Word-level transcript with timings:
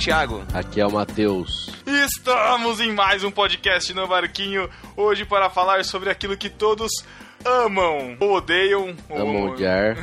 Thiago. 0.00 0.42
Aqui 0.54 0.80
é 0.80 0.86
o 0.86 0.90
Matheus. 0.90 1.68
Estamos 1.86 2.80
em 2.80 2.90
mais 2.90 3.22
um 3.22 3.30
podcast 3.30 3.92
no 3.92 4.08
Barquinho. 4.08 4.66
Hoje 4.96 5.26
para 5.26 5.50
falar 5.50 5.84
sobre 5.84 6.08
aquilo 6.08 6.38
que 6.38 6.48
todos 6.48 6.90
amam 7.44 8.16
ou 8.18 8.32
odeiam. 8.32 8.96
Amam 9.10 9.36
ou... 9.36 9.50
odiar. 9.50 9.98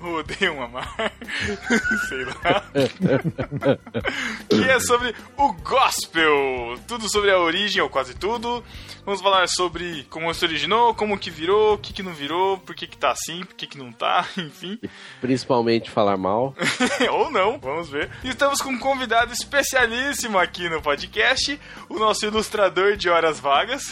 ou 0.00 0.18
odeiam 0.18 0.60
amar. 0.60 1.09
Sei 2.08 2.24
lá. 2.24 2.64
que 4.48 4.70
é 4.70 4.80
sobre 4.80 5.14
o 5.36 5.52
gospel. 5.54 6.78
Tudo 6.86 7.08
sobre 7.08 7.30
a 7.30 7.38
origem, 7.38 7.82
ou 7.82 7.88
quase 7.88 8.14
tudo. 8.14 8.62
Vamos 9.04 9.20
falar 9.20 9.48
sobre 9.48 10.04
como 10.10 10.32
se 10.34 10.44
originou, 10.44 10.94
como 10.94 11.18
que 11.18 11.30
virou, 11.30 11.74
o 11.74 11.78
que 11.78 11.92
que 11.92 12.02
não 12.02 12.12
virou, 12.12 12.58
por 12.58 12.74
que 12.74 12.86
que 12.86 12.96
tá 12.96 13.10
assim, 13.10 13.44
por 13.44 13.54
que 13.54 13.66
que 13.66 13.78
não 13.78 13.92
tá, 13.92 14.26
enfim. 14.36 14.78
Principalmente 15.20 15.90
falar 15.90 16.16
mal. 16.16 16.54
ou 17.10 17.30
não, 17.30 17.58
vamos 17.58 17.88
ver. 17.88 18.10
E 18.22 18.28
estamos 18.28 18.60
com 18.60 18.70
um 18.70 18.78
convidado 18.78 19.32
especialíssimo 19.32 20.38
aqui 20.38 20.68
no 20.68 20.82
podcast, 20.82 21.58
o 21.88 21.98
nosso 21.98 22.26
ilustrador 22.26 22.96
de 22.96 23.08
horas 23.08 23.40
vagas, 23.40 23.90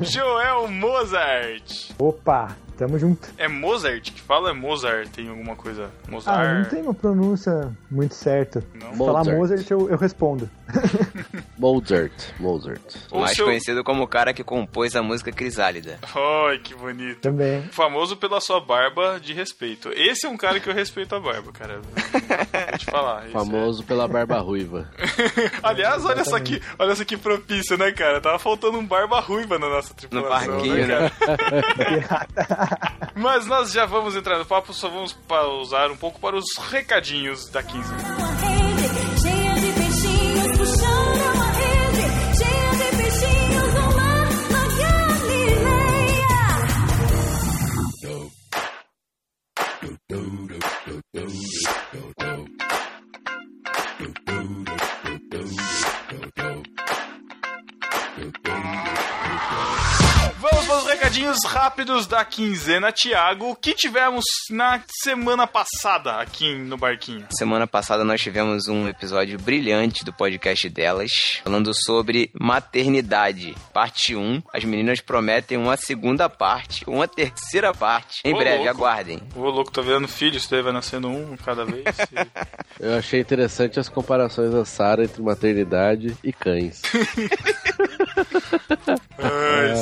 Joel 0.00 0.68
Mozart. 0.68 1.92
Opa, 1.98 2.56
tamo 2.76 2.98
junto. 2.98 3.28
É 3.38 3.48
Mozart 3.48 4.12
que 4.12 4.20
fala? 4.20 4.50
É 4.50 4.52
Mozart? 4.52 5.08
Tem 5.10 5.28
alguma 5.28 5.54
coisa? 5.56 5.90
Mozart? 6.08 6.38
Ah, 6.38 6.54
não 6.60 6.64
tem 6.64 6.82
uma 6.82 6.94
pronúncia 6.94 7.70
muito 7.90 8.14
certa. 8.14 8.64
Não? 8.74 8.92
Se 8.92 8.98
falar 8.98 9.18
Mozart. 9.18 9.36
Mozart, 9.38 9.70
eu, 9.70 9.88
eu 9.90 9.96
respondo. 9.96 10.48
Mozart. 11.58 12.12
Mozart. 12.38 12.80
Ou 13.10 13.20
mais 13.20 13.36
seu- 13.36 13.44
conhecido 13.46 13.84
como 13.84 14.02
o 14.02 14.08
cara 14.08 14.32
que 14.32 14.42
compôs 14.42 14.96
a 14.96 15.02
música 15.02 15.30
Crisálida. 15.32 15.98
Ai, 16.48 16.58
que 16.58 16.74
bonito. 16.74 17.20
Também. 17.20 17.62
Famoso 17.70 18.16
pela 18.16 18.40
sua 18.40 18.60
barba 18.60 19.18
de 19.20 19.32
respeito. 19.32 19.90
Esse 19.94 20.26
é 20.26 20.28
um 20.30 20.36
cara 20.36 20.58
que 20.60 20.68
eu 20.68 20.74
respeito 20.74 21.14
a 21.14 21.20
barba, 21.20 21.52
cara. 21.52 21.80
Vou 21.80 22.78
te 22.78 22.84
falar. 22.86 23.22
isso 23.24 23.32
Famoso 23.32 23.84
pela 23.84 24.08
barba 24.08 24.38
ruiva. 24.38 24.88
é- 24.98 25.50
Aliás, 25.62 26.04
olha 26.04 26.24
só 26.24 26.38
que, 26.40 26.60
olha 26.78 26.94
só 26.94 27.04
que 27.04 27.16
propício, 27.16 27.76
né, 27.76 27.92
cara? 27.92 28.20
Tava 28.20 28.38
faltando 28.38 28.78
um 28.78 28.86
barba 28.86 29.20
ruiva 29.20 29.58
na 29.58 29.68
nossa 29.68 29.92
tripulação. 29.94 30.52
barquinho, 30.54 30.86
né, 30.86 30.98
né? 30.98 31.10
Mas 33.14 33.46
nós 33.46 33.72
já 33.72 33.86
vamos 33.86 34.16
entrar 34.16 34.38
no 34.38 34.46
papo, 34.46 34.72
só 34.72 34.88
vamos 34.88 35.12
pausar 35.12 35.90
um 35.90 35.96
pouco 35.96 36.20
para 36.20 36.36
os 36.36 36.56
recadinhos 36.70 37.48
da 37.48 37.62
15. 37.62 38.51
Recadinhos 61.12 61.44
rápidos 61.44 62.06
da 62.06 62.24
quinzena, 62.24 62.90
Thiago. 62.90 63.50
O 63.50 63.54
que 63.56 63.74
tivemos 63.74 64.24
na 64.50 64.80
semana 65.02 65.46
passada 65.46 66.16
aqui 66.16 66.54
no 66.54 66.78
Barquinho? 66.78 67.26
Semana 67.30 67.66
passada 67.66 68.02
nós 68.02 68.18
tivemos 68.22 68.66
um 68.66 68.88
episódio 68.88 69.38
brilhante 69.38 70.06
do 70.06 70.12
podcast 70.12 70.66
delas, 70.70 71.10
falando 71.44 71.74
sobre 71.74 72.30
maternidade, 72.32 73.54
parte 73.74 74.16
1. 74.16 74.42
As 74.54 74.64
meninas 74.64 75.02
prometem 75.02 75.58
uma 75.58 75.76
segunda 75.76 76.30
parte, 76.30 76.82
uma 76.86 77.06
terceira 77.06 77.74
parte. 77.74 78.22
Em 78.24 78.32
Ô, 78.32 78.38
breve, 78.38 78.56
louco. 78.64 78.70
aguardem. 78.70 79.20
Ô, 79.36 79.50
louco, 79.50 79.70
tá 79.70 79.82
vendo 79.82 80.08
filho? 80.08 80.38
Isso 80.38 80.50
daí 80.50 80.62
vai 80.62 80.72
nascendo 80.72 81.08
um 81.08 81.36
cada 81.36 81.66
vez. 81.66 81.84
E- 81.84 82.72
Eu 82.80 82.96
achei 82.96 83.20
interessante 83.20 83.78
as 83.78 83.88
comparações 83.88 84.50
da 84.50 84.64
Sara 84.64 85.04
entre 85.04 85.20
maternidade 85.20 86.16
e 86.24 86.32
cães. 86.32 86.80
Ai, 89.18 89.74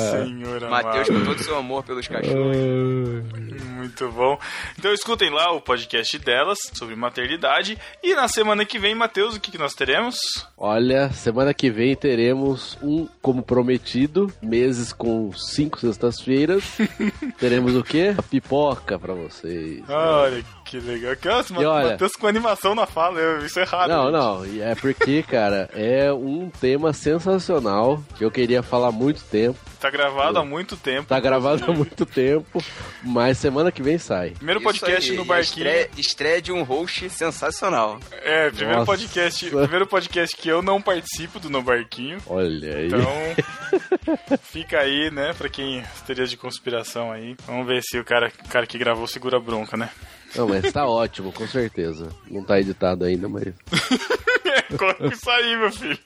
Matheus, 0.71 1.07
com 1.09 1.23
todo 1.23 1.37
o 1.37 1.43
seu 1.43 1.57
amor 1.57 1.83
pelos 1.83 2.07
cachorros. 2.07 2.57
Muito 3.75 4.09
bom. 4.11 4.39
Então 4.77 4.93
escutem 4.93 5.29
lá 5.29 5.51
o 5.51 5.59
podcast 5.59 6.17
delas 6.19 6.57
sobre 6.73 6.95
maternidade. 6.95 7.77
E 8.01 8.15
na 8.15 8.27
semana 8.27 8.63
que 8.63 8.79
vem, 8.79 8.95
Matheus, 8.95 9.35
o 9.35 9.39
que, 9.39 9.51
que 9.51 9.57
nós 9.57 9.73
teremos? 9.73 10.17
Olha, 10.57 11.09
semana 11.11 11.53
que 11.53 11.69
vem 11.69 11.95
teremos 11.95 12.77
um, 12.81 13.07
como 13.21 13.43
prometido, 13.43 14.31
meses 14.41 14.93
com 14.93 15.33
cinco 15.33 15.79
sextas-feiras. 15.79 16.63
teremos 17.39 17.75
o 17.75 17.83
quê? 17.83 18.15
A 18.17 18.21
pipoca 18.21 18.97
pra 18.97 19.13
vocês. 19.13 19.83
Olha 19.89 20.60
que 20.71 20.79
legal. 20.79 21.15
Que, 21.15 21.27
nossa, 21.27 21.53
E 21.53 21.65
olha- 21.65 21.89
Matheus 21.91 22.13
com 22.13 22.27
animação 22.27 22.73
na 22.73 22.85
fala, 22.85 23.19
eu- 23.19 23.45
isso 23.45 23.59
é 23.59 23.63
errado. 23.63 23.89
Não, 23.89 24.03
gente. 24.45 24.57
não, 24.59 24.65
é 24.71 24.75
porque, 24.75 25.21
cara, 25.23 25.69
é 25.73 26.11
um 26.13 26.49
tema 26.49 26.93
sensacional 26.93 28.01
que 28.17 28.23
eu 28.23 28.31
queria 28.31 28.63
falar 28.63 28.87
há 28.87 28.91
muito 28.91 29.21
tempo. 29.25 29.59
Tá 29.79 29.89
gravado 29.89 30.37
há 30.37 30.45
muito 30.45 30.77
tempo. 30.77 31.07
Tá 31.07 31.19
gravado 31.19 31.65
há 31.67 31.73
muito 31.73 32.05
tempo, 32.05 32.63
mas 33.03 33.37
semana 33.39 33.71
que 33.71 33.81
vem 33.81 33.97
sai. 33.97 34.29
Primeiro 34.31 34.59
Isso 34.59 34.69
podcast 34.69 35.09
aí, 35.11 35.17
no 35.17 35.25
Barquinho. 35.25 35.65
Estreia, 35.67 35.89
estreia 35.97 36.41
de 36.41 36.51
um 36.51 36.61
host 36.63 37.09
sensacional. 37.09 37.99
É, 38.23 38.49
primeiro 38.51 38.79
Nossa. 38.81 38.91
podcast, 38.91 39.49
primeiro 39.49 39.87
podcast 39.87 40.37
que 40.37 40.47
eu 40.47 40.61
não 40.61 40.79
participo 40.81 41.39
do 41.39 41.49
No 41.49 41.63
Barquinho. 41.63 42.19
Olha 42.27 42.77
aí. 42.77 42.87
Então, 42.87 44.37
fica 44.43 44.79
aí, 44.79 45.09
né, 45.11 45.33
pra 45.35 45.49
quem 45.49 45.81
as 45.81 46.01
teorias 46.01 46.29
de 46.29 46.37
conspiração 46.37 47.11
aí. 47.11 47.35
Vamos 47.47 47.65
ver 47.65 47.81
se 47.81 47.97
o 47.99 48.05
cara, 48.05 48.31
o 48.45 48.49
cara 48.49 48.67
que 48.67 48.77
gravou 48.77 49.07
segura 49.07 49.37
a 49.37 49.39
bronca, 49.39 49.75
né? 49.75 49.89
Não, 50.35 50.47
mas 50.47 50.71
tá 50.71 50.85
ótimo, 50.87 51.31
com 51.31 51.47
certeza. 51.47 52.09
Não 52.29 52.43
tá 52.43 52.59
editado 52.59 53.05
ainda, 53.05 53.27
mas. 53.27 53.53
Coloca 54.77 55.07
isso 55.07 55.29
aí, 55.29 55.55
meu 55.57 55.71
filho. 55.71 55.97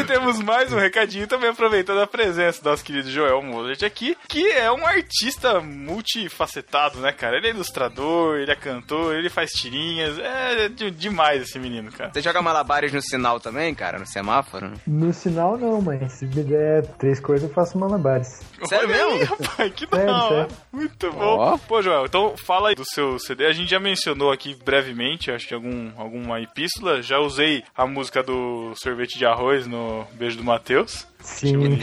E 0.00 0.04
temos 0.04 0.40
mais 0.40 0.72
um 0.72 0.78
recadinho 0.78 1.26
também 1.26 1.50
aproveitando 1.50 2.00
a 2.00 2.06
presença 2.06 2.62
do 2.62 2.70
nosso 2.70 2.84
querido 2.84 3.10
Joel 3.10 3.42
Mozart 3.42 3.82
aqui, 3.82 4.16
que 4.28 4.46
é 4.50 4.70
um 4.70 4.86
artista 4.86 5.60
multifacetado, 5.60 6.98
né, 7.00 7.12
cara? 7.12 7.36
Ele 7.36 7.48
é 7.48 7.50
ilustrador, 7.50 8.36
ele 8.38 8.50
é 8.50 8.56
cantor, 8.56 9.14
ele 9.14 9.28
faz 9.28 9.50
tirinhas. 9.52 10.18
É 10.18 10.68
de- 10.68 10.90
demais 10.90 11.42
esse 11.42 11.58
menino, 11.58 11.90
cara. 11.92 12.10
Você 12.12 12.20
joga 12.20 12.42
malabares 12.42 12.92
no 12.92 13.00
sinal 13.02 13.40
também, 13.40 13.74
cara? 13.74 13.98
No 13.98 14.06
semáforo? 14.06 14.72
No 14.86 15.12
sinal, 15.12 15.56
não, 15.58 15.80
mas 15.80 16.12
se 16.12 16.26
me 16.26 16.42
der 16.42 16.86
três 16.98 17.20
coisas, 17.20 17.48
eu 17.48 17.54
faço 17.54 17.78
malabares. 17.78 18.42
Sério 18.64 18.88
Olha 18.88 19.04
aí, 19.04 19.18
mesmo? 19.18 19.24
rapaz, 19.36 19.72
que 19.74 19.86
da 19.86 19.96
Sério, 19.96 20.12
hora. 20.14 20.28
sério. 20.48 20.56
Muito 20.72 21.12
bom. 21.12 21.20
Ó. 21.38 21.58
Pô, 21.58 21.82
Joel, 21.82 22.06
então 22.06 22.34
fala 22.36 22.68
aí 22.70 22.74
do 22.74 22.84
seu 22.84 23.18
CD. 23.18 23.46
A 23.46 23.52
gente 23.52 23.70
já 23.70 23.78
mencionou 23.80 24.32
aqui 24.32 24.54
brevemente, 24.64 25.30
acho 25.30 25.46
que 25.46 25.54
algum, 25.54 25.90
alguma 25.96 26.40
epístola. 26.40 27.02
Já 27.02 27.13
usei 27.18 27.62
a 27.74 27.86
música 27.86 28.22
do 28.22 28.74
sorvete 28.76 29.18
de 29.18 29.26
arroz 29.26 29.66
no 29.66 30.06
Beijo 30.14 30.36
do 30.36 30.44
Matheus. 30.44 31.06
Sim. 31.24 31.78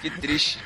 Que 0.00 0.08
triste. 0.08 0.58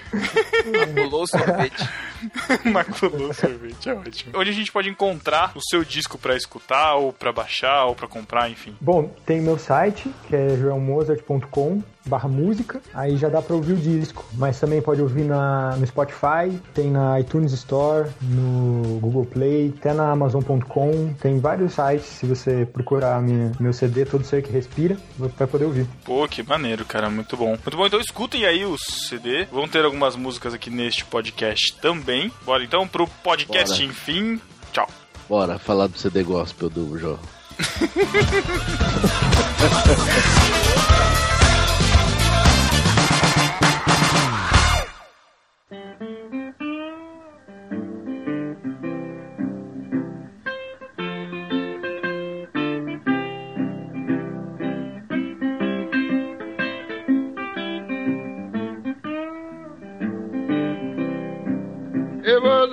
Pulou 0.95 1.23
o 1.23 1.27
sorvete. 1.27 1.89
Maculou 2.71 3.31
o 3.31 3.35
sorvete, 3.35 3.89
é 3.89 3.95
ótimo. 3.95 4.33
Onde 4.39 4.51
a 4.51 4.53
gente 4.53 4.71
pode 4.71 4.89
encontrar 4.89 5.53
o 5.55 5.61
seu 5.61 5.83
disco 5.83 6.19
pra 6.19 6.37
escutar, 6.37 6.95
ou 6.95 7.13
pra 7.13 7.33
baixar, 7.33 7.87
ou 7.87 7.95
pra 7.95 8.07
comprar, 8.07 8.51
enfim. 8.51 8.77
Bom, 8.81 9.15
tem 9.25 9.41
meu 9.41 9.59
site, 9.59 10.11
que 10.29 10.37
é 10.37 10.57
joelmozart.com 10.57 11.83
barra 12.09 12.29
música, 12.29 12.81
aí 12.95 13.17
já 13.17 13.29
dá 13.29 13.43
pra 13.43 13.55
ouvir 13.55 13.75
o 13.75 13.77
disco, 13.77 14.25
mas 14.33 14.59
também 14.59 14.81
pode 14.81 15.01
ouvir 15.01 15.25
na, 15.25 15.77
no 15.77 15.87
Spotify, 15.87 16.59
tem 16.73 16.91
na 16.91 17.21
iTunes 17.21 17.53
Store, 17.53 18.09
no 18.23 18.99
Google 18.99 19.27
Play, 19.27 19.75
até 19.79 19.93
na 19.93 20.11
Amazon.com, 20.11 21.13
tem 21.21 21.39
vários 21.39 21.75
sites, 21.75 22.07
se 22.07 22.27
você 22.27 22.67
procurar 22.67 23.21
minha, 23.21 23.53
meu 23.61 23.73
CD, 23.73 24.05
Todo 24.05 24.25
Ser 24.25 24.43
Que 24.43 24.51
Respira, 24.51 24.97
vai 25.19 25.47
poder 25.47 25.67
ouvir. 25.67 25.87
Pô, 26.05 26.27
que 26.27 26.43
maneiro, 26.43 26.85
cara, 26.85 27.11
muito 27.11 27.37
bom. 27.37 27.49
Muito 27.49 27.77
bom, 27.77 27.87
então 27.87 28.01
escutem 28.19 28.45
aí 28.45 28.67
o 28.67 28.77
CD. 28.77 29.45
Vão 29.45 29.69
ter 29.69 29.85
algumas 29.85 30.17
músicas 30.17 30.53
aqui 30.53 30.71
neste 30.71 31.05
podcast 31.05 31.73
também. 31.75 32.33
Bora 32.45 32.65
então 32.65 32.89
pro 32.89 33.07
podcast, 33.07 33.75
Bora. 33.75 33.85
enfim. 33.85 34.41
Tchau. 34.73 34.91
Bora 35.29 35.57
falar 35.57 35.87
do 35.87 35.97
CD 35.97 36.25
gospel 36.25 36.69
do 36.69 36.99
João. 36.99 37.21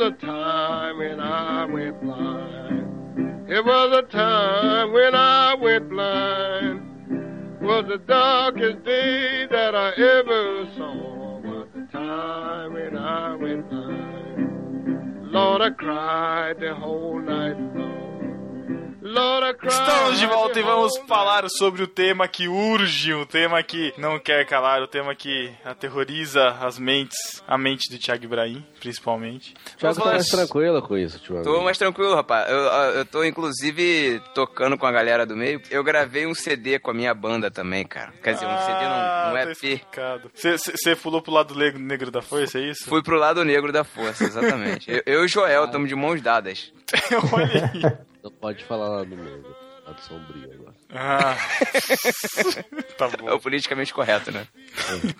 a 0.06 0.12
time 0.12 1.00
when 1.00 1.20
I 1.20 1.66
went 1.66 2.00
blind. 2.00 3.50
It 3.50 3.66
was 3.66 3.98
a 3.98 4.12
time 4.12 4.94
when 4.94 5.16
I 5.16 5.56
went 5.56 5.90
blind. 5.90 7.60
Was 7.60 7.86
the 7.88 7.98
darkest 7.98 8.84
day 8.86 9.48
that 9.50 9.74
I 9.74 9.90
ever 9.94 10.70
saw. 10.78 11.40
Was 11.40 11.68
the 11.74 11.88
time 11.92 12.74
when 12.74 12.96
I 12.96 13.36
went 13.36 13.68
blind. 13.68 15.32
Lord, 15.32 15.64
I 15.64 15.72
cried 15.72 16.60
the 16.60 16.76
whole 16.76 17.20
night 17.20 17.58
long. 17.76 17.85
Estamos 19.16 20.20
de 20.20 20.26
volta 20.28 20.60
e 20.60 20.62
vamos 20.62 20.98
falar 21.08 21.50
sobre 21.50 21.82
o 21.82 21.88
tema 21.88 22.28
que 22.28 22.50
urge, 22.50 23.14
o 23.14 23.26
tema 23.26 23.64
que 23.64 23.94
não 23.98 24.20
quer 24.20 24.46
calar, 24.46 24.82
o 24.82 24.88
tema 24.88 25.16
que 25.16 25.54
aterroriza 25.64 26.50
as 26.60 26.78
mentes, 26.78 27.42
a 27.48 27.58
mente 27.58 27.90
do 27.90 27.98
Thiago 27.98 28.26
Ibrahim, 28.26 28.66
principalmente. 28.78 29.54
O 29.76 29.78
Thiago 29.78 30.02
tá 30.02 30.06
mais 30.06 30.28
tranquilo 30.28 30.82
com 30.82 30.98
isso, 30.98 31.16
ultimamente. 31.16 31.46
Tô 31.46 31.62
mais 31.64 31.78
tranquilo, 31.78 32.14
rapaz. 32.14 32.50
Eu, 32.52 32.58
eu 32.58 33.06
tô, 33.06 33.24
inclusive, 33.24 34.22
tocando 34.34 34.78
com 34.78 34.86
a 34.86 34.92
galera 34.92 35.26
do 35.26 35.36
meio. 35.36 35.62
Eu 35.72 35.82
gravei 35.82 36.28
um 36.28 36.36
CD 36.36 36.78
com 36.78 36.92
a 36.92 36.94
minha 36.94 37.14
banda 37.14 37.50
também, 37.50 37.86
cara. 37.86 38.12
Quer 38.22 38.34
dizer, 38.34 38.48
um 38.48 38.58
CD 38.58 38.84
não, 38.84 39.30
um 39.30 39.34
tá 39.34 39.48
EP. 39.50 39.82
Você 40.34 40.94
pulou 40.94 41.22
pro 41.22 41.32
lado 41.32 41.56
negro, 41.56 41.80
negro 41.80 42.12
da 42.12 42.22
força, 42.22 42.60
é 42.60 42.64
isso? 42.64 42.90
Fui 42.90 43.02
pro 43.02 43.18
lado 43.18 43.46
negro 43.46 43.72
da 43.72 43.86
força, 43.86 44.26
exatamente. 44.26 44.92
eu, 44.92 45.02
eu 45.06 45.22
e 45.22 45.26
o 45.26 45.28
Joel 45.30 45.66
estamos 45.66 45.88
de 45.88 45.96
mãos 45.96 46.22
dadas. 46.22 46.74
Olha 47.32 47.72
aí. 47.74 48.15
Não 48.26 48.32
pode 48.32 48.64
falar 48.64 48.90
lá 48.90 49.06
no 49.06 49.16
meio. 49.16 49.46
Lado 49.86 50.02
sombrio 50.02 50.52
agora. 50.52 50.74
Ah. 50.92 51.38
tá 52.98 53.06
É 53.06 53.18
bom. 53.18 53.36
o 53.36 53.40
politicamente 53.40 53.94
correto, 53.94 54.32
né? 54.32 54.48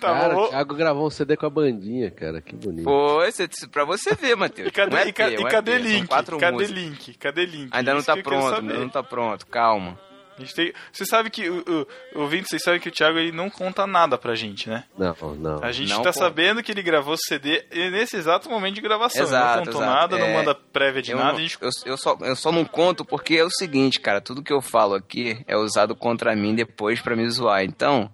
Tá 0.00 0.12
cara, 0.12 0.34
bom. 0.34 0.42
o 0.42 0.48
Thiago 0.48 0.74
gravou 0.74 1.06
um 1.06 1.10
CD 1.10 1.36
com 1.36 1.46
a 1.46 1.50
bandinha, 1.50 2.10
cara. 2.10 2.40
Que 2.40 2.56
bonito. 2.56 2.82
Pô, 2.82 3.22
esse- 3.22 3.46
pra 3.68 3.84
você 3.84 4.12
ver, 4.16 4.34
Matheus. 4.34 4.66
E 4.68 4.72
cadê, 4.72 4.96
Um 4.96 4.98
e 5.06 5.12
ca- 5.12 5.30
e 5.30 5.44
cadê 5.44 5.72
EP, 5.76 5.82
são 5.82 5.92
link? 5.92 6.08
Cadê 6.08 6.50
músicas. 6.52 6.70
link? 6.76 7.14
Cadê 7.14 7.46
link? 7.46 7.68
Ainda 7.70 7.92
não 7.92 8.00
Isso 8.00 8.06
tá 8.06 8.16
pronto, 8.20 8.54
ainda 8.60 8.74
não 8.74 8.88
tá 8.88 9.02
pronto. 9.04 9.46
Calma. 9.46 9.96
A 10.36 10.40
gente 10.40 10.54
tem... 10.54 10.72
Você 10.92 11.04
sabe 11.06 11.30
que, 11.30 11.48
o, 11.48 11.86
o, 12.14 12.20
ouvinte, 12.20 12.48
vocês 12.48 12.62
sabem 12.62 12.80
que 12.80 12.88
o 12.88 12.92
Thiago 12.92 13.18
ele 13.18 13.32
não 13.32 13.48
conta 13.48 13.86
nada 13.86 14.18
pra 14.18 14.34
gente, 14.34 14.68
né? 14.68 14.84
Não, 14.96 15.14
não. 15.36 15.62
A 15.64 15.72
gente 15.72 15.88
Não 15.90 15.98
tá 16.02 16.12
conta. 16.12 16.18
sabendo 16.18 16.62
que 16.62 16.70
ele 16.72 16.82
gravou 16.82 17.16
CD 17.16 17.64
nesse 17.90 18.16
exato 18.16 18.48
momento 18.50 18.74
de 18.74 18.80
gravação. 18.80 19.20
Ele 19.22 19.28
Exato, 19.28 19.56
não 19.58 19.64
contou 19.66 19.82
exato. 19.82 19.94
nada, 20.00 20.18
não 20.18 20.26
É, 20.26 20.34
manda 20.34 20.54
prévia 20.54 21.00
de 21.02 21.12
Eu, 21.12 21.18
nada. 21.18 21.32
não- 21.32 21.38
A 21.38 21.42
gente... 21.42 21.56
eu, 21.60 21.70
eu 21.86 21.96
só, 21.96 22.16
eu 22.20 22.36
só 22.36 22.52
não 22.52 22.64
conto 22.64 23.04
porque 23.04 23.34
é 23.36 23.44
o 23.44 23.50
seguinte, 23.50 23.98
cara. 24.00 24.20
Tudo 24.20 24.42
que 24.42 24.52
eu 24.52 24.60
falo 24.60 24.94
aqui 24.94 25.38
é 25.46 25.56
usado 25.56 25.94
contra 25.96 26.34
mim 26.36 26.54
depois 26.54 27.00
pra 27.00 27.16
me 27.16 27.28
zoar. 27.30 27.64
Então, 27.64 28.10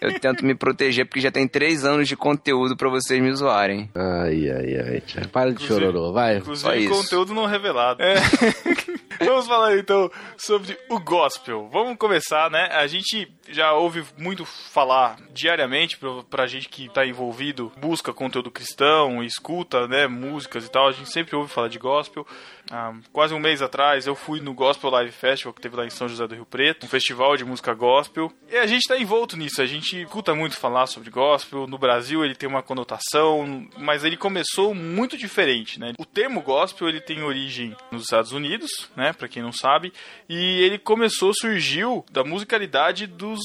eu 0.00 0.18
tento 0.18 0.44
me 0.44 0.54
proteger 0.54 1.06
porque 1.06 1.20
já 1.20 1.30
tem 1.30 1.46
três 1.46 1.84
anos 1.84 2.08
de 2.08 2.16
conteúdo 2.16 2.76
pra 2.76 2.88
vocês 2.88 3.20
me 3.22 3.32
zoarem. 3.34 3.90
Ai, 3.94 4.50
ai, 4.50 4.76
ai. 4.92 5.00
Thiago. 5.00 5.28
Para 5.28 5.52
de 5.52 5.62
chororô, 5.64 6.12
vai. 6.12 6.34
Só 6.36 6.40
Inclusive, 6.40 6.78
isso. 6.84 6.94
conteúdo 6.94 7.34
não 7.34 7.46
revelado. 7.46 8.02
É. 8.02 8.14
Vamos 9.24 9.46
falar 9.46 9.76
então 9.78 10.10
sobre 10.36 10.78
o 10.90 10.98
gospel. 11.00 11.65
Vamos 11.70 11.96
começar, 11.96 12.50
né? 12.50 12.68
A 12.72 12.86
gente 12.86 13.32
já 13.48 13.72
ouve 13.72 14.04
muito 14.16 14.44
falar 14.44 15.16
diariamente 15.32 15.98
pra, 16.30 16.46
gente 16.46 16.68
que 16.68 16.88
tá 16.88 17.06
envolvido, 17.06 17.72
busca 17.78 18.12
conteúdo 18.12 18.50
cristão, 18.50 19.22
escuta, 19.22 19.86
né, 19.86 20.06
músicas 20.06 20.66
e 20.66 20.70
tal. 20.70 20.88
A 20.88 20.92
gente 20.92 21.10
sempre 21.10 21.34
ouve 21.36 21.50
falar 21.50 21.68
de 21.68 21.78
gospel. 21.78 22.26
Ah, 22.70 22.92
quase 23.12 23.32
um 23.32 23.38
mês 23.38 23.62
atrás 23.62 24.06
eu 24.06 24.14
fui 24.16 24.40
no 24.40 24.52
Gospel 24.52 24.90
Live 24.90 25.12
Festival 25.12 25.54
que 25.54 25.60
teve 25.60 25.76
lá 25.76 25.86
em 25.86 25.90
São 25.90 26.08
José 26.08 26.26
do 26.26 26.34
Rio 26.34 26.44
Preto, 26.44 26.84
um 26.84 26.88
festival 26.88 27.36
de 27.36 27.44
música 27.44 27.72
gospel. 27.74 28.32
E 28.50 28.56
a 28.56 28.66
gente 28.66 28.88
tá 28.88 28.98
envolto 28.98 29.36
nisso, 29.36 29.62
a 29.62 29.66
gente 29.66 30.02
escuta 30.02 30.34
muito 30.34 30.56
falar 30.56 30.86
sobre 30.86 31.08
gospel. 31.10 31.66
No 31.68 31.78
Brasil 31.78 32.24
ele 32.24 32.34
tem 32.34 32.48
uma 32.48 32.62
conotação, 32.62 33.68
mas 33.78 34.02
ele 34.04 34.16
começou 34.16 34.74
muito 34.74 35.16
diferente, 35.16 35.78
né? 35.78 35.92
O 35.98 36.04
termo 36.04 36.42
gospel 36.42 36.88
ele 36.88 37.00
tem 37.00 37.22
origem 37.22 37.76
nos 37.92 38.02
Estados 38.02 38.32
Unidos, 38.32 38.88
né, 38.96 39.12
para 39.12 39.28
quem 39.28 39.42
não 39.42 39.52
sabe, 39.52 39.92
e 40.28 40.60
ele 40.62 40.78
começou, 40.78 41.32
surgiu 41.34 42.04
da 42.10 42.24
musicalidade 42.24 43.06
dos, 43.06 43.40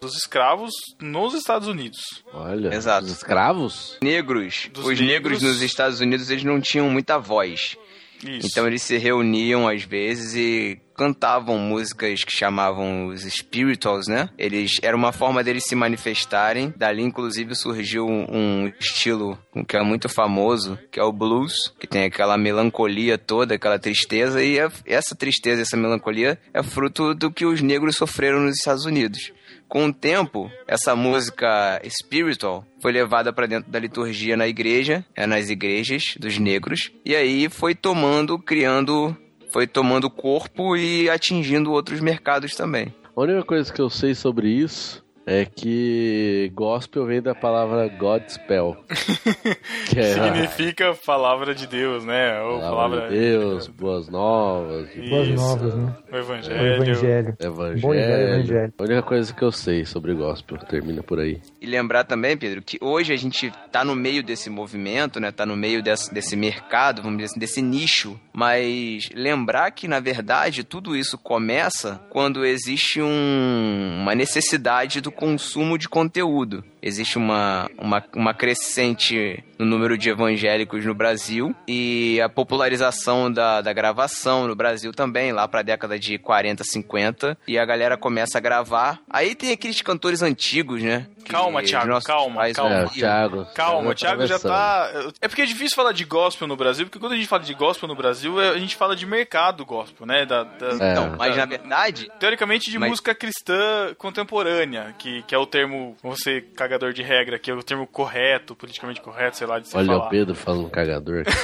dos 0.00 0.16
escravos 0.16 0.72
nos 1.00 1.32
Estados 1.34 1.66
Unidos. 1.68 2.00
Olha, 2.32 2.74
Exato. 2.74 3.06
os 3.06 3.12
escravos? 3.12 3.98
Negros, 4.02 4.68
Dos 4.72 4.84
os 4.84 5.00
negros- 5.00 5.06
negros 5.40 5.42
nos 5.42 5.62
Estados 5.62 6.00
Unidos, 6.00 6.30
eles 6.30 6.44
não 6.44 6.60
tinham 6.60 6.90
muita 6.90 7.18
voz. 7.18 7.76
Isso. 8.24 8.48
Então 8.48 8.66
eles 8.66 8.82
se 8.82 8.96
reuniam 8.96 9.68
às 9.68 9.82
vezes 9.82 10.34
e 10.34 10.80
cantavam 10.96 11.58
músicas 11.58 12.24
que 12.24 12.32
chamavam 12.32 13.08
os 13.08 13.22
spirituals, 13.22 14.06
né? 14.08 14.28
Eles 14.38 14.72
era 14.82 14.96
uma 14.96 15.12
forma 15.12 15.44
deles 15.44 15.64
se 15.66 15.74
manifestarem. 15.74 16.72
Dali 16.76 17.02
inclusive 17.02 17.54
surgiu 17.54 18.06
um, 18.06 18.72
estilo 18.80 19.38
que 19.68 19.76
é 19.76 19.82
muito 19.82 20.08
famoso, 20.08 20.78
que 20.90 20.98
é 20.98 21.02
o 21.02 21.12
blues, 21.12 21.74
que 21.78 21.86
tem 21.86 22.04
aquela 22.04 22.38
melancolia 22.38 23.18
toda, 23.18 23.54
aquela 23.54 23.78
tristeza 23.78 24.42
e 24.42 24.58
é- 24.58 24.68
essa 24.86 25.14
tristeza, 25.14 25.62
essa 25.62 25.76
melancolia 25.76 26.38
é 26.54 26.62
fruto 26.62 27.14
do 27.14 27.30
que 27.30 27.44
os 27.44 27.60
negros 27.60 27.96
sofreram 27.96 28.40
nos 28.40 28.56
Estados 28.56 28.84
Unidos. 28.86 29.32
Com 29.68 29.86
o 29.86 29.92
tempo, 29.92 30.50
essa 30.66 30.94
música 30.94 31.80
spiritual 31.88 32.64
foi 32.80 32.92
levada 32.92 33.32
para 33.32 33.46
dentro 33.46 33.70
da 33.70 33.78
liturgia 33.78 34.36
na 34.36 34.46
igreja, 34.46 35.04
é 35.14 35.26
nas 35.26 35.50
igrejas 35.50 36.14
dos 36.18 36.38
negros, 36.38 36.92
e 37.04 37.14
aí 37.14 37.48
foi 37.48 37.74
tomando, 37.74 38.38
criando, 38.38 39.16
foi 39.52 39.66
tomando 39.66 40.08
corpo 40.08 40.76
e 40.76 41.10
atingindo 41.10 41.72
outros 41.72 42.00
mercados 42.00 42.54
também. 42.54 42.94
A 43.16 43.20
única 43.20 43.42
coisa 43.42 43.72
que 43.72 43.80
eu 43.80 43.90
sei 43.90 44.14
sobre 44.14 44.48
isso 44.48 45.05
é 45.26 45.44
que 45.44 46.50
gospel 46.54 47.04
vem 47.04 47.20
da 47.20 47.34
palavra 47.34 47.88
Godspell. 47.88 48.76
que 49.90 49.98
é 49.98 50.14
Significa 50.14 50.94
palavra 50.94 51.52
de 51.54 51.66
Deus, 51.66 52.04
né? 52.04 52.40
Ou 52.42 52.60
palavra 52.60 52.76
palavra 53.00 53.08
de 53.10 53.18
Deus, 53.18 53.66
boas 53.66 54.08
novas, 54.08 54.88
Boas 55.08 55.28
Isso. 55.28 55.36
novas, 55.36 55.74
né? 55.74 55.96
O 56.10 56.14
O 56.14 56.18
evangelho. 56.18 56.82
evangelho. 56.82 57.36
evangelho. 57.40 57.80
Bom 57.80 57.94
e 57.94 57.98
velho 57.98 58.28
evangelho. 58.34 58.72
A 58.78 58.82
única 58.84 59.02
coisa 59.02 59.34
que 59.34 59.42
eu 59.42 59.50
sei 59.50 59.84
sobre 59.84 60.14
gospel 60.14 60.58
termina 60.58 61.02
por 61.02 61.18
aí. 61.18 61.40
E 61.60 61.66
lembrar 61.66 62.04
também, 62.04 62.36
Pedro, 62.36 62.62
que 62.62 62.78
hoje 62.80 63.12
a 63.12 63.16
gente 63.16 63.52
tá 63.72 63.84
no 63.84 63.96
meio 63.96 64.22
desse 64.22 64.48
movimento, 64.48 65.18
né? 65.18 65.32
Tá 65.32 65.44
no 65.44 65.56
meio 65.56 65.82
desse, 65.82 66.12
desse 66.14 66.36
mercado, 66.36 67.02
vamos 67.02 67.18
dizer 67.18 67.30
assim, 67.32 67.40
desse 67.40 67.62
nicho. 67.62 68.20
Mas 68.32 69.08
lembrar 69.14 69.70
que, 69.72 69.88
na 69.88 69.98
verdade, 69.98 70.62
tudo 70.62 70.94
isso 70.94 71.18
começa 71.18 72.00
quando 72.10 72.44
existe 72.44 73.00
um- 73.02 73.98
uma 74.02 74.14
necessidade 74.14 75.00
do 75.00 75.10
consumo 75.16 75.76
de 75.78 75.88
conteúdo. 75.88 76.62
Existe 76.86 77.18
uma, 77.18 77.68
uma, 77.78 78.04
uma 78.14 78.32
crescente 78.34 79.42
no 79.58 79.66
número 79.66 79.96
de 79.98 80.10
evangélicos 80.10 80.84
no 80.84 80.94
Brasil 80.94 81.54
e 81.66 82.20
a 82.20 82.28
popularização 82.28 83.32
da, 83.32 83.60
da 83.60 83.72
gravação 83.72 84.46
no 84.46 84.54
Brasil 84.54 84.92
também, 84.92 85.32
lá 85.32 85.48
pra 85.48 85.62
década 85.62 85.98
de 85.98 86.18
40, 86.18 86.62
50. 86.62 87.38
E 87.48 87.58
a 87.58 87.64
galera 87.64 87.96
começa 87.96 88.38
a 88.38 88.40
gravar. 88.40 89.00
Aí 89.10 89.34
tem 89.34 89.50
aqueles 89.52 89.80
cantores 89.82 90.22
antigos, 90.22 90.82
né? 90.82 91.06
Calma, 91.28 91.60
Thiago, 91.60 92.00
calma, 92.04 92.36
pais 92.36 92.56
calma. 92.56 92.74
É. 92.76 92.86
Thiago. 92.86 93.46
Calma, 93.52 93.90
o 93.90 93.94
Thiago 93.94 94.26
já 94.26 94.38
tá. 94.38 94.88
É 95.20 95.26
porque 95.26 95.42
é 95.42 95.46
difícil 95.46 95.74
falar 95.74 95.90
de 95.92 96.04
gospel 96.04 96.46
no 96.46 96.54
Brasil, 96.56 96.86
porque 96.86 97.00
quando 97.00 97.12
a 97.14 97.16
gente 97.16 97.26
fala 97.26 97.42
de 97.42 97.52
gospel 97.54 97.88
no 97.88 97.96
Brasil, 97.96 98.40
é- 98.40 98.50
a 98.50 98.58
gente 98.58 98.76
fala 98.76 98.94
de 98.94 99.04
mercado 99.06 99.64
gospel, 99.66 100.06
né? 100.06 100.24
Da, 100.24 100.44
da- 100.44 100.68
É. 100.86 100.92
Então, 100.92 101.16
mas 101.18 101.36
na 101.36 101.44
verdade, 101.46 102.08
Teoricamente 102.20 102.70
de 102.70 102.78
Mas- 102.78 102.90
música 102.90 103.14
cristã 103.14 103.92
contemporânea, 103.98 104.94
que, 104.98 105.22
que 105.22 105.34
é 105.34 105.38
o 105.38 105.46
termo, 105.46 105.96
você 106.02 106.40
cagador 106.76 106.92
de 106.92 107.02
regra, 107.02 107.38
que 107.38 107.50
é 107.50 107.54
o 107.54 107.62
termo 107.62 107.86
correto, 107.86 108.54
politicamente 108.54 109.00
correto, 109.00 109.36
sei 109.36 109.46
lá, 109.46 109.58
de 109.58 109.68
se 109.68 109.76
Olha 109.76 109.86
falar. 109.86 110.06
o 110.06 110.10
Pedro 110.10 110.34
falando 110.34 110.70
cagador. 110.70 111.24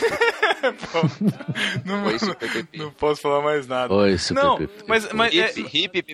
Não, 1.85 2.05
não 2.85 2.91
posso 2.93 3.21
falar 3.21 3.43
mais 3.43 3.67
nada. 3.67 3.93
Oi, 3.93 4.17
não, 4.33 4.59
mas, 4.87 5.12
mas, 5.12 5.35
é- 5.35 5.53
hip. 5.59 6.05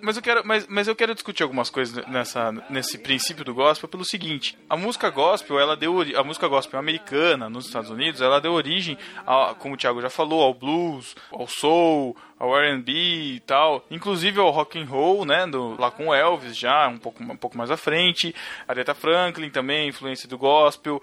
Mas 0.00 0.16
eu 0.16 0.22
quero, 0.22 0.42
mas, 0.44 0.66
mas 0.68 0.88
eu 0.88 0.96
quero 0.96 1.14
discutir 1.14 1.44
algumas 1.44 1.70
coisas 1.70 2.04
nessa, 2.08 2.50
nesse 2.68 2.98
princípio 2.98 3.44
do 3.44 3.54
gospel 3.54 3.88
pelo 3.88 4.04
seguinte: 4.04 4.58
a 4.68 4.76
música 4.76 5.08
gospel, 5.08 5.60
ela 5.60 5.76
deu 5.76 6.00
a 6.16 6.24
música 6.24 6.48
gospel 6.48 6.80
americana 6.80 7.48
nos 7.48 7.66
Estados 7.66 7.90
Unidos, 7.90 8.20
ela 8.20 8.40
deu 8.40 8.52
origem, 8.52 8.98
a, 9.24 9.54
como 9.56 9.74
o 9.74 9.76
Thiago 9.78 10.02
já 10.02 10.10
falou, 10.10 10.42
ao 10.42 10.52
blues, 10.52 11.14
ao 11.30 11.46
soul, 11.46 12.16
ao 12.42 12.58
R&B 12.58 12.92
e 12.92 13.40
tal, 13.46 13.86
inclusive 13.88 14.40
ao 14.40 14.50
rock 14.50 14.76
and 14.76 14.86
roll, 14.86 15.24
né, 15.24 15.46
do, 15.46 15.80
lá 15.80 15.92
com 15.92 16.12
Elvis 16.12 16.56
já 16.56 16.88
um 16.88 16.98
pouco, 16.98 17.22
um 17.22 17.36
pouco 17.36 17.56
mais 17.56 17.70
à 17.70 17.76
frente, 17.76 18.34
Aretha 18.66 18.96
Franklin 18.96 19.48
também, 19.48 19.88
influência 19.88 20.28
do 20.28 20.36
gospel. 20.36 21.00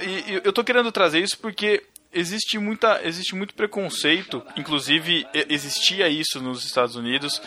E, 0.00 0.32
e 0.32 0.40
eu 0.42 0.52
tô 0.52 0.64
querendo 0.64 0.90
trazer 0.90 1.20
isso 1.20 1.38
porque 1.38 1.84
existe 2.12 2.58
muita 2.58 3.00
existe 3.04 3.36
muito 3.36 3.54
preconceito. 3.54 4.42
Inclusive 4.56 5.24
existia 5.48 6.08
isso 6.08 6.42
nos 6.42 6.64
Estados 6.64 6.96
Unidos 6.96 7.40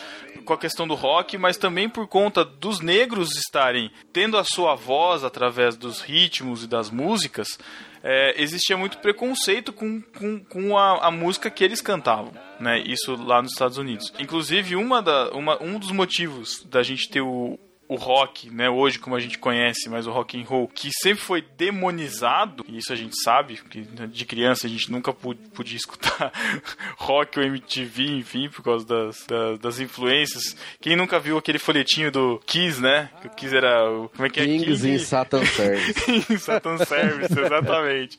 com 0.46 0.54
a 0.54 0.58
questão 0.58 0.88
do 0.88 0.94
rock 0.94 1.36
mas 1.36 1.58
também 1.58 1.86
por 1.86 2.08
conta 2.08 2.46
dos 2.46 2.80
negros 2.80 3.36
estarem 3.36 3.90
tendo 4.10 4.38
a 4.38 4.44
sua 4.44 4.74
voz 4.74 5.22
através 5.22 5.76
dos 5.76 6.00
ritmos 6.00 6.64
e 6.64 6.66
das 6.66 6.90
músicas 6.90 7.58
é, 8.04 8.40
existia 8.40 8.76
muito 8.76 8.98
preconceito 8.98 9.72
com, 9.72 10.00
com, 10.00 10.38
com 10.44 10.78
a, 10.78 11.08
a 11.08 11.10
música 11.10 11.50
que 11.50 11.64
eles 11.64 11.80
cantavam 11.80 12.32
né? 12.60 12.82
Isso 12.86 13.14
lá 13.16 13.42
nos 13.42 13.52
Estados 13.52 13.78
Unidos. 13.78 14.12
Inclusive 14.18 14.76
uma 14.76 15.02
da 15.02 15.30
uma, 15.30 15.62
um 15.62 15.78
dos 15.78 15.90
motivos 15.90 16.64
da 16.64 16.82
gente 16.82 17.08
ter 17.08 17.20
o 17.20 17.58
o 17.94 17.96
rock, 17.96 18.50
né, 18.50 18.68
hoje 18.68 18.98
como 18.98 19.16
a 19.16 19.20
gente 19.20 19.38
conhece, 19.38 19.88
mas 19.88 20.06
o 20.06 20.10
rock 20.10 20.40
and 20.40 20.44
roll, 20.44 20.68
que 20.68 20.90
sempre 21.02 21.22
foi 21.22 21.42
demonizado, 21.56 22.64
e 22.68 22.78
isso 22.78 22.92
a 22.92 22.96
gente 22.96 23.14
sabe, 23.22 23.60
que 23.70 23.80
de 23.82 24.24
criança 24.24 24.66
a 24.66 24.70
gente 24.70 24.90
nunca 24.90 25.12
podia 25.12 25.76
escutar 25.76 26.32
rock 26.96 27.38
ou 27.38 27.44
MTV, 27.44 28.16
enfim, 28.16 28.48
por 28.48 28.62
causa 28.62 28.86
das, 28.86 29.26
das, 29.26 29.58
das 29.58 29.80
influências. 29.80 30.56
Quem 30.80 30.96
nunca 30.96 31.18
viu 31.18 31.38
aquele 31.38 31.58
folhetinho 31.58 32.10
do 32.10 32.40
Kiss, 32.46 32.80
né? 32.80 33.10
Que 33.20 33.26
o 33.28 33.30
Kiss 33.30 33.56
era 33.56 33.90
o... 33.90 34.08
Como 34.08 34.26
é 34.26 34.30
que 34.30 34.40
é? 34.40 34.44
Kings 34.44 34.88
in 34.88 34.98
Satan 34.98 35.44
Service. 35.46 36.38
Satan 36.38 36.78
Service, 36.78 37.38
exatamente. 37.38 38.18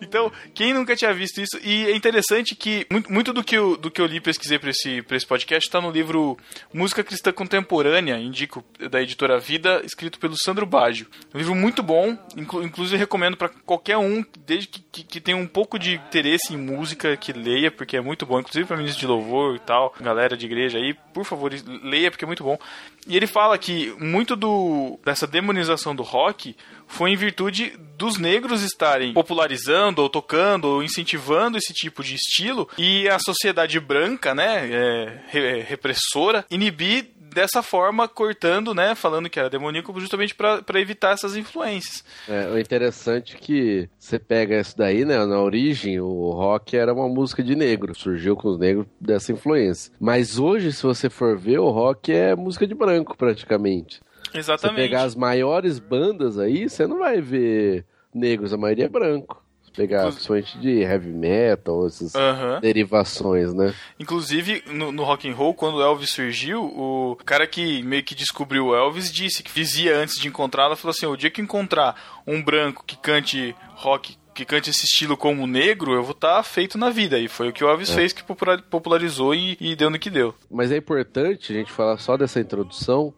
Então, 0.00 0.32
quem 0.54 0.72
nunca 0.72 0.96
tinha 0.96 1.12
visto 1.12 1.40
isso? 1.40 1.58
E 1.62 1.86
é 1.86 1.94
interessante 1.94 2.54
que 2.54 2.86
muito, 2.90 3.12
muito 3.12 3.32
do, 3.32 3.44
que 3.44 3.56
eu, 3.56 3.76
do 3.76 3.90
que 3.90 4.00
eu 4.00 4.06
li 4.06 4.16
e 4.16 4.20
pesquisei 4.20 4.58
para 4.58 4.70
esse, 4.70 5.02
pra 5.02 5.16
esse 5.16 5.26
podcast 5.26 5.68
está 5.68 5.80
no 5.80 5.90
livro 5.90 6.38
Música 6.72 7.04
Cristã 7.04 7.32
Contemporânea, 7.32 8.18
indico, 8.18 8.64
da 8.90 9.02
editora 9.10 9.38
Vida, 9.38 9.82
escrito 9.84 10.18
pelo 10.18 10.36
Sandro 10.36 10.64
Baggio. 10.64 11.06
Um 11.34 11.38
livro 11.38 11.54
muito 11.54 11.82
bom, 11.82 12.16
inclu, 12.36 12.62
inclusive 12.62 12.96
recomendo 12.96 13.36
para 13.36 13.48
qualquer 13.48 13.96
um, 13.96 14.24
desde 14.46 14.68
que, 14.68 14.80
que, 14.92 15.02
que 15.04 15.20
tenha 15.20 15.36
um 15.36 15.46
pouco 15.46 15.78
de 15.78 15.94
interesse 15.94 16.54
em 16.54 16.56
música, 16.56 17.16
que 17.16 17.32
leia, 17.32 17.70
porque 17.70 17.96
é 17.96 18.00
muito 18.00 18.24
bom, 18.24 18.40
inclusive 18.40 18.66
para 18.66 18.76
ministros 18.76 19.00
de 19.00 19.06
louvor 19.06 19.56
e 19.56 19.60
tal, 19.60 19.94
galera 20.00 20.36
de 20.36 20.46
igreja 20.46 20.78
aí, 20.78 20.94
por 21.12 21.24
favor, 21.24 21.52
leia, 21.82 22.10
porque 22.10 22.24
é 22.24 22.26
muito 22.26 22.44
bom. 22.44 22.58
E 23.06 23.16
ele 23.16 23.26
fala 23.26 23.58
que 23.58 23.92
muito 23.98 24.36
do, 24.36 24.98
dessa 25.04 25.26
demonização 25.26 25.94
do 25.94 26.02
rock 26.02 26.54
foi 26.86 27.10
em 27.10 27.16
virtude 27.16 27.72
dos 27.96 28.18
negros 28.18 28.62
estarem 28.62 29.12
popularizando 29.12 30.02
ou 30.02 30.08
tocando 30.08 30.66
ou 30.66 30.82
incentivando 30.82 31.56
esse 31.56 31.72
tipo 31.72 32.02
de 32.02 32.14
estilo 32.14 32.68
e 32.76 33.08
a 33.08 33.18
sociedade 33.18 33.78
branca, 33.80 34.34
né, 34.34 34.68
é, 34.70 35.20
re- 35.28 35.60
repressora, 35.62 36.44
inibir 36.50 37.10
dessa 37.32 37.62
forma, 37.62 38.08
cortando, 38.08 38.74
né, 38.74 38.94
falando 38.94 39.30
que 39.30 39.38
era 39.38 39.50
demoníaco 39.50 39.98
justamente 40.00 40.34
para 40.34 40.80
evitar 40.80 41.12
essas 41.12 41.36
influências. 41.36 42.04
É, 42.28 42.48
o 42.48 42.58
interessante 42.58 43.36
é 43.36 43.38
que 43.38 43.88
você 43.98 44.18
pega 44.18 44.60
isso 44.60 44.76
daí, 44.76 45.04
né? 45.04 45.24
Na 45.24 45.40
origem, 45.40 46.00
o 46.00 46.30
rock 46.30 46.76
era 46.76 46.92
uma 46.92 47.08
música 47.08 47.42
de 47.42 47.54
negro. 47.54 47.94
Surgiu 47.94 48.36
com 48.36 48.48
os 48.48 48.58
negros 48.58 48.86
dessa 49.00 49.32
influência. 49.32 49.92
Mas 50.00 50.38
hoje, 50.38 50.72
se 50.72 50.82
você 50.82 51.08
for 51.08 51.38
ver, 51.38 51.58
o 51.58 51.70
rock 51.70 52.12
é 52.12 52.34
música 52.34 52.66
de 52.66 52.74
branco, 52.74 53.16
praticamente. 53.16 54.00
Você 54.30 54.38
Exatamente. 54.38 54.76
pegar 54.76 55.02
as 55.02 55.14
maiores 55.14 55.78
bandas 55.78 56.38
aí, 56.38 56.68
você 56.68 56.86
não 56.86 56.98
vai 56.98 57.20
ver 57.20 57.84
negros, 58.14 58.52
a 58.52 58.56
maioria 58.56 58.86
é 58.86 58.88
branco. 58.88 59.39
Pegar 59.74 60.00
Inclu- 60.00 60.12
principalmente 60.12 60.58
de 60.58 60.80
heavy 60.80 61.10
metal, 61.12 61.86
essas 61.86 62.14
Aham. 62.14 62.58
derivações, 62.60 63.54
né? 63.54 63.72
Inclusive, 64.00 64.62
no, 64.66 64.90
no 64.90 65.04
rock 65.04 65.28
and 65.30 65.34
roll, 65.34 65.54
quando 65.54 65.76
o 65.76 65.82
Elvis 65.82 66.10
surgiu, 66.10 66.62
o 66.64 67.16
cara 67.24 67.46
que 67.46 67.82
meio 67.82 68.02
que 68.02 68.14
descobriu 68.14 68.66
o 68.66 68.74
Elvis 68.74 69.12
disse 69.12 69.42
que 69.42 69.52
dizia 69.52 69.96
antes 69.96 70.18
de 70.20 70.26
encontrá-lo, 70.28 70.74
falou 70.76 70.90
assim: 70.90 71.06
o 71.06 71.16
dia 71.16 71.30
que 71.30 71.40
encontrar 71.40 72.22
um 72.26 72.42
branco 72.42 72.82
que 72.84 72.96
cante 72.96 73.54
rock, 73.74 74.16
que 74.34 74.44
cante 74.44 74.70
esse 74.70 74.84
estilo 74.86 75.16
como 75.16 75.46
negro, 75.46 75.92
eu 75.94 76.02
vou 76.02 76.12
estar 76.12 76.42
feito 76.42 76.76
na 76.76 76.90
vida. 76.90 77.18
E 77.18 77.28
foi 77.28 77.48
o 77.50 77.52
que 77.52 77.62
o 77.64 77.68
Elvis 77.68 77.90
fez 77.90 78.12
que 78.12 78.24
popula- 78.24 78.60
popularizou 78.70 79.34
e, 79.34 79.56
e 79.60 79.76
deu 79.76 79.88
no 79.88 79.98
que 80.00 80.10
deu. 80.10 80.34
Mas 80.50 80.72
é 80.72 80.76
importante 80.76 81.52
a 81.52 81.56
gente 81.56 81.70
falar 81.70 81.96
só 81.98 82.16
dessa 82.16 82.40
introdução 82.40 83.14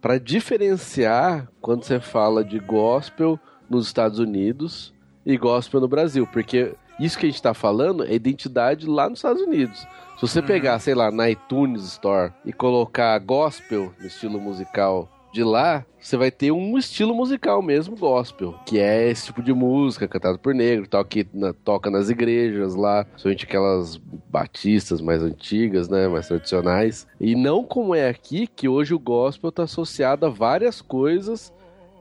para 0.00 0.18
diferenciar 0.18 1.48
quando 1.60 1.84
você 1.84 2.00
fala 2.00 2.44
de 2.44 2.58
gospel 2.58 3.38
nos 3.70 3.86
Estados 3.86 4.18
Unidos 4.18 4.92
e 5.26 5.36
gospel 5.36 5.80
no 5.80 5.88
Brasil, 5.88 6.26
porque 6.32 6.74
isso 7.00 7.18
que 7.18 7.26
a 7.26 7.28
gente 7.28 7.36
está 7.36 7.54
falando 7.54 8.04
é 8.04 8.14
identidade 8.14 8.86
lá 8.86 9.08
nos 9.08 9.18
Estados 9.18 9.42
Unidos. 9.42 9.80
Se 10.16 10.20
você 10.20 10.40
pegar, 10.40 10.78
sei 10.78 10.94
lá, 10.94 11.10
na 11.10 11.28
iTunes 11.28 11.82
Store 11.84 12.32
e 12.44 12.52
colocar 12.52 13.18
gospel 13.18 13.92
no 14.00 14.06
estilo 14.06 14.40
musical 14.40 15.10
de 15.32 15.42
lá, 15.42 15.84
você 15.98 16.16
vai 16.16 16.30
ter 16.30 16.52
um 16.52 16.78
estilo 16.78 17.12
musical 17.12 17.60
mesmo 17.60 17.96
gospel, 17.96 18.54
que 18.64 18.78
é 18.78 19.10
esse 19.10 19.26
tipo 19.26 19.42
de 19.42 19.52
música 19.52 20.06
cantado 20.06 20.38
por 20.38 20.54
negro, 20.54 20.86
tal 20.86 21.04
que 21.04 21.26
na- 21.34 21.52
toca 21.52 21.90
nas 21.90 22.08
igrejas 22.08 22.76
lá, 22.76 23.04
somente 23.16 23.44
aquelas 23.44 23.96
batistas 24.30 25.00
mais 25.00 25.20
antigas, 25.24 25.88
né, 25.88 26.06
mais 26.06 26.28
tradicionais. 26.28 27.04
E 27.20 27.34
não 27.34 27.64
como 27.64 27.96
é 27.96 28.08
aqui 28.08 28.46
que 28.46 28.68
hoje 28.68 28.94
o 28.94 28.98
gospel 29.00 29.48
está 29.50 29.64
associado 29.64 30.24
a 30.24 30.28
várias 30.28 30.80
coisas, 30.80 31.52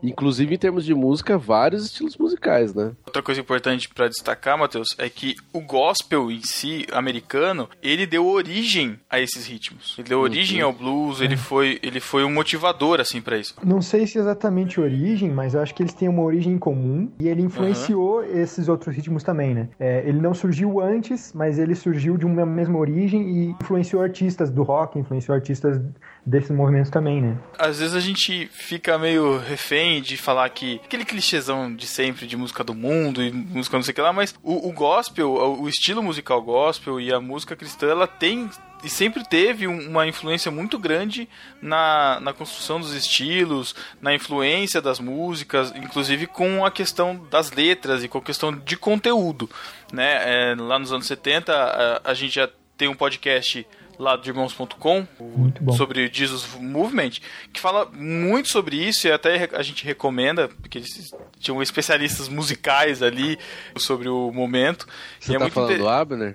inclusive 0.03 0.53
em 0.53 0.57
termos 0.59 0.85
de 0.85 0.93
música, 0.93 1.35
vários 1.35 1.85
estilos 1.85 2.15
musicais, 2.17 2.75
né? 2.75 2.91
Outra 3.13 3.21
coisa 3.21 3.41
importante 3.41 3.87
para 3.89 4.07
destacar, 4.07 4.57
Matheus, 4.57 4.87
é 4.97 5.07
que 5.07 5.35
o 5.53 5.61
gospel 5.61 6.31
em 6.31 6.41
si, 6.41 6.87
americano, 6.91 7.69
ele 7.79 8.07
deu 8.07 8.25
origem 8.25 8.99
a 9.07 9.19
esses 9.19 9.45
ritmos. 9.45 9.93
Ele 9.99 10.09
deu 10.09 10.19
origem 10.19 10.61
ao 10.61 10.73
blues, 10.73 11.21
ele 11.21 11.37
foi, 11.37 11.79
ele 11.83 11.99
foi 11.99 12.23
um 12.23 12.33
motivador, 12.33 12.99
assim, 12.99 13.21
para 13.21 13.37
isso. 13.37 13.53
Não 13.63 13.83
sei 13.83 14.07
se 14.07 14.17
exatamente 14.17 14.81
origem, 14.81 15.29
mas 15.29 15.53
eu 15.53 15.61
acho 15.61 15.75
que 15.75 15.83
eles 15.83 15.93
têm 15.93 16.09
uma 16.09 16.23
origem 16.23 16.53
em 16.53 16.57
comum 16.57 17.11
e 17.19 17.27
ele 17.27 17.43
influenciou 17.43 18.23
esses 18.23 18.67
outros 18.67 18.95
ritmos 18.95 19.21
também, 19.21 19.53
né? 19.53 19.69
É, 19.79 20.01
ele 20.07 20.19
não 20.19 20.33
surgiu 20.33 20.81
antes, 20.81 21.33
mas 21.35 21.59
ele 21.59 21.75
surgiu 21.75 22.17
de 22.17 22.25
uma 22.25 22.47
mesma 22.47 22.79
origem 22.79 23.21
e 23.29 23.49
influenciou 23.61 24.01
artistas 24.01 24.49
do 24.49 24.63
rock, 24.63 24.97
influenciou 24.97 25.35
artistas 25.35 25.79
desses 26.25 26.49
movimentos 26.49 26.89
também, 26.89 27.21
né? 27.21 27.37
Às 27.59 27.77
vezes 27.77 27.93
a 27.93 27.99
gente 27.99 28.47
fica 28.51 28.97
meio 28.97 29.37
refém 29.37 30.01
de 30.01 30.17
falar 30.17 30.49
que 30.49 30.81
aquele 30.83 31.05
clichêzão 31.05 31.75
de 31.75 31.85
sempre 31.85 32.25
de 32.25 32.35
música 32.35 32.63
do 32.63 32.73
mundo 32.73 33.02
e 33.21 33.31
música 33.31 33.77
não 33.77 33.83
sei 33.83 33.91
o 33.91 33.95
que 33.95 34.01
lá, 34.01 34.13
mas 34.13 34.35
o, 34.43 34.69
o 34.69 34.71
gospel, 34.71 35.31
o, 35.33 35.67
estilo 35.67 36.01
musical 36.03 36.41
gospel 36.41 36.99
e 36.99 37.11
a 37.13 37.19
música 37.19 37.55
cristã, 37.55 37.87
ela 37.87 38.07
tem 38.07 38.49
e 38.83 38.89
sempre 38.89 39.23
teve 39.23 39.65
um- 39.67 39.89
uma 39.89 40.05
influência 40.05 40.51
muito 40.51 40.77
grande 40.77 41.27
na, 41.61 42.19
na 42.19 42.33
construção 42.33 42.79
dos 42.81 42.93
estilos, 42.93 43.73
na 44.01 44.13
influência 44.13 44.81
das 44.81 44.99
músicas, 44.99 45.73
inclusive 45.75 46.27
com 46.27 46.65
a 46.65 46.71
questão 46.71 47.15
das 47.31 47.51
letras 47.51 48.03
e 48.03 48.07
com 48.09 48.17
a 48.17 48.21
questão 48.21 48.51
de 48.53 48.75
conteúdo. 48.75 49.49
Né? 49.91 50.51
É, 50.51 50.55
lá 50.55 50.77
nos 50.77 50.91
anos 50.91 51.07
70, 51.07 51.53
a, 51.53 52.11
a 52.11 52.13
gente 52.13 52.35
já 52.35 52.49
tem 52.77 52.89
um 52.89 52.95
podcast 52.95 53.65
lá 53.99 54.15
do 54.15 54.27
irmãos.com 54.27 55.05
sobre 55.75 56.09
Jesus 56.11 56.47
Movement, 56.59 57.11
que 57.51 57.59
fala 57.59 57.85
muito 57.93 58.49
sobre 58.49 58.75
isso 58.75 59.07
e 59.07 59.11
até 59.11 59.49
a 59.53 59.61
gente 59.61 59.85
recomenda, 59.85 60.47
porque 60.61 60.79
eles 60.79 61.13
tinham 61.39 61.61
especialistas 61.61 62.27
musicais 62.27 63.01
ali 63.01 63.37
sobre 63.77 64.09
o 64.09 64.31
momento. 64.31 64.87
Você 65.19 65.31
e 65.31 65.35
é 65.35 65.37
tá 65.37 65.45
muito 65.45 65.53
falando 65.53 65.71
inte- 65.71 65.79
do 65.79 65.89
Abner? 65.89 66.33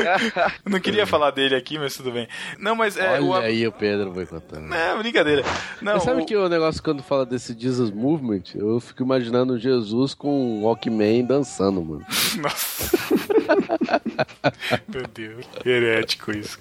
Não 0.64 0.80
queria 0.80 1.06
falar 1.06 1.30
dele 1.30 1.54
aqui, 1.54 1.78
mas 1.78 1.96
tudo 1.96 2.10
bem. 2.12 2.28
Não, 2.58 2.74
mas 2.74 2.96
é. 2.96 3.12
Olha 3.12 3.22
o... 3.22 3.34
aí 3.34 3.66
o 3.66 3.72
Pedro 3.72 4.10
boicotando. 4.10 4.72
É, 4.74 4.96
brincadeira. 4.96 5.42
Não, 5.80 5.94
Mas 5.94 6.02
sabe 6.02 6.22
o- 6.22 6.26
que 6.26 6.36
o 6.36 6.48
negócio 6.48 6.82
quando 6.82 7.02
fala 7.02 7.24
desse 7.26 7.56
Jesus 7.58 7.90
Movement, 7.90 8.42
eu 8.54 8.80
fico 8.80 9.02
imaginando 9.02 9.58
Jesus 9.58 10.14
com 10.14 10.58
um 10.58 10.64
Walkman 10.64 11.24
dançando, 11.24 11.82
mano. 11.82 12.04
Nossa. 12.40 12.90
Meu 14.88 15.02
Deus. 15.14 15.46
Herético 15.64 16.30
isso. 16.32 16.58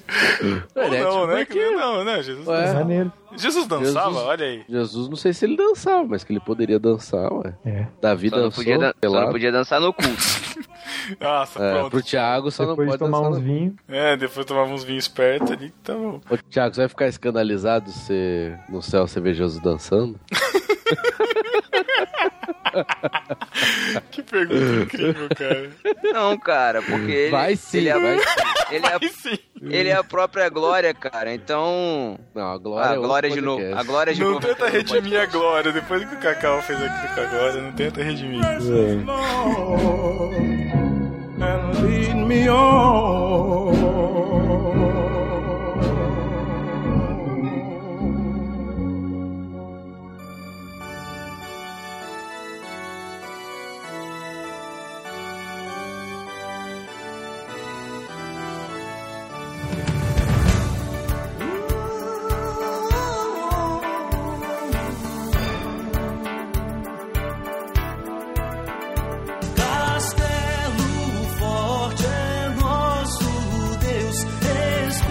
Ou 0.75 0.83
Herético, 0.83 1.09
não, 1.13 1.27
né? 1.27 1.45
por 1.45 1.53
quê? 1.53 1.69
Não, 1.71 2.03
não, 2.03 2.21
Jesus. 2.23 2.47
Ué. 2.47 2.65
dançava. 2.65 3.13
Jesus 3.37 3.67
dançava, 3.67 4.09
Jesus- 4.09 4.25
olha 4.27 4.45
aí. 4.45 4.63
Jesus, 4.67 5.07
não 5.09 5.15
sei 5.15 5.33
se 5.33 5.45
ele 5.45 5.55
dançava, 5.55 6.03
mas 6.07 6.23
que 6.23 6.33
ele 6.33 6.39
poderia 6.39 6.79
dançar, 6.79 7.31
ué. 7.31 7.53
É. 7.65 7.85
Davi 8.01 8.29
Só 8.29 8.35
não, 8.37 8.43
dançou, 8.45 8.63
podia, 8.63 8.77
dan- 8.79 8.93
só 9.05 9.21
não 9.21 9.31
podia 9.31 9.51
dançar 9.51 9.79
no 9.79 9.93
culto. 9.93 10.09
Nossa, 11.19 11.63
É, 11.63 11.73
pronto. 11.73 11.91
pro 11.91 12.01
Thiago 12.03 12.49
só 12.51 12.65
Depois 12.65 12.87
não 12.87 12.93
de 12.93 12.99
pode 12.99 13.11
tomar 13.11 13.17
dançar 13.19 13.31
uns 13.31 13.37
no... 13.37 13.43
vinhos. 13.43 13.73
É, 13.87 14.17
depois 14.17 14.45
tomava 14.45 14.73
uns 14.73 14.83
vinhos 14.83 15.07
perto 15.07 15.53
ali, 15.53 15.71
tá 15.83 15.93
bom. 15.93 16.19
Ô, 16.29 16.37
Thiago, 16.49 16.73
você 16.75 16.81
vai 16.81 16.87
ficar 16.89 17.07
escandalizado 17.07 17.89
se 17.91 18.51
no 18.67 18.81
céu 18.81 19.07
você 19.07 19.19
ver 19.19 19.33
Jesus 19.35 19.61
dançando? 19.61 20.19
Que 24.11 24.21
pergunta 24.23 24.83
incrível, 24.83 25.29
cara. 25.35 25.69
Não, 26.13 26.37
cara, 26.37 26.81
porque 26.81 27.11
ele, 27.11 27.31
vai 27.31 27.55
sim, 27.59 27.77
ele, 27.79 27.89
é, 27.89 27.91
a- 27.93 27.99
vai 27.99 28.19
sim. 28.19 28.25
ele, 28.71 28.85
é, 28.85 28.99
sim. 29.09 29.39
ele 29.61 29.89
é 29.89 29.93
a 29.95 30.03
própria 30.03 30.49
glória, 30.49 30.93
cara. 30.93 31.33
Então. 31.33 32.19
Não, 32.35 32.51
a 32.51 32.57
glória 32.57 32.89
A 32.89 32.93
é 32.93 32.95
outro 32.95 33.07
glória 33.07 33.29
de 33.29 33.41
novo. 33.41 33.75
A 33.75 33.83
glória 33.83 34.13
de 34.13 34.21
Não 34.21 34.31
novo. 34.33 34.45
tenta 34.47 34.67
redimir 34.67 35.19
a 35.19 35.25
glória. 35.25 35.71
Depois 35.71 36.07
que 36.07 36.15
o 36.15 36.19
Cacau 36.19 36.61
fez 36.61 36.79
aqui 36.81 37.15
com 37.15 37.21
a 37.21 37.25
glória, 37.25 37.61
não 37.61 37.71
tenta 37.73 38.03
redimir. 38.03 38.43
and 41.41 41.83
lead 41.83 42.15
me 42.27 42.49
on. 42.49 44.48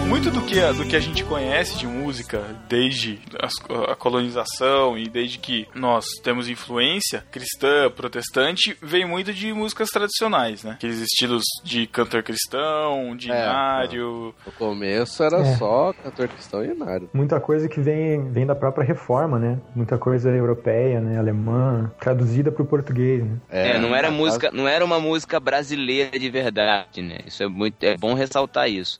Muito 0.09 0.31
do 0.31 0.41
que, 0.41 0.59
do 0.73 0.85
que 0.85 0.95
a 0.95 0.99
gente 0.99 1.23
conhece 1.23 1.77
de 1.77 1.85
música 1.85 2.41
desde 2.67 3.19
as- 3.39 3.53
a 3.89 3.95
colonização 3.95 4.97
e 4.97 5.07
desde 5.07 5.37
que 5.37 5.67
nós 5.75 6.03
temos 6.23 6.49
influência 6.49 7.23
cristã, 7.31 7.89
protestante, 7.95 8.75
vem 8.81 9.05
muito 9.05 9.31
de 9.31 9.53
músicas 9.53 9.89
tradicionais, 9.89 10.63
né? 10.63 10.71
Aqueles 10.71 10.99
estilos 10.99 11.43
de 11.63 11.85
cantor 11.85 12.23
cristão, 12.23 13.15
de 13.15 13.31
É, 13.31 13.35
inário. 13.43 14.33
No 14.45 14.51
começo 14.53 15.23
era 15.23 15.37
É. 15.41 15.55
só 15.57 15.93
cantor 16.03 16.27
cristão 16.27 16.65
e 16.65 16.69
inário. 16.71 17.09
Muita 17.13 17.39
coisa 17.39 17.69
que 17.69 17.79
vem, 17.79 18.31
vem 18.31 18.45
da 18.47 18.55
própria 18.55 18.83
reforma, 18.85 19.37
né? 19.37 19.59
Muita 19.75 19.97
coisa 19.97 20.29
europeia, 20.31 20.99
né? 20.99 21.19
Alemã, 21.19 21.91
traduzida 21.99 22.51
pro 22.51 22.65
português, 22.65 23.23
né? 23.23 23.37
É, 23.49 23.77
não 23.77 23.95
era 23.95 24.09
música, 24.09 24.49
não 24.51 24.67
era 24.67 24.83
uma 24.83 24.99
música 24.99 25.39
brasileira 25.39 26.17
de 26.17 26.29
verdade, 26.31 27.01
né? 27.01 27.19
Isso 27.27 27.43
é 27.43 27.47
muito, 27.47 27.81
é 27.83 27.95
bom 27.95 28.15
ressaltar 28.15 28.67
isso. 28.69 28.99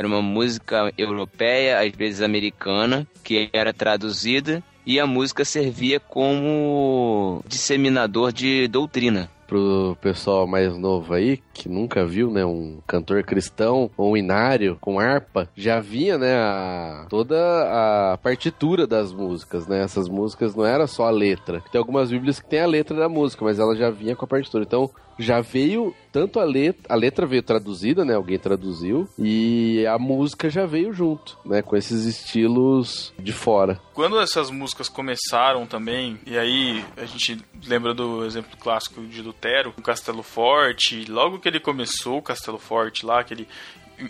Era 0.00 0.08
uma 0.08 0.22
música 0.22 0.90
europeia, 0.96 1.78
às 1.78 1.92
vezes 1.94 2.22
americana, 2.22 3.06
que 3.22 3.50
era 3.52 3.70
traduzida 3.70 4.62
e 4.86 4.98
a 4.98 5.06
música 5.06 5.44
servia 5.44 6.00
como 6.00 7.44
disseminador 7.46 8.32
de 8.32 8.66
doutrina. 8.66 9.28
Pro 9.46 9.94
pessoal 10.00 10.46
mais 10.46 10.74
novo 10.78 11.12
aí, 11.12 11.42
que 11.52 11.68
nunca 11.68 12.06
viu, 12.06 12.30
né, 12.30 12.46
um 12.46 12.78
cantor 12.86 13.22
cristão 13.24 13.90
ou 13.94 14.12
um 14.12 14.16
inário 14.16 14.78
com 14.80 14.98
harpa, 14.98 15.50
já 15.54 15.80
vinha, 15.80 16.16
né, 16.16 16.34
a, 16.34 17.04
toda 17.10 17.36
a 18.12 18.16
partitura 18.16 18.86
das 18.86 19.12
músicas, 19.12 19.66
né? 19.66 19.82
Essas 19.82 20.08
músicas 20.08 20.54
não 20.54 20.64
era 20.64 20.86
só 20.86 21.08
a 21.08 21.10
letra. 21.10 21.62
Tem 21.70 21.78
algumas 21.78 22.10
bíblias 22.10 22.40
que 22.40 22.48
tem 22.48 22.60
a 22.60 22.66
letra 22.66 22.96
da 22.96 23.08
música, 23.08 23.44
mas 23.44 23.58
ela 23.58 23.76
já 23.76 23.90
vinha 23.90 24.16
com 24.16 24.24
a 24.24 24.28
partitura. 24.28 24.64
Então, 24.64 24.88
já 25.20 25.40
veio 25.40 25.94
tanto 26.10 26.40
a 26.40 26.44
letra, 26.44 26.82
a 26.88 26.96
letra 26.96 27.26
veio 27.26 27.42
traduzida, 27.42 28.04
né? 28.04 28.14
Alguém 28.14 28.38
traduziu 28.38 29.08
e 29.18 29.86
a 29.86 29.98
música 29.98 30.48
já 30.48 30.66
veio 30.66 30.92
junto, 30.92 31.38
né? 31.44 31.62
Com 31.62 31.76
esses 31.76 32.04
estilos 32.04 33.12
de 33.18 33.32
fora. 33.32 33.80
Quando 33.94 34.18
essas 34.18 34.50
músicas 34.50 34.88
começaram 34.88 35.66
também, 35.66 36.18
e 36.26 36.38
aí 36.38 36.84
a 36.96 37.04
gente 37.04 37.38
lembra 37.66 37.94
do 37.94 38.24
exemplo 38.24 38.56
clássico 38.58 39.02
de 39.02 39.22
Lutero, 39.22 39.74
o 39.76 39.82
Castelo 39.82 40.22
Forte, 40.22 41.04
logo 41.04 41.38
que 41.38 41.48
ele 41.48 41.60
começou 41.60 42.18
o 42.18 42.22
Castelo 42.22 42.58
Forte 42.58 43.04
lá, 43.04 43.22
que 43.22 43.34
ele 43.34 43.48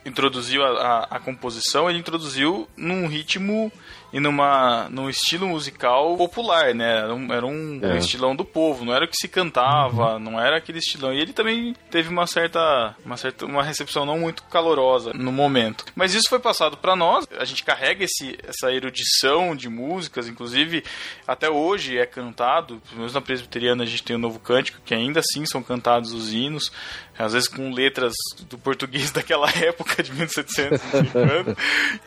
introduziu 0.06 0.62
a, 0.64 0.68
a, 0.68 1.16
a 1.16 1.20
composição, 1.20 1.90
ele 1.90 1.98
introduziu 1.98 2.68
num 2.76 3.06
ritmo 3.06 3.72
e 4.12 4.18
numa, 4.20 4.88
num 4.90 5.08
estilo 5.08 5.46
musical 5.48 6.16
popular, 6.16 6.74
né? 6.74 6.98
Era 6.98 7.14
um, 7.14 7.32
era 7.32 7.46
um 7.46 7.80
É. 7.82 7.98
estilão 7.98 8.34
do 8.34 8.44
povo, 8.44 8.84
não 8.84 8.94
era 8.94 9.04
o 9.04 9.08
que 9.08 9.16
se 9.16 9.28
cantava, 9.28 10.18
não 10.18 10.40
era 10.40 10.56
aquele 10.56 10.78
estilão. 10.78 11.12
E 11.12 11.20
ele 11.20 11.32
também 11.32 11.74
teve 11.90 12.08
uma 12.08 12.26
certa, 12.26 12.94
uma 13.04 13.16
certa, 13.16 13.46
uma 13.46 13.62
recepção 13.62 14.04
não 14.04 14.18
muito 14.18 14.42
calorosa 14.44 15.12
no 15.14 15.30
momento. 15.32 15.84
Mas 15.94 16.14
isso 16.14 16.28
foi 16.28 16.38
passado 16.38 16.76
para 16.76 16.96
nós. 16.96 17.26
A 17.38 17.44
gente 17.44 17.62
carrega 17.62 18.04
esse, 18.04 18.38
essa 18.46 18.72
erudição 18.72 19.54
de 19.54 19.68
músicas, 19.68 20.26
inclusive 20.28 20.82
até 21.26 21.48
hoje 21.48 21.98
é 21.98 22.06
cantado. 22.06 22.80
Pelo 22.88 22.98
menos 22.98 23.14
na 23.14 23.20
presbiteriana 23.20 23.84
a 23.84 23.86
gente 23.86 24.02
tem 24.02 24.16
o 24.16 24.18
novo 24.18 24.38
cântico, 24.40 24.80
que 24.84 24.94
ainda 24.94 25.20
assim 25.20 25.46
são 25.46 25.62
cantados 25.62 26.12
os 26.12 26.32
hinos, 26.32 26.72
às 27.18 27.32
vezes 27.32 27.48
com 27.48 27.72
letras 27.72 28.12
do 28.48 28.58
português 28.58 29.10
daquela 29.12 29.48
época 29.50 30.02
de 30.02 30.12
1750. 30.12 31.56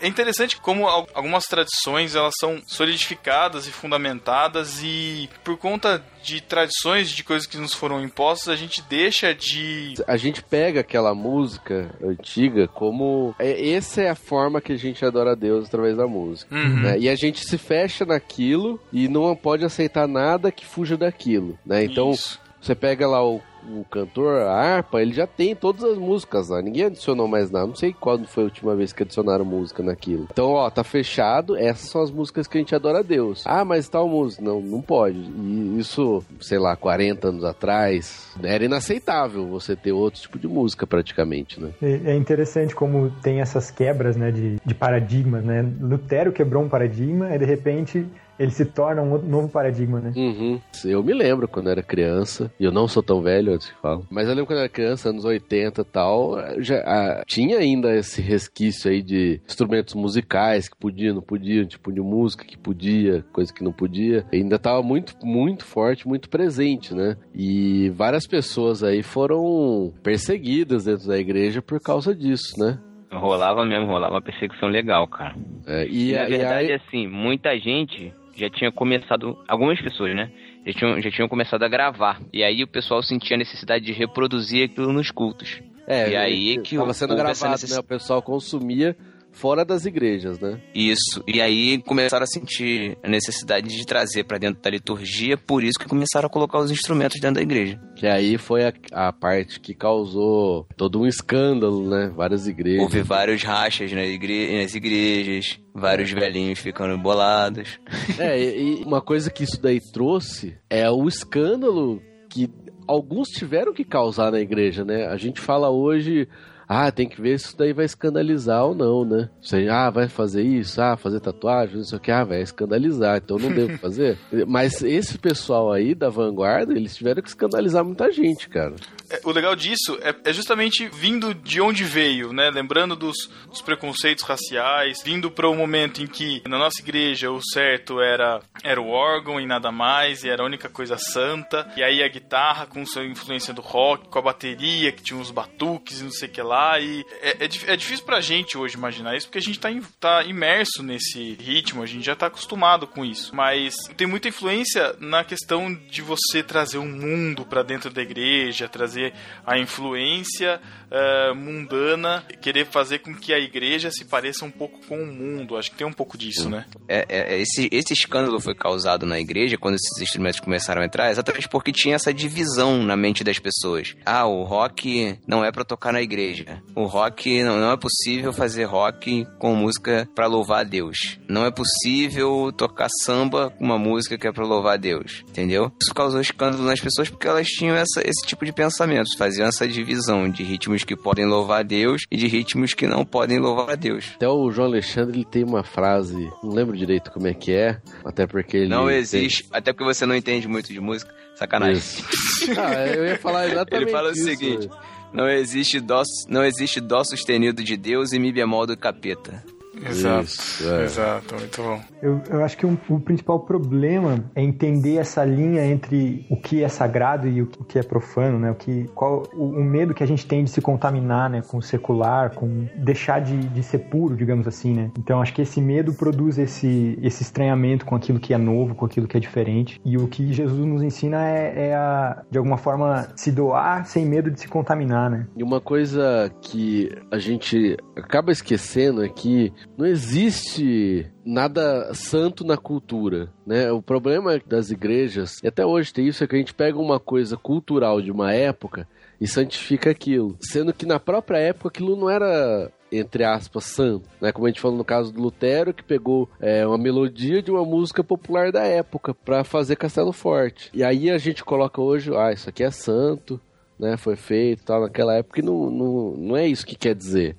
É 0.01 0.07
interessante 0.07 0.57
como 0.57 0.87
al- 0.87 1.07
algumas 1.13 1.45
tradições 1.45 1.92
elas 2.15 2.33
são 2.39 2.61
solidificadas 2.65 3.67
e 3.67 3.71
fundamentadas 3.71 4.81
e 4.83 5.29
por 5.43 5.57
conta 5.57 6.03
de 6.23 6.41
tradições 6.41 7.09
de 7.09 7.23
coisas 7.23 7.45
que 7.45 7.57
nos 7.57 7.73
foram 7.73 8.01
impostas, 8.01 8.47
a 8.49 8.55
gente 8.55 8.81
deixa 8.89 9.33
de 9.33 9.93
A 10.07 10.15
gente 10.15 10.41
pega 10.41 10.79
aquela 10.79 11.13
música 11.13 11.93
antiga 12.01 12.67
como. 12.67 13.35
É, 13.37 13.71
essa 13.71 14.01
é 14.01 14.09
a 14.09 14.15
forma 14.15 14.61
que 14.61 14.71
a 14.71 14.77
gente 14.77 15.03
adora 15.05 15.33
a 15.33 15.35
Deus 15.35 15.67
através 15.67 15.97
da 15.97 16.07
música. 16.07 16.55
Uhum. 16.55 16.81
né? 16.81 16.97
E 16.97 17.09
a 17.09 17.15
gente 17.15 17.45
se 17.45 17.57
fecha 17.57 18.05
naquilo 18.05 18.79
e 18.91 19.07
não 19.07 19.35
pode 19.35 19.65
aceitar 19.65 20.07
nada 20.07 20.51
que 20.51 20.65
fuja 20.65 20.95
daquilo. 20.95 21.57
Né? 21.65 21.83
Então, 21.83 22.11
Isso. 22.11 22.39
você 22.61 22.73
pega 22.73 23.07
lá 23.07 23.23
o, 23.23 23.41
o 23.69 23.85
cantor, 23.89 24.41
a 24.41 24.53
harpa, 24.53 25.01
ele 25.01 25.13
já 25.13 25.27
tem 25.27 25.55
todas 25.55 25.83
as 25.83 25.97
músicas 25.97 26.49
lá. 26.49 26.61
Ninguém 26.61 26.85
adicionou 26.85 27.27
mais 27.27 27.49
nada. 27.51 27.67
Não 27.67 27.75
sei 27.75 27.93
quando 27.93 28.27
foi 28.27 28.43
a 28.43 28.45
última 28.45 28.75
vez 28.75 28.93
que 28.93 29.03
adicionaram 29.03 29.43
música 29.43 29.81
naquilo. 29.83 30.27
Então, 30.31 30.51
ó, 30.51 30.69
tá 30.69 30.83
fechado. 30.83 31.57
Essas 31.57 31.89
são 31.89 32.01
as 32.01 32.11
músicas 32.11 32.47
que 32.47 32.57
a 32.57 32.61
gente 32.61 32.75
adora 32.75 32.99
a 32.99 33.03
Deus. 33.03 33.43
Ah, 33.45 33.65
mas 33.65 33.89
tal 33.89 34.07
música. 34.07 34.43
Não, 34.43 34.61
não 34.61 34.81
pode. 34.81 35.17
E 35.17 35.79
isso, 35.79 36.23
sei 36.39 36.59
lá, 36.59 36.75
40 36.75 37.27
anos 37.27 37.43
atrás, 37.43 38.31
era 38.41 38.63
inaceitável 38.63 39.47
você 39.47 39.75
ter 39.75 39.91
outro 39.91 40.21
tipo 40.21 40.39
de 40.39 40.47
música 40.47 40.85
praticamente, 40.85 41.59
né? 41.59 41.71
É 41.81 42.13
é 42.13 42.15
interessante 42.15 42.75
como 42.75 43.09
tem 43.21 43.41
essas 43.41 43.71
quebras, 43.71 44.15
né, 44.15 44.31
de, 44.31 44.57
de 44.63 44.73
paradigmas, 44.73 45.43
né? 45.43 45.65
Lutero 45.79 46.31
quebrou 46.31 46.63
um 46.63 46.69
paradigma 46.69 47.33
e 47.33 47.39
de 47.39 47.45
repente 47.45 48.05
ele 48.37 48.51
se 48.51 48.65
torna 48.65 49.01
um 49.01 49.17
novo 49.21 49.49
paradigma, 49.49 49.99
né? 49.99 50.13
Uhum. 50.15 50.59
Eu 50.85 51.03
me 51.03 51.13
lembro 51.13 51.47
quando 51.47 51.69
era 51.69 51.83
criança, 51.83 52.51
e 52.59 52.63
eu 52.63 52.71
não 52.71 52.87
sou 52.87 53.03
tão 53.03 53.21
velho, 53.21 53.53
antes 53.53 53.69
que 53.69 53.81
falo, 53.81 54.05
mas 54.09 54.27
eu 54.27 54.33
lembro 54.33 54.47
quando 54.47 54.59
era 54.59 54.69
criança, 54.69 55.09
anos 55.09 55.25
80 55.25 55.81
e 55.81 55.85
tal, 55.85 56.35
já 56.59 56.77
ah, 56.85 57.23
tinha 57.27 57.57
ainda 57.57 57.95
esse 57.95 58.21
resquício 58.21 58.89
aí 58.89 59.01
de 59.01 59.41
instrumentos 59.47 59.93
musicais 59.93 60.67
que 60.67 60.77
podiam, 60.77 61.15
não 61.15 61.21
podiam, 61.21 61.65
tipo 61.65 61.91
de 61.91 62.01
música 62.01 62.45
que 62.45 62.57
podia, 62.57 63.23
coisa 63.31 63.53
que 63.53 63.63
não 63.63 63.71
podia. 63.71 64.25
Ainda 64.31 64.57
tava 64.57 64.81
muito, 64.81 65.13
muito 65.23 65.65
forte, 65.65 66.07
muito 66.07 66.29
presente, 66.29 66.93
né? 66.93 67.15
E 67.33 67.89
várias 67.91 68.27
pessoas 68.27 68.83
aí 68.83 69.03
foram 69.03 69.93
perseguidas 70.01 70.85
dentro 70.85 71.07
da 71.07 71.17
igreja 71.17 71.61
por 71.61 71.79
causa 71.79 72.15
disso, 72.15 72.59
né? 72.59 72.79
Rolava 73.11 73.63
mesmo, 73.63 73.85
rolava 73.85 74.15
uma 74.15 74.21
perseguição 74.21 74.67
legal, 74.69 75.07
cara. 75.07 75.35
É, 75.67 75.85
e, 75.85 76.11
E, 76.11 76.13
na 76.13 76.25
e 76.25 76.29
verdade, 76.29 76.71
aí, 76.71 76.73
assim, 76.73 77.07
muita 77.07 77.57
gente 77.59 78.11
já 78.35 78.49
tinha 78.49 78.71
começado, 78.71 79.37
algumas 79.47 79.79
pessoas, 79.81 80.15
né? 80.15 80.31
Já 80.65 80.73
tinham, 80.73 81.01
já 81.01 81.11
tinham 81.11 81.27
começado 81.29 81.63
a 81.63 81.67
gravar. 81.67 82.21
E 82.31 82.43
aí 82.43 82.63
o 82.63 82.67
pessoal 82.67 83.01
sentia 83.03 83.35
a 83.35 83.37
necessidade 83.37 83.85
de 83.85 83.91
reproduzir 83.91 84.65
aquilo 84.69 84.91
nos 84.93 85.11
cultos. 85.11 85.61
é, 85.85 86.09
e 86.11 86.15
aí 86.15 86.57
que 86.61 86.77
tava 86.77 86.91
o- 86.91 86.93
sendo 86.93 87.15
gravado, 87.15 87.51
necess- 87.51 87.71
né? 87.73 87.79
O 87.79 87.83
pessoal 87.83 88.21
consumia 88.21 88.95
fora 89.33 89.65
das 89.65 89.85
igrejas, 89.85 90.39
né? 90.39 90.59
Isso. 90.73 91.21
E 91.27 91.41
aí 91.41 91.81
começaram 91.81 92.23
a 92.23 92.27
sentir 92.27 92.97
a 93.03 93.09
necessidade 93.09 93.67
de 93.67 93.85
trazer 93.85 94.23
pra 94.23 94.37
dentro 94.37 94.61
da 94.61 94.69
liturgia, 94.69 95.35
por 95.37 95.63
isso 95.63 95.77
que 95.79 95.87
começaram 95.87 96.27
a 96.27 96.29
colocar 96.29 96.59
os 96.59 96.71
instrumentos 96.71 97.19
dentro 97.19 97.35
da 97.35 97.41
igreja. 97.41 97.79
Que 97.95 98.07
aí 98.07 98.37
foi 98.37 98.63
a, 98.65 98.73
a 98.91 99.11
parte 99.11 99.59
que 99.59 99.73
causou 99.73 100.65
todo 100.77 101.01
um 101.01 101.07
escândalo, 101.07 101.89
né? 101.89 102.11
Várias 102.15 102.47
igrejas. 102.47 102.81
Houve 102.83 103.01
vários 103.01 103.43
rachas 103.43 103.91
na 103.91 104.03
igre- 104.05 104.61
nas 104.61 104.73
igrejas, 104.75 105.59
vários 105.73 106.11
velhinhos 106.11 106.59
ficando 106.59 106.97
bolados. 106.97 107.79
É, 108.17 108.39
e 108.39 108.83
uma 108.85 109.01
coisa 109.01 109.29
que 109.29 109.43
isso 109.43 109.61
daí 109.61 109.79
trouxe 109.91 110.55
é 110.69 110.89
o 110.89 111.07
escândalo 111.07 112.01
que 112.29 112.49
alguns 112.87 113.29
tiveram 113.29 113.73
que 113.73 113.83
causar 113.83 114.31
na 114.31 114.39
igreja, 114.39 114.83
né? 114.83 115.07
A 115.07 115.17
gente 115.17 115.39
fala 115.39 115.69
hoje, 115.69 116.27
ah, 116.67 116.91
tem 116.91 117.07
que 117.07 117.21
ver 117.21 117.39
se 117.39 117.47
isso 117.47 117.57
daí 117.57 117.73
vai 117.73 117.85
escandalizar 117.85 118.65
ou 118.65 118.75
não, 118.75 119.05
né? 119.05 119.29
Você, 119.41 119.67
ah, 119.69 119.89
vai 119.89 120.07
fazer 120.07 120.43
isso, 120.43 120.81
ah, 120.81 120.95
fazer 120.97 121.19
tatuagem, 121.19 121.77
não 121.77 121.83
sei 121.83 121.97
o 121.97 122.01
que, 122.01 122.11
ah, 122.11 122.23
vai 122.23 122.41
escandalizar, 122.41 123.17
então 123.23 123.37
não 123.37 123.51
devo 123.51 123.77
fazer. 123.77 124.17
Mas 124.47 124.81
esse 124.81 125.17
pessoal 125.17 125.71
aí 125.71 125.93
da 125.93 126.09
vanguarda, 126.09 126.73
eles 126.73 126.95
tiveram 126.95 127.21
que 127.21 127.29
escandalizar 127.29 127.83
muita 127.83 128.11
gente, 128.11 128.49
cara. 128.49 128.75
É, 129.13 129.21
o 129.23 129.31
legal 129.31 129.55
disso 129.55 129.99
é, 130.01 130.15
é 130.29 130.33
justamente 130.33 130.87
vindo 130.87 131.35
de 131.35 131.61
onde 131.61 131.83
veio, 131.83 132.33
né? 132.33 132.49
Lembrando 132.49 132.95
dos, 132.95 133.29
dos 133.47 133.61
preconceitos 133.61 134.23
raciais, 134.23 135.03
vindo 135.03 135.29
para 135.29 135.47
o 135.47 135.53
momento 135.53 136.01
em 136.01 136.07
que 136.07 136.41
na 136.47 136.57
nossa 136.57 136.81
igreja 136.81 137.29
o 137.31 137.39
certo 137.39 138.01
era, 138.01 138.41
era 138.63 138.81
o 138.81 138.89
órgão 138.89 139.39
e 139.39 139.45
nada 139.45 139.71
mais, 139.71 140.23
e 140.23 140.29
era 140.29 140.41
a 140.41 140.45
única 140.45 140.67
coisa 140.67 140.97
santa. 140.97 141.71
E 141.77 141.83
aí 141.83 142.01
a 142.01 142.07
guitarra 142.07 142.65
com 142.65 142.83
sua 142.87 143.05
influência 143.05 143.53
do 143.53 143.61
rock, 143.61 144.09
com 144.09 144.17
a 144.17 144.23
bateria 144.23 144.91
que 144.91 145.03
tinha 145.03 145.19
uns 145.19 145.29
batuques 145.29 146.01
e 146.01 146.03
não 146.03 146.11
sei 146.11 146.27
o 146.27 146.31
que 146.31 146.41
lá. 146.41 146.79
E 146.79 147.05
é, 147.21 147.45
é, 147.45 147.73
é 147.73 147.75
difícil 147.75 148.05
pra 148.05 148.19
gente 148.19 148.57
hoje 148.57 148.75
imaginar 148.75 149.15
isso, 149.15 149.27
porque 149.27 149.37
a 149.37 149.41
gente 149.41 149.59
tá, 149.59 149.69
tá 149.99 150.23
imerso 150.23 150.81
nesse 150.81 151.35
ritmo, 151.35 151.83
a 151.83 151.85
gente 151.85 152.03
já 152.03 152.15
tá 152.15 152.25
acostumado 152.25 152.87
com 152.87 153.05
isso. 153.05 153.35
Mas 153.35 153.75
tem 153.95 154.07
muita 154.07 154.29
influência 154.29 154.95
na 154.99 155.23
questão 155.23 155.71
de 155.71 156.01
você 156.01 156.41
trazer 156.41 156.79
um 156.79 156.89
mundo 156.89 157.45
pra 157.45 157.61
dentro 157.61 157.91
da 157.91 158.01
igreja, 158.01 158.67
trazer 158.67 159.02
a 159.45 159.57
influência 159.57 160.61
eh, 160.95 161.33
mundana, 161.33 162.23
querer 162.39 162.67
fazer 162.67 162.99
com 162.99 163.15
que 163.15 163.33
a 163.33 163.39
igreja 163.39 163.89
se 163.89 164.05
pareça 164.05 164.45
um 164.45 164.51
pouco 164.51 164.79
com 164.87 165.01
o 165.01 165.07
mundo. 165.07 165.57
Acho 165.57 165.71
que 165.71 165.77
tem 165.77 165.87
um 165.87 165.91
pouco 165.91 166.15
disso, 166.15 166.47
né? 166.47 166.65
É, 166.87 167.03
é, 167.09 167.41
esse, 167.41 167.67
esse 167.71 167.93
escândalo 167.93 168.39
foi 168.39 168.53
causado 168.53 169.03
na 169.03 169.19
igreja 169.19 169.57
quando 169.57 169.73
esses 169.73 169.99
instrumentos 169.99 170.39
começaram 170.39 170.83
a 170.83 170.85
entrar, 170.85 171.09
exatamente 171.09 171.49
porque 171.49 171.71
tinha 171.71 171.95
essa 171.95 172.13
divisão 172.13 172.83
na 172.83 172.95
mente 172.95 173.23
das 173.23 173.39
pessoas. 173.39 173.95
Ah, 174.05 174.27
o 174.27 174.43
rock 174.43 175.17
não 175.25 175.43
é 175.43 175.51
pra 175.51 175.63
tocar 175.63 175.91
na 175.91 175.99
igreja. 175.99 176.61
O 176.75 176.85
rock 176.85 177.41
não, 177.41 177.57
não 177.57 177.71
é 177.71 177.77
possível 177.77 178.31
fazer 178.31 178.65
rock 178.65 179.25
com 179.39 179.55
música 179.55 180.07
pra 180.13 180.27
louvar 180.27 180.59
a 180.59 180.63
Deus. 180.63 181.17
Não 181.27 181.43
é 181.43 181.49
possível 181.49 182.53
tocar 182.55 182.89
samba 183.01 183.49
com 183.49 183.65
uma 183.65 183.79
música 183.79 184.15
que 184.15 184.27
é 184.27 184.31
pra 184.31 184.45
louvar 184.45 184.75
a 184.75 184.77
Deus. 184.77 185.23
Entendeu? 185.27 185.71
Isso 185.81 185.91
causou 185.95 186.21
escândalo 186.21 186.63
nas 186.65 186.79
pessoas 186.79 187.09
porque 187.09 187.27
elas 187.27 187.47
tinham 187.47 187.75
essa, 187.75 188.01
esse 188.05 188.27
tipo 188.27 188.45
de 188.45 188.53
pensamento. 188.53 188.92
Faziam 189.17 189.47
essa 189.47 189.67
divisão 189.67 190.29
de 190.29 190.43
ritmos 190.43 190.83
que 190.83 190.95
podem 190.95 191.25
louvar 191.25 191.59
a 191.59 191.63
Deus 191.63 192.03
e 192.11 192.17
de 192.17 192.27
ritmos 192.27 192.73
que 192.73 192.87
não 192.87 193.05
podem 193.05 193.39
louvar 193.39 193.71
a 193.71 193.75
Deus. 193.75 194.11
Até 194.15 194.27
o 194.27 194.49
João 194.51 194.67
Alexandre 194.67 195.17
ele 195.17 195.25
tem 195.25 195.43
uma 195.43 195.63
frase, 195.63 196.29
não 196.43 196.51
lembro 196.53 196.75
direito 196.77 197.11
como 197.11 197.27
é 197.27 197.33
que 197.33 197.51
é, 197.53 197.79
até 198.05 198.25
porque 198.27 198.57
ele. 198.57 198.69
Não 198.69 198.87
tem- 198.87 198.97
existe, 198.97 199.45
até 199.51 199.71
porque 199.73 199.85
você 199.85 200.05
não 200.05 200.15
entende 200.15 200.47
muito 200.47 200.71
de 200.71 200.79
música, 200.79 201.13
sacanagem. 201.35 201.81
Ah, 202.57 202.85
eu 202.87 203.05
ia 203.05 203.17
falar 203.17 203.47
exatamente 203.51 203.83
Ele 203.85 203.91
fala 203.91 204.09
o 204.09 204.11
isso. 204.11 204.23
seguinte: 204.25 204.69
não 205.13 205.29
existe, 205.29 205.79
dó, 205.79 206.03
não 206.27 206.43
existe 206.43 206.81
dó 206.81 207.01
sustenido 207.03 207.63
de 207.63 207.77
Deus 207.77 208.11
e 208.11 208.19
mi 208.19 208.33
bemol 208.33 208.65
do 208.67 208.75
capeta. 208.75 209.41
Exato. 209.89 210.23
Isso, 210.25 210.69
é. 210.69 210.83
Exato, 210.83 211.35
muito 211.35 211.61
bom. 211.61 211.79
Eu, 212.01 212.21
eu 212.29 212.43
acho 212.43 212.57
que 212.57 212.65
um- 212.65 212.77
o 212.89 212.99
principal 212.99 213.39
problema 213.39 214.23
é 214.35 214.41
entender 214.41 214.97
essa 214.97 215.23
linha 215.23 215.65
entre 215.65 216.25
o 216.29 216.37
que 216.37 216.63
é 216.63 216.67
sagrado 216.67 217.27
e 217.27 217.41
o, 217.41 217.49
o 217.59 217.63
que 217.63 217.79
é 217.79 217.83
profano, 217.83 218.39
né? 218.39 218.51
O 218.51 218.55
que, 218.55 218.85
qual 218.95 219.23
o, 219.33 219.45
o 219.45 219.63
medo 219.63 219.93
que 219.93 220.03
a 220.03 220.07
gente 220.07 220.25
tem 220.25 220.43
de 220.43 220.49
se 220.49 220.61
contaminar, 220.61 221.29
né? 221.29 221.41
Com 221.47 221.57
o 221.57 221.61
secular, 221.61 222.31
com 222.33 222.67
deixar 222.75 223.19
de, 223.19 223.37
de 223.37 223.63
ser 223.63 223.79
puro, 223.79 224.15
digamos 224.15 224.47
assim, 224.47 224.73
né? 224.73 224.91
Então 224.97 225.21
acho 225.21 225.33
que 225.33 225.41
esse 225.41 225.61
medo 225.61 225.93
produz 225.93 226.37
esse, 226.37 226.97
esse 227.01 227.23
estranhamento 227.23 227.85
com 227.85 227.95
aquilo 227.95 228.19
que 228.19 228.33
é 228.33 228.37
novo, 228.37 228.75
com 228.75 228.85
aquilo 228.85 229.07
que 229.07 229.17
é 229.17 229.19
diferente. 229.19 229.79
E 229.85 229.97
o 229.97 230.07
que 230.07 230.31
Jesus 230.33 230.65
nos 230.65 230.81
ensina 230.81 231.27
é, 231.27 231.69
é 231.69 231.75
a, 231.75 232.23
de 232.29 232.37
alguma 232.37 232.57
forma, 232.57 233.07
se 233.15 233.31
doar 233.31 233.85
sem 233.85 234.05
medo 234.05 234.29
de 234.31 234.39
se 234.39 234.47
contaminar, 234.47 235.09
né? 235.09 235.27
E 235.35 235.43
uma 235.43 235.59
coisa 235.61 236.31
que 236.41 236.89
a 237.11 237.17
gente 237.17 237.77
acaba 237.95 238.31
esquecendo 238.31 239.03
é 239.03 239.09
que 239.09 239.51
não 239.77 239.85
existe 239.85 241.07
nada 241.25 241.93
santo 241.93 242.43
na 242.43 242.57
cultura, 242.57 243.29
né? 243.45 243.71
O 243.71 243.81
problema 243.81 244.39
das 244.45 244.71
igrejas, 244.71 245.39
e 245.43 245.47
até 245.47 245.65
hoje 245.65 245.93
tem 245.93 246.07
isso, 246.07 246.23
é 246.23 246.27
que 246.27 246.35
a 246.35 246.39
gente 246.39 246.53
pega 246.53 246.77
uma 246.77 246.99
coisa 246.99 247.37
cultural 247.37 248.01
de 248.01 248.11
uma 248.11 248.33
época 248.33 248.87
e 249.19 249.27
santifica 249.27 249.89
aquilo, 249.89 250.35
sendo 250.39 250.73
que 250.73 250.85
na 250.85 250.99
própria 250.99 251.37
época 251.37 251.69
aquilo 251.69 251.95
não 251.95 252.09
era 252.09 252.71
entre 252.95 253.23
aspas, 253.23 253.63
santo, 253.65 254.07
né? 254.21 254.31
Como 254.31 254.45
a 254.45 254.49
gente 254.49 254.61
falou 254.61 254.77
no 254.77 254.85
caso 254.85 255.11
do 255.11 255.19
Lutero, 255.19 255.73
que 255.73 255.83
pegou 255.83 256.29
é, 256.39 256.65
uma 256.65 256.77
melodia 256.77 257.41
de 257.41 257.49
uma 257.49 257.65
música 257.65 258.03
popular 258.03 258.51
da 258.51 258.63
época 258.63 259.15
para 259.15 259.43
fazer 259.43 259.75
Castelo 259.77 260.13
Forte. 260.13 260.69
E 260.73 260.83
aí 260.83 261.09
a 261.09 261.17
gente 261.17 261.43
coloca 261.43 261.81
hoje, 261.81 262.15
ah, 262.15 262.31
isso 262.31 262.47
aqui 262.47 262.63
é 262.63 262.69
santo, 262.69 263.41
né? 263.79 263.97
Foi 263.97 264.15
feito 264.15 264.63
tal 264.63 264.81
naquela 264.81 265.15
época 265.15 265.39
e 265.39 265.43
não, 265.43 265.71
não, 265.71 266.11
não 266.11 266.37
é 266.37 266.47
isso 266.47 266.65
que 266.65 266.75
quer 266.75 266.93
dizer. 266.93 267.35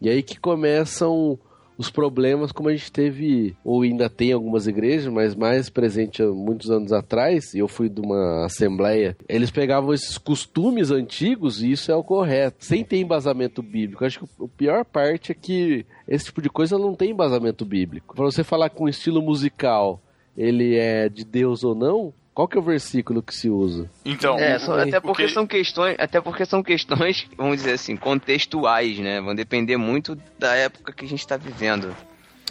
E 0.00 0.10
aí 0.10 0.22
que 0.22 0.38
começam 0.38 1.38
os 1.78 1.90
problemas 1.90 2.50
como 2.52 2.68
a 2.68 2.72
gente 2.72 2.90
teve, 2.90 3.56
ou 3.64 3.82
ainda 3.82 4.10
tem 4.10 4.32
algumas 4.32 4.66
igrejas, 4.66 5.10
mas 5.10 5.34
mais 5.34 5.70
presente 5.70 6.22
há 6.22 6.26
muitos 6.26 6.70
anos 6.70 6.92
atrás, 6.92 7.54
e 7.54 7.60
eu 7.60 7.68
fui 7.68 7.88
de 7.88 8.00
uma 8.00 8.44
assembleia, 8.44 9.16
eles 9.28 9.50
pegavam 9.50 9.94
esses 9.94 10.18
costumes 10.18 10.90
antigos 10.90 11.62
e 11.62 11.70
isso 11.70 11.92
é 11.92 11.94
o 11.94 12.02
correto, 12.02 12.64
sem 12.64 12.84
ter 12.84 12.98
embasamento 12.98 13.62
bíblico. 13.62 14.04
Acho 14.04 14.20
que 14.20 14.44
a 14.44 14.48
pior 14.48 14.84
parte 14.84 15.30
é 15.30 15.34
que 15.34 15.86
esse 16.06 16.26
tipo 16.26 16.42
de 16.42 16.50
coisa 16.50 16.76
não 16.76 16.94
tem 16.94 17.12
embasamento 17.12 17.64
bíblico. 17.64 18.14
Para 18.14 18.24
você 18.24 18.42
falar 18.42 18.70
um 18.78 18.88
estilo 18.88 19.22
musical 19.22 20.02
ele 20.38 20.76
é 20.76 21.08
de 21.08 21.24
Deus 21.24 21.64
ou 21.64 21.74
não, 21.74 22.14
qual 22.38 22.46
que 22.46 22.56
é 22.56 22.60
o 22.60 22.62
versículo 22.62 23.20
que 23.20 23.34
se 23.34 23.50
usa? 23.50 23.90
Então, 24.04 24.38
É, 24.38 24.56
o- 24.58 24.72
até 24.74 25.00
porque 25.00 25.26
que- 25.26 25.32
são 25.32 25.44
questões, 25.44 25.96
até 25.98 26.20
porque 26.20 26.44
são 26.46 26.62
questões, 26.62 27.26
vamos 27.36 27.56
dizer 27.56 27.72
assim, 27.72 27.96
contextuais, 27.96 28.96
né? 29.00 29.20
Vão 29.20 29.34
depender 29.34 29.76
muito 29.76 30.16
da 30.38 30.54
época 30.54 30.92
que 30.92 31.04
a 31.04 31.08
gente 31.08 31.26
tá 31.26 31.36
vivendo. 31.36 31.92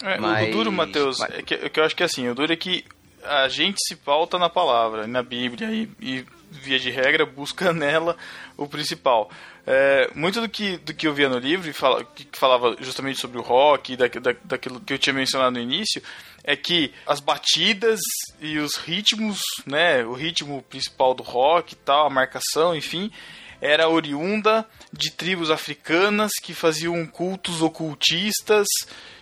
É, 0.04 0.17
o- 0.17 0.21
Mas- 0.21 0.50
O 0.50 0.52
duro, 0.52 0.73
Matheus, 0.73 1.19
mas- 1.19 1.36
é 1.39 1.41
que, 1.41 1.54
é 1.54 1.69
que 1.69 1.80
eu 1.80 1.86
acho 1.86 1.95
que 1.95 2.04
assim, 2.04 2.28
o 2.28 2.36
duro 2.36 2.52
é 2.52 2.58
que 2.58 2.84
a 3.23 3.47
gente 3.47 3.78
se 3.88 3.95
pauta 3.95 4.38
na 4.38 4.50
palavra, 4.50 5.08
na 5.08 5.23
Bíblia, 5.23 5.71
e, 5.71 5.89
e, 6.02 6.26
via 6.52 6.78
de 6.80 6.89
regra 6.91 7.26
busca 7.26 7.71
nela 7.71 8.17
o 8.58 8.67
principal. 8.67 9.30
É, 9.70 10.10
muito 10.16 10.40
do 10.40 10.48
que, 10.48 10.78
do 10.78 10.94
que 10.94 11.06
eu 11.06 11.14
via 11.14 11.28
no 11.28 11.38
livro, 11.38 11.70
que 12.16 12.40
falava 12.40 12.78
justamente 12.80 13.20
sobre 13.20 13.38
o 13.38 13.42
rock, 13.42 13.98
da, 13.98 14.08
da, 14.08 14.34
daquilo 14.46 14.80
que 14.80 14.94
eu 14.94 14.98
tinha 14.98 15.14
mencionado 15.14 15.52
no 15.52 15.62
início, 15.62 16.02
é 16.42 16.56
que 16.56 16.94
as 17.06 17.20
batidas 17.20 18.00
e 18.40 18.58
os 18.60 18.78
ritmos, 18.78 19.42
né, 19.66 20.06
o 20.06 20.14
ritmo 20.14 20.64
principal 20.70 21.14
do 21.14 21.22
rock 21.22 21.74
e 21.74 21.76
tal, 21.76 22.08
a 22.08 22.10
marcação, 22.10 22.74
enfim, 22.74 23.12
era 23.60 23.90
oriunda 23.90 24.66
de 24.94 25.12
tribos 25.12 25.52
africanas 25.52 26.32
que 26.42 26.54
faziam 26.54 27.06
cultos 27.06 27.62
ocultistas 27.62 28.66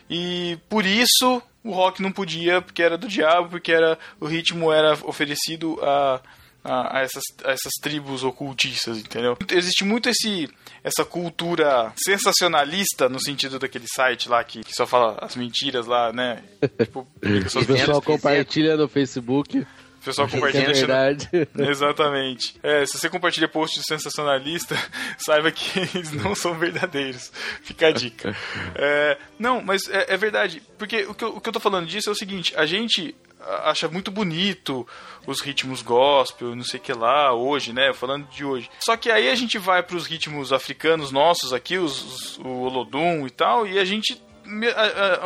e 0.07 0.59
por 0.69 0.85
isso 0.85 1.41
o 1.63 1.71
rock 1.71 2.03
não 2.03 2.11
podia, 2.11 2.61
porque 2.61 2.83
era 2.83 2.99
do 2.99 3.07
diabo, 3.07 3.49
porque 3.49 3.71
era 3.71 3.97
o 4.19 4.27
ritmo 4.27 4.71
era 4.71 4.93
oferecido 5.07 5.79
a, 5.81 6.21
a, 6.65 6.97
a 6.97 7.01
essas, 7.01 7.23
a 7.43 7.51
essas 7.51 7.71
tribos 7.81 8.23
ocultistas, 8.23 8.97
entendeu? 8.97 9.37
Existe 9.51 9.83
muito 9.85 10.09
esse 10.09 10.49
essa 10.83 11.03
cultura 11.05 11.91
sensacionalista 11.95 13.07
no 13.09 13.19
sentido 13.19 13.57
daquele 13.57 13.85
site 13.87 14.29
lá 14.29 14.43
que, 14.43 14.63
que 14.63 14.73
só 14.73 14.85
fala 14.85 15.17
as 15.21 15.35
mentiras 15.35 15.85
lá, 15.87 16.11
né? 16.11 16.43
Tipo, 16.79 17.07
O 17.23 17.65
pessoal 17.65 18.01
compartilha 18.01 18.75
no 18.77 18.87
Facebook, 18.87 19.59
o 19.59 20.05
pessoal 20.05 20.27
é 20.27 20.31
compartilha 20.31 20.63
achando- 20.71 20.75
verdade. 20.87 21.29
Exatamente. 21.71 22.55
É, 22.61 22.85
se 22.85 22.97
você 22.99 23.09
compartilha 23.09 23.47
posts 23.47 23.83
sensacionalista, 23.87 24.75
saiba 25.17 25.51
que 25.51 25.79
eles 25.79 26.11
não 26.11 26.35
são 26.35 26.53
verdadeiros. 26.53 27.31
Fica 27.63 27.87
a 27.87 27.91
dica. 27.91 28.35
É, 28.75 29.17
não, 29.39 29.61
mas 29.63 29.87
é, 29.89 30.13
é 30.13 30.17
verdade. 30.17 30.61
Porque 30.77 31.03
o 31.05 31.13
que, 31.15 31.23
eu, 31.23 31.29
o 31.35 31.41
que 31.41 31.49
eu 31.49 31.53
tô 31.53 31.59
falando 31.59 31.87
disso 31.87 32.09
é 32.09 32.11
o 32.11 32.15
seguinte: 32.15 32.53
a 32.55 32.65
gente 32.67 33.15
acha 33.63 33.87
muito 33.87 34.11
bonito 34.11 34.87
os 35.27 35.41
ritmos 35.41 35.81
gospel, 35.81 36.55
não 36.55 36.63
sei 36.63 36.79
que 36.79 36.93
lá, 36.93 37.33
hoje, 37.33 37.73
né? 37.73 37.93
Falando 37.93 38.27
de 38.29 38.43
hoje. 38.45 38.69
Só 38.79 38.95
que 38.97 39.09
aí 39.11 39.29
a 39.29 39.35
gente 39.35 39.57
vai 39.57 39.81
pros 39.83 40.05
ritmos 40.07 40.51
africanos 40.53 41.11
nossos 41.11 41.53
aqui, 41.53 41.77
os, 41.77 42.03
os- 42.03 42.37
o 42.39 42.47
Olodum 42.47 43.25
e 43.25 43.29
tal, 43.29 43.65
e 43.67 43.79
a 43.79 43.85
gente 43.85 44.21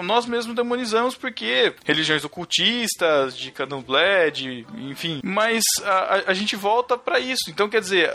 nós 0.04 0.26
mesmos 0.26 0.56
demonizamos 0.56 1.16
porque 1.16 1.74
religiões 1.86 2.24
ocultistas, 2.24 3.38
de 3.38 3.52
candomblé, 3.52 4.30
de, 4.30 4.66
enfim. 4.78 5.20
Mas 5.24 5.64
a, 5.84 6.32
a- 6.32 6.34
gente 6.34 6.56
volta 6.56 6.98
pra 6.98 7.20
isso. 7.20 7.50
Então, 7.50 7.70
quer 7.70 7.82
dizer, 7.82 8.12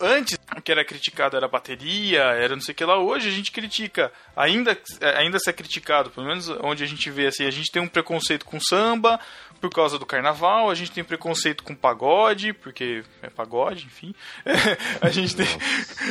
antes 0.00 0.38
o 0.56 0.62
que 0.62 0.72
era 0.72 0.84
criticado 0.84 1.36
era 1.36 1.46
bateria, 1.48 2.20
era 2.22 2.54
não 2.54 2.62
sei 2.62 2.72
o 2.72 2.76
que 2.76 2.84
lá. 2.84 2.98
Hoje 2.98 3.28
a 3.28 3.32
gente 3.32 3.52
critica, 3.52 4.10
ainda, 4.36 4.76
ainda 5.16 5.38
se 5.38 5.50
é 5.50 5.52
criticado, 5.52 6.10
pelo 6.10 6.26
menos 6.26 6.48
onde 6.62 6.82
a 6.82 6.86
gente 6.86 7.10
vê 7.10 7.26
assim, 7.26 7.44
a 7.46 7.50
gente 7.50 7.70
tem 7.70 7.82
um 7.82 7.88
preconceito 7.88 8.44
com 8.44 8.58
samba 8.60 9.20
por 9.60 9.70
causa 9.70 9.98
do 9.98 10.06
carnaval, 10.06 10.70
a 10.70 10.74
gente 10.74 10.90
tem 10.90 11.04
preconceito 11.04 11.62
com 11.62 11.74
pagode, 11.74 12.52
porque 12.52 13.04
é 13.22 13.28
pagode, 13.28 13.84
enfim. 13.84 14.14
a 15.00 15.10
gente 15.10 15.36
tem. 15.36 15.46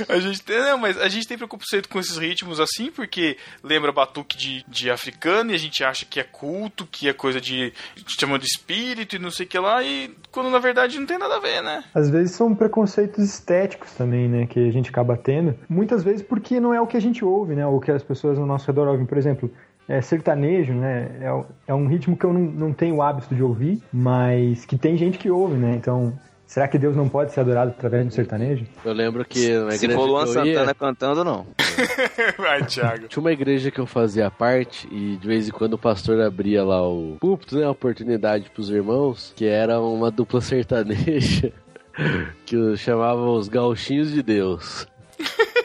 A 0.07 0.19
gente 0.19 0.41
tem. 0.43 0.59
Não, 0.59 0.77
mas 0.77 0.97
a 0.99 1.07
gente 1.07 1.27
tem 1.27 1.37
preconceito 1.37 1.89
com 1.89 1.99
esses 1.99 2.17
ritmos 2.17 2.59
assim, 2.59 2.91
porque 2.91 3.37
lembra 3.63 3.91
batuque 3.91 4.37
de, 4.37 4.63
de 4.67 4.91
africano 4.91 5.51
e 5.51 5.55
a 5.55 5.57
gente 5.57 5.83
acha 5.83 6.05
que 6.05 6.19
é 6.19 6.23
culto, 6.23 6.87
que 6.89 7.09
é 7.09 7.13
coisa 7.13 7.41
de. 7.41 7.73
chama 8.07 8.37
de 8.37 8.45
espírito 8.45 9.15
e 9.15 9.19
não 9.19 9.31
sei 9.31 9.45
o 9.45 9.49
que 9.49 9.57
lá, 9.57 9.83
e 9.83 10.15
quando 10.31 10.49
na 10.49 10.59
verdade 10.59 10.99
não 10.99 11.07
tem 11.07 11.17
nada 11.17 11.37
a 11.37 11.39
ver, 11.39 11.63
né? 11.63 11.83
Às 11.93 12.09
vezes 12.09 12.35
são 12.35 12.53
preconceitos 12.53 13.23
estéticos 13.23 13.91
também, 13.93 14.27
né, 14.27 14.45
que 14.45 14.59
a 14.59 14.71
gente 14.71 14.89
acaba 14.89 15.17
tendo. 15.17 15.55
Muitas 15.67 16.03
vezes 16.03 16.21
porque 16.21 16.59
não 16.59 16.73
é 16.73 16.79
o 16.79 16.87
que 16.87 16.97
a 16.97 17.01
gente 17.01 17.25
ouve, 17.25 17.55
né, 17.55 17.65
ou 17.65 17.79
que 17.79 17.91
as 17.91 18.03
pessoas 18.03 18.37
ao 18.37 18.45
nosso 18.45 18.67
redor 18.67 18.87
ouvem. 18.87 19.05
Por 19.05 19.17
exemplo, 19.17 19.51
é, 19.89 20.01
sertanejo, 20.01 20.73
né, 20.73 21.09
é, 21.19 21.43
é 21.67 21.73
um 21.73 21.87
ritmo 21.87 22.15
que 22.15 22.23
eu 22.23 22.31
não, 22.31 22.41
não 22.41 22.73
tenho 22.73 22.97
o 22.97 23.01
hábito 23.01 23.33
de 23.33 23.41
ouvir, 23.41 23.81
mas 23.91 24.63
que 24.63 24.77
tem 24.77 24.95
gente 24.95 25.17
que 25.17 25.29
ouve, 25.29 25.55
né, 25.55 25.75
então... 25.75 26.13
Será 26.45 26.67
que 26.67 26.79
Deus 26.79 26.95
não 26.95 27.07
pode 27.07 27.31
ser 27.31 27.41
adorado 27.41 27.69
através 27.69 28.07
do 28.07 28.11
sertanejo? 28.11 28.65
Eu 28.83 28.91
lembro 28.91 29.23
que 29.23 29.55
na 29.55 29.73
Se 29.73 29.85
igreja 29.85 29.99
for 29.99 30.07
Luan 30.07 30.23
que 30.23 30.35
eu 30.35 30.45
ia, 30.45 30.53
Santana 30.55 30.73
cantando, 30.73 31.23
não. 31.23 31.45
Vai, 32.39 32.65
Thiago. 32.65 33.07
tinha 33.07 33.21
uma 33.21 33.31
igreja 33.31 33.69
que 33.69 33.79
eu 33.79 33.85
fazia 33.85 34.31
parte 34.31 34.87
e 34.91 35.15
de 35.17 35.27
vez 35.27 35.47
em 35.47 35.51
quando 35.51 35.73
o 35.73 35.77
pastor 35.77 36.19
abria 36.19 36.63
lá 36.63 36.81
o 36.81 37.17
púlpito, 37.19 37.55
né, 37.55 37.65
a 37.65 37.69
oportunidade 37.69 38.49
pros 38.49 38.71
irmãos, 38.71 39.31
que 39.35 39.45
era 39.45 39.79
uma 39.79 40.09
dupla 40.09 40.41
sertaneja 40.41 41.53
que 42.47 42.55
eu 42.55 42.75
chamava 42.75 43.29
os 43.29 43.47
gauchinhos 43.47 44.11
de 44.11 44.23
Deus. 44.23 44.87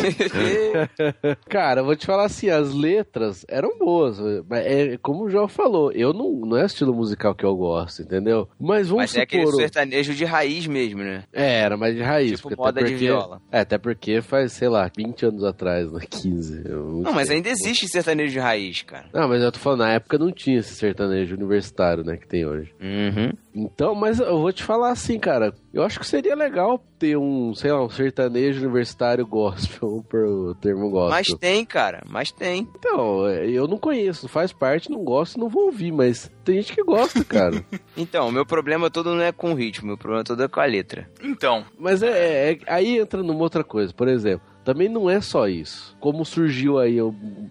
Cara, 1.48 1.80
eu 1.80 1.84
vou 1.84 1.96
te 1.96 2.06
falar 2.06 2.24
assim, 2.24 2.48
as 2.48 2.72
letras 2.72 3.44
eram 3.48 3.78
boas, 3.78 4.18
mas 4.48 4.66
é 4.66 4.96
como 4.98 5.24
o 5.24 5.30
João 5.30 5.48
falou, 5.48 5.92
eu 5.92 6.12
não, 6.12 6.32
não 6.32 6.56
é 6.56 6.64
estilo 6.64 6.94
musical 6.94 7.34
que 7.34 7.44
eu 7.44 7.54
gosto, 7.56 8.02
entendeu? 8.02 8.48
Mas 8.58 8.88
vamos 8.88 9.04
Mas 9.04 9.16
é 9.16 9.22
aquele 9.22 9.46
supor... 9.46 9.60
sertanejo 9.60 10.14
de 10.14 10.24
raiz 10.24 10.66
mesmo, 10.66 11.02
né? 11.02 11.24
É, 11.32 11.60
era 11.60 11.76
mais 11.76 11.94
de 11.94 12.02
raiz. 12.02 12.32
Tipo 12.32 12.42
porque 12.42 12.56
moda 12.56 12.80
até 12.80 12.82
de 12.82 12.92
porque, 12.92 13.04
viola. 13.04 13.42
É, 13.50 13.60
até 13.60 13.78
porque 13.78 14.20
faz, 14.22 14.52
sei 14.52 14.68
lá, 14.68 14.90
20 14.96 15.26
anos 15.26 15.44
atrás, 15.44 15.90
né? 15.92 16.00
15. 16.08 16.62
eu 16.64 17.02
Não, 17.02 17.12
mas 17.12 17.30
ainda 17.30 17.48
existe 17.48 17.88
sertanejo 17.88 18.32
de 18.32 18.38
raiz, 18.38 18.82
cara. 18.82 19.06
Não, 19.12 19.28
mas 19.28 19.42
eu 19.42 19.52
tô 19.52 19.58
falando, 19.58 19.80
na 19.80 19.92
época 19.92 20.18
não 20.18 20.32
tinha 20.32 20.58
esse 20.58 20.74
sertanejo 20.74 21.34
universitário, 21.34 22.04
né, 22.04 22.16
que 22.16 22.26
tem 22.26 22.46
hoje. 22.46 22.72
Uhum. 22.80 23.32
Então, 23.54 23.94
mas 23.94 24.20
eu 24.20 24.38
vou 24.38 24.52
te 24.52 24.62
falar 24.62 24.90
assim, 24.90 25.18
cara, 25.18 25.52
eu 25.72 25.82
acho 25.82 26.00
que 26.00 26.06
seria 26.06 26.34
legal 26.34 26.82
ter 26.98 27.16
um, 27.16 27.54
sei 27.54 27.70
lá, 27.72 27.82
um 27.82 27.90
sertanejo 27.90 28.60
universitário 28.60 29.26
gospel. 29.26 29.88
o, 30.12 30.48
o 30.50 30.54
termo 30.54 30.90
gospel. 30.90 31.10
Mas 31.10 31.28
tem, 31.38 31.64
cara, 31.64 32.02
mas 32.08 32.30
tem. 32.32 32.68
Então, 32.76 33.26
é, 33.26 33.48
eu 33.48 33.66
não 33.68 33.78
conheço, 33.78 34.28
faz 34.28 34.52
parte, 34.52 34.90
não 34.90 35.02
gosto, 35.04 35.38
não 35.38 35.48
vou 35.48 35.66
ouvir, 35.66 35.92
mas 35.92 36.30
tem 36.44 36.56
gente 36.56 36.74
que 36.74 36.82
gosta, 36.82 37.24
cara. 37.24 37.64
Então, 37.96 38.28
o 38.28 38.32
meu 38.32 38.46
problema 38.46 38.88
todo 38.88 39.14
não 39.14 39.20
é 39.22 39.32
com 39.32 39.52
o 39.52 39.54
ritmo, 39.54 39.88
meu 39.88 39.98
problema 39.98 40.24
todo 40.24 40.42
é 40.42 40.48
com 40.48 40.60
a 40.60 40.64
letra. 40.64 41.10
Então, 41.22 41.64
mas 41.78 42.02
é, 42.02 42.52
é- 42.52 42.58
aí 42.66 42.98
entra 42.98 43.22
numa 43.22 43.40
outra 43.42 43.62
coisa, 43.62 43.92
por 43.92 44.08
exemplo. 44.08 44.48
Também 44.64 44.88
não 44.88 45.08
é 45.08 45.20
só 45.20 45.48
isso. 45.48 45.96
Como 45.98 46.24
surgiu 46.24 46.78
aí 46.78 46.98
há 47.00 47.04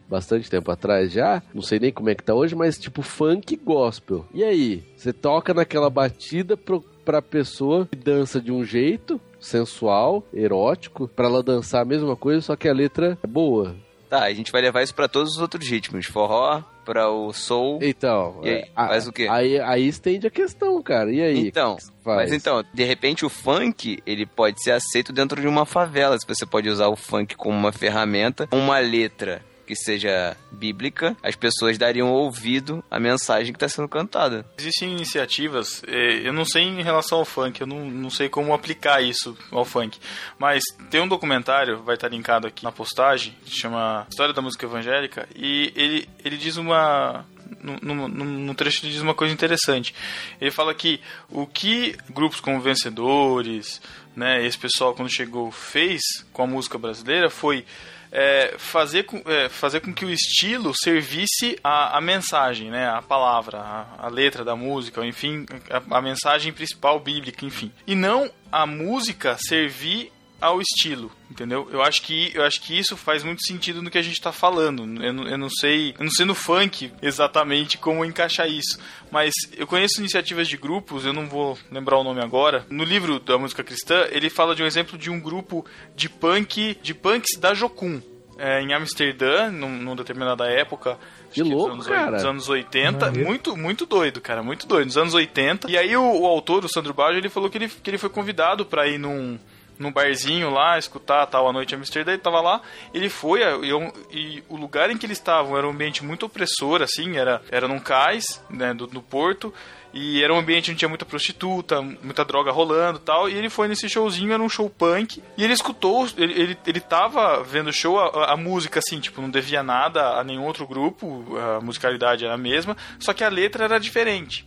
bastante 0.07 0.49
tempo 0.49 0.71
atrás 0.71 1.11
já, 1.11 1.41
não 1.53 1.61
sei 1.61 1.79
nem 1.79 1.91
como 1.91 2.09
é 2.09 2.15
que 2.15 2.23
tá 2.23 2.33
hoje, 2.33 2.55
mas 2.55 2.77
tipo 2.77 3.01
funk 3.01 3.55
gospel. 3.57 4.25
E 4.33 4.43
aí? 4.43 4.83
Você 4.95 5.11
toca 5.11 5.53
naquela 5.53 5.89
batida 5.89 6.55
pro, 6.55 6.83
pra 7.09 7.23
pessoa 7.23 7.87
que 7.91 7.95
dança 7.97 8.39
de 8.39 8.51
um 8.51 8.63
jeito 8.63 9.19
sensual, 9.39 10.23
erótico, 10.31 11.07
pra 11.07 11.25
ela 11.25 11.41
dançar 11.41 11.81
a 11.81 11.85
mesma 11.85 12.15
coisa, 12.15 12.39
só 12.39 12.55
que 12.55 12.69
a 12.69 12.73
letra 12.73 13.17
é 13.23 13.27
boa. 13.27 13.75
Tá, 14.07 14.23
a 14.25 14.33
gente 14.33 14.51
vai 14.51 14.61
levar 14.61 14.83
isso 14.83 14.93
pra 14.93 15.07
todos 15.07 15.33
os 15.33 15.41
outros 15.41 15.67
ritmos. 15.67 16.05
Forró, 16.05 16.61
pra 16.85 17.09
o 17.09 17.33
soul. 17.33 17.79
Então, 17.81 18.41
aí, 18.43 18.63
a- 18.75 18.87
faz 18.89 19.07
o 19.07 19.11
quê? 19.11 19.27
Aí, 19.29 19.59
aí 19.59 19.87
estende 19.87 20.27
a 20.27 20.31
questão, 20.31 20.79
cara. 20.83 21.11
E 21.11 21.19
aí? 21.21 21.47
Então, 21.47 21.77
mas 22.05 22.31
então, 22.31 22.63
de 22.73 22.83
repente 22.83 23.25
o 23.25 23.29
funk, 23.29 23.99
ele 24.05 24.25
pode 24.27 24.61
ser 24.63 24.71
aceito 24.71 25.11
dentro 25.11 25.41
de 25.41 25.47
uma 25.47 25.65
favela. 25.65 26.15
Se 26.19 26.27
você 26.27 26.45
pode 26.45 26.69
usar 26.69 26.89
o 26.89 26.95
funk 26.95 27.35
como 27.35 27.57
uma 27.57 27.71
ferramenta, 27.71 28.47
uma 28.51 28.77
letra 28.79 29.41
que 29.69 29.75
seja 29.75 30.35
bíblica, 30.51 31.15
as 31.21 31.35
pessoas 31.35 31.77
dariam 31.77 32.11
ouvido 32.11 32.83
à 32.89 32.99
mensagem 32.99 33.53
que 33.53 33.57
está 33.57 33.69
sendo 33.69 33.87
cantada. 33.87 34.43
existem 34.57 34.91
iniciativas, 34.91 35.83
eh, 35.87 36.21
eu 36.23 36.33
não 36.33 36.43
sei 36.43 36.63
em 36.63 36.81
relação 36.81 37.19
ao 37.19 37.25
funk, 37.25 37.61
eu 37.61 37.67
não, 37.67 37.85
não 37.85 38.09
sei 38.09 38.29
como 38.29 38.51
aplicar 38.51 38.99
isso 38.99 39.37
ao 39.51 39.63
funk, 39.63 39.99
mas 40.39 40.63
tem 40.89 40.99
um 40.99 41.07
documentário, 41.07 41.83
vai 41.83 41.93
estar 41.93 42.07
linkado 42.07 42.47
aqui 42.47 42.63
na 42.63 42.71
postagem, 42.71 43.35
que 43.45 43.51
chama 43.51 44.07
História 44.09 44.33
da 44.33 44.41
Música 44.41 44.65
Evangélica, 44.65 45.29
e 45.35 45.71
ele, 45.75 46.09
ele 46.25 46.35
diz 46.37 46.57
uma. 46.57 47.23
No, 47.61 48.07
no 48.07 48.55
trecho 48.55 48.85
ele 48.85 48.93
diz 48.93 49.01
uma 49.01 49.13
coisa 49.13 49.33
interessante. 49.33 49.93
Ele 50.39 50.49
fala 50.49 50.73
que 50.73 50.99
o 51.29 51.45
que 51.45 51.95
grupos 52.09 52.39
como 52.39 52.61
Vencedores, 52.61 53.81
né, 54.15 54.43
esse 54.45 54.57
pessoal 54.57 54.95
quando 54.95 55.09
chegou 55.09 55.51
fez 55.51 56.01
com 56.31 56.43
a 56.43 56.47
música 56.47 56.77
brasileira 56.77 57.29
foi 57.29 57.65
é, 58.11 58.55
fazer, 58.57 59.03
com, 59.03 59.21
é, 59.25 59.49
fazer 59.49 59.79
com 59.79 59.93
que 59.93 60.05
o 60.05 60.09
estilo 60.09 60.71
servisse 60.83 61.59
a, 61.63 61.97
a 61.97 62.01
mensagem, 62.01 62.69
né, 62.69 62.87
a 62.87 63.01
palavra, 63.01 63.59
a, 63.59 64.05
a 64.05 64.09
letra 64.09 64.43
da 64.43 64.55
música, 64.55 65.05
enfim, 65.05 65.45
a, 65.69 65.97
a 65.97 66.01
mensagem 66.01 66.51
principal 66.51 66.99
bíblica, 66.99 67.45
enfim. 67.45 67.71
E 67.85 67.95
não 67.95 68.31
a 68.51 68.65
música 68.65 69.37
servir 69.39 70.11
ao 70.41 70.61
estilo, 70.61 71.11
entendeu? 71.29 71.67
Eu 71.71 71.81
acho 71.81 72.01
que 72.01 72.31
eu 72.33 72.43
acho 72.43 72.61
que 72.61 72.77
isso 72.77 72.95
faz 72.95 73.23
muito 73.23 73.45
sentido 73.45 73.81
no 73.81 73.89
que 73.89 73.97
a 73.97 74.01
gente 74.01 74.21
tá 74.21 74.31
falando. 74.31 74.83
Eu, 75.03 75.11
não- 75.13 75.27
eu 75.27 75.37
não 75.37 75.49
sei, 75.49 75.93
eu 75.97 76.03
não 76.05 76.11
sei 76.11 76.25
no 76.25 76.33
funk 76.35 76.91
exatamente 77.01 77.77
como 77.77 78.05
encaixar 78.05 78.49
isso, 78.49 78.79
mas 79.11 79.33
eu 79.57 79.67
conheço 79.67 79.99
iniciativas 79.99 80.47
de 80.47 80.55
grupos, 80.57 81.05
eu 81.05 81.13
não 81.13 81.27
vou 81.27 81.57
lembrar 81.71 81.97
o 81.97 82.03
nome 82.03 82.21
agora. 82.21 82.65
No 82.69 82.83
livro 82.83 83.19
da 83.19 83.37
música 83.37 83.63
cristã, 83.63 84.07
ele 84.11 84.29
fala 84.29 84.55
de 84.55 84.63
um 84.63 84.65
exemplo 84.65 84.97
de 84.97 85.09
um 85.09 85.19
grupo 85.19 85.65
de 85.95 86.07
punk, 86.07 86.77
de 86.81 86.93
punks 86.93 87.37
da 87.39 87.53
Jocum. 87.53 88.01
é, 88.41 88.61
em 88.61 88.73
Amsterdã, 88.73 89.51
num, 89.51 89.69
numa 89.69 89.97
determinada 89.97 90.45
época. 90.47 90.91
acho 90.91 91.31
Que 91.33 91.41
dos 91.43 91.51
louco, 91.51 91.73
anos, 91.73 91.87
cara. 91.87 92.11
Dos 92.15 92.23
anos 92.23 92.47
80. 92.47 93.05
Maneiro. 93.07 93.27
Muito, 93.27 93.57
muito 93.57 93.85
doido, 93.85 94.21
cara. 94.21 94.41
Muito 94.41 94.65
doido. 94.65 94.85
Nos 94.85 94.95
anos 94.97 95.13
80. 95.13 95.69
E 95.69 95.77
aí 95.77 95.93
o, 95.97 96.21
o 96.21 96.25
autor, 96.25 96.63
o 96.63 96.69
Sandro 96.69 96.93
Baggio, 96.93 97.17
ele 97.19 97.27
falou 97.27 97.49
que 97.49 97.57
ele, 97.57 97.67
que 97.67 97.89
ele 97.89 97.97
foi 97.97 98.09
convidado 98.09 98.65
pra 98.65 98.87
ir 98.87 98.97
num, 98.97 99.37
num 99.79 99.91
barzinho 99.91 100.49
lá, 100.51 100.77
escutar 100.77 101.25
tal 101.27 101.47
a 101.47 101.53
noite 101.53 101.73
Amsterdã. 101.73 102.11
Ele 102.11 102.21
tava 102.21 102.41
lá. 102.41 102.61
Ele 102.93 103.09
foi, 103.09 103.39
e, 103.41 103.69
eu- 103.69 103.93
e 104.11 104.43
o 104.49 104.57
lugar 104.57 104.91
em 104.91 104.97
que 104.97 105.05
eles 105.05 105.17
estavam 105.17 105.57
era 105.57 105.65
um 105.65 105.71
ambiente 105.71 106.03
muito 106.03 106.25
opressor, 106.25 106.81
assim. 106.81 107.15
Era, 107.17 107.41
era 107.49 107.67
num 107.67 107.79
cais, 107.79 108.43
né, 108.49 108.73
do, 108.73 108.85
do 108.85 109.01
porto. 109.01 109.53
E 109.91 110.21
era 110.23 110.31
um 110.31 110.37
ambiente 110.37 110.69
onde 110.69 110.77
tinha 110.77 110.89
muita 110.89 111.03
prostituta, 111.05 111.81
muita 111.81 112.23
droga 112.23 112.51
rolando 112.51 112.99
tal. 112.99 113.27
E 113.27 113.33
ele 113.33 113.49
foi 113.49 113.67
nesse 113.67 113.89
showzinho, 113.89 114.31
era 114.33 114.43
um 114.43 114.49
show 114.49 114.69
punk. 114.69 115.23
E 115.35 115.43
ele 115.43 115.53
escutou, 115.53 116.07
ele, 116.15 116.33
ele, 116.33 116.57
ele 116.67 116.79
tava 116.79 117.41
vendo 117.41 117.69
o 117.69 117.73
show, 117.73 117.99
a, 117.99 118.33
a 118.33 118.37
música, 118.37 118.77
assim, 118.77 118.99
tipo, 118.99 119.19
não 119.21 119.31
devia 119.31 119.63
nada 119.63 120.19
a 120.19 120.23
nenhum 120.23 120.43
outro 120.43 120.67
grupo, 120.67 121.25
a 121.37 121.59
musicalidade 121.59 122.23
era 122.23 122.35
a 122.35 122.37
mesma, 122.37 122.77
só 122.99 123.13
que 123.13 123.23
a 123.23 123.29
letra 123.29 123.63
era 123.63 123.79
diferente. 123.79 124.45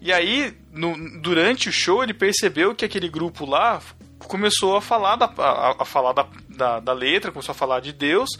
E 0.00 0.12
aí, 0.12 0.52
no- 0.72 1.20
durante 1.20 1.68
o 1.68 1.72
show, 1.72 2.02
ele 2.02 2.12
percebeu 2.12 2.74
que 2.74 2.84
aquele 2.84 3.08
grupo 3.08 3.46
lá 3.46 3.80
começou 4.26 4.76
a 4.76 4.80
falar 4.80 5.16
da, 5.16 5.26
a, 5.26 5.82
a 5.82 5.84
falar 5.84 6.12
da, 6.12 6.26
da, 6.48 6.80
da 6.80 6.92
letra, 6.92 7.32
começou 7.32 7.52
a 7.52 7.56
falar 7.56 7.80
de 7.80 7.92
Deus, 7.92 8.30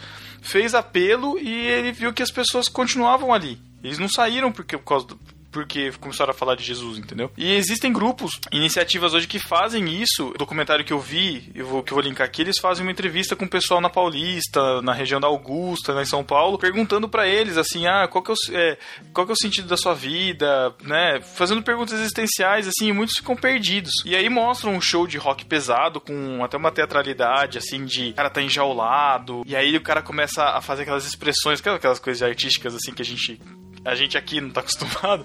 fez 0.41 0.75
apelo 0.75 1.39
e 1.39 1.67
ele 1.67 1.93
viu 1.93 2.13
que 2.13 2.23
as 2.23 2.31
pessoas 2.31 2.69
continuavam 2.69 3.33
ali. 3.33 3.61
Eles 3.83 3.99
não 3.99 4.09
saíram 4.09 4.53
porque 4.53 4.79
por 4.79 4.85
causa 4.85 5.07
do, 5.07 5.21
porque 5.53 5.93
começaram 6.01 6.31
a 6.31 6.35
falar 6.35 6.57
de 6.57 6.65
Jesus, 6.65 6.99
entendeu? 6.99 7.31
E 7.37 7.53
existem 7.55 7.93
grupos, 7.93 8.33
iniciativas 8.51 9.15
hoje 9.15 9.29
que 9.29 9.39
fazem 9.39 9.89
isso. 10.03 10.29
O 10.29 10.39
documentário 10.39 10.85
que 10.85 10.93
eu 10.93 10.99
vi, 10.99 11.53
eu 11.55 11.67
vou, 11.67 11.83
que 11.83 11.93
eu 11.93 11.97
vou 11.97 12.05
linkar 12.05 12.27
aqui, 12.27 12.43
eles 12.43 12.59
fazem 12.59 12.85
uma 12.85 12.91
entrevista 12.91 13.37
com 13.37 13.45
o 13.45 13.49
pessoal 13.49 13.81
na 13.81 13.91
Paulista, 13.91 14.81
na 14.83 14.93
região 14.93 15.21
da 15.21 15.27
Augusta, 15.27 15.93
lá 15.93 16.03
em 16.03 16.07
São 16.07 16.25
Paulo, 16.25 16.59
perguntando 16.59 17.09
pra 17.09 17.29
eles 17.29 17.57
assim, 17.57 17.87
ah, 17.87 18.09
qual 18.09 18.25
que 18.25 18.31
é 18.31 18.35
o, 18.35 18.57
é, 18.57 18.79
qual 19.13 19.27
que 19.27 19.33
é 19.33 19.35
o 19.35 19.41
sentido 19.41 19.69
da 19.69 19.77
sua 19.77 19.95
vida, 19.95 20.75
né? 20.83 21.21
Fazendo 21.21 21.63
perguntas 21.63 22.01
existenciais, 22.01 22.67
assim, 22.67 22.89
e 22.89 22.93
muitos 22.93 23.17
ficam 23.17 23.37
perdidos. 23.37 23.93
E 24.05 24.17
aí 24.17 24.29
mostram 24.29 24.75
um 24.75 24.81
show 24.81 25.07
de 25.07 25.19
rock 25.19 25.45
pesado, 25.45 26.01
com 26.01 26.43
até 26.43 26.57
uma 26.57 26.73
teatralidade, 26.73 27.59
assim, 27.59 27.85
de 27.85 28.11
o 28.11 28.15
cara 28.15 28.31
tá 28.31 28.41
enjaulado, 28.41 29.43
e 29.47 29.55
aí 29.55 29.77
o 29.77 29.83
cara 29.83 30.01
começa 30.01 30.43
a 30.45 30.61
fazer 30.61 30.83
aquelas 30.83 31.05
expressões, 31.05 31.61
aquelas 31.61 31.99
coisas 31.99 32.23
artísticas, 32.23 32.75
assim, 32.75 32.93
que 32.93 33.03
a 33.03 33.05
gente 33.05 33.41
a 33.85 33.95
gente 33.95 34.17
aqui 34.17 34.41
não 34.41 34.51
tá 34.51 34.61
acostumado. 34.63 35.25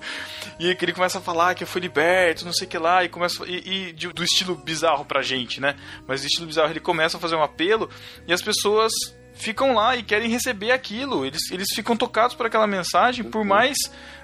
E 0.59 0.73
que 0.75 0.85
ele 0.85 0.93
começa 0.93 1.19
a 1.19 1.21
falar 1.21 1.53
que 1.55 1.63
eu 1.63 1.67
fui 1.67 1.81
liberto, 1.81 2.45
não 2.45 2.53
sei 2.53 2.67
o 2.67 2.69
que 2.69 2.77
lá, 2.77 3.03
e 3.03 3.09
começa 3.09 3.43
e, 3.45 3.89
e 3.89 3.93
de- 3.93 4.07
do 4.13 4.23
estilo 4.23 4.55
bizarro 4.55 5.05
pra 5.05 5.21
gente, 5.21 5.59
né? 5.61 5.75
Mas 6.07 6.21
do 6.21 6.27
estilo 6.27 6.47
bizarro 6.47 6.71
ele 6.71 6.79
começa 6.79 7.17
a 7.17 7.19
fazer 7.19 7.35
um 7.35 7.43
apelo 7.43 7.89
e 8.27 8.33
as 8.33 8.41
pessoas 8.41 8.91
ficam 9.33 9.73
lá 9.75 9.95
e 9.95 10.01
querem 10.01 10.29
receber 10.29 10.71
aquilo. 10.71 11.23
Eles, 11.25 11.51
eles 11.51 11.67
ficam 11.75 11.95
tocados 11.95 12.35
por 12.35 12.45
aquela 12.47 12.65
mensagem, 12.65 13.23
por 13.23 13.45
mais 13.45 13.77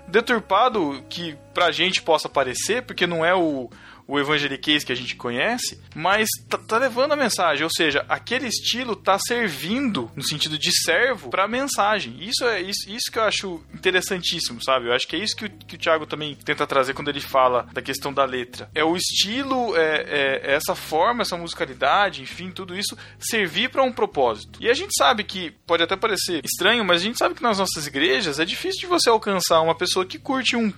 deturpado 0.07 1.03
que 1.09 1.37
pra 1.53 1.71
gente 1.71 2.01
possa 2.01 2.27
parecer, 2.29 2.83
porque 2.83 3.05
não 3.07 3.23
é 3.25 3.33
o 3.35 3.69
o 4.07 4.19
evangeliquez 4.19 4.83
que 4.83 4.91
a 4.91 4.95
gente 4.95 5.15
conhece, 5.15 5.79
mas 5.95 6.27
tá, 6.49 6.57
tá 6.57 6.77
levando 6.77 7.13
a 7.13 7.15
mensagem, 7.15 7.63
ou 7.63 7.69
seja, 7.69 8.05
aquele 8.09 8.47
estilo 8.47 8.95
tá 8.95 9.17
servindo 9.19 10.11
no 10.15 10.23
sentido 10.23 10.57
de 10.57 10.71
servo 10.83 11.29
pra 11.29 11.47
mensagem. 11.47 12.17
Isso 12.19 12.43
é 12.45 12.61
isso, 12.61 12.89
isso 12.89 13.11
que 13.11 13.17
eu 13.19 13.23
acho 13.23 13.63
interessantíssimo, 13.73 14.61
sabe? 14.63 14.87
Eu 14.87 14.93
acho 14.93 15.07
que 15.07 15.15
é 15.15 15.19
isso 15.19 15.35
que 15.35 15.45
o, 15.45 15.49
que 15.49 15.75
o 15.75 15.79
Thiago 15.79 16.05
também 16.05 16.35
tenta 16.35 16.65
trazer 16.67 16.93
quando 16.93 17.09
ele 17.09 17.21
fala 17.21 17.67
da 17.73 17.81
questão 17.81 18.13
da 18.13 18.25
letra. 18.25 18.69
É 18.75 18.83
o 18.83 18.95
estilo, 18.95 19.75
é, 19.77 20.01
é- 20.07 20.41
é 20.43 20.55
essa 20.55 20.75
forma, 20.75 21.21
essa 21.21 21.37
musicalidade, 21.37 22.21
enfim, 22.21 22.51
tudo 22.51 22.75
isso 22.77 22.97
servir 23.19 23.69
pra 23.69 23.83
um 23.83 23.91
propósito. 23.91 24.59
E 24.61 24.69
a 24.69 24.73
gente 24.73 24.91
sabe 24.97 25.23
que 25.23 25.51
pode 25.65 25.83
até 25.83 25.95
parecer 25.95 26.41
estranho, 26.43 26.83
mas 26.83 27.01
a 27.01 27.05
gente 27.05 27.17
sabe 27.17 27.35
que 27.35 27.43
nas 27.43 27.59
nossas 27.59 27.87
igrejas 27.87 28.39
é 28.39 28.45
difícil 28.45 28.81
de 28.81 28.87
você 28.87 29.09
alcançar 29.09 29.61
uma 29.61 29.75
pessoa 29.75 30.05
que 30.05 30.17
curte 30.19 30.55
um, 30.55 30.73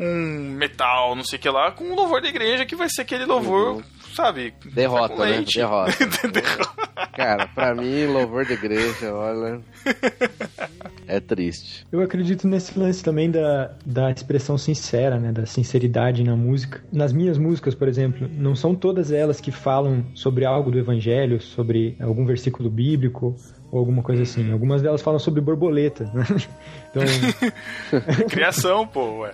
um 0.00 0.54
metal, 0.56 1.14
não 1.14 1.22
sei 1.22 1.38
o 1.38 1.42
que 1.42 1.48
lá, 1.50 1.70
com 1.70 1.84
o 1.84 1.94
louvor 1.94 2.22
da 2.22 2.28
igreja 2.28 2.64
que 2.64 2.74
vai 2.74 2.88
ser 2.88 3.02
aquele 3.02 3.26
louvor, 3.26 3.82
sabe? 4.14 4.54
Derrota, 4.72 5.26
né? 5.26 5.44
Derrota. 5.54 5.92
Derrota. 6.28 6.90
Cara, 7.14 7.46
pra 7.48 7.74
mim, 7.74 8.06
louvor 8.06 8.46
da 8.46 8.54
igreja, 8.54 9.12
olha. 9.12 9.60
É 11.06 11.20
triste. 11.20 11.86
Eu 11.92 12.00
acredito 12.00 12.48
nesse 12.48 12.78
lance 12.78 13.02
também 13.02 13.30
da, 13.30 13.74
da 13.84 14.10
expressão 14.10 14.56
sincera, 14.56 15.18
né? 15.18 15.32
Da 15.32 15.44
sinceridade 15.44 16.24
na 16.24 16.34
música. 16.34 16.82
Nas 16.90 17.12
minhas 17.12 17.36
músicas, 17.36 17.74
por 17.74 17.88
exemplo, 17.88 18.28
não 18.32 18.54
são 18.54 18.74
todas 18.74 19.12
elas 19.12 19.40
que 19.40 19.50
falam 19.50 20.06
sobre 20.14 20.44
algo 20.44 20.70
do 20.70 20.78
evangelho, 20.78 21.40
sobre 21.40 21.96
algum 22.00 22.24
versículo 22.24 22.70
bíblico 22.70 23.36
ou 23.70 23.78
alguma 23.78 24.02
coisa 24.02 24.22
assim. 24.22 24.50
Algumas 24.52 24.82
delas 24.82 25.00
falam 25.02 25.18
sobre 25.18 25.40
borboleta. 25.40 26.04
né? 26.14 26.24
Então, 26.90 27.04
Criação, 28.28 28.86
pô, 28.86 29.20
ué. 29.20 29.32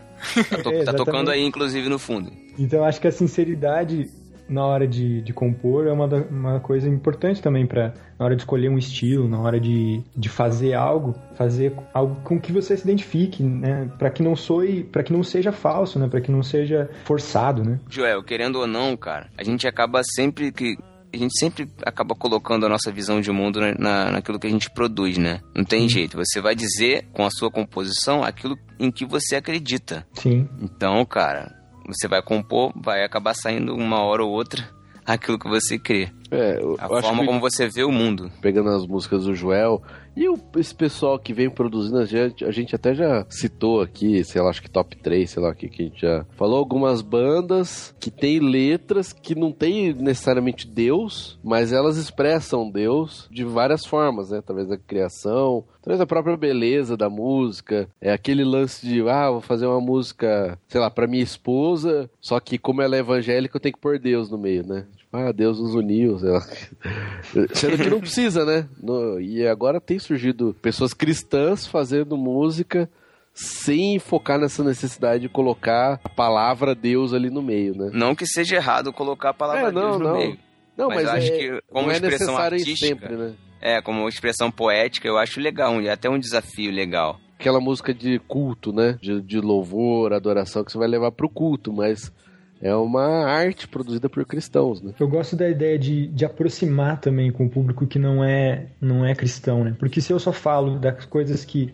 Tá, 0.50 0.62
to- 0.62 0.70
É, 0.70 0.84
tá 0.84 0.92
tocando 0.92 1.30
aí, 1.30 1.42
inclusive, 1.44 1.88
no 1.88 1.98
fundo. 1.98 2.30
então 2.58 2.84
acho 2.84 3.00
que 3.00 3.08
a 3.08 3.12
sinceridade 3.12 4.10
na 4.48 4.64
hora 4.64 4.86
de, 4.86 5.22
de 5.22 5.32
compor 5.32 5.86
é 5.88 5.92
uma, 5.92 6.06
da- 6.06 6.22
uma 6.30 6.60
coisa 6.60 6.88
importante 6.88 7.42
também 7.42 7.66
para 7.66 7.94
na 8.18 8.24
hora 8.24 8.36
de 8.36 8.42
escolher 8.42 8.68
um 8.70 8.78
estilo, 8.78 9.28
na 9.28 9.40
hora 9.40 9.58
de, 9.58 10.00
de 10.16 10.28
fazer 10.28 10.72
algo, 10.74 11.14
fazer 11.34 11.72
algo 11.92 12.14
com 12.22 12.40
que 12.40 12.52
você 12.52 12.76
se 12.76 12.84
identifique, 12.84 13.42
né? 13.42 13.90
Para 13.98 14.08
que 14.08 14.22
não 14.22 14.36
soe, 14.36 14.84
para 14.84 15.02
que 15.02 15.12
não 15.12 15.22
seja 15.22 15.50
falso, 15.52 15.98
né? 15.98 16.06
Para 16.08 16.20
que 16.20 16.30
não 16.30 16.42
seja 16.42 16.88
forçado, 17.04 17.64
né? 17.64 17.80
Joel, 17.90 18.22
querendo 18.22 18.56
ou 18.60 18.66
não, 18.66 18.96
cara, 18.96 19.26
a 19.36 19.42
gente 19.42 19.66
acaba 19.66 20.02
sempre 20.04 20.52
que. 20.52 20.78
A 21.16 21.18
gente 21.18 21.38
sempre 21.38 21.68
acaba 21.84 22.14
colocando 22.14 22.66
a 22.66 22.68
nossa 22.68 22.92
visão 22.92 23.20
de 23.20 23.30
mundo 23.32 23.60
na, 23.60 23.74
na- 23.74 24.10
naquilo 24.12 24.38
que 24.38 24.46
a 24.46 24.50
gente 24.50 24.70
produz, 24.70 25.16
né? 25.18 25.40
Não 25.54 25.64
tem 25.64 25.88
jeito. 25.88 26.16
Você 26.16 26.40
vai 26.40 26.54
dizer 26.54 27.08
com 27.12 27.24
a 27.24 27.30
sua 27.30 27.50
composição 27.50 28.22
aquilo 28.22 28.56
em 28.78 28.90
que 28.90 29.04
você 29.06 29.36
acredita. 29.36 30.06
Sim. 30.14 30.48
Então, 30.60 31.04
cara, 31.06 31.52
você 31.86 32.06
vai 32.06 32.22
compor, 32.22 32.72
vai 32.76 33.02
acabar 33.04 33.34
saindo 33.34 33.74
uma 33.74 34.00
hora 34.02 34.22
ou 34.24 34.30
outra 34.30 34.68
aquilo 35.06 35.38
que 35.38 35.48
você 35.48 35.78
crê. 35.78 36.10
É, 36.30 36.58
eu, 36.60 36.76
A 36.78 36.84
eu 36.84 37.02
forma 37.02 37.20
que 37.20 37.26
como 37.26 37.40
você 37.40 37.68
vê 37.68 37.84
o 37.84 37.92
mundo. 37.92 38.30
pegando 38.40 38.70
as 38.70 38.86
músicas 38.86 39.24
do 39.24 39.34
Joel 39.34 39.80
e 40.16 40.28
o- 40.28 40.38
esse 40.56 40.74
pessoal 40.74 41.18
que 41.18 41.32
vem 41.32 41.48
produzindo, 41.50 41.98
a 41.98 42.04
gente, 42.06 42.44
a 42.44 42.50
gente 42.50 42.74
até 42.74 42.94
já 42.94 43.24
citou 43.28 43.80
aqui, 43.80 44.24
sei 44.24 44.40
lá, 44.42 44.50
acho 44.50 44.62
que 44.62 44.70
top 44.70 44.96
3, 44.96 45.30
sei 45.30 45.42
lá, 45.42 45.54
que, 45.54 45.68
que 45.68 45.82
a 45.82 45.84
gente 45.86 46.00
já 46.00 46.24
falou 46.36 46.56
algumas 46.58 47.02
bandas 47.02 47.94
que 48.00 48.10
tem 48.10 48.38
letras 48.40 49.12
que 49.12 49.34
não 49.34 49.52
tem 49.52 49.92
necessariamente 49.92 50.66
Deus, 50.66 51.38
mas 51.44 51.72
elas 51.72 51.96
expressam 51.96 52.70
Deus 52.70 53.28
de 53.30 53.44
várias 53.44 53.84
formas, 53.86 54.30
né? 54.30 54.38
Através 54.38 54.66
da 54.68 54.76
criação, 54.76 55.64
através 55.80 55.98
da 55.98 56.06
própria 56.06 56.36
beleza 56.36 56.96
da 56.96 57.08
música. 57.10 57.88
É 58.00 58.10
aquele 58.12 58.42
lance 58.44 58.86
de, 58.86 59.00
ah, 59.08 59.30
vou 59.30 59.40
fazer 59.40 59.66
uma 59.66 59.80
música, 59.80 60.58
sei 60.68 60.80
lá, 60.80 60.90
pra 60.90 61.06
minha 61.06 61.22
esposa, 61.22 62.10
só 62.20 62.40
que 62.40 62.58
como 62.58 62.82
ela 62.82 62.96
é 62.96 63.00
evangélica, 63.00 63.56
eu 63.56 63.60
tenho 63.60 63.74
que 63.74 63.80
pôr 63.80 63.98
Deus 63.98 64.30
no 64.30 64.38
meio, 64.38 64.66
né? 64.66 64.86
Ah, 65.16 65.32
Deus 65.32 65.58
nos 65.58 65.74
uniu. 65.74 66.18
Sendo 67.54 67.76
que 67.78 67.90
não 67.90 68.00
precisa, 68.00 68.44
né? 68.44 68.68
No- 68.82 69.20
e 69.20 69.46
agora 69.46 69.80
tem 69.80 69.98
surgido 69.98 70.54
pessoas 70.60 70.92
cristãs 70.92 71.66
fazendo 71.66 72.16
música 72.16 72.88
sem 73.34 73.98
focar 73.98 74.38
nessa 74.38 74.64
necessidade 74.64 75.22
de 75.22 75.28
colocar 75.28 76.00
a 76.02 76.08
palavra 76.08 76.74
Deus 76.74 77.12
ali 77.12 77.28
no 77.30 77.42
meio, 77.42 77.76
né? 77.76 77.90
Não 77.92 78.14
que 78.14 78.26
seja 78.26 78.56
errado 78.56 78.92
colocar 78.92 79.30
a 79.30 79.34
palavra 79.34 79.68
É, 79.68 79.72
não, 79.72 79.82
Deus 79.90 79.98
no 79.98 80.04
não. 80.04 80.16
meio. 80.18 80.38
Não, 80.76 80.88
Mas 80.88 81.04
mas, 81.04 81.08
acho 81.14 81.32
é, 81.32 81.36
que 81.38 81.60
como 81.70 81.86
não 81.86 81.92
é 81.92 81.96
expressão 81.96 82.36
artística- 82.36 82.76
sempre, 82.86 83.16
né? 83.16 83.34
É, 83.60 83.80
como 83.80 84.08
expressão 84.08 84.50
poética, 84.50 85.08
eu 85.08 85.16
acho 85.18 85.40
legal, 85.40 85.80
é 85.80 85.88
até 85.90 86.08
um 86.08 86.18
desafio 86.18 86.70
legal. 86.70 87.18
Aquela 87.38 87.60
música 87.60 87.92
de 87.92 88.18
culto, 88.20 88.72
né? 88.72 88.98
De, 89.00 89.20
de 89.20 89.40
louvor, 89.40 90.12
adoração 90.12 90.62
que 90.64 90.70
você 90.72 90.78
vai 90.78 90.88
levar 90.88 91.12
pro 91.12 91.28
culto, 91.28 91.72
mas 91.72 92.12
é 92.60 92.74
uma 92.74 93.26
arte 93.26 93.68
produzida 93.68 94.08
por 94.08 94.24
cristãos, 94.24 94.80
né? 94.80 94.92
Eu 94.98 95.08
gosto 95.08 95.36
da 95.36 95.48
ideia 95.48 95.78
de, 95.78 96.06
de 96.08 96.24
aproximar 96.24 97.00
também 97.00 97.30
com 97.30 97.46
o 97.46 97.50
público 97.50 97.86
que 97.86 97.98
não 97.98 98.24
é, 98.24 98.66
não 98.80 99.04
é 99.04 99.14
cristão, 99.14 99.62
né? 99.62 99.76
Porque 99.78 100.00
se 100.00 100.12
eu 100.12 100.18
só 100.18 100.32
falo 100.32 100.78
das 100.78 101.04
coisas 101.04 101.44
que, 101.44 101.72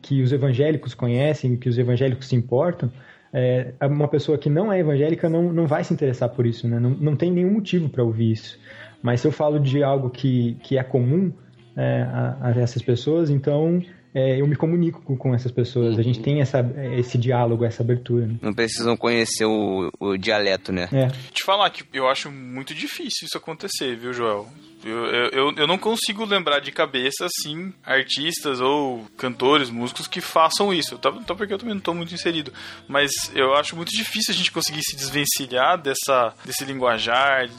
que 0.00 0.22
os 0.22 0.32
evangélicos 0.32 0.94
conhecem, 0.94 1.56
que 1.56 1.68
os 1.68 1.78
evangélicos 1.78 2.28
se 2.28 2.36
importam, 2.36 2.90
é, 3.32 3.72
uma 3.82 4.08
pessoa 4.08 4.38
que 4.38 4.48
não 4.48 4.72
é 4.72 4.78
evangélica 4.78 5.28
não, 5.28 5.52
não 5.52 5.66
vai 5.66 5.84
se 5.84 5.92
interessar 5.92 6.28
por 6.28 6.46
isso, 6.46 6.68
né? 6.68 6.78
Não, 6.78 6.90
não 6.90 7.16
tem 7.16 7.30
nenhum 7.30 7.52
motivo 7.52 7.88
para 7.88 8.02
ouvir 8.02 8.32
isso. 8.32 8.58
Mas 9.02 9.20
se 9.20 9.26
eu 9.26 9.32
falo 9.32 9.58
de 9.58 9.82
algo 9.82 10.10
que, 10.10 10.56
que 10.62 10.78
é 10.78 10.82
comum 10.82 11.32
é, 11.76 12.02
a, 12.02 12.36
a 12.40 12.50
essas 12.50 12.82
pessoas, 12.82 13.30
então 13.30 13.82
é, 14.14 14.40
eu 14.40 14.46
me 14.46 14.56
comunico 14.56 15.00
com, 15.02 15.16
com 15.16 15.34
essas 15.34 15.52
pessoas. 15.52 15.98
A 15.98 16.02
gente 16.02 16.20
tem 16.20 16.40
essa, 16.40 16.60
esse 16.98 17.16
diálogo, 17.16 17.64
essa 17.64 17.82
abertura. 17.82 18.26
Né? 18.26 18.34
Não 18.42 18.52
precisam 18.52 18.96
conhecer 18.96 19.44
o, 19.44 19.90
o 20.00 20.16
dialeto, 20.16 20.72
né? 20.72 20.88
É. 20.92 21.08
Te 21.32 21.44
falar 21.44 21.70
que 21.70 21.84
eu 21.92 22.08
acho 22.08 22.30
muito 22.30 22.74
difícil 22.74 23.26
isso 23.26 23.36
acontecer, 23.38 23.96
viu, 23.96 24.12
Joel? 24.12 24.48
Eu, 24.82 25.04
eu, 25.06 25.52
eu- 25.56 25.66
não 25.66 25.76
consigo 25.76 26.24
lembrar 26.24 26.58
de 26.60 26.72
cabeça, 26.72 27.26
assim, 27.26 27.70
artistas 27.84 28.60
ou 28.62 29.04
cantores, 29.16 29.68
músicos 29.68 30.06
que 30.08 30.22
façam 30.22 30.72
isso. 30.72 30.96
Tá, 30.98 31.12
tá 31.12 31.34
porque 31.34 31.52
eu 31.52 31.58
também 31.58 31.74
não 31.74 31.82
tô 31.82 31.92
muito 31.92 32.14
inserido. 32.14 32.50
Mas 32.88 33.10
eu 33.34 33.54
acho 33.54 33.76
muito 33.76 33.90
difícil 33.92 34.32
a 34.32 34.36
gente 34.36 34.50
conseguir 34.50 34.80
se 34.82 34.96
desvencilhar 34.96 35.76
dessa, 35.76 36.32
desse 36.46 36.64
linguajar, 36.64 37.46
de 37.46 37.54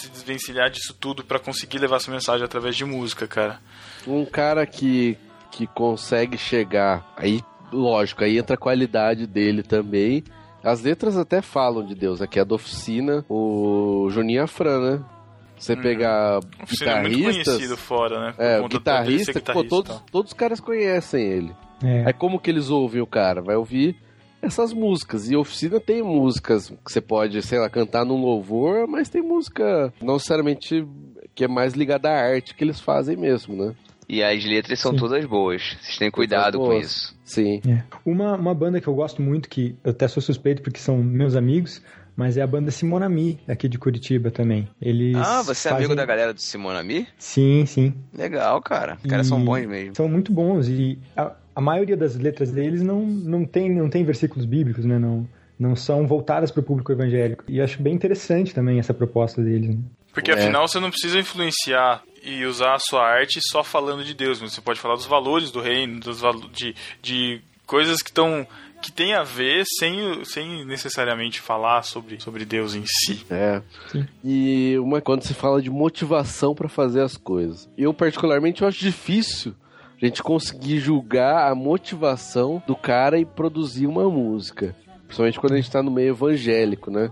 se 0.00 0.08
desvencilhar 0.10 0.68
disso 0.68 0.92
tudo 0.98 1.22
pra 1.24 1.38
conseguir 1.38 1.78
levar 1.78 1.96
essa 1.96 2.10
mensagem 2.10 2.44
através 2.44 2.74
de 2.76 2.84
música, 2.84 3.28
cara. 3.28 3.60
Um 4.06 4.24
cara 4.24 4.66
que, 4.66 5.16
que 5.58 5.66
consegue 5.66 6.38
chegar, 6.38 7.04
aí, 7.16 7.42
lógico, 7.72 8.22
aí 8.22 8.38
entra 8.38 8.54
a 8.54 8.56
qualidade 8.56 9.26
dele 9.26 9.64
também. 9.64 10.22
As 10.62 10.82
letras 10.82 11.16
até 11.16 11.42
falam 11.42 11.84
de 11.84 11.96
Deus, 11.96 12.22
aqui 12.22 12.38
é 12.38 12.44
da 12.44 12.54
oficina, 12.54 13.24
o 13.28 14.06
Juninho 14.08 14.44
Afran, 14.44 14.78
né? 14.78 15.04
Você 15.58 15.72
Uhum. 15.72 15.82
pegar 15.82 16.38
Oficina 16.62 16.92
é 16.92 17.76
fora, 17.76 18.20
né? 18.20 18.32
Por 18.36 18.44
É, 18.44 18.60
o 18.60 18.68
guitarrista, 18.68 19.32
que, 19.32 19.40
pô, 19.40 19.62
guitarrista 19.62 19.68
todos, 19.68 20.02
todos 20.12 20.30
os 20.30 20.38
caras 20.38 20.60
conhecem 20.60 21.24
ele. 21.26 21.52
É. 21.82 22.04
Aí 22.06 22.12
como 22.12 22.38
que 22.38 22.48
eles 22.48 22.70
ouvem 22.70 23.02
o 23.02 23.06
cara? 23.06 23.42
Vai 23.42 23.56
ouvir 23.56 23.96
essas 24.40 24.72
músicas. 24.72 25.28
E 25.28 25.34
oficina 25.34 25.80
tem 25.80 26.00
músicas 26.04 26.68
que 26.70 26.92
você 26.92 27.00
pode, 27.00 27.42
sei 27.42 27.58
lá, 27.58 27.68
cantar 27.68 28.04
num 28.04 28.20
louvor, 28.22 28.86
mas 28.86 29.08
tem 29.08 29.22
música 29.22 29.92
não 30.00 30.14
necessariamente 30.14 30.86
que 31.34 31.42
é 31.42 31.48
mais 31.48 31.74
ligada 31.74 32.08
à 32.08 32.12
arte 32.12 32.54
que 32.54 32.62
eles 32.62 32.80
fazem 32.80 33.16
mesmo, 33.16 33.56
né? 33.56 33.74
E 34.08 34.22
as 34.22 34.42
letras 34.44 34.80
são 34.80 34.92
Sim. 34.92 34.98
todas 34.98 35.24
boas. 35.26 35.76
Vocês 35.82 35.98
têm 35.98 36.10
cuidado 36.10 36.58
com 36.58 36.72
isso. 36.72 37.14
Sim. 37.24 37.60
É. 37.68 37.82
Uma, 38.06 38.36
uma 38.36 38.54
banda 38.54 38.80
que 38.80 38.88
eu 38.88 38.94
gosto 38.94 39.20
muito, 39.20 39.48
que 39.48 39.76
eu 39.84 39.90
até 39.90 40.08
sou 40.08 40.22
suspeito 40.22 40.62
porque 40.62 40.78
são 40.80 40.96
meus 40.98 41.36
amigos, 41.36 41.82
mas 42.16 42.36
é 42.38 42.42
a 42.42 42.46
banda 42.46 42.70
Simonami, 42.70 43.38
aqui 43.46 43.68
de 43.68 43.78
Curitiba 43.78 44.30
também. 44.30 44.66
Eles 44.80 45.14
Ah, 45.16 45.42
você 45.42 45.68
é 45.68 45.72
amigo 45.72 45.94
da 45.94 46.06
galera 46.06 46.32
do 46.32 46.40
Simonami? 46.40 47.06
Sim, 47.18 47.66
sim. 47.66 47.94
Legal, 48.16 48.60
cara. 48.62 48.96
Os 49.04 49.10
caras 49.10 49.26
são 49.26 49.40
E 49.40 49.44
bons 49.44 49.66
mesmo. 49.66 49.94
São 49.94 50.08
muito 50.08 50.32
bons 50.32 50.68
e 50.68 50.98
a, 51.14 51.32
a 51.54 51.60
maioria 51.60 51.96
das 51.96 52.16
letras 52.16 52.50
deles 52.50 52.82
não, 52.82 53.04
não, 53.04 53.44
tem, 53.44 53.72
não 53.72 53.90
tem 53.90 54.04
versículos 54.04 54.46
bíblicos, 54.46 54.86
né? 54.86 54.98
Não, 54.98 55.28
não 55.58 55.76
são 55.76 56.06
voltadas 56.06 56.50
para 56.50 56.60
o 56.60 56.64
público 56.64 56.90
evangélico. 56.92 57.44
E 57.46 57.58
eu 57.58 57.64
acho 57.64 57.82
bem 57.82 57.94
interessante 57.94 58.54
também 58.54 58.78
essa 58.78 58.94
proposta 58.94 59.42
deles. 59.42 59.68
né? 59.68 59.78
Porque 60.14 60.30
É. 60.30 60.34
afinal 60.34 60.66
você 60.66 60.80
não 60.80 60.88
precisa 60.90 61.18
influenciar 61.20 62.02
e 62.22 62.44
usar 62.44 62.74
a 62.74 62.78
sua 62.78 63.02
arte 63.06 63.40
só 63.42 63.62
falando 63.64 64.04
de 64.04 64.14
Deus, 64.14 64.40
mas 64.40 64.52
você 64.52 64.60
pode 64.60 64.80
falar 64.80 64.94
dos 64.96 65.06
valores 65.06 65.50
do 65.50 65.60
reino, 65.60 66.00
dos 66.00 66.20
valo- 66.20 66.48
de, 66.50 66.74
de 67.02 67.40
coisas 67.66 68.02
que 68.02 68.10
estão 68.10 68.46
que 68.80 68.92
tem 68.92 69.12
a 69.12 69.24
ver 69.24 69.64
sem, 69.66 70.24
sem 70.24 70.64
necessariamente 70.64 71.40
falar 71.40 71.82
sobre, 71.82 72.20
sobre 72.20 72.44
Deus 72.44 72.76
em 72.76 72.84
si. 72.86 73.26
É. 73.28 73.60
Sim. 73.90 74.06
E 74.22 74.76
uma 74.78 75.00
quando 75.00 75.24
se 75.24 75.34
fala 75.34 75.60
de 75.60 75.68
motivação 75.68 76.54
pra 76.54 76.68
fazer 76.68 77.00
as 77.02 77.16
coisas. 77.16 77.68
Eu 77.76 77.92
particularmente 77.92 78.62
eu 78.62 78.68
acho 78.68 78.78
difícil 78.78 79.52
a 80.00 80.06
gente 80.06 80.22
conseguir 80.22 80.78
julgar 80.78 81.50
a 81.50 81.54
motivação 81.56 82.62
do 82.68 82.76
cara 82.76 83.18
e 83.18 83.24
produzir 83.24 83.88
uma 83.88 84.08
música. 84.08 84.76
Principalmente 85.06 85.40
quando 85.40 85.54
a 85.54 85.56
gente 85.56 85.70
tá 85.72 85.82
no 85.82 85.90
meio 85.90 86.10
evangélico, 86.10 86.88
né? 86.88 87.10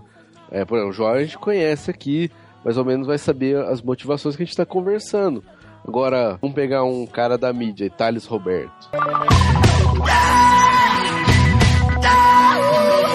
É, 0.49 0.63
por 0.63 0.75
exemplo, 0.77 0.91
o 0.91 0.95
João 0.95 1.09
a 1.11 1.19
gente 1.21 1.37
conhece 1.37 1.91
aqui, 1.91 2.31
mais 2.67 2.77
ou 2.77 2.83
menos 2.83 3.07
vai 3.07 3.17
saber 3.17 3.55
as 3.63 3.81
motivações 3.81 4.35
que 4.35 4.43
a 4.43 4.45
gente 4.45 4.57
tá 4.57 4.65
conversando. 4.65 5.41
Agora, 5.87 6.37
vamos 6.41 6.53
pegar 6.53 6.83
um 6.83 7.07
cara 7.07 7.37
da 7.37 7.53
mídia, 7.53 7.89
Thales 7.89 8.25
Roberto. 8.25 8.89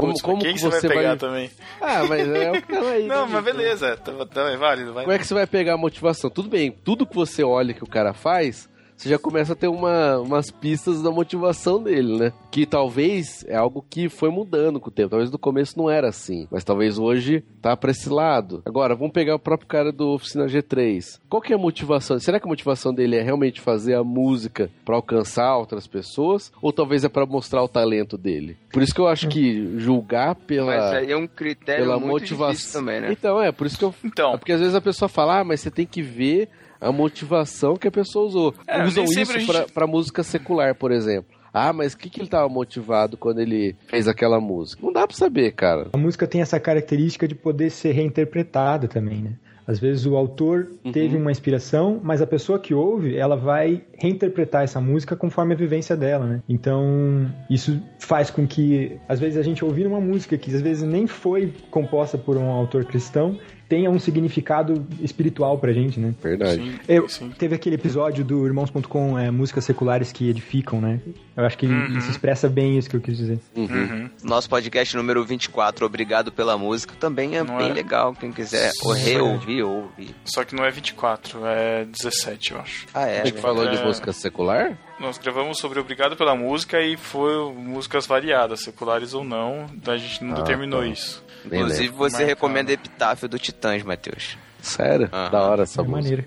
Como, 0.00 0.20
como 0.22 0.38
quem 0.40 0.54
que 0.54 0.60
você 0.62 0.70
vai 0.70 0.80
pegar 0.80 1.08
vai... 1.08 1.16
também? 1.18 1.50
Ah, 1.82 2.02
mas 2.08 2.28
é 2.28 2.50
o 2.50 2.62
cara 2.62 2.88
aí. 2.92 3.04
Não, 3.06 3.26
né, 3.26 3.32
mas 3.34 3.44
beleza, 3.44 3.94
tá, 3.98 4.24
tá, 4.24 4.50
é 4.50 4.56
válido, 4.56 4.94
vai. 4.94 5.04
Como 5.04 5.14
é 5.14 5.18
que 5.18 5.26
você 5.26 5.34
vai 5.34 5.46
pegar 5.46 5.74
a 5.74 5.76
motivação? 5.76 6.30
Tudo 6.30 6.48
bem, 6.48 6.70
tudo 6.70 7.06
que 7.06 7.14
você 7.14 7.44
olha 7.44 7.74
que 7.74 7.84
o 7.84 7.86
cara 7.88 8.14
faz, 8.14 8.70
você 9.02 9.08
já 9.08 9.18
começa 9.18 9.52
a 9.52 9.56
ter 9.56 9.66
uma, 9.66 10.18
umas 10.20 10.52
pistas 10.52 11.02
da 11.02 11.10
motivação 11.10 11.82
dele, 11.82 12.16
né? 12.16 12.32
Que 12.52 12.64
talvez 12.64 13.44
é 13.48 13.56
algo 13.56 13.84
que 13.88 14.08
foi 14.08 14.30
mudando 14.30 14.78
com 14.78 14.90
o 14.90 14.92
tempo. 14.92 15.10
Talvez 15.10 15.28
no 15.28 15.38
começo 15.38 15.76
não 15.76 15.90
era 15.90 16.08
assim, 16.08 16.46
mas 16.52 16.62
talvez 16.62 16.98
hoje 16.98 17.42
tá 17.60 17.76
pra 17.76 17.90
esse 17.90 18.08
lado. 18.08 18.62
Agora, 18.64 18.94
vamos 18.94 19.12
pegar 19.12 19.34
o 19.34 19.40
próprio 19.40 19.68
cara 19.68 19.90
do 19.90 20.10
Oficina 20.10 20.46
G3. 20.46 21.18
Qual 21.28 21.42
que 21.42 21.52
é 21.52 21.56
a 21.56 21.58
motivação? 21.58 22.16
Será 22.20 22.38
que 22.38 22.46
a 22.46 22.48
motivação 22.48 22.94
dele 22.94 23.16
é 23.16 23.22
realmente 23.22 23.60
fazer 23.60 23.94
a 23.94 24.04
música 24.04 24.70
pra 24.84 24.94
alcançar 24.94 25.56
outras 25.56 25.88
pessoas? 25.88 26.52
Ou 26.62 26.72
talvez 26.72 27.02
é 27.02 27.08
pra 27.08 27.26
mostrar 27.26 27.62
o 27.64 27.68
talento 27.68 28.16
dele? 28.16 28.56
Por 28.72 28.84
isso 28.84 28.94
que 28.94 29.00
eu 29.00 29.08
acho 29.08 29.28
que 29.28 29.78
julgar 29.78 30.36
pela 30.36 30.66
Mas 30.66 30.92
aí 30.92 31.10
é 31.10 31.16
um 31.16 31.26
critério 31.26 31.84
pela 31.84 31.98
muito 31.98 32.24
difícil 32.24 32.38
motivação 32.38 32.80
também, 32.80 33.00
né? 33.00 33.08
Então, 33.10 33.42
é, 33.42 33.50
por 33.50 33.66
isso 33.66 33.76
que 33.76 33.84
eu. 33.84 33.92
Então. 34.04 34.34
É 34.34 34.36
porque 34.36 34.52
às 34.52 34.60
vezes 34.60 34.76
a 34.76 34.80
pessoa 34.80 35.08
fala, 35.08 35.40
ah, 35.40 35.44
mas 35.44 35.60
você 35.60 35.72
tem 35.72 35.86
que 35.86 36.02
ver 36.02 36.48
a 36.82 36.92
motivação 36.92 37.76
que 37.76 37.88
a 37.88 37.90
pessoa 37.92 38.26
usou. 38.26 38.54
É, 38.66 38.82
Usam 38.84 39.04
isso 39.04 39.22
a 39.22 39.26
pra, 39.26 39.38
gente- 39.60 39.72
pra 39.72 39.86
música 39.86 40.22
secular, 40.22 40.74
por 40.74 40.90
exemplo. 40.92 41.30
Ah, 41.54 41.72
mas 41.72 41.92
o 41.92 41.98
que, 41.98 42.08
que 42.08 42.20
ele 42.20 42.28
tava 42.28 42.48
motivado 42.48 43.16
quando 43.16 43.38
ele 43.40 43.76
fez 43.86 44.08
aquela 44.08 44.40
música? 44.40 44.80
Não 44.82 44.92
dá 44.92 45.06
pra 45.06 45.14
saber, 45.16 45.52
cara. 45.52 45.88
A 45.92 45.98
música 45.98 46.26
tem 46.26 46.40
essa 46.40 46.58
característica 46.58 47.28
de 47.28 47.34
poder 47.34 47.70
ser 47.70 47.92
reinterpretada 47.92 48.88
também, 48.88 49.20
né? 49.22 49.32
Às 49.64 49.78
vezes 49.78 50.04
o 50.06 50.16
autor 50.16 50.66
teve 50.92 51.16
uma 51.16 51.30
inspiração, 51.30 52.00
mas 52.02 52.20
a 52.20 52.26
pessoa 52.26 52.58
que 52.58 52.74
ouve, 52.74 53.16
ela 53.16 53.36
vai 53.36 53.82
reinterpretar 53.96 54.64
essa 54.64 54.80
música 54.80 55.14
conforme 55.14 55.54
a 55.54 55.56
vivência 55.56 55.96
dela, 55.96 56.26
né? 56.26 56.42
Então, 56.48 57.30
isso 57.48 57.80
faz 58.00 58.28
com 58.28 58.44
que, 58.44 58.98
às 59.08 59.20
vezes, 59.20 59.38
a 59.38 59.42
gente 59.42 59.64
ouvir 59.64 59.86
uma 59.86 60.00
música 60.00 60.36
que 60.36 60.52
às 60.52 60.60
vezes 60.60 60.82
nem 60.82 61.06
foi 61.06 61.52
composta 61.70 62.18
por 62.18 62.36
um 62.36 62.50
autor 62.50 62.84
cristão, 62.84 63.38
tenha 63.72 63.90
um 63.90 63.98
significado 63.98 64.86
espiritual 65.00 65.56
pra 65.56 65.72
gente, 65.72 65.98
né? 65.98 66.12
Verdade. 66.22 66.62
Sim, 66.62 66.78
Eu, 66.86 67.08
sim. 67.08 67.30
teve 67.38 67.54
aquele 67.54 67.76
episódio 67.76 68.22
do 68.22 68.44
Irmãos.com, 68.46 69.18
é, 69.18 69.30
músicas 69.30 69.64
seculares 69.64 70.12
que 70.12 70.28
edificam, 70.28 70.78
né? 70.78 71.00
Eu 71.34 71.42
acho 71.46 71.56
que 71.56 71.64
Uhum. 71.66 71.96
isso 71.96 72.10
expressa 72.10 72.50
bem 72.50 72.76
isso 72.76 72.90
que 72.90 72.96
eu 72.96 73.00
quis 73.00 73.16
dizer. 73.16 73.38
Uhum. 73.56 74.10
Nosso 74.22 74.46
podcast 74.50 74.94
número 74.94 75.24
24, 75.24 75.86
Obrigado 75.86 76.30
pela 76.30 76.58
Música, 76.58 76.92
também 77.00 77.36
é 77.38 77.42
Não 77.42 77.56
bem 77.56 77.70
é? 77.70 77.72
legal. 77.72 78.14
Quem 78.14 78.30
quiser 78.30 78.72
Sim. 78.72 78.92
reouvir 78.92 79.62
ouvi, 79.62 79.62
ouvi. 79.62 80.14
Só 80.26 80.44
que 80.44 80.54
não 80.54 80.66
é 80.66 80.70
24, 80.70 81.40
é 81.46 81.86
17, 81.86 82.52
eu 82.52 82.60
acho. 82.60 82.86
Ah, 82.92 83.06
é. 83.08 83.22
A 83.22 83.24
gente 83.24 83.36
né? 83.36 83.40
falou 83.40 83.66
de 83.70 83.82
música 83.82 84.12
secular? 84.12 84.76
Nós 85.00 85.16
gravamos 85.16 85.56
sobre 85.58 85.80
Obrigado 85.80 86.14
pela 86.14 86.36
Música 86.36 86.78
e 86.82 86.96
foi 86.98 87.50
músicas 87.54 88.06
variadas, 88.06 88.60
seculares 88.60 89.14
ou 89.14 89.24
não. 89.24 89.64
A 89.86 89.96
gente 89.96 90.22
não 90.22 90.32
Ah, 90.32 90.40
determinou 90.40 90.80
tá. 90.80 90.86
isso. 90.86 91.24
Inclusive, 91.46 91.88
você 91.88 92.12
Marcado. 92.16 92.28
recomenda 92.28 92.72
Epitáfio 92.72 93.28
do 93.28 93.38
Titãs, 93.38 93.82
Matheus. 93.82 94.36
Sério? 94.60 95.08
Aham. 95.12 95.30
Da 95.30 95.42
hora 95.42 95.62
essa 95.64 95.80
É 95.80 95.84
música. 95.84 96.00
maneiro. 96.02 96.24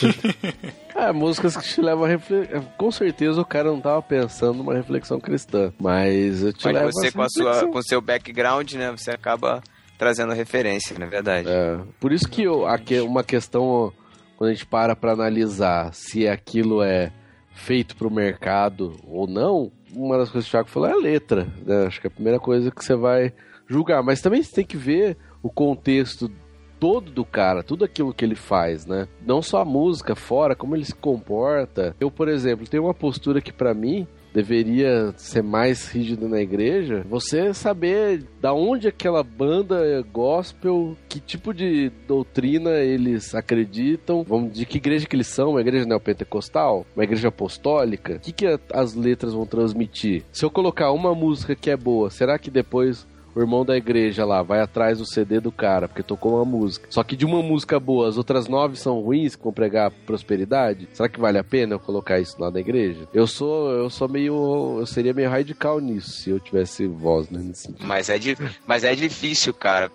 Curto. 0.00 0.72
É, 0.94 1.10
músicas 1.10 1.56
que 1.56 1.64
te 1.66 1.80
levam 1.80 2.04
a 2.04 2.08
refletir. 2.08 2.60
Com 2.76 2.90
certeza 2.92 3.40
o 3.40 3.44
cara 3.46 3.70
não 3.70 3.80
tava 3.80 4.02
pensando 4.02 4.58
numa 4.58 4.74
reflexão 4.74 5.18
cristã. 5.18 5.72
Mas 5.80 6.42
eu 6.42 6.52
te 6.52 6.66
Mas 6.66 6.74
levo 6.74 6.92
você, 6.92 7.06
essa 7.08 7.16
com, 7.16 7.22
a 7.22 7.28
sua, 7.30 7.44
reflexão. 7.46 7.72
com 7.72 7.78
o 7.78 7.82
seu 7.82 8.00
background, 8.02 8.72
né, 8.74 8.90
você 8.90 9.10
acaba 9.10 9.62
trazendo 9.98 10.32
referência, 10.34 10.96
na 10.98 11.06
verdade. 11.06 11.48
É, 11.48 11.80
por 11.98 12.12
isso 12.12 12.28
que 12.28 12.42
eu, 12.42 12.66
aqui, 12.66 13.00
uma 13.00 13.24
questão, 13.24 13.90
quando 14.36 14.50
a 14.50 14.52
gente 14.52 14.66
para 14.66 14.94
pra 14.94 15.12
analisar 15.12 15.92
se 15.94 16.28
aquilo 16.28 16.82
é 16.82 17.10
feito 17.54 17.96
pro 17.96 18.10
mercado 18.10 18.94
ou 19.08 19.26
não, 19.26 19.72
uma 19.94 20.18
das 20.18 20.28
coisas 20.28 20.44
que 20.44 20.50
o 20.50 20.58
Thiago 20.58 20.68
falou 20.68 20.88
é 20.90 20.92
a 20.92 20.96
letra. 20.96 21.48
né? 21.64 21.86
Acho 21.86 22.00
que 22.02 22.06
é 22.06 22.08
a 22.08 22.12
primeira 22.14 22.38
coisa 22.38 22.70
que 22.70 22.84
você 22.84 22.94
vai 22.94 23.32
julgar. 23.72 24.02
Mas 24.02 24.20
também 24.20 24.42
você 24.42 24.54
tem 24.54 24.64
que 24.64 24.76
ver 24.76 25.16
o 25.42 25.50
contexto 25.50 26.30
todo 26.78 27.12
do 27.12 27.24
cara, 27.24 27.62
tudo 27.62 27.84
aquilo 27.84 28.12
que 28.12 28.24
ele 28.24 28.34
faz, 28.34 28.84
né? 28.86 29.06
Não 29.24 29.40
só 29.40 29.60
a 29.60 29.64
música 29.64 30.16
fora, 30.16 30.56
como 30.56 30.74
ele 30.74 30.84
se 30.84 30.94
comporta. 30.94 31.94
Eu, 32.00 32.10
por 32.10 32.28
exemplo, 32.28 32.66
tenho 32.66 32.82
uma 32.82 32.94
postura 32.94 33.40
que 33.40 33.52
pra 33.52 33.72
mim 33.72 34.06
deveria 34.32 35.12
ser 35.16 35.42
mais 35.42 35.88
rígido 35.88 36.28
na 36.28 36.40
igreja, 36.40 37.04
você 37.08 37.52
saber 37.52 38.24
da 38.40 38.52
onde 38.52 38.88
aquela 38.88 39.22
banda 39.22 39.86
é 39.86 40.02
gospel, 40.02 40.96
que 41.08 41.20
tipo 41.20 41.52
de 41.52 41.90
doutrina 42.08 42.70
eles 42.70 43.34
acreditam, 43.34 44.24
vamos 44.24 44.52
de 44.52 44.64
que 44.64 44.78
igreja 44.78 45.06
que 45.06 45.14
eles 45.14 45.26
são, 45.26 45.50
uma 45.50 45.60
igreja 45.60 45.84
neopentecostal, 45.84 46.86
uma 46.96 47.04
igreja 47.04 47.28
apostólica, 47.28 48.14
o 48.14 48.20
que, 48.20 48.32
que 48.32 48.58
as 48.72 48.94
letras 48.94 49.34
vão 49.34 49.46
transmitir? 49.46 50.24
Se 50.32 50.44
eu 50.44 50.50
colocar 50.50 50.90
uma 50.92 51.14
música 51.14 51.54
que 51.54 51.70
é 51.70 51.76
boa, 51.76 52.10
será 52.10 52.38
que 52.38 52.50
depois 52.50 53.06
o 53.34 53.40
irmão 53.40 53.64
da 53.64 53.76
igreja 53.76 54.24
lá 54.24 54.42
vai 54.42 54.60
atrás 54.60 54.98
do 54.98 55.06
CD 55.06 55.40
do 55.40 55.52
cara, 55.52 55.88
porque 55.88 56.02
tocou 56.02 56.36
uma 56.36 56.44
música. 56.44 56.86
Só 56.90 57.02
que 57.02 57.16
de 57.16 57.24
uma 57.24 57.42
música 57.42 57.78
boa, 57.80 58.08
as 58.08 58.16
outras 58.16 58.48
nove 58.48 58.76
são 58.76 59.00
ruins, 59.00 59.36
que 59.36 59.42
vão 59.42 59.52
pregar 59.52 59.90
prosperidade. 59.90 60.88
Será 60.92 61.08
que 61.08 61.20
vale 61.20 61.38
a 61.38 61.44
pena 61.44 61.74
eu 61.74 61.80
colocar 61.80 62.20
isso 62.20 62.40
lá 62.40 62.50
na 62.50 62.60
igreja? 62.60 63.08
Eu 63.12 63.26
sou, 63.26 63.70
eu 63.70 63.90
sou 63.90 64.08
meio, 64.08 64.78
eu 64.78 64.86
seria 64.86 65.14
meio 65.14 65.30
radical 65.30 65.80
nisso, 65.80 66.10
se 66.10 66.30
eu 66.30 66.40
tivesse 66.40 66.86
voz, 66.86 67.28
né, 67.30 67.40
nesse 67.40 67.62
sentido. 67.62 67.86
Mas 67.86 68.08
é, 68.08 68.18
mas 68.66 68.84
é 68.84 68.94
difícil, 68.94 69.54
cara, 69.54 69.90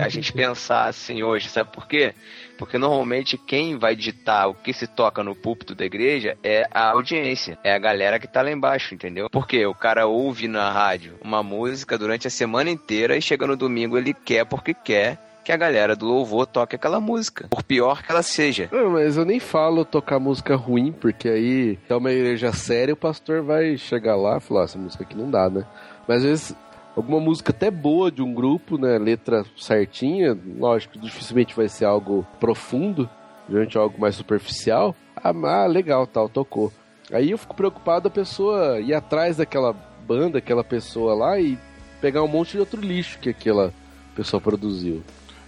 a 0.00 0.08
gente 0.08 0.32
pensar 0.34 0.88
assim 0.88 1.22
hoje, 1.22 1.48
sabe 1.48 1.70
por 1.72 1.86
quê? 1.86 2.14
Porque 2.58 2.78
normalmente 2.78 3.36
quem 3.36 3.76
vai 3.78 3.94
ditar 3.94 4.48
o 4.48 4.54
que 4.54 4.72
se 4.72 4.86
toca 4.86 5.22
no 5.22 5.34
púlpito 5.34 5.74
da 5.74 5.84
igreja 5.84 6.36
é 6.42 6.66
a 6.70 6.90
audiência, 6.90 7.58
é 7.62 7.72
a 7.72 7.78
galera 7.78 8.18
que 8.18 8.26
tá 8.26 8.42
lá 8.42 8.50
embaixo, 8.50 8.94
entendeu? 8.94 9.28
Porque 9.30 9.64
o 9.66 9.74
cara 9.74 10.06
ouve 10.06 10.48
na 10.48 10.70
rádio 10.70 11.14
uma 11.22 11.42
música 11.42 11.98
durante 11.98 12.26
a 12.26 12.30
semana 12.30 12.70
inteira 12.70 13.16
e 13.16 13.22
chega 13.22 13.46
no 13.46 13.56
domingo 13.56 13.98
ele 13.98 14.14
quer 14.14 14.44
porque 14.46 14.74
quer 14.74 15.18
que 15.44 15.52
a 15.52 15.56
galera 15.56 15.94
do 15.94 16.06
louvor 16.06 16.44
toque 16.44 16.74
aquela 16.74 16.98
música, 16.98 17.46
por 17.48 17.62
pior 17.62 18.02
que 18.02 18.10
ela 18.10 18.22
seja. 18.22 18.68
Não, 18.72 18.90
mas 18.90 19.16
eu 19.16 19.24
nem 19.24 19.38
falo 19.38 19.84
tocar 19.84 20.18
música 20.18 20.56
ruim, 20.56 20.90
porque 20.90 21.28
aí 21.28 21.78
é 21.88 21.94
uma 21.94 22.10
igreja 22.10 22.52
séria, 22.52 22.94
o 22.94 22.96
pastor 22.96 23.42
vai 23.44 23.76
chegar 23.76 24.16
lá 24.16 24.38
e 24.38 24.40
falar, 24.40 24.62
"Ah, 24.62 24.64
essa 24.64 24.76
música 24.76 25.04
aqui 25.04 25.16
não 25.16 25.30
dá, 25.30 25.48
né? 25.48 25.64
Mas 26.08 26.18
às 26.18 26.24
vezes 26.24 26.56
alguma 26.96 27.20
música 27.20 27.52
até 27.52 27.70
boa 27.70 28.10
de 28.10 28.22
um 28.22 28.32
grupo, 28.32 28.78
né, 28.78 28.98
letra 28.98 29.44
certinha, 29.56 30.36
lógico, 30.58 30.98
dificilmente 30.98 31.54
vai 31.54 31.68
ser 31.68 31.84
algo 31.84 32.26
profundo, 32.40 33.08
geralmente 33.46 33.76
algo 33.76 34.00
mais 34.00 34.16
superficial. 34.16 34.96
Ah, 35.14 35.32
ah, 35.44 35.66
legal, 35.66 36.06
tal, 36.06 36.28
tocou. 36.28 36.72
Aí 37.12 37.30
eu 37.30 37.38
fico 37.38 37.54
preocupado 37.54 38.08
a 38.08 38.10
pessoa 38.10 38.80
ir 38.80 38.94
atrás 38.94 39.36
daquela 39.36 39.72
banda, 40.06 40.38
aquela 40.38 40.64
pessoa 40.64 41.14
lá 41.14 41.38
e 41.38 41.58
pegar 42.00 42.22
um 42.22 42.28
monte 42.28 42.52
de 42.52 42.60
outro 42.60 42.80
lixo 42.80 43.18
que 43.18 43.28
aquela 43.28 43.72
pessoa 44.14 44.40
produziu. 44.40 45.02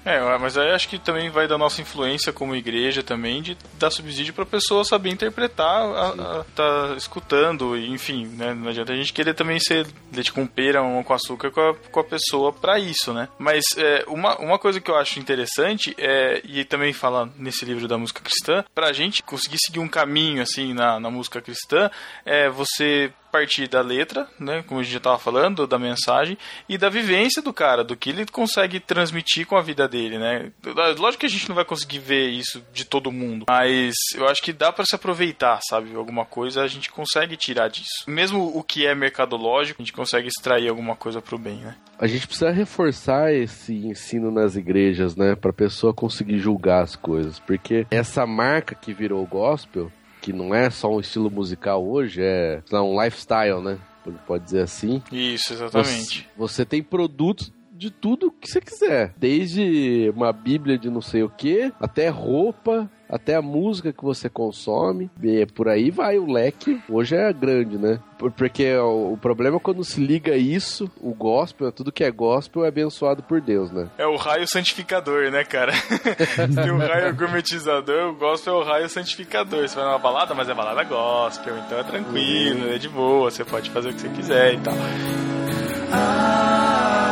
É, 0.05 0.21
mas 0.39 0.57
aí 0.57 0.71
acho 0.71 0.89
que 0.89 0.99
também 0.99 1.29
vai 1.29 1.47
da 1.47 1.59
nossa 1.59 1.83
influência 1.83 2.33
como 2.33 2.57
igreja 2.57 3.03
também 3.03 3.43
de 3.43 3.57
dar 3.79 3.91
subsídio 3.91 4.33
pra 4.33 4.47
pessoa 4.47 4.85
saber 4.85 5.11
interpretar, 5.11 5.83
a, 5.83 6.09
a, 6.09 6.45
tá 6.55 6.95
escutando, 6.97 7.77
enfim, 7.77 8.27
né? 8.27 8.55
Não 8.55 8.69
adianta 8.69 8.93
a 8.93 8.97
gente 8.97 9.13
querer 9.13 9.35
também 9.35 9.59
ser 9.61 9.87
leite 10.13 10.33
com 10.33 10.47
pera, 10.47 10.81
com 11.05 11.13
açúcar 11.13 11.51
com 11.51 11.61
a, 11.61 11.75
com 11.75 12.01
a 12.01 12.05
pessoa 12.05 12.53
pra 12.53 12.79
isso, 12.79 13.13
né? 13.13 13.29
Mas 13.39 13.65
é, 13.77 14.05
uma, 14.09 14.37
uma 14.39 14.59
coisa 14.59 14.81
que 14.81 14.91
eu 14.91 14.97
acho 14.97 15.19
interessante 15.19 15.95
é, 15.99 16.41
e 16.45 16.65
também 16.65 16.93
fala 16.93 17.29
nesse 17.37 17.65
livro 17.65 17.87
da 17.87 17.99
música 17.99 18.23
cristã, 18.23 18.65
pra 18.75 18.93
gente 18.93 19.23
conseguir 19.23 19.59
seguir 19.59 19.81
um 19.81 19.89
caminho 19.89 20.43
assim 20.43 20.73
na, 20.73 20.99
na 20.99 21.11
música 21.11 21.41
cristã, 21.41 21.91
é 22.25 22.49
você 22.49 23.13
partir 23.31 23.69
da 23.69 23.81
letra, 23.81 24.27
né, 24.39 24.63
como 24.67 24.81
a 24.81 24.83
gente 24.83 24.93
já 24.93 24.99
estava 24.99 25.19
falando, 25.19 25.67
da 25.67 25.79
mensagem 25.79 26.37
e 26.69 26.77
da 26.77 26.89
vivência 26.89 27.43
do 27.43 27.53
cara, 27.53 27.85
do 27.85 27.97
que 27.97 28.11
ele 28.11 28.27
consegue 28.27 28.81
transmitir 28.81 29.47
com 29.47 29.57
a 29.57 29.63
vida 29.63 29.89
dele, 29.89 30.19
né? 30.19 30.51
Lógico 30.99 31.21
que 31.21 31.27
a 31.27 31.31
gente 31.31 31.49
não 31.49 31.57
vai 31.57 31.65
conseguir 31.65 31.99
ver 31.99 32.29
isso 32.29 32.63
de 32.73 32.85
todo 32.85 33.13
mundo, 33.13 33.47
mas 33.49 33.95
eu 34.15 34.29
acho 34.29 34.43
que 34.43 34.53
dá 34.53 34.73
para 34.73 34.85
se 34.85 34.95
aproveitar, 34.95 35.61
sabe? 35.69 35.95
Alguma 35.95 36.25
coisa 36.25 36.63
a 36.63 36.67
gente 36.69 36.91
consegue 36.91 37.37
tirar 37.37 37.69
disso. 37.69 38.05
Mesmo 38.07 38.57
o 38.57 38.63
que 38.63 38.87
é 38.87 38.95
mercadológico, 38.95 39.81
a 39.81 39.85
gente 39.85 39.93
consegue 39.93 40.29
extrair 40.29 40.69
alguma 40.69 40.97
coisa 40.97 41.21
pro 41.21 41.39
bem, 41.39 41.57
né? 41.57 41.77
A 41.99 42.07
gente 42.07 42.27
precisa 42.27 42.51
reforçar 42.51 43.33
esse 43.33 43.75
ensino 43.75 44.31
nas 44.31 44.55
igrejas, 44.55 45.17
né? 45.17 45.35
Pra 45.35 45.53
pessoa 45.53 45.93
conseguir 45.93 46.39
julgar 46.39 46.83
as 46.83 46.95
coisas. 46.95 47.41
Porque 47.41 47.87
essa 47.91 48.25
marca 48.25 48.75
que 48.75 48.93
virou 48.93 49.23
o 49.23 49.27
gospel, 49.27 49.91
que 50.29 50.33
não 50.35 50.55
é 50.55 50.69
só 50.69 50.95
um 50.95 51.01
estilo 51.01 51.31
musical 51.31 51.83
hoje, 51.89 52.21
é 52.23 52.63
lá, 52.71 52.83
um 52.83 53.03
lifestyle, 53.03 53.63
né? 53.63 53.79
Pode 54.27 54.45
dizer 54.45 54.61
assim. 54.61 55.03
Isso, 55.11 55.55
exatamente. 55.55 56.29
Você, 56.37 56.37
você 56.37 56.65
tem 56.67 56.83
produtos 56.83 57.51
de 57.73 57.91
tudo 57.91 58.31
que 58.31 58.47
você 58.47 58.61
quiser. 58.61 59.15
Desde 59.17 60.13
uma 60.15 60.31
bíblia 60.31 60.77
de 60.77 60.91
não 60.91 61.01
sei 61.01 61.23
o 61.23 61.31
que, 61.31 61.73
até 61.81 62.11
roupa, 62.11 62.91
até 63.09 63.37
a 63.37 63.43
música 63.43 63.93
que 63.93 64.05
você 64.05 64.29
consome. 64.29 65.11
E 65.23 65.47
por 65.47 65.69
aí 65.69 65.91
vai 65.91 66.19
o 66.19 66.31
leque. 66.31 66.81
Hoje 66.89 67.17
é 67.17 67.33
grande, 67.33 67.79
né? 67.79 67.99
Por- 68.19 68.33
Porque 68.33 68.77
o, 68.77 69.17
problema 69.21 69.57
é 69.57 69.61
quando 69.61 69.85
se 69.85 70.01
liga 70.01 70.37
isso, 70.37 70.91
o 71.01 71.15
gospel, 71.15 71.71
tudo 71.73 71.93
que 71.93 72.05
é 72.05 72.11
gospel 72.11 72.65
é 72.65 72.69
abençoado 72.69 73.23
por 73.23 73.41
Deus, 73.41 73.71
né? 73.71 73.89
É 73.97 74.07
o 74.07 74.17
raio 74.17 74.47
santificador, 74.47 75.31
né, 75.31 75.45
cara? 75.45 75.73
Tem 76.55 76.71
o 76.71 76.79
raio 76.79 77.15
gourmetizador, 77.15 78.11
o 78.11 78.15
gospel 78.15 78.55
é 78.55 78.57
o 78.57 78.65
raio 78.65 78.89
santificador. 78.89 79.69
Você 79.69 79.77
vai 79.77 79.85
numa 79.85 79.99
balada, 79.99 80.35
mas 80.35 80.49
é 80.49 80.55
balada 80.55 80.83
gospel, 80.85 81.57
então 81.59 81.79
é 81.79 81.85
tranquilo, 81.85 82.71
é 82.73 82.79
de 82.79 82.89
boa, 82.89 83.31
você 83.31 83.45
pode 83.45 83.71
fazer 83.71 83.91
o 83.91 83.95
que 83.95 84.01
você 84.01 84.09
quiser 84.09 84.55
e 84.55 84.59
tal. 84.59 84.75
Enquanto 84.75 87.08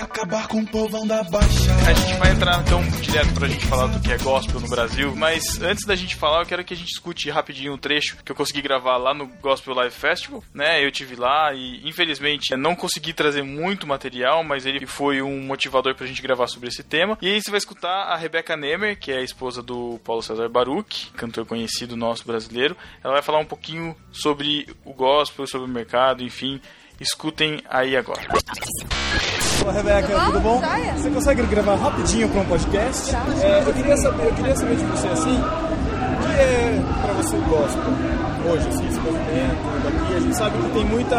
acabar 0.00 0.46
com 0.48 0.60
o 0.60 0.66
povão 0.66 1.06
da 1.06 1.22
Baixada. 1.22 1.90
A 1.90 1.92
gente 1.92 2.18
vai 2.18 2.32
entrar 2.32 2.62
então 2.62 2.82
direto 3.00 3.32
pra 3.34 3.48
gente 3.48 3.66
falar 3.66 3.86
do 3.86 4.00
que 4.00 4.12
é 4.12 4.18
gospel 4.18 4.60
no 4.60 4.68
Brasil, 4.68 5.14
mas 5.16 5.60
antes 5.60 5.84
da 5.84 5.96
gente 5.96 6.16
falar, 6.16 6.42
eu 6.42 6.46
quero 6.46 6.64
que 6.64 6.74
a 6.74 6.76
gente 6.76 6.90
escute 6.90 7.30
rapidinho 7.30 7.74
um 7.74 7.78
trecho 7.78 8.16
que 8.24 8.30
eu 8.30 8.36
consegui 8.36 8.62
gravar 8.62 8.96
lá 8.96 9.14
no 9.14 9.26
Gospel 9.26 9.74
Live 9.74 9.94
Festival, 9.94 10.42
né? 10.54 10.84
Eu 10.84 10.90
tive 10.90 11.16
lá 11.16 11.52
e 11.54 11.86
infelizmente 11.88 12.54
não 12.56 12.74
consegui 12.74 13.12
trazer 13.12 13.42
muito 13.42 13.86
material, 13.86 14.44
mas 14.44 14.66
ele 14.66 14.86
foi 14.86 15.22
um 15.22 15.40
motivador 15.40 15.94
pra 15.94 16.06
gente 16.06 16.22
gravar 16.22 16.46
sobre 16.46 16.68
esse 16.68 16.82
tema. 16.82 17.18
E 17.20 17.28
aí 17.28 17.40
você 17.40 17.50
vai 17.50 17.58
escutar 17.58 18.04
a 18.04 18.16
Rebecca 18.16 18.56
Nemer, 18.56 18.98
que 18.98 19.10
é 19.10 19.18
a 19.18 19.22
esposa 19.22 19.62
do 19.62 20.00
Paulo 20.04 20.22
César 20.22 20.48
Baruch, 20.48 21.10
cantor 21.16 21.46
conhecido 21.46 21.96
nosso 21.96 22.26
brasileiro. 22.26 22.76
Ela 23.02 23.14
vai 23.14 23.22
falar 23.22 23.38
um 23.38 23.46
pouquinho 23.46 23.96
sobre 24.12 24.66
o 24.84 24.92
gospel, 24.92 25.46
sobre 25.46 25.66
o 25.66 25.72
mercado, 25.72 26.22
enfim. 26.22 26.60
Escutem 27.00 27.62
aí 27.70 27.96
agora. 27.96 28.20
Olá, 29.62 29.72
Rebeca, 29.72 30.20
tudo 30.26 30.40
bom? 30.40 30.60
Você 30.96 31.10
consegue 31.10 31.42
gravar 31.46 31.76
rapidinho 31.76 32.28
para 32.28 32.40
um 32.42 32.44
podcast? 32.44 33.16
É, 33.42 33.62
eu 33.66 33.72
queria 33.72 33.96
saber, 33.96 34.26
eu 34.26 34.34
queria 34.34 34.54
saber 34.54 34.76
de 34.76 34.84
você 34.84 35.08
assim, 35.08 35.40
o 35.40 36.26
que 36.26 36.40
é 36.40 36.82
para 37.02 37.12
você 37.14 37.36
o 37.36 37.40
gospel 37.40 37.92
hoje, 38.50 38.68
assim, 38.68 38.86
esse 38.86 39.00
movimento 39.00 39.82
daqui? 39.82 40.14
A 40.14 40.20
gente 40.20 40.36
sabe 40.36 40.58
que 40.58 40.70
tem 40.74 40.84
muita, 40.84 41.16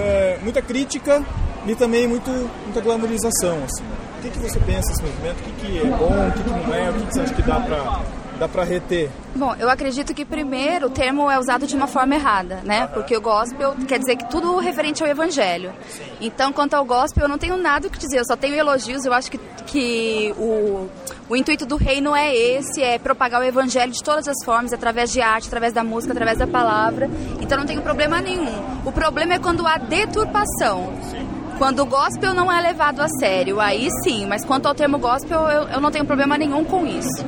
é, 0.00 0.38
muita 0.42 0.60
crítica 0.60 1.22
e 1.64 1.74
também 1.76 2.08
muito, 2.08 2.30
muita 2.64 2.80
glamorização, 2.80 3.62
assim. 3.62 3.84
O 4.18 4.22
que, 4.22 4.30
que 4.30 4.38
você 4.38 4.58
pensa 4.58 4.88
desse 4.88 5.02
movimento? 5.02 5.38
O 5.38 5.42
que, 5.44 5.52
que 5.52 5.78
é 5.78 5.84
bom, 5.84 6.28
o 6.28 6.32
que, 6.32 6.42
que 6.42 6.50
não 6.50 6.74
é? 6.74 6.90
O 6.90 6.94
que, 6.94 7.06
que 7.06 7.14
você 7.14 7.20
acha 7.20 7.34
que 7.34 7.42
dá 7.42 7.60
para 7.60 8.02
dá 8.38 8.48
pra 8.48 8.64
reter? 8.64 9.10
Bom, 9.34 9.54
eu 9.58 9.68
acredito 9.68 10.14
que 10.14 10.24
primeiro 10.24 10.86
o 10.86 10.90
termo 10.90 11.30
é 11.30 11.38
usado 11.38 11.66
de 11.66 11.74
uma 11.74 11.86
forma 11.86 12.14
errada, 12.14 12.60
né? 12.64 12.86
Porque 12.88 13.16
o 13.16 13.20
gospel 13.20 13.74
quer 13.86 13.98
dizer 13.98 14.16
que 14.16 14.28
tudo 14.30 14.58
referente 14.58 15.02
ao 15.02 15.08
evangelho. 15.08 15.72
Então, 16.20 16.52
quanto 16.52 16.74
ao 16.74 16.84
gospel, 16.84 17.24
eu 17.24 17.28
não 17.28 17.38
tenho 17.38 17.56
nada 17.56 17.88
o 17.88 17.90
que 17.90 17.98
dizer, 17.98 18.18
eu 18.18 18.24
só 18.24 18.36
tenho 18.36 18.54
elogios. 18.54 19.04
Eu 19.04 19.12
acho 19.12 19.30
que, 19.30 19.38
que 19.66 20.34
o, 20.38 20.88
o 21.28 21.36
intuito 21.36 21.66
do 21.66 21.76
reino 21.76 22.14
é 22.14 22.34
esse, 22.34 22.82
é 22.82 22.98
propagar 22.98 23.40
o 23.40 23.44
evangelho 23.44 23.92
de 23.92 24.02
todas 24.02 24.28
as 24.28 24.44
formas, 24.44 24.72
através 24.72 25.10
de 25.10 25.20
arte, 25.20 25.48
através 25.48 25.72
da 25.72 25.82
música, 25.82 26.12
através 26.12 26.38
da 26.38 26.46
palavra. 26.46 27.10
Então 27.40 27.58
não 27.58 27.66
tenho 27.66 27.82
problema 27.82 28.20
nenhum. 28.20 28.62
O 28.84 28.92
problema 28.92 29.34
é 29.34 29.38
quando 29.38 29.66
há 29.66 29.78
deturpação. 29.78 30.92
Quando 31.58 31.80
o 31.80 31.86
gospel 31.86 32.34
não 32.34 32.50
é 32.50 32.60
levado 32.60 33.00
a 33.00 33.08
sério, 33.08 33.60
aí 33.60 33.88
sim, 34.02 34.26
mas 34.26 34.44
quanto 34.44 34.66
ao 34.66 34.74
termo 34.74 34.98
gospel, 34.98 35.40
eu, 35.48 35.68
eu 35.68 35.80
não 35.80 35.90
tenho 35.90 36.04
problema 36.04 36.36
nenhum 36.36 36.64
com 36.64 36.84
isso. 36.84 37.24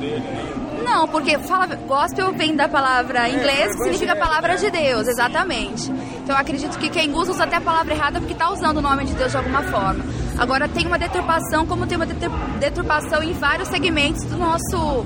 Não, 0.89 1.07
porque 1.07 1.37
fala, 1.39 1.67
gospel 1.75 2.31
vem 2.33 2.55
da 2.55 2.67
palavra 2.69 3.29
inglês, 3.29 3.75
que 3.75 3.83
significa 3.83 4.15
palavra 4.15 4.55
de 4.55 4.69
Deus, 4.71 5.07
exatamente. 5.07 5.91
Então 6.23 6.35
eu 6.35 6.41
acredito 6.41 6.77
que 6.79 6.89
quem 6.89 7.11
usa 7.13 7.31
usa 7.33 7.43
até 7.43 7.57
a 7.57 7.61
palavra 7.61 7.93
errada 7.93 8.19
porque 8.19 8.33
está 8.33 8.49
usando 8.49 8.77
o 8.77 8.81
nome 8.81 9.03
de 9.05 9.13
Deus 9.13 9.31
de 9.31 9.37
alguma 9.37 9.63
forma. 9.63 10.03
Agora 10.37 10.67
tem 10.67 10.87
uma 10.87 10.97
deturpação, 10.97 11.65
como 11.65 11.85
tem 11.85 11.97
uma 11.97 12.05
detur- 12.05 12.31
deturpação 12.59 13.21
em 13.21 13.33
vários 13.33 13.67
segmentos 13.67 14.23
do 14.25 14.37
nosso 14.37 15.05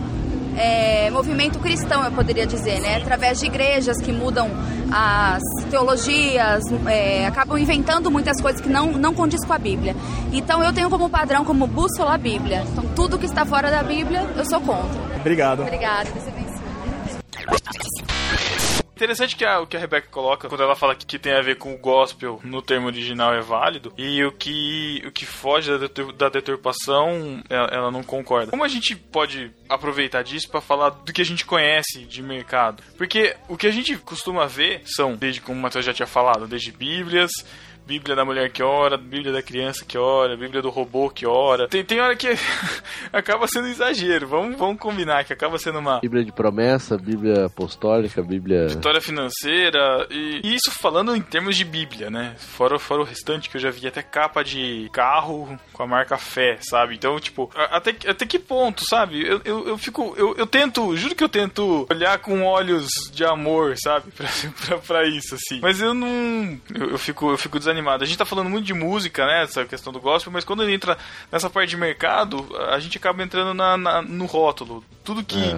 é, 0.57 1.09
movimento 1.11 1.59
cristão, 1.59 2.03
eu 2.03 2.11
poderia 2.11 2.45
dizer, 2.45 2.79
né? 2.79 2.97
Através 2.97 3.39
de 3.39 3.45
igrejas 3.45 3.97
que 3.97 4.11
mudam 4.11 4.49
as 4.91 5.41
teologias, 5.69 6.63
é, 6.87 7.25
acabam 7.25 7.57
inventando 7.57 8.11
muitas 8.11 8.41
coisas 8.41 8.61
que 8.61 8.69
não, 8.69 8.91
não 8.91 9.13
condiz 9.13 9.45
com 9.45 9.53
a 9.53 9.57
Bíblia. 9.57 9.95
Então 10.31 10.63
eu 10.63 10.73
tenho 10.73 10.89
como 10.89 11.09
padrão, 11.09 11.45
como 11.45 11.67
bússola 11.67 12.15
a 12.15 12.17
Bíblia. 12.17 12.63
Então 12.71 12.83
tudo 12.95 13.17
que 13.17 13.25
está 13.25 13.45
fora 13.45 13.71
da 13.71 13.83
Bíblia, 13.83 14.27
eu 14.35 14.45
sou 14.45 14.59
contra. 14.61 15.01
Obrigado. 15.17 15.61
Obrigada, 15.61 16.09
Deus 16.11 16.27
abençoe. 16.27 16.51
Interessante 19.01 19.35
que 19.35 19.43
a, 19.43 19.59
o 19.59 19.65
que 19.65 19.75
a 19.75 19.79
Rebecca 19.79 20.07
coloca 20.11 20.47
quando 20.47 20.61
ela 20.61 20.75
fala 20.75 20.93
que, 20.93 21.03
que 21.07 21.17
tem 21.17 21.33
a 21.33 21.41
ver 21.41 21.57
com 21.57 21.73
o 21.73 21.77
gospel 21.77 22.39
no 22.43 22.61
termo 22.61 22.85
original 22.85 23.33
é 23.33 23.41
válido 23.41 23.91
e 23.97 24.23
o 24.23 24.31
que, 24.31 25.01
o 25.07 25.11
que 25.11 25.25
foge 25.25 25.71
da, 25.75 25.87
da 26.15 26.29
deturpação 26.29 27.41
ela, 27.49 27.67
ela 27.71 27.91
não 27.91 28.03
concorda. 28.03 28.51
Como 28.51 28.63
a 28.63 28.67
gente 28.67 28.95
pode 28.95 29.51
aproveitar 29.67 30.21
disso 30.21 30.47
para 30.51 30.61
falar 30.61 30.89
do 30.89 31.11
que 31.11 31.21
a 31.21 31.25
gente 31.25 31.43
conhece 31.45 32.05
de 32.05 32.21
mercado? 32.21 32.83
Porque 32.95 33.35
o 33.49 33.57
que 33.57 33.65
a 33.65 33.71
gente 33.71 33.97
costuma 33.97 34.45
ver 34.45 34.83
são, 34.85 35.15
desde 35.15 35.41
como 35.41 35.57
o 35.57 35.61
Matheus 35.63 35.83
já 35.83 35.95
tinha 35.95 36.05
falado, 36.07 36.47
desde 36.47 36.71
Bíblias, 36.71 37.31
Bíblia 37.85 38.15
da 38.15 38.23
mulher 38.23 38.49
que 38.51 38.63
ora, 38.63 38.97
Bíblia 38.97 39.31
da 39.33 39.41
criança 39.41 39.83
que 39.85 39.97
ora, 39.97 40.37
Bíblia 40.37 40.61
do 40.61 40.69
robô 40.69 41.09
que 41.09 41.25
ora. 41.25 41.67
Tem, 41.67 41.83
tem 41.83 41.99
hora 41.99 42.15
que 42.15 42.27
acaba 43.11 43.47
sendo 43.47 43.67
exagero. 43.67 44.27
Vamos, 44.27 44.57
vamos 44.57 44.79
combinar 44.79 45.23
que 45.25 45.33
acaba 45.33 45.57
sendo 45.57 45.79
uma 45.79 45.99
Bíblia 45.99 46.23
de 46.23 46.31
promessa, 46.31 46.97
Bíblia 46.97 47.45
apostólica, 47.45 48.21
Bíblia. 48.21 48.67
Vitória 48.67 49.01
financeira 49.01 50.07
e, 50.09 50.41
e 50.43 50.55
isso 50.55 50.71
falando 50.71 51.15
em 51.15 51.21
termos 51.21 51.55
de 51.57 51.65
Bíblia, 51.65 52.09
né? 52.09 52.35
Fora, 52.37 52.77
fora 52.79 53.01
o 53.01 53.05
restante 53.05 53.49
que 53.49 53.57
eu 53.57 53.61
já 53.61 53.69
vi 53.71 53.87
até 53.87 54.01
capa 54.01 54.43
de 54.43 54.89
carro 54.93 55.59
com 55.73 55.83
a 55.83 55.87
marca 55.87 56.17
fé, 56.17 56.57
sabe? 56.61 56.95
Então, 56.95 57.19
tipo, 57.19 57.49
até, 57.55 57.93
que- 57.93 58.07
até 58.07 58.25
que 58.25 58.39
ponto, 58.39 58.85
sabe? 58.85 59.25
Eu, 59.27 59.41
eu, 59.43 59.67
eu 59.69 59.77
fico, 59.77 60.13
eu, 60.17 60.35
eu 60.37 60.45
tento, 60.47 60.95
juro 60.95 61.15
que 61.15 61.23
eu 61.23 61.29
tento 61.29 61.85
olhar 61.89 62.17
com 62.19 62.43
olhos 62.43 62.87
de 63.11 63.23
amor, 63.25 63.75
sabe? 63.77 64.11
Pra, 64.21 64.27
pra, 64.67 64.77
pra 64.77 65.05
isso, 65.07 65.33
assim. 65.35 65.59
Mas 65.61 65.81
eu 65.81 65.93
não, 65.93 66.59
eu, 66.73 66.91
eu 66.91 66.97
fico, 66.97 67.31
eu 67.31 67.37
fico 67.37 67.57
desanimado. 67.57 67.80
A 67.89 68.05
gente 68.05 68.17
tá 68.17 68.25
falando 68.25 68.49
muito 68.49 68.65
de 68.65 68.73
música, 68.73 69.25
né? 69.25 69.43
Essa 69.43 69.65
questão 69.65 69.91
do 69.91 69.99
gospel, 69.99 70.31
mas 70.31 70.43
quando 70.45 70.67
entra 70.69 70.97
nessa 71.31 71.49
parte 71.49 71.69
de 71.69 71.77
mercado, 71.77 72.47
a 72.69 72.79
gente 72.79 72.97
acaba 72.97 73.23
entrando 73.23 73.53
na, 73.53 73.77
na- 73.77 74.01
no 74.01 74.25
rótulo. 74.25 74.83
Tudo 75.03 75.23
que 75.23 75.37
é, 75.39 75.55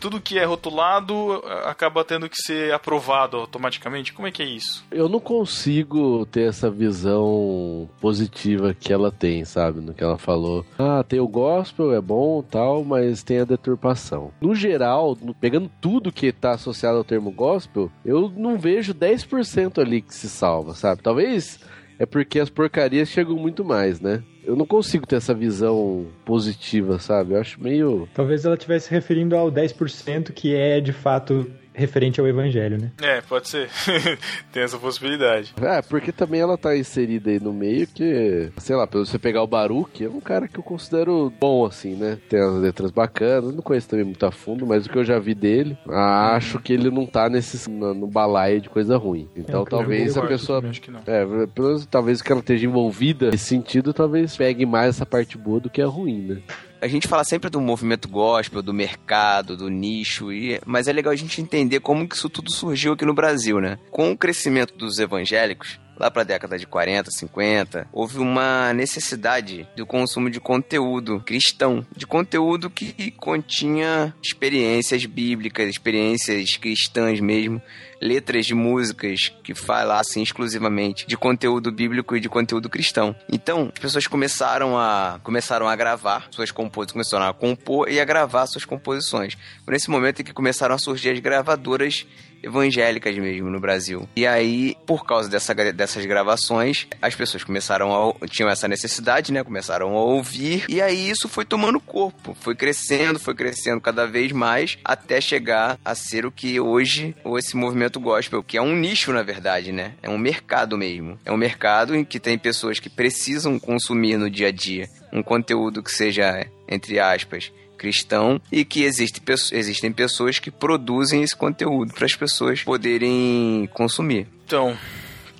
tudo 0.00 0.20
que 0.20 0.38
é 0.38 0.44
rotulado 0.44 1.42
a- 1.46 1.70
acaba 1.70 2.04
tendo 2.04 2.28
que 2.28 2.36
ser 2.42 2.72
aprovado 2.72 3.36
automaticamente. 3.36 4.12
Como 4.12 4.26
é 4.26 4.30
que 4.30 4.42
é 4.42 4.46
isso? 4.46 4.84
Eu 4.90 5.08
não 5.08 5.20
consigo 5.20 6.24
ter 6.26 6.48
essa 6.48 6.70
visão 6.70 7.88
positiva 8.00 8.74
que 8.74 8.92
ela 8.92 9.10
tem, 9.10 9.44
sabe? 9.44 9.80
No 9.80 9.92
que 9.94 10.02
ela 10.02 10.18
falou. 10.18 10.64
Ah, 10.78 11.04
tem 11.06 11.20
o 11.20 11.28
gospel, 11.28 11.92
é 11.92 12.00
bom 12.00 12.42
tal, 12.42 12.84
mas 12.84 13.22
tem 13.22 13.40
a 13.40 13.44
deturpação. 13.44 14.30
No 14.40 14.54
geral, 14.54 15.16
pegando 15.40 15.70
tudo 15.80 16.12
que 16.12 16.32
tá 16.32 16.52
associado 16.52 16.98
ao 16.98 17.04
termo 17.04 17.30
gospel, 17.30 17.90
eu 18.04 18.32
não 18.36 18.58
vejo 18.58 18.94
10% 18.94 19.80
ali 19.80 20.00
que 20.00 20.14
se 20.14 20.28
salva, 20.28 20.74
sabe? 20.74 21.02
Talvez 21.02 21.60
é 21.98 22.06
porque 22.06 22.38
as 22.38 22.48
porcarias 22.48 23.08
chegam 23.08 23.36
muito 23.36 23.64
mais, 23.64 24.00
né? 24.00 24.22
Eu 24.44 24.56
não 24.56 24.64
consigo 24.64 25.06
ter 25.06 25.16
essa 25.16 25.34
visão 25.34 26.06
positiva, 26.24 26.98
sabe? 26.98 27.34
Eu 27.34 27.40
acho 27.40 27.62
meio. 27.62 28.08
Talvez 28.14 28.44
ela 28.44 28.54
estivesse 28.54 28.86
se 28.86 28.92
referindo 28.92 29.36
ao 29.36 29.50
10% 29.52 30.32
que 30.32 30.54
é 30.54 30.80
de 30.80 30.92
fato 30.92 31.50
referente 31.78 32.20
ao 32.20 32.26
evangelho, 32.26 32.76
né? 32.78 32.90
É, 33.00 33.20
pode 33.20 33.48
ser. 33.48 33.68
Tem 34.52 34.62
essa 34.62 34.76
possibilidade. 34.78 35.54
É, 35.62 35.80
porque 35.82 36.10
também 36.12 36.40
ela 36.40 36.58
tá 36.58 36.76
inserida 36.76 37.30
aí 37.30 37.38
no 37.40 37.52
meio 37.52 37.86
que, 37.86 38.50
sei 38.58 38.74
lá, 38.76 38.86
pelo 38.86 39.06
você 39.06 39.18
pegar 39.18 39.42
o 39.42 39.46
Baruch, 39.46 40.04
é 40.04 40.08
um 40.08 40.20
cara 40.20 40.48
que 40.48 40.58
eu 40.58 40.62
considero 40.62 41.32
bom, 41.40 41.64
assim, 41.64 41.94
né? 41.94 42.18
Tem 42.28 42.40
as 42.40 42.54
letras 42.54 42.90
bacanas, 42.90 43.54
não 43.54 43.62
conheço 43.62 43.88
também 43.88 44.04
muito 44.04 44.26
a 44.26 44.30
fundo, 44.32 44.66
mas 44.66 44.86
o 44.86 44.90
que 44.90 44.98
eu 44.98 45.04
já 45.04 45.18
vi 45.18 45.34
dele, 45.34 45.78
acho 45.88 46.58
que 46.58 46.72
ele 46.72 46.90
não 46.90 47.06
tá 47.06 47.28
nesse, 47.28 47.70
no, 47.70 47.94
no 47.94 48.06
balaio 48.06 48.60
de 48.60 48.68
coisa 48.68 48.96
ruim. 48.96 49.28
Então 49.36 49.62
É, 49.62 49.64
talvez 49.66 50.16
a 50.18 50.22
pessoa. 50.26 50.58
também, 50.58 50.70
acho 50.70 50.82
que 50.82 50.90
não. 50.90 51.00
É, 51.06 51.24
pelo 51.46 51.68
menos 51.68 51.86
talvez 51.86 52.20
que 52.20 52.32
ela 52.32 52.40
esteja 52.40 52.66
envolvida 52.66 53.30
nesse 53.30 53.44
sentido, 53.44 53.92
talvez 53.92 54.36
pegue 54.36 54.66
mais 54.66 54.96
essa 54.96 55.06
parte 55.06 55.38
boa 55.38 55.60
do 55.60 55.70
que 55.70 55.80
a 55.80 55.86
ruim, 55.86 56.18
né? 56.22 56.38
A 56.80 56.86
gente 56.86 57.08
fala 57.08 57.24
sempre 57.24 57.50
do 57.50 57.60
movimento 57.60 58.08
gospel, 58.08 58.62
do 58.62 58.72
mercado, 58.72 59.56
do 59.56 59.68
nicho, 59.68 60.32
e... 60.32 60.60
mas 60.64 60.86
é 60.86 60.92
legal 60.92 61.12
a 61.12 61.16
gente 61.16 61.40
entender 61.40 61.80
como 61.80 62.08
que 62.08 62.14
isso 62.14 62.28
tudo 62.28 62.52
surgiu 62.52 62.92
aqui 62.92 63.04
no 63.04 63.14
Brasil, 63.14 63.60
né? 63.60 63.78
Com 63.90 64.12
o 64.12 64.16
crescimento 64.16 64.76
dos 64.76 64.98
evangélicos, 64.98 65.80
lá 65.98 66.10
para 66.10 66.22
a 66.22 66.24
década 66.24 66.58
de 66.58 66.66
40, 66.66 67.10
50, 67.10 67.88
houve 67.92 68.18
uma 68.18 68.72
necessidade 68.72 69.68
do 69.76 69.84
consumo 69.84 70.30
de 70.30 70.40
conteúdo 70.40 71.20
cristão, 71.20 71.84
de 71.96 72.06
conteúdo 72.06 72.70
que 72.70 73.10
continha 73.12 74.14
experiências 74.22 75.04
bíblicas, 75.04 75.68
experiências 75.68 76.56
cristãs 76.56 77.20
mesmo, 77.20 77.60
letras 78.00 78.46
de 78.46 78.54
músicas 78.54 79.32
que 79.42 79.54
falassem 79.54 80.22
exclusivamente 80.22 81.06
de 81.06 81.16
conteúdo 81.16 81.72
bíblico 81.72 82.16
e 82.16 82.20
de 82.20 82.28
conteúdo 82.28 82.68
cristão. 82.68 83.14
Então, 83.30 83.70
as 83.74 83.80
pessoas 83.80 84.06
começaram 84.06 84.78
a 84.78 85.20
começaram 85.22 85.68
a 85.68 85.74
gravar 85.74 86.28
suas 86.30 86.50
composições, 86.50 86.92
começaram 86.92 87.26
a 87.26 87.34
compor 87.34 87.90
e 87.90 88.00
a 88.00 88.04
gravar 88.04 88.46
suas 88.46 88.64
composições. 88.64 89.36
Foi 89.64 89.72
nesse 89.72 89.90
momento 89.90 90.20
em 90.20 90.24
que 90.24 90.32
começaram 90.32 90.74
a 90.74 90.78
surgir 90.78 91.10
as 91.10 91.18
gravadoras 91.18 92.06
evangélicas 92.42 93.16
mesmo 93.16 93.50
no 93.50 93.60
Brasil. 93.60 94.08
E 94.14 94.26
aí, 94.26 94.76
por 94.86 95.04
causa 95.04 95.28
dessa, 95.28 95.54
dessas 95.54 96.04
gravações, 96.06 96.86
as 97.00 97.14
pessoas 97.14 97.44
começaram 97.44 97.92
a 97.92 98.26
tinham 98.28 98.50
essa 98.50 98.68
necessidade, 98.68 99.32
né? 99.32 99.42
Começaram 99.42 99.96
a 99.96 100.02
ouvir 100.02 100.64
e 100.68 100.80
aí 100.80 101.08
isso 101.08 101.28
foi 101.28 101.44
tomando 101.44 101.80
corpo, 101.80 102.36
foi 102.40 102.54
crescendo, 102.54 103.18
foi 103.18 103.34
crescendo 103.34 103.80
cada 103.80 104.06
vez 104.06 104.32
mais 104.32 104.78
até 104.84 105.20
chegar 105.20 105.78
a 105.84 105.94
ser 105.94 106.26
o 106.26 106.32
que 106.32 106.60
hoje 106.60 107.14
esse 107.38 107.56
movimento 107.56 108.00
gospel, 108.00 108.42
que 108.42 108.56
é 108.56 108.62
um 108.62 108.74
nicho 108.74 109.12
na 109.12 109.22
verdade, 109.22 109.72
né? 109.72 109.94
É 110.02 110.08
um 110.08 110.18
mercado 110.18 110.76
mesmo. 110.76 111.18
É 111.24 111.32
um 111.32 111.36
mercado 111.36 111.94
em 111.94 112.04
que 112.04 112.20
tem 112.20 112.38
pessoas 112.38 112.78
que 112.78 112.90
precisam 112.90 113.58
consumir 113.58 114.16
no 114.16 114.30
dia 114.30 114.48
a 114.48 114.52
dia 114.52 114.88
um 115.12 115.22
conteúdo 115.22 115.82
que 115.82 115.90
seja 115.90 116.46
entre 116.68 116.98
aspas 116.98 117.50
cristão 117.78 118.40
e 118.52 118.64
que 118.64 118.82
existe, 118.82 119.22
existem 119.52 119.90
pessoas 119.92 120.38
que 120.38 120.50
produzem 120.50 121.22
esse 121.22 121.34
conteúdo 121.36 121.94
para 121.94 122.04
as 122.04 122.14
pessoas 122.14 122.62
poderem 122.62 123.68
consumir. 123.72 124.26
Então, 124.44 124.76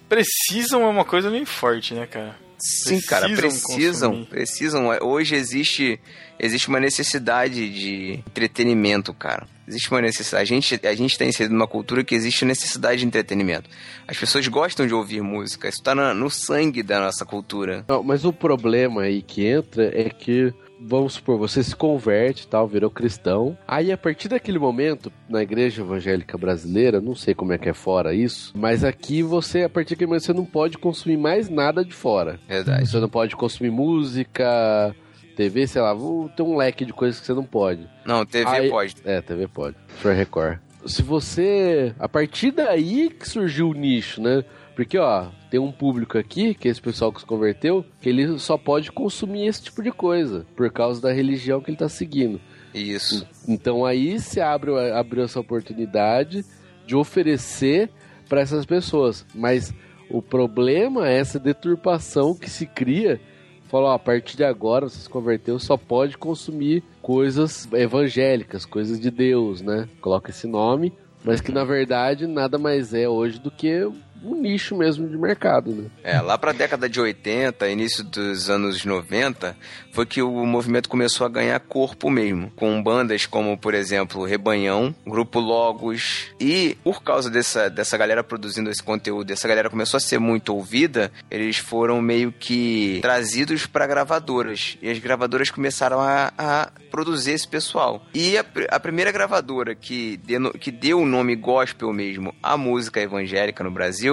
precisam 0.08 0.82
é 0.82 0.86
uma 0.86 1.04
coisa 1.04 1.30
bem 1.30 1.44
forte, 1.44 1.94
né, 1.94 2.06
cara? 2.06 2.36
Sim, 2.60 3.00
cara, 3.02 3.28
Precisam 3.28 3.50
precisam, 3.50 4.10
consumir. 4.10 4.26
precisam. 4.28 4.88
Hoje 5.02 5.36
existe 5.36 6.00
existe 6.40 6.68
uma 6.68 6.80
necessidade 6.80 7.70
de 7.70 8.14
entretenimento, 8.26 9.14
cara. 9.14 9.46
Existe 9.66 9.88
uma 9.90 10.00
necessidade. 10.00 10.42
A 10.42 10.56
gente 10.56 10.80
a 10.86 10.94
gente 10.94 11.12
está 11.12 11.24
inserido 11.24 11.52
numa 11.54 11.68
cultura 11.68 12.02
que 12.02 12.16
existe 12.16 12.44
necessidade 12.44 13.00
de 13.00 13.06
entretenimento. 13.06 13.70
As 14.08 14.16
pessoas 14.16 14.48
gostam 14.48 14.88
de 14.88 14.94
ouvir 14.94 15.20
música. 15.22 15.68
Isso 15.68 15.80
tá 15.82 15.94
na- 15.94 16.12
no 16.12 16.28
sangue 16.30 16.82
da 16.82 16.98
nossa 16.98 17.24
cultura. 17.24 17.84
Não, 17.88 18.02
mas 18.02 18.24
o 18.24 18.32
problema 18.32 19.02
aí 19.02 19.22
que 19.22 19.46
entra 19.46 19.84
é 19.94 20.08
que, 20.10 20.52
vamos 20.80 21.14
supor, 21.14 21.38
você 21.38 21.62
se 21.62 21.74
converte 21.74 22.44
e 22.44 22.46
tal, 22.46 22.66
virou 22.66 22.90
cristão. 22.90 23.56
Aí, 23.66 23.90
a 23.92 23.96
partir 23.98 24.28
daquele 24.28 24.58
momento, 24.58 25.12
na 25.28 25.42
igreja 25.42 25.82
evangélica 25.82 26.36
brasileira, 26.38 27.00
não 27.00 27.14
sei 27.14 27.34
como 27.34 27.52
é 27.52 27.58
que 27.58 27.68
é 27.68 27.74
fora 27.74 28.14
isso, 28.14 28.52
mas 28.56 28.84
aqui 28.84 29.22
você, 29.22 29.64
a 29.64 29.68
partir 29.68 29.94
daquele 29.94 30.08
momento, 30.08 30.24
você 30.24 30.32
não 30.32 30.44
pode 30.44 30.78
consumir 30.78 31.16
mais 31.16 31.48
nada 31.48 31.84
de 31.84 31.92
fora. 31.92 32.38
Verdade. 32.48 32.88
Você 32.88 32.98
não 33.00 33.08
pode 33.08 33.34
consumir 33.36 33.70
música, 33.70 34.94
TV, 35.36 35.66
sei 35.66 35.80
lá, 35.82 35.94
ter 36.36 36.42
um 36.42 36.56
leque 36.56 36.84
de 36.84 36.92
coisas 36.92 37.20
que 37.20 37.26
você 37.26 37.34
não 37.34 37.44
pode. 37.44 37.86
Não, 38.04 38.24
TV 38.26 38.46
Aí- 38.48 38.70
pode. 38.70 38.96
É, 39.04 39.20
TV 39.20 39.46
pode. 39.46 39.76
Sr. 40.02 40.10
Record. 40.12 40.58
Se 40.86 41.02
você. 41.02 41.92
A 41.98 42.08
partir 42.08 42.50
daí 42.52 43.10
que 43.10 43.28
surgiu 43.28 43.70
o 43.70 43.74
nicho, 43.74 44.22
né? 44.22 44.44
Porque, 44.78 44.96
ó, 44.96 45.26
tem 45.50 45.58
um 45.58 45.72
público 45.72 46.16
aqui, 46.16 46.54
que 46.54 46.68
é 46.68 46.70
esse 46.70 46.80
pessoal 46.80 47.12
que 47.12 47.18
se 47.18 47.26
converteu, 47.26 47.84
que 48.00 48.08
ele 48.08 48.38
só 48.38 48.56
pode 48.56 48.92
consumir 48.92 49.48
esse 49.48 49.64
tipo 49.64 49.82
de 49.82 49.90
coisa, 49.90 50.46
por 50.54 50.70
causa 50.70 51.02
da 51.02 51.12
religião 51.12 51.60
que 51.60 51.68
ele 51.68 51.76
tá 51.76 51.88
seguindo. 51.88 52.40
Isso. 52.72 53.26
Então 53.48 53.84
aí 53.84 54.20
se 54.20 54.40
abre, 54.40 54.70
abriu 54.92 55.24
essa 55.24 55.40
oportunidade 55.40 56.44
de 56.86 56.94
oferecer 56.94 57.90
para 58.28 58.40
essas 58.40 58.64
pessoas. 58.64 59.26
Mas 59.34 59.74
o 60.08 60.22
problema 60.22 61.08
é 61.08 61.18
essa 61.18 61.40
deturpação 61.40 62.32
que 62.32 62.48
se 62.48 62.64
cria. 62.64 63.20
Falou, 63.66 63.90
a 63.90 63.98
partir 63.98 64.36
de 64.36 64.44
agora, 64.44 64.88
você 64.88 65.00
se 65.00 65.08
converteu, 65.10 65.58
só 65.58 65.76
pode 65.76 66.16
consumir 66.16 66.84
coisas 67.02 67.68
evangélicas, 67.72 68.64
coisas 68.64 69.00
de 69.00 69.10
Deus, 69.10 69.60
né? 69.60 69.88
Coloca 70.00 70.30
esse 70.30 70.46
nome, 70.46 70.92
mas 71.24 71.40
que 71.40 71.50
na 71.50 71.64
verdade 71.64 72.28
nada 72.28 72.58
mais 72.58 72.94
é 72.94 73.08
hoje 73.08 73.40
do 73.40 73.50
que 73.50 73.90
um 74.22 74.34
nicho 74.40 74.76
mesmo 74.76 75.08
de 75.08 75.16
mercado, 75.16 75.70
né? 75.72 75.84
É, 76.02 76.20
lá 76.20 76.36
pra 76.38 76.52
década 76.52 76.88
de 76.88 77.00
80, 77.00 77.68
início 77.68 78.02
dos 78.04 78.48
anos 78.50 78.84
90, 78.84 79.56
foi 79.92 80.06
que 80.06 80.22
o 80.22 80.44
movimento 80.46 80.88
começou 80.88 81.26
a 81.26 81.30
ganhar 81.30 81.58
corpo 81.60 82.10
mesmo. 82.10 82.50
Com 82.56 82.82
bandas 82.82 83.26
como, 83.26 83.56
por 83.58 83.74
exemplo, 83.74 84.24
Rebanhão, 84.24 84.94
Grupo 85.06 85.38
Logos. 85.40 86.28
E 86.40 86.76
por 86.82 87.02
causa 87.02 87.28
dessa, 87.30 87.68
dessa 87.68 87.96
galera 87.96 88.22
produzindo 88.24 88.70
esse 88.70 88.82
conteúdo, 88.82 89.30
essa 89.30 89.46
galera 89.48 89.68
começou 89.70 89.98
a 89.98 90.00
ser 90.00 90.18
muito 90.18 90.54
ouvida, 90.54 91.10
eles 91.30 91.58
foram 91.58 92.00
meio 92.00 92.32
que 92.32 92.98
trazidos 93.02 93.66
pra 93.66 93.86
gravadoras. 93.86 94.78
E 94.80 94.88
as 94.90 94.98
gravadoras 94.98 95.50
começaram 95.50 96.00
a, 96.00 96.32
a 96.38 96.70
produzir 96.90 97.32
esse 97.32 97.46
pessoal. 97.46 98.02
E 98.14 98.36
a, 98.38 98.44
a 98.70 98.80
primeira 98.80 99.10
gravadora 99.12 99.74
que, 99.74 100.16
deno- 100.18 100.52
que 100.52 100.70
deu 100.70 101.00
o 101.00 101.06
nome 101.06 101.34
gospel 101.36 101.92
mesmo 101.92 102.34
à 102.42 102.56
música 102.56 103.00
evangélica 103.00 103.62
no 103.64 103.70
Brasil 103.70 104.07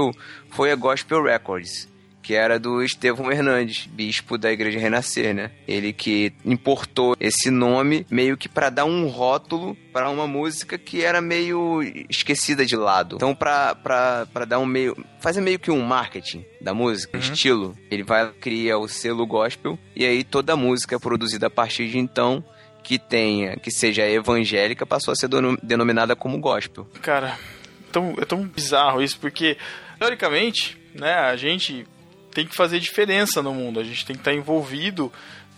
foi 0.49 0.71
a 0.71 0.75
Gospel 0.75 1.23
Records 1.23 1.87
que 2.25 2.33
era 2.33 2.57
do 2.57 2.81
Estevão 2.81 3.31
Hernandes, 3.31 3.85
bispo 3.85 4.35
da 4.35 4.51
Igreja 4.51 4.79
Renascer, 4.79 5.31
né? 5.31 5.51
Ele 5.67 5.93
que 5.93 6.33
importou 6.43 7.15
esse 7.19 7.51
nome 7.51 8.03
meio 8.09 8.35
que 8.35 8.49
para 8.49 8.71
dar 8.71 8.85
um 8.85 9.05
rótulo 9.07 9.77
para 9.93 10.09
uma 10.09 10.25
música 10.25 10.75
que 10.75 11.03
era 11.03 11.21
meio 11.21 11.83
esquecida 12.09 12.65
de 12.65 12.75
lado. 12.75 13.17
Então, 13.17 13.35
pra 13.35 13.75
dar 14.47 14.57
um 14.57 14.65
meio. 14.65 14.97
fazer 15.19 15.39
meio 15.39 15.59
que 15.59 15.69
um 15.69 15.81
marketing 15.81 16.43
da 16.59 16.73
música, 16.73 17.15
estilo, 17.19 17.77
ele 17.91 18.01
vai 18.01 18.31
criar 18.41 18.79
o 18.79 18.87
selo 18.87 19.27
gospel 19.27 19.77
e 19.95 20.03
aí 20.03 20.23
toda 20.23 20.53
a 20.53 20.57
música 20.57 20.99
produzida 20.99 21.45
a 21.45 21.51
partir 21.51 21.89
de 21.89 21.99
então 21.99 22.43
que 22.81 22.97
tenha, 22.97 23.55
que 23.55 23.69
seja 23.69 24.03
evangélica, 24.03 24.83
passou 24.83 25.11
a 25.11 25.15
ser 25.15 25.29
denominada 25.61 26.15
como 26.15 26.39
gospel. 26.39 26.87
Cara, 27.03 27.37
tão, 27.91 28.13
é 28.19 28.25
tão 28.25 28.45
bizarro 28.45 29.01
isso, 29.01 29.17
porque, 29.19 29.57
teoricamente, 29.99 30.77
né, 30.93 31.13
a 31.13 31.35
gente 31.35 31.85
tem 32.31 32.45
que 32.45 32.55
fazer 32.55 32.79
diferença 32.79 33.41
no 33.41 33.53
mundo, 33.53 33.79
a 33.79 33.83
gente 33.83 34.05
tem 34.05 34.15
que 34.15 34.21
estar 34.21 34.33
envolvido, 34.33 35.11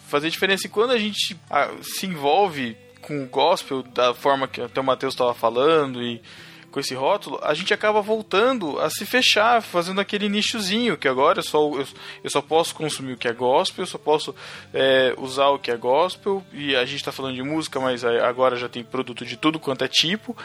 fazer 0.07 0.29
diferença. 0.29 0.67
E 0.67 0.69
quando 0.69 0.91
a 0.91 0.97
gente 0.97 1.35
ah, 1.49 1.71
se 1.81 2.05
envolve 2.05 2.77
com 3.01 3.23
o 3.23 3.27
gospel 3.27 3.81
da 3.81 4.13
forma 4.13 4.47
que 4.47 4.61
até 4.61 4.79
o 4.79 4.83
Matheus 4.83 5.13
estava 5.13 5.33
falando 5.33 6.03
e 6.03 6.21
com 6.69 6.79
esse 6.79 6.93
rótulo, 6.93 7.39
a 7.41 7.53
gente 7.53 7.73
acaba 7.73 8.01
voltando 8.01 8.79
a 8.79 8.89
se 8.89 9.05
fechar, 9.05 9.61
fazendo 9.61 9.99
aquele 10.01 10.29
nichozinho, 10.29 10.97
que 10.97 11.07
agora 11.07 11.39
eu 11.39 11.43
só, 11.43 11.59
eu, 11.59 11.87
eu 12.23 12.29
só 12.29 12.41
posso 12.41 12.75
consumir 12.75 13.13
o 13.13 13.17
que 13.17 13.27
é 13.27 13.33
gospel, 13.33 13.83
eu 13.83 13.87
só 13.87 13.97
posso 13.97 14.35
é, 14.73 15.15
usar 15.17 15.47
o 15.47 15.57
que 15.57 15.71
é 15.71 15.77
gospel, 15.77 16.43
e 16.53 16.75
a 16.75 16.85
gente 16.85 16.97
está 16.97 17.11
falando 17.11 17.35
de 17.35 17.41
música, 17.41 17.79
mas 17.79 18.03
agora 18.03 18.55
já 18.57 18.69
tem 18.69 18.83
produto 18.83 19.25
de 19.25 19.37
tudo 19.37 19.59
quanto 19.59 19.85
é 19.85 19.87
tipo, 19.87 20.37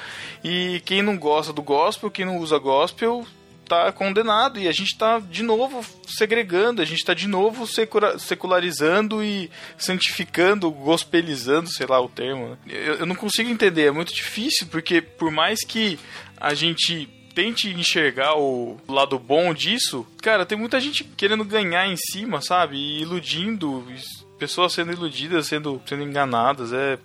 e 0.42 0.80
quem 0.86 1.02
não 1.02 1.18
gosta 1.18 1.52
do 1.52 1.60
gospel, 1.60 2.10
quem 2.10 2.24
não 2.24 2.38
usa 2.38 2.56
gospel, 2.56 3.26
tá 3.72 3.90
condenado, 3.90 4.60
e 4.60 4.68
a 4.68 4.72
gente 4.72 4.96
tá 4.96 5.18
de 5.18 5.42
novo 5.42 5.84
segregando, 6.06 6.82
a 6.82 6.84
gente 6.84 7.04
tá 7.04 7.14
de 7.14 7.26
novo 7.26 7.66
secularizando 8.18 9.24
e 9.24 9.50
santificando, 9.78 10.70
gospelizando, 10.70 11.70
sei 11.70 11.86
lá 11.86 11.98
o 12.00 12.08
termo. 12.08 12.50
né? 12.50 12.58
Eu, 12.68 12.94
eu 12.96 13.06
não 13.06 13.14
consigo 13.14 13.48
entender, 13.48 13.86
é 13.86 13.90
muito 13.90 14.12
difícil, 14.12 14.66
porque 14.70 15.00
por 15.00 15.30
mais 15.30 15.64
que 15.64 15.98
a 16.36 16.52
gente 16.52 17.08
tente 17.34 17.70
enxergar 17.70 18.38
o 18.38 18.76
lado 18.86 19.18
bom 19.18 19.54
disso, 19.54 20.06
cara, 20.20 20.44
tem 20.44 20.58
muita 20.58 20.78
gente 20.78 21.02
querendo 21.02 21.44
ganhar 21.44 21.86
em 21.88 21.96
cima, 21.96 22.42
sabe? 22.42 22.76
E 22.76 23.00
iludindo, 23.00 23.86
pessoas 24.38 24.74
sendo 24.74 24.92
iludidas, 24.92 25.46
sendo, 25.46 25.80
sendo 25.86 26.02
enganadas, 26.02 26.74
é. 26.74 26.98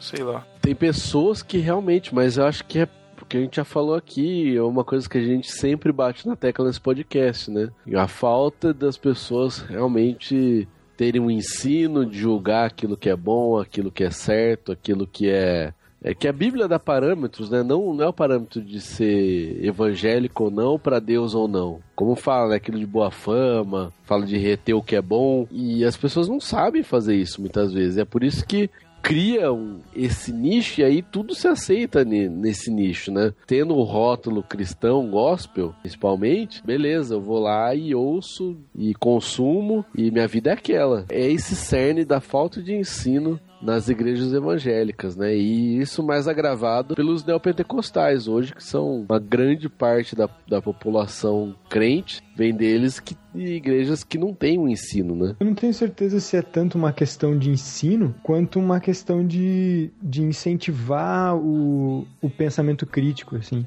sei 0.00 0.22
lá. 0.22 0.46
Tem 0.62 0.74
pessoas 0.74 1.42
que 1.42 1.58
realmente, 1.58 2.14
mas 2.14 2.38
eu 2.38 2.46
acho 2.46 2.64
que 2.64 2.78
é 2.78 2.88
porque 3.24 3.38
a 3.38 3.40
gente 3.40 3.56
já 3.56 3.64
falou 3.64 3.94
aqui, 3.94 4.56
é 4.56 4.62
uma 4.62 4.84
coisa 4.84 5.08
que 5.08 5.18
a 5.18 5.24
gente 5.24 5.50
sempre 5.50 5.90
bate 5.90 6.26
na 6.28 6.36
tecla 6.36 6.66
nesse 6.66 6.80
podcast, 6.80 7.50
né? 7.50 7.70
A 7.94 8.06
falta 8.06 8.72
das 8.72 8.96
pessoas 8.96 9.58
realmente 9.58 10.68
terem 10.96 11.20
um 11.20 11.30
ensino 11.30 12.06
de 12.06 12.18
julgar 12.18 12.66
aquilo 12.66 12.96
que 12.96 13.08
é 13.08 13.16
bom, 13.16 13.58
aquilo 13.58 13.90
que 13.90 14.04
é 14.04 14.10
certo, 14.10 14.70
aquilo 14.70 15.06
que 15.06 15.28
é 15.28 15.72
é 16.06 16.14
que 16.14 16.28
a 16.28 16.32
Bíblia 16.34 16.68
dá 16.68 16.78
parâmetros, 16.78 17.48
né? 17.48 17.62
Não, 17.62 17.94
não 17.94 18.04
é 18.04 18.08
o 18.08 18.12
parâmetro 18.12 18.60
de 18.60 18.78
ser 18.78 19.64
evangélico 19.64 20.44
ou 20.44 20.50
não, 20.50 20.78
para 20.78 21.00
Deus 21.00 21.34
ou 21.34 21.48
não. 21.48 21.80
Como 21.96 22.14
fala, 22.14 22.50
né? 22.50 22.56
Aquilo 22.56 22.78
de 22.78 22.84
boa 22.84 23.10
fama, 23.10 23.90
fala 24.04 24.26
de 24.26 24.36
reter 24.36 24.74
o 24.74 24.82
que 24.82 24.96
é 24.96 25.00
bom. 25.00 25.48
E 25.50 25.82
as 25.82 25.96
pessoas 25.96 26.28
não 26.28 26.38
sabem 26.38 26.82
fazer 26.82 27.16
isso 27.16 27.40
muitas 27.40 27.72
vezes. 27.72 27.96
É 27.96 28.04
por 28.04 28.22
isso 28.22 28.46
que 28.46 28.68
criam 29.04 29.80
esse 29.94 30.32
nicho 30.32 30.80
e 30.80 30.84
aí 30.84 31.02
tudo 31.02 31.34
se 31.34 31.46
aceita 31.46 32.02
ne- 32.06 32.26
nesse 32.26 32.70
nicho, 32.70 33.12
né? 33.12 33.34
Tendo 33.46 33.76
o 33.76 33.82
rótulo 33.82 34.42
cristão, 34.42 35.06
gospel, 35.10 35.74
principalmente, 35.82 36.62
beleza, 36.64 37.14
eu 37.14 37.20
vou 37.20 37.38
lá 37.38 37.74
e 37.74 37.94
ouço 37.94 38.56
e 38.74 38.94
consumo 38.94 39.84
e 39.94 40.10
minha 40.10 40.26
vida 40.26 40.48
é 40.50 40.54
aquela. 40.54 41.04
É 41.10 41.30
esse 41.30 41.54
cerne 41.54 42.02
da 42.02 42.18
falta 42.18 42.62
de 42.62 42.74
ensino 42.74 43.38
nas 43.64 43.88
igrejas 43.88 44.32
evangélicas, 44.32 45.16
né? 45.16 45.34
E 45.34 45.78
isso 45.80 46.02
mais 46.02 46.28
agravado 46.28 46.94
pelos 46.94 47.24
neopentecostais 47.24 48.28
hoje, 48.28 48.54
que 48.54 48.62
são 48.62 49.04
uma 49.08 49.18
grande 49.18 49.68
parte 49.68 50.14
da, 50.14 50.28
da 50.46 50.60
população 50.60 51.54
crente, 51.68 52.22
vem 52.36 52.54
deles 52.54 53.00
que 53.00 53.16
de 53.34 53.54
igrejas 53.54 54.04
que 54.04 54.16
não 54.16 54.32
têm 54.32 54.58
o 54.58 54.68
ensino, 54.68 55.16
né? 55.16 55.34
Eu 55.40 55.46
não 55.46 55.54
tenho 55.54 55.74
certeza 55.74 56.20
se 56.20 56.36
é 56.36 56.42
tanto 56.42 56.78
uma 56.78 56.92
questão 56.92 57.36
de 57.36 57.50
ensino 57.50 58.14
quanto 58.22 58.60
uma 58.60 58.78
questão 58.78 59.26
de, 59.26 59.90
de 60.00 60.22
incentivar 60.22 61.36
o, 61.36 62.06
o 62.22 62.30
pensamento 62.30 62.86
crítico, 62.86 63.34
assim. 63.36 63.66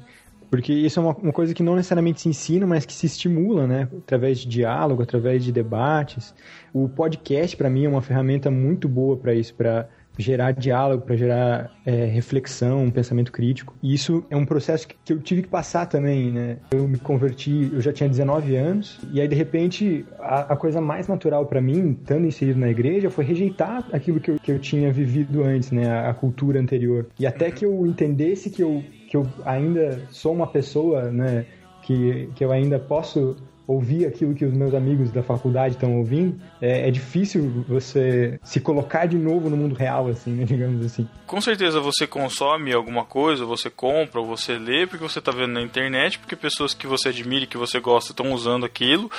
Porque 0.50 0.72
isso 0.72 0.98
é 0.98 1.02
uma, 1.02 1.14
uma 1.14 1.32
coisa 1.32 1.54
que 1.54 1.62
não 1.62 1.76
necessariamente 1.76 2.20
se 2.20 2.28
ensina, 2.28 2.66
mas 2.66 2.86
que 2.86 2.92
se 2.92 3.06
estimula, 3.06 3.66
né? 3.66 3.88
Através 3.98 4.38
de 4.38 4.48
diálogo, 4.48 5.02
através 5.02 5.44
de 5.44 5.52
debates. 5.52 6.34
O 6.72 6.88
podcast, 6.88 7.56
para 7.56 7.70
mim, 7.70 7.84
é 7.84 7.88
uma 7.88 8.02
ferramenta 8.02 8.50
muito 8.50 8.88
boa 8.88 9.16
para 9.16 9.34
isso, 9.34 9.54
para 9.54 9.88
gerar 10.18 10.52
diálogo, 10.52 11.04
para 11.04 11.16
gerar 11.16 11.70
é, 11.86 12.04
reflexão, 12.04 12.84
um 12.84 12.90
pensamento 12.90 13.30
crítico. 13.30 13.74
E 13.82 13.94
isso 13.94 14.24
é 14.28 14.36
um 14.36 14.44
processo 14.44 14.88
que, 14.88 14.96
que 15.04 15.12
eu 15.12 15.20
tive 15.20 15.42
que 15.42 15.48
passar 15.48 15.86
também, 15.86 16.32
né? 16.32 16.56
Eu 16.72 16.88
me 16.88 16.98
converti, 16.98 17.70
eu 17.72 17.80
já 17.80 17.92
tinha 17.92 18.08
19 18.08 18.56
anos, 18.56 18.98
e 19.12 19.20
aí 19.20 19.28
de 19.28 19.36
repente 19.36 20.04
a, 20.18 20.52
a 20.52 20.56
coisa 20.56 20.80
mais 20.80 21.06
natural 21.06 21.46
para 21.46 21.60
mim, 21.60 21.96
estando 22.00 22.26
inserido 22.26 22.58
na 22.58 22.68
igreja, 22.68 23.10
foi 23.10 23.24
rejeitar 23.24 23.88
aquilo 23.92 24.18
que 24.18 24.32
eu, 24.32 24.38
que 24.38 24.50
eu 24.50 24.58
tinha 24.58 24.92
vivido 24.92 25.44
antes, 25.44 25.70
né? 25.70 25.88
A, 25.88 26.10
a 26.10 26.14
cultura 26.14 26.60
anterior. 26.60 27.06
E 27.18 27.26
até 27.26 27.50
que 27.50 27.64
eu 27.64 27.86
entendesse 27.86 28.50
que 28.50 28.62
eu, 28.62 28.82
que 29.08 29.16
eu 29.16 29.26
ainda 29.44 30.06
sou 30.10 30.32
uma 30.32 30.46
pessoa, 30.46 31.10
né? 31.10 31.46
Que, 31.82 32.28
que 32.34 32.44
eu 32.44 32.52
ainda 32.52 32.78
posso 32.78 33.36
ouvir 33.68 34.06
aquilo 34.06 34.34
que 34.34 34.46
os 34.46 34.52
meus 34.54 34.72
amigos 34.72 35.10
da 35.10 35.22
faculdade 35.22 35.74
estão 35.74 35.98
ouvindo, 35.98 36.40
é, 36.58 36.88
é 36.88 36.90
difícil 36.90 37.64
você 37.68 38.40
se 38.42 38.60
colocar 38.60 39.04
de 39.04 39.18
novo 39.18 39.50
no 39.50 39.58
mundo 39.58 39.74
real, 39.74 40.08
assim, 40.08 40.30
né, 40.30 40.44
digamos 40.48 40.86
assim. 40.86 41.06
Com 41.26 41.38
certeza 41.38 41.78
você 41.78 42.06
consome 42.06 42.72
alguma 42.72 43.04
coisa, 43.04 43.44
você 43.44 43.68
compra, 43.68 44.22
você 44.22 44.58
lê 44.58 44.86
porque 44.86 45.06
você 45.06 45.18
está 45.18 45.30
vendo 45.30 45.52
na 45.52 45.60
internet, 45.60 46.18
porque 46.18 46.34
pessoas 46.34 46.72
que 46.72 46.86
você 46.86 47.10
admira 47.10 47.44
que 47.44 47.58
você 47.58 47.78
gosta 47.78 48.12
estão 48.12 48.32
usando 48.32 48.64
aquilo. 48.64 49.10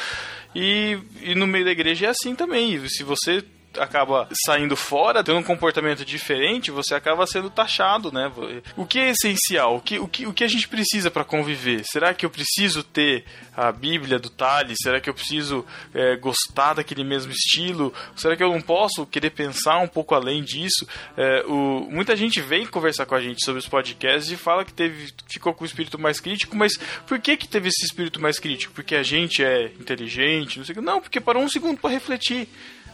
E, 0.56 0.98
e 1.22 1.36
no 1.36 1.46
meio 1.46 1.66
da 1.66 1.72
igreja 1.72 2.08
é 2.08 2.10
assim 2.10 2.34
também. 2.34 2.80
Se 2.88 3.04
você 3.04 3.44
acaba 3.78 4.28
saindo 4.46 4.76
fora, 4.76 5.24
tendo 5.24 5.38
um 5.38 5.44
comportamento 5.44 6.04
diferente, 6.04 6.72
você 6.72 6.96
acaba 6.96 7.28
sendo 7.28 7.50
taxado, 7.50 8.12
né? 8.12 8.32
O 8.76 8.86
que 8.86 9.00
é 9.00 9.12
essencial? 9.12 9.76
O 9.76 9.82
que, 9.82 10.00
o 10.00 10.08
que, 10.08 10.26
o 10.26 10.34
que 10.34 10.44
a 10.44 10.48
gente 10.48 10.68
precisa 10.68 11.12
para 11.12 11.24
conviver? 11.24 11.84
Será 11.86 12.14
que 12.14 12.26
eu 12.26 12.30
preciso 12.30 12.84
ter 12.84 13.26
a 13.56 13.72
Bíblia 13.72 14.18
do 14.18 14.30
Tales? 14.30 14.78
Será 14.82 15.00
que 15.00 15.10
eu 15.10 15.14
preciso 15.14 15.66
é, 15.94 16.16
gostar 16.16 16.76
daquele 16.76 17.04
mesmo 17.04 17.32
estilo? 17.32 17.94
Será 18.16 18.36
que 18.36 18.44
eu 18.44 18.52
não 18.52 18.62
posso 18.62 19.06
querer 19.06 19.32
pensar 19.32 19.78
um 19.80 19.88
pouco 19.88 20.16
além 20.16 20.44
disso? 20.44 20.88
É, 21.18 21.44
o, 21.46 21.88
muita 21.90 22.16
gente 22.16 22.42
vem 22.42 22.66
conversar 22.66 23.06
com 23.06 23.16
a 23.16 23.22
gente 23.22 23.44
sobre 23.44 23.60
os 23.60 23.68
podcasts 23.68 24.32
e 24.32 24.38
fala 24.38 24.66
que 24.66 24.74
teve, 24.74 25.14
ficou 25.28 25.54
com 25.54 25.64
o 25.64 25.68
espírito 25.68 26.00
mais 26.00 26.20
crítico, 26.20 26.56
mas 26.56 26.74
por 27.06 27.20
que 27.20 27.38
que 27.38 27.48
teve 27.48 27.70
esse 27.70 27.86
espírito 27.86 28.22
mais 28.22 28.40
crítico? 28.40 28.74
Porque 28.74 28.96
a 28.96 29.04
gente 29.04 29.44
é 29.44 29.66
inteligente? 29.80 30.58
Não, 30.58 30.66
sei, 30.66 30.76
não 30.76 31.02
porque 31.02 31.20
parou 31.20 31.44
um 31.44 31.50
segundo 31.50 31.78
para 31.78 31.90
refletir 31.90 32.48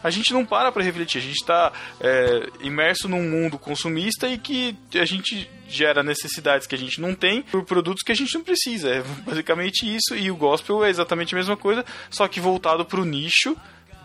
a 0.06 0.10
gente 0.10 0.32
não 0.32 0.46
para 0.46 0.70
para 0.70 0.84
refletir, 0.84 1.18
a 1.18 1.20
gente 1.20 1.34
está 1.34 1.72
é, 2.00 2.48
imerso 2.60 3.08
num 3.08 3.28
mundo 3.28 3.58
consumista 3.58 4.28
e 4.28 4.38
que 4.38 4.76
a 4.94 5.04
gente 5.04 5.50
gera 5.68 6.00
necessidades 6.00 6.64
que 6.64 6.76
a 6.76 6.78
gente 6.78 7.00
não 7.00 7.12
tem 7.12 7.42
por 7.42 7.64
produtos 7.64 8.04
que 8.04 8.12
a 8.12 8.14
gente 8.14 8.32
não 8.32 8.44
precisa. 8.44 8.88
É 8.88 9.02
basicamente 9.26 9.82
isso, 9.82 10.14
e 10.14 10.30
o 10.30 10.36
gospel 10.36 10.84
é 10.84 10.90
exatamente 10.90 11.34
a 11.34 11.38
mesma 11.38 11.56
coisa, 11.56 11.84
só 12.08 12.28
que 12.28 12.38
voltado 12.38 12.84
para 12.84 13.00
o 13.00 13.04
nicho 13.04 13.56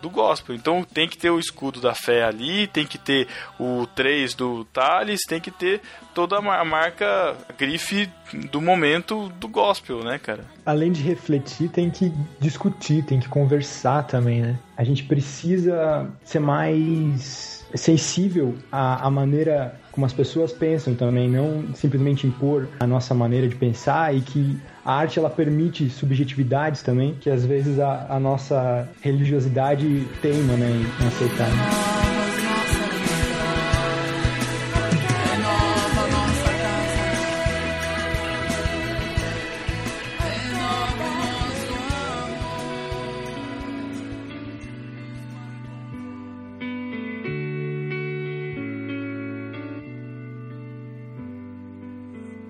do 0.02 0.10
gospel. 0.10 0.54
Então 0.54 0.84
tem 0.84 1.08
que 1.08 1.16
ter 1.16 1.30
o 1.30 1.38
escudo 1.38 1.80
da 1.80 1.94
fé 1.94 2.24
ali, 2.24 2.66
tem 2.66 2.84
que 2.84 2.98
ter 2.98 3.26
o 3.58 3.86
3 3.94 4.34
do 4.34 4.64
Thales, 4.66 5.20
tem 5.26 5.40
que 5.40 5.50
ter 5.50 5.80
toda 6.12 6.36
a 6.36 6.40
mar- 6.42 6.60
a 6.60 6.64
marca, 6.64 7.34
a 7.48 7.52
grife 7.56 8.10
do 8.50 8.60
momento 8.60 9.28
do 9.40 9.48
gospel, 9.48 10.02
né, 10.04 10.18
cara? 10.18 10.44
Além 10.66 10.90
de 10.92 11.02
refletir, 11.02 11.68
tem 11.70 11.88
que 11.90 12.12
discutir, 12.40 13.02
tem 13.04 13.20
que 13.20 13.28
conversar 13.28 14.02
também, 14.06 14.42
né? 14.42 14.58
A 14.76 14.84
gente 14.84 15.04
precisa 15.04 16.10
ser 16.24 16.40
mais 16.40 17.61
sensível 17.74 18.54
à, 18.70 19.06
à 19.06 19.10
maneira 19.10 19.74
como 19.90 20.06
as 20.06 20.12
pessoas 20.12 20.52
pensam 20.52 20.94
também, 20.94 21.28
não 21.28 21.74
simplesmente 21.74 22.26
impor 22.26 22.66
a 22.80 22.86
nossa 22.86 23.14
maneira 23.14 23.46
de 23.46 23.54
pensar 23.54 24.14
e 24.14 24.22
que 24.22 24.58
a 24.84 24.94
arte 24.94 25.18
ela 25.18 25.28
permite 25.28 25.88
subjetividades 25.90 26.82
também, 26.82 27.14
que 27.20 27.28
às 27.28 27.44
vezes 27.44 27.78
a, 27.78 28.06
a 28.08 28.18
nossa 28.18 28.88
religiosidade 29.02 30.06
teima 30.22 30.54
né, 30.54 30.70
em 30.70 31.06
aceitar. 31.06 32.31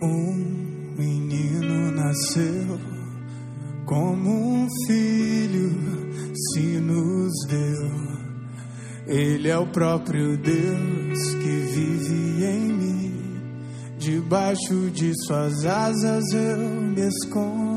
Um 0.03 0.95
menino 0.99 1.93
nasceu 1.93 2.81
como 3.87 4.65
um 4.65 4.67
filho 4.87 5.71
se 6.35 6.81
nos 6.81 7.33
deu. 7.49 8.13
Ele 9.07 9.49
é 9.49 9.57
o 9.57 9.67
próprio 9.67 10.37
Deus 10.37 11.35
que 11.35 11.51
vive 11.73 12.45
em 12.45 12.73
mim. 12.73 13.41
Debaixo 13.97 14.91
de 14.91 15.13
suas 15.25 15.65
asas 15.65 16.25
eu 16.33 16.59
me 16.81 17.07
escondi. 17.07 17.72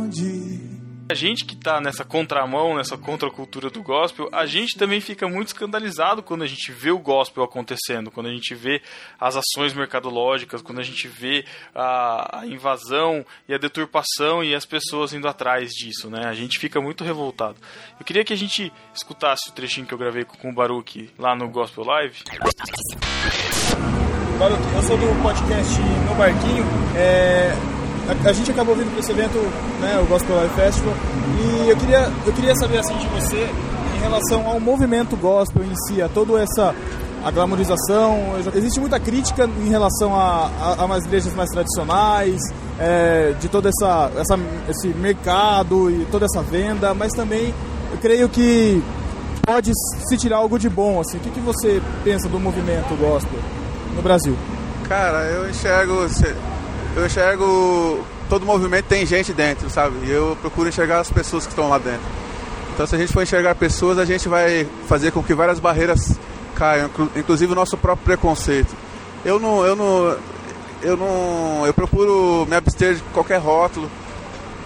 A 1.08 1.14
gente 1.14 1.46
que 1.46 1.56
tá 1.56 1.80
nessa 1.80 2.04
contramão, 2.04 2.76
nessa 2.76 2.98
contracultura 2.98 3.70
do 3.70 3.84
gospel, 3.84 4.28
a 4.32 4.48
gente 4.48 4.76
também 4.76 5.00
fica 5.00 5.28
muito 5.28 5.50
escandalizado 5.50 6.24
quando 6.24 6.44
a 6.44 6.48
gente 6.48 6.72
vê 6.72 6.90
o 6.90 6.98
gospel 6.98 7.44
acontecendo, 7.44 8.10
quando 8.10 8.26
a 8.26 8.32
gente 8.32 8.56
vê 8.56 8.82
as 9.20 9.36
ações 9.36 9.72
mercadológicas, 9.76 10.64
quando 10.64 10.80
a 10.80 10.84
gente 10.84 11.08
vê 11.08 11.46
a, 11.76 12.40
a 12.40 12.48
invasão 12.48 13.24
e 13.48 13.54
a 13.54 13.58
deturpação 13.60 14.44
e 14.44 14.56
as 14.56 14.66
pessoas 14.66 15.14
indo 15.14 15.28
atrás 15.28 15.70
disso, 15.74 16.10
né? 16.10 16.26
A 16.26 16.34
gente 16.34 16.58
fica 16.58 16.82
muito 16.82 17.04
revoltado. 17.04 17.58
Eu 18.00 18.06
queria 18.06 18.26
que 18.26 18.34
a 18.34 18.38
gente 18.38 18.74
escutasse 18.92 19.50
o 19.50 19.54
trechinho 19.54 19.86
que 19.86 19.94
eu 19.94 20.00
gravei 20.00 20.26
com 20.26 20.50
o 20.50 20.54
Baruch 20.54 21.12
lá 21.20 21.36
no 21.36 21.48
Gospel 21.50 21.84
Live. 21.86 22.24
Baruch, 24.40 24.62
eu 24.74 24.82
sou 24.82 24.98
do 24.98 25.22
podcast 25.22 25.80
No 26.08 26.16
Barquinho. 26.16 26.66
É, 26.98 27.75
a, 28.08 28.30
a 28.30 28.34
gente 28.34 28.52
acabou 28.52 28.76
vindo 28.76 28.90
para 28.92 29.00
esse 29.00 29.12
evento, 29.12 29.38
né, 29.82 30.00
o 30.02 30.06
Gospel 30.06 30.36
Live 30.36 30.54
Festival, 30.56 30.94
e 31.40 31.70
eu 31.70 31.78
queria, 31.78 32.12
eu 32.26 32.34
queria 32.34 32.56
saber 32.56 32.80
assim 32.80 32.98
de 32.98 33.08
você 33.08 33.50
em 33.96 34.00
relação 34.00 34.48
ao 34.48 34.60
movimento 34.60 35.16
gospel 35.16 35.64
em 35.64 35.76
si, 35.88 36.02
a 36.02 36.08
toda 36.10 36.42
essa 36.42 36.74
a 37.24 37.32
glamorização. 37.32 38.36
Existe 38.54 38.80
muita 38.80 39.00
crítica 39.00 39.50
em 39.64 39.70
relação 39.70 40.16
a, 40.16 40.52
a, 40.62 40.76
a 40.82 40.86
umas 40.86 41.04
igrejas 41.06 41.34
mais 41.34 41.50
tradicionais, 41.50 42.40
é, 42.80 43.34
de 43.40 43.50
todo 43.50 43.68
essa, 43.68 44.12
essa, 44.16 44.40
esse 44.70 44.90
mercado 44.90 45.90
e 45.90 46.06
toda 46.12 46.26
essa 46.26 46.44
venda, 46.44 46.94
mas 46.94 47.12
também 47.14 47.52
eu 47.92 47.98
creio 47.98 48.30
que 48.30 48.84
pode 49.46 49.72
se 50.08 50.18
tirar 50.18 50.38
algo 50.38 50.60
de 50.60 50.70
bom. 50.70 51.00
Assim. 51.00 51.18
O 51.18 51.20
que, 51.20 51.32
que 51.32 51.40
você 51.40 51.82
pensa 52.04 52.30
do 52.30 52.40
movimento 52.40 52.96
gospel 52.96 53.40
no 53.96 54.02
Brasil? 54.02 54.36
Cara, 54.88 55.24
eu 55.26 55.50
enxergo. 55.50 56.08
Eu 56.96 57.06
enxergo. 57.06 58.06
Todo 58.30 58.46
movimento 58.46 58.86
tem 58.86 59.06
gente 59.06 59.32
dentro, 59.34 59.70
sabe? 59.70 59.96
E 60.06 60.10
eu 60.12 60.36
procuro 60.42 60.68
enxergar 60.68 61.00
as 61.00 61.12
pessoas 61.12 61.46
que 61.46 61.52
estão 61.52 61.70
lá 61.70 61.78
dentro. 61.78 62.02
Então, 62.74 62.88
se 62.88 62.96
a 62.96 62.98
gente 62.98 63.14
for 63.14 63.22
enxergar 63.22 63.54
pessoas, 63.56 63.98
a 64.00 64.06
gente 64.06 64.28
vai 64.28 64.68
fazer 64.88 65.12
com 65.12 65.22
que 65.22 65.34
várias 65.34 65.60
barreiras 65.60 66.18
caiam, 66.56 66.88
inclu- 66.88 67.12
inclusive 67.16 67.52
o 67.52 67.56
nosso 67.56 67.78
próprio 67.78 68.04
preconceito. 68.06 68.76
Eu 69.24 69.40
não. 69.40 69.64
Eu 69.66 69.76
não. 69.76 70.18
Eu 70.82 70.98
não. 70.98 71.66
Eu 71.68 71.74
procuro 71.74 72.46
me 72.50 72.56
abster 72.56 72.96
de 72.96 73.02
qualquer 73.14 73.38
rótulo, 73.40 73.90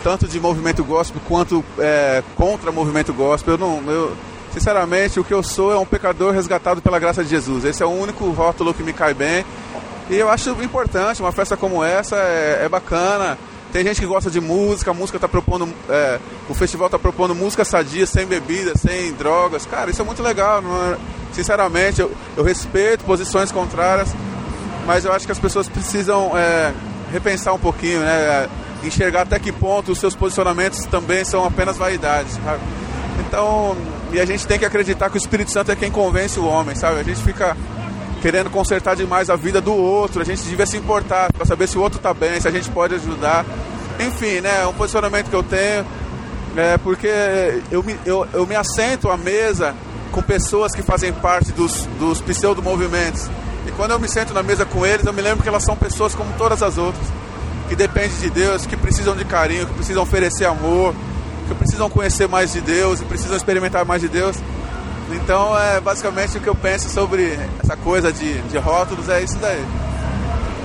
tanto 0.03 0.27
de 0.27 0.39
movimento 0.39 0.83
gospel 0.83 1.21
quanto 1.27 1.63
é, 1.77 2.23
contra 2.35 2.71
movimento 2.71 3.13
gospel. 3.13 3.55
Eu 3.55 3.57
não. 3.57 3.83
Eu, 3.91 4.15
sinceramente, 4.53 5.19
o 5.19 5.23
que 5.23 5.33
eu 5.33 5.43
sou 5.43 5.71
é 5.73 5.77
um 5.77 5.85
pecador 5.85 6.33
resgatado 6.33 6.81
pela 6.81 6.97
graça 6.99 7.23
de 7.23 7.29
Jesus. 7.29 7.65
Esse 7.65 7.83
é 7.83 7.85
o 7.85 7.89
único 7.89 8.29
rótulo 8.31 8.73
que 8.73 8.83
me 8.83 8.93
cai 8.93 9.13
bem. 9.13 9.45
E 10.09 10.15
eu 10.15 10.29
acho 10.29 10.49
importante, 10.63 11.21
uma 11.21 11.31
festa 11.31 11.55
como 11.55 11.83
essa 11.83 12.15
é, 12.15 12.61
é 12.65 12.69
bacana. 12.69 13.37
Tem 13.71 13.83
gente 13.83 13.99
que 14.01 14.07
gosta 14.07 14.31
de 14.31 14.41
música, 14.41 14.89
a 14.89 14.93
música 14.93 15.19
tá 15.19 15.27
propondo. 15.27 15.69
é, 15.87 16.19
o 16.49 16.55
festival 16.55 16.89
tá 16.89 16.97
propondo 16.97 17.35
música 17.35 17.63
sadia, 17.63 18.07
sem 18.07 18.25
bebida, 18.25 18.75
sem 18.75 19.13
drogas. 19.13 19.65
Cara, 19.67 19.91
isso 19.91 20.01
é 20.01 20.05
muito 20.05 20.23
legal. 20.23 20.61
é- 20.93 21.19
sinceramente, 21.31 22.01
eu, 22.01 22.11
eu 22.35 22.43
respeito 22.43 23.03
posições 23.05 23.51
contrárias, 23.51 24.09
mas 24.87 25.05
eu 25.05 25.13
acho 25.13 25.27
que 25.27 25.31
as 25.31 25.37
pessoas 25.37 25.69
precisam 25.69 26.35
é, 26.35 26.73
repensar 27.11 27.53
um 27.53 27.59
pouquinho, 27.59 27.99
né? 27.99 28.09
é, 28.11 28.49
Enxergar 28.81 29.23
até 29.23 29.37
que 29.37 29.51
ponto 29.51 29.91
os 29.91 29.99
seus 29.99 30.15
posicionamentos 30.15 30.85
também 30.85 31.23
são 31.25 31.45
apenas 31.45 31.77
vaidades. 31.77 32.33
sabe? 32.43 32.61
Então, 33.27 33.77
e 34.11 34.19
a 34.19 34.25
gente 34.25 34.47
tem 34.47 34.57
que 34.57 34.65
acreditar 34.65 35.09
que 35.09 35.17
o 35.17 35.19
Espírito 35.19 35.51
Santo 35.51 35.71
é 35.71 35.75
quem 35.75 35.91
convence 35.91 36.39
o 36.39 36.45
homem, 36.45 36.75
sabe? 36.75 36.99
A 36.99 37.03
gente 37.03 37.21
fica 37.21 37.55
querendo 38.21 38.49
consertar 38.49 38.95
demais 38.95 39.29
a 39.29 39.35
vida 39.35 39.61
do 39.61 39.73
outro, 39.73 40.21
a 40.21 40.25
gente 40.25 40.43
devia 40.43 40.65
se 40.65 40.77
importar 40.77 41.31
para 41.31 41.45
saber 41.45 41.67
se 41.67 41.77
o 41.77 41.81
outro 41.81 41.99
tá 41.99 42.13
bem, 42.13 42.39
se 42.39 42.47
a 42.47 42.51
gente 42.51 42.69
pode 42.69 42.95
ajudar. 42.95 43.45
Enfim, 43.99 44.41
né, 44.41 44.61
é 44.61 44.67
um 44.67 44.73
posicionamento 44.73 45.29
que 45.29 45.35
eu 45.35 45.43
tenho, 45.43 45.85
é 46.55 46.77
porque 46.77 47.09
eu 47.71 47.83
me, 47.83 47.97
eu, 48.05 48.27
eu 48.33 48.45
me 48.45 48.55
assento 48.55 49.09
à 49.09 49.17
mesa 49.17 49.75
com 50.11 50.21
pessoas 50.21 50.73
que 50.73 50.81
fazem 50.81 51.13
parte 51.13 51.51
dos, 51.51 51.85
dos 51.99 52.21
pseudo-movimentos. 52.21 53.29
E 53.67 53.71
quando 53.71 53.91
eu 53.91 53.99
me 53.99 54.07
sento 54.07 54.33
na 54.33 54.41
mesa 54.41 54.65
com 54.65 54.85
eles, 54.85 55.05
eu 55.05 55.13
me 55.13 55.21
lembro 55.21 55.43
que 55.43 55.49
elas 55.49 55.63
são 55.63 55.75
pessoas 55.75 56.15
como 56.15 56.31
todas 56.37 56.63
as 56.63 56.77
outras, 56.77 57.05
que 57.67 57.75
dependem 57.75 58.17
de 58.19 58.29
Deus, 58.29 58.65
que 58.65 58.75
precisam 58.75 59.15
de 59.15 59.25
carinho, 59.25 59.67
que 59.67 59.73
precisam 59.73 60.01
oferecer 60.01 60.45
amor, 60.45 60.95
que 61.47 61.55
precisam 61.55 61.89
conhecer 61.89 62.27
mais 62.27 62.53
de 62.53 62.61
Deus 62.61 63.01
e 63.01 63.05
precisam 63.05 63.37
experimentar 63.37 63.85
mais 63.85 64.01
de 64.01 64.07
Deus. 64.07 64.37
Então, 65.15 65.57
é 65.57 65.79
basicamente 65.79 66.37
o 66.37 66.41
que 66.41 66.47
eu 66.47 66.55
penso 66.55 66.89
sobre 66.89 67.33
essa 67.63 67.75
coisa 67.77 68.11
de, 68.11 68.41
de 68.43 68.57
rótulos, 68.57 69.09
é 69.09 69.23
isso 69.23 69.37
daí. 69.39 69.61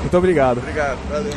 Muito 0.00 0.16
obrigado. 0.18 0.58
Obrigado, 0.58 0.98
valeu. 1.08 1.32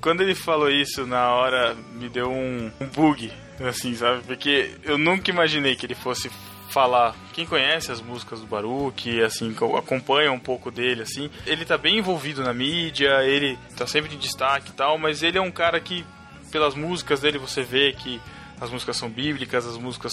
Quando 0.00 0.22
ele 0.22 0.34
falou 0.34 0.70
isso, 0.70 1.06
na 1.06 1.30
hora 1.30 1.76
me 1.94 2.08
deu 2.08 2.28
um, 2.30 2.70
um 2.80 2.86
bug, 2.86 3.30
assim, 3.68 3.94
sabe? 3.94 4.22
Porque 4.26 4.72
eu 4.82 4.98
nunca 4.98 5.30
imaginei 5.30 5.76
que 5.76 5.86
ele 5.86 5.94
fosse 5.94 6.30
falar. 6.70 7.14
Quem 7.32 7.46
conhece 7.46 7.92
as 7.92 8.00
músicas 8.00 8.40
do 8.40 8.46
Baruch, 8.46 9.22
assim, 9.22 9.52
que 9.52 9.62
acompanha 9.62 10.32
um 10.32 10.38
pouco 10.38 10.70
dele, 10.70 11.02
assim, 11.02 11.30
ele 11.46 11.64
tá 11.64 11.76
bem 11.76 11.98
envolvido 11.98 12.42
na 12.42 12.52
mídia, 12.52 13.22
ele 13.24 13.58
tá 13.76 13.86
sempre 13.86 14.14
em 14.14 14.18
destaque 14.18 14.70
e 14.70 14.72
tal, 14.72 14.98
mas 14.98 15.22
ele 15.22 15.38
é 15.38 15.42
um 15.42 15.50
cara 15.50 15.78
que, 15.78 16.04
pelas 16.50 16.74
músicas 16.74 17.20
dele, 17.20 17.38
você 17.38 17.62
vê 17.62 17.92
que 17.92 18.20
as 18.62 18.70
músicas 18.70 18.96
são 18.96 19.10
bíblicas, 19.10 19.66
as 19.66 19.76
músicas 19.76 20.12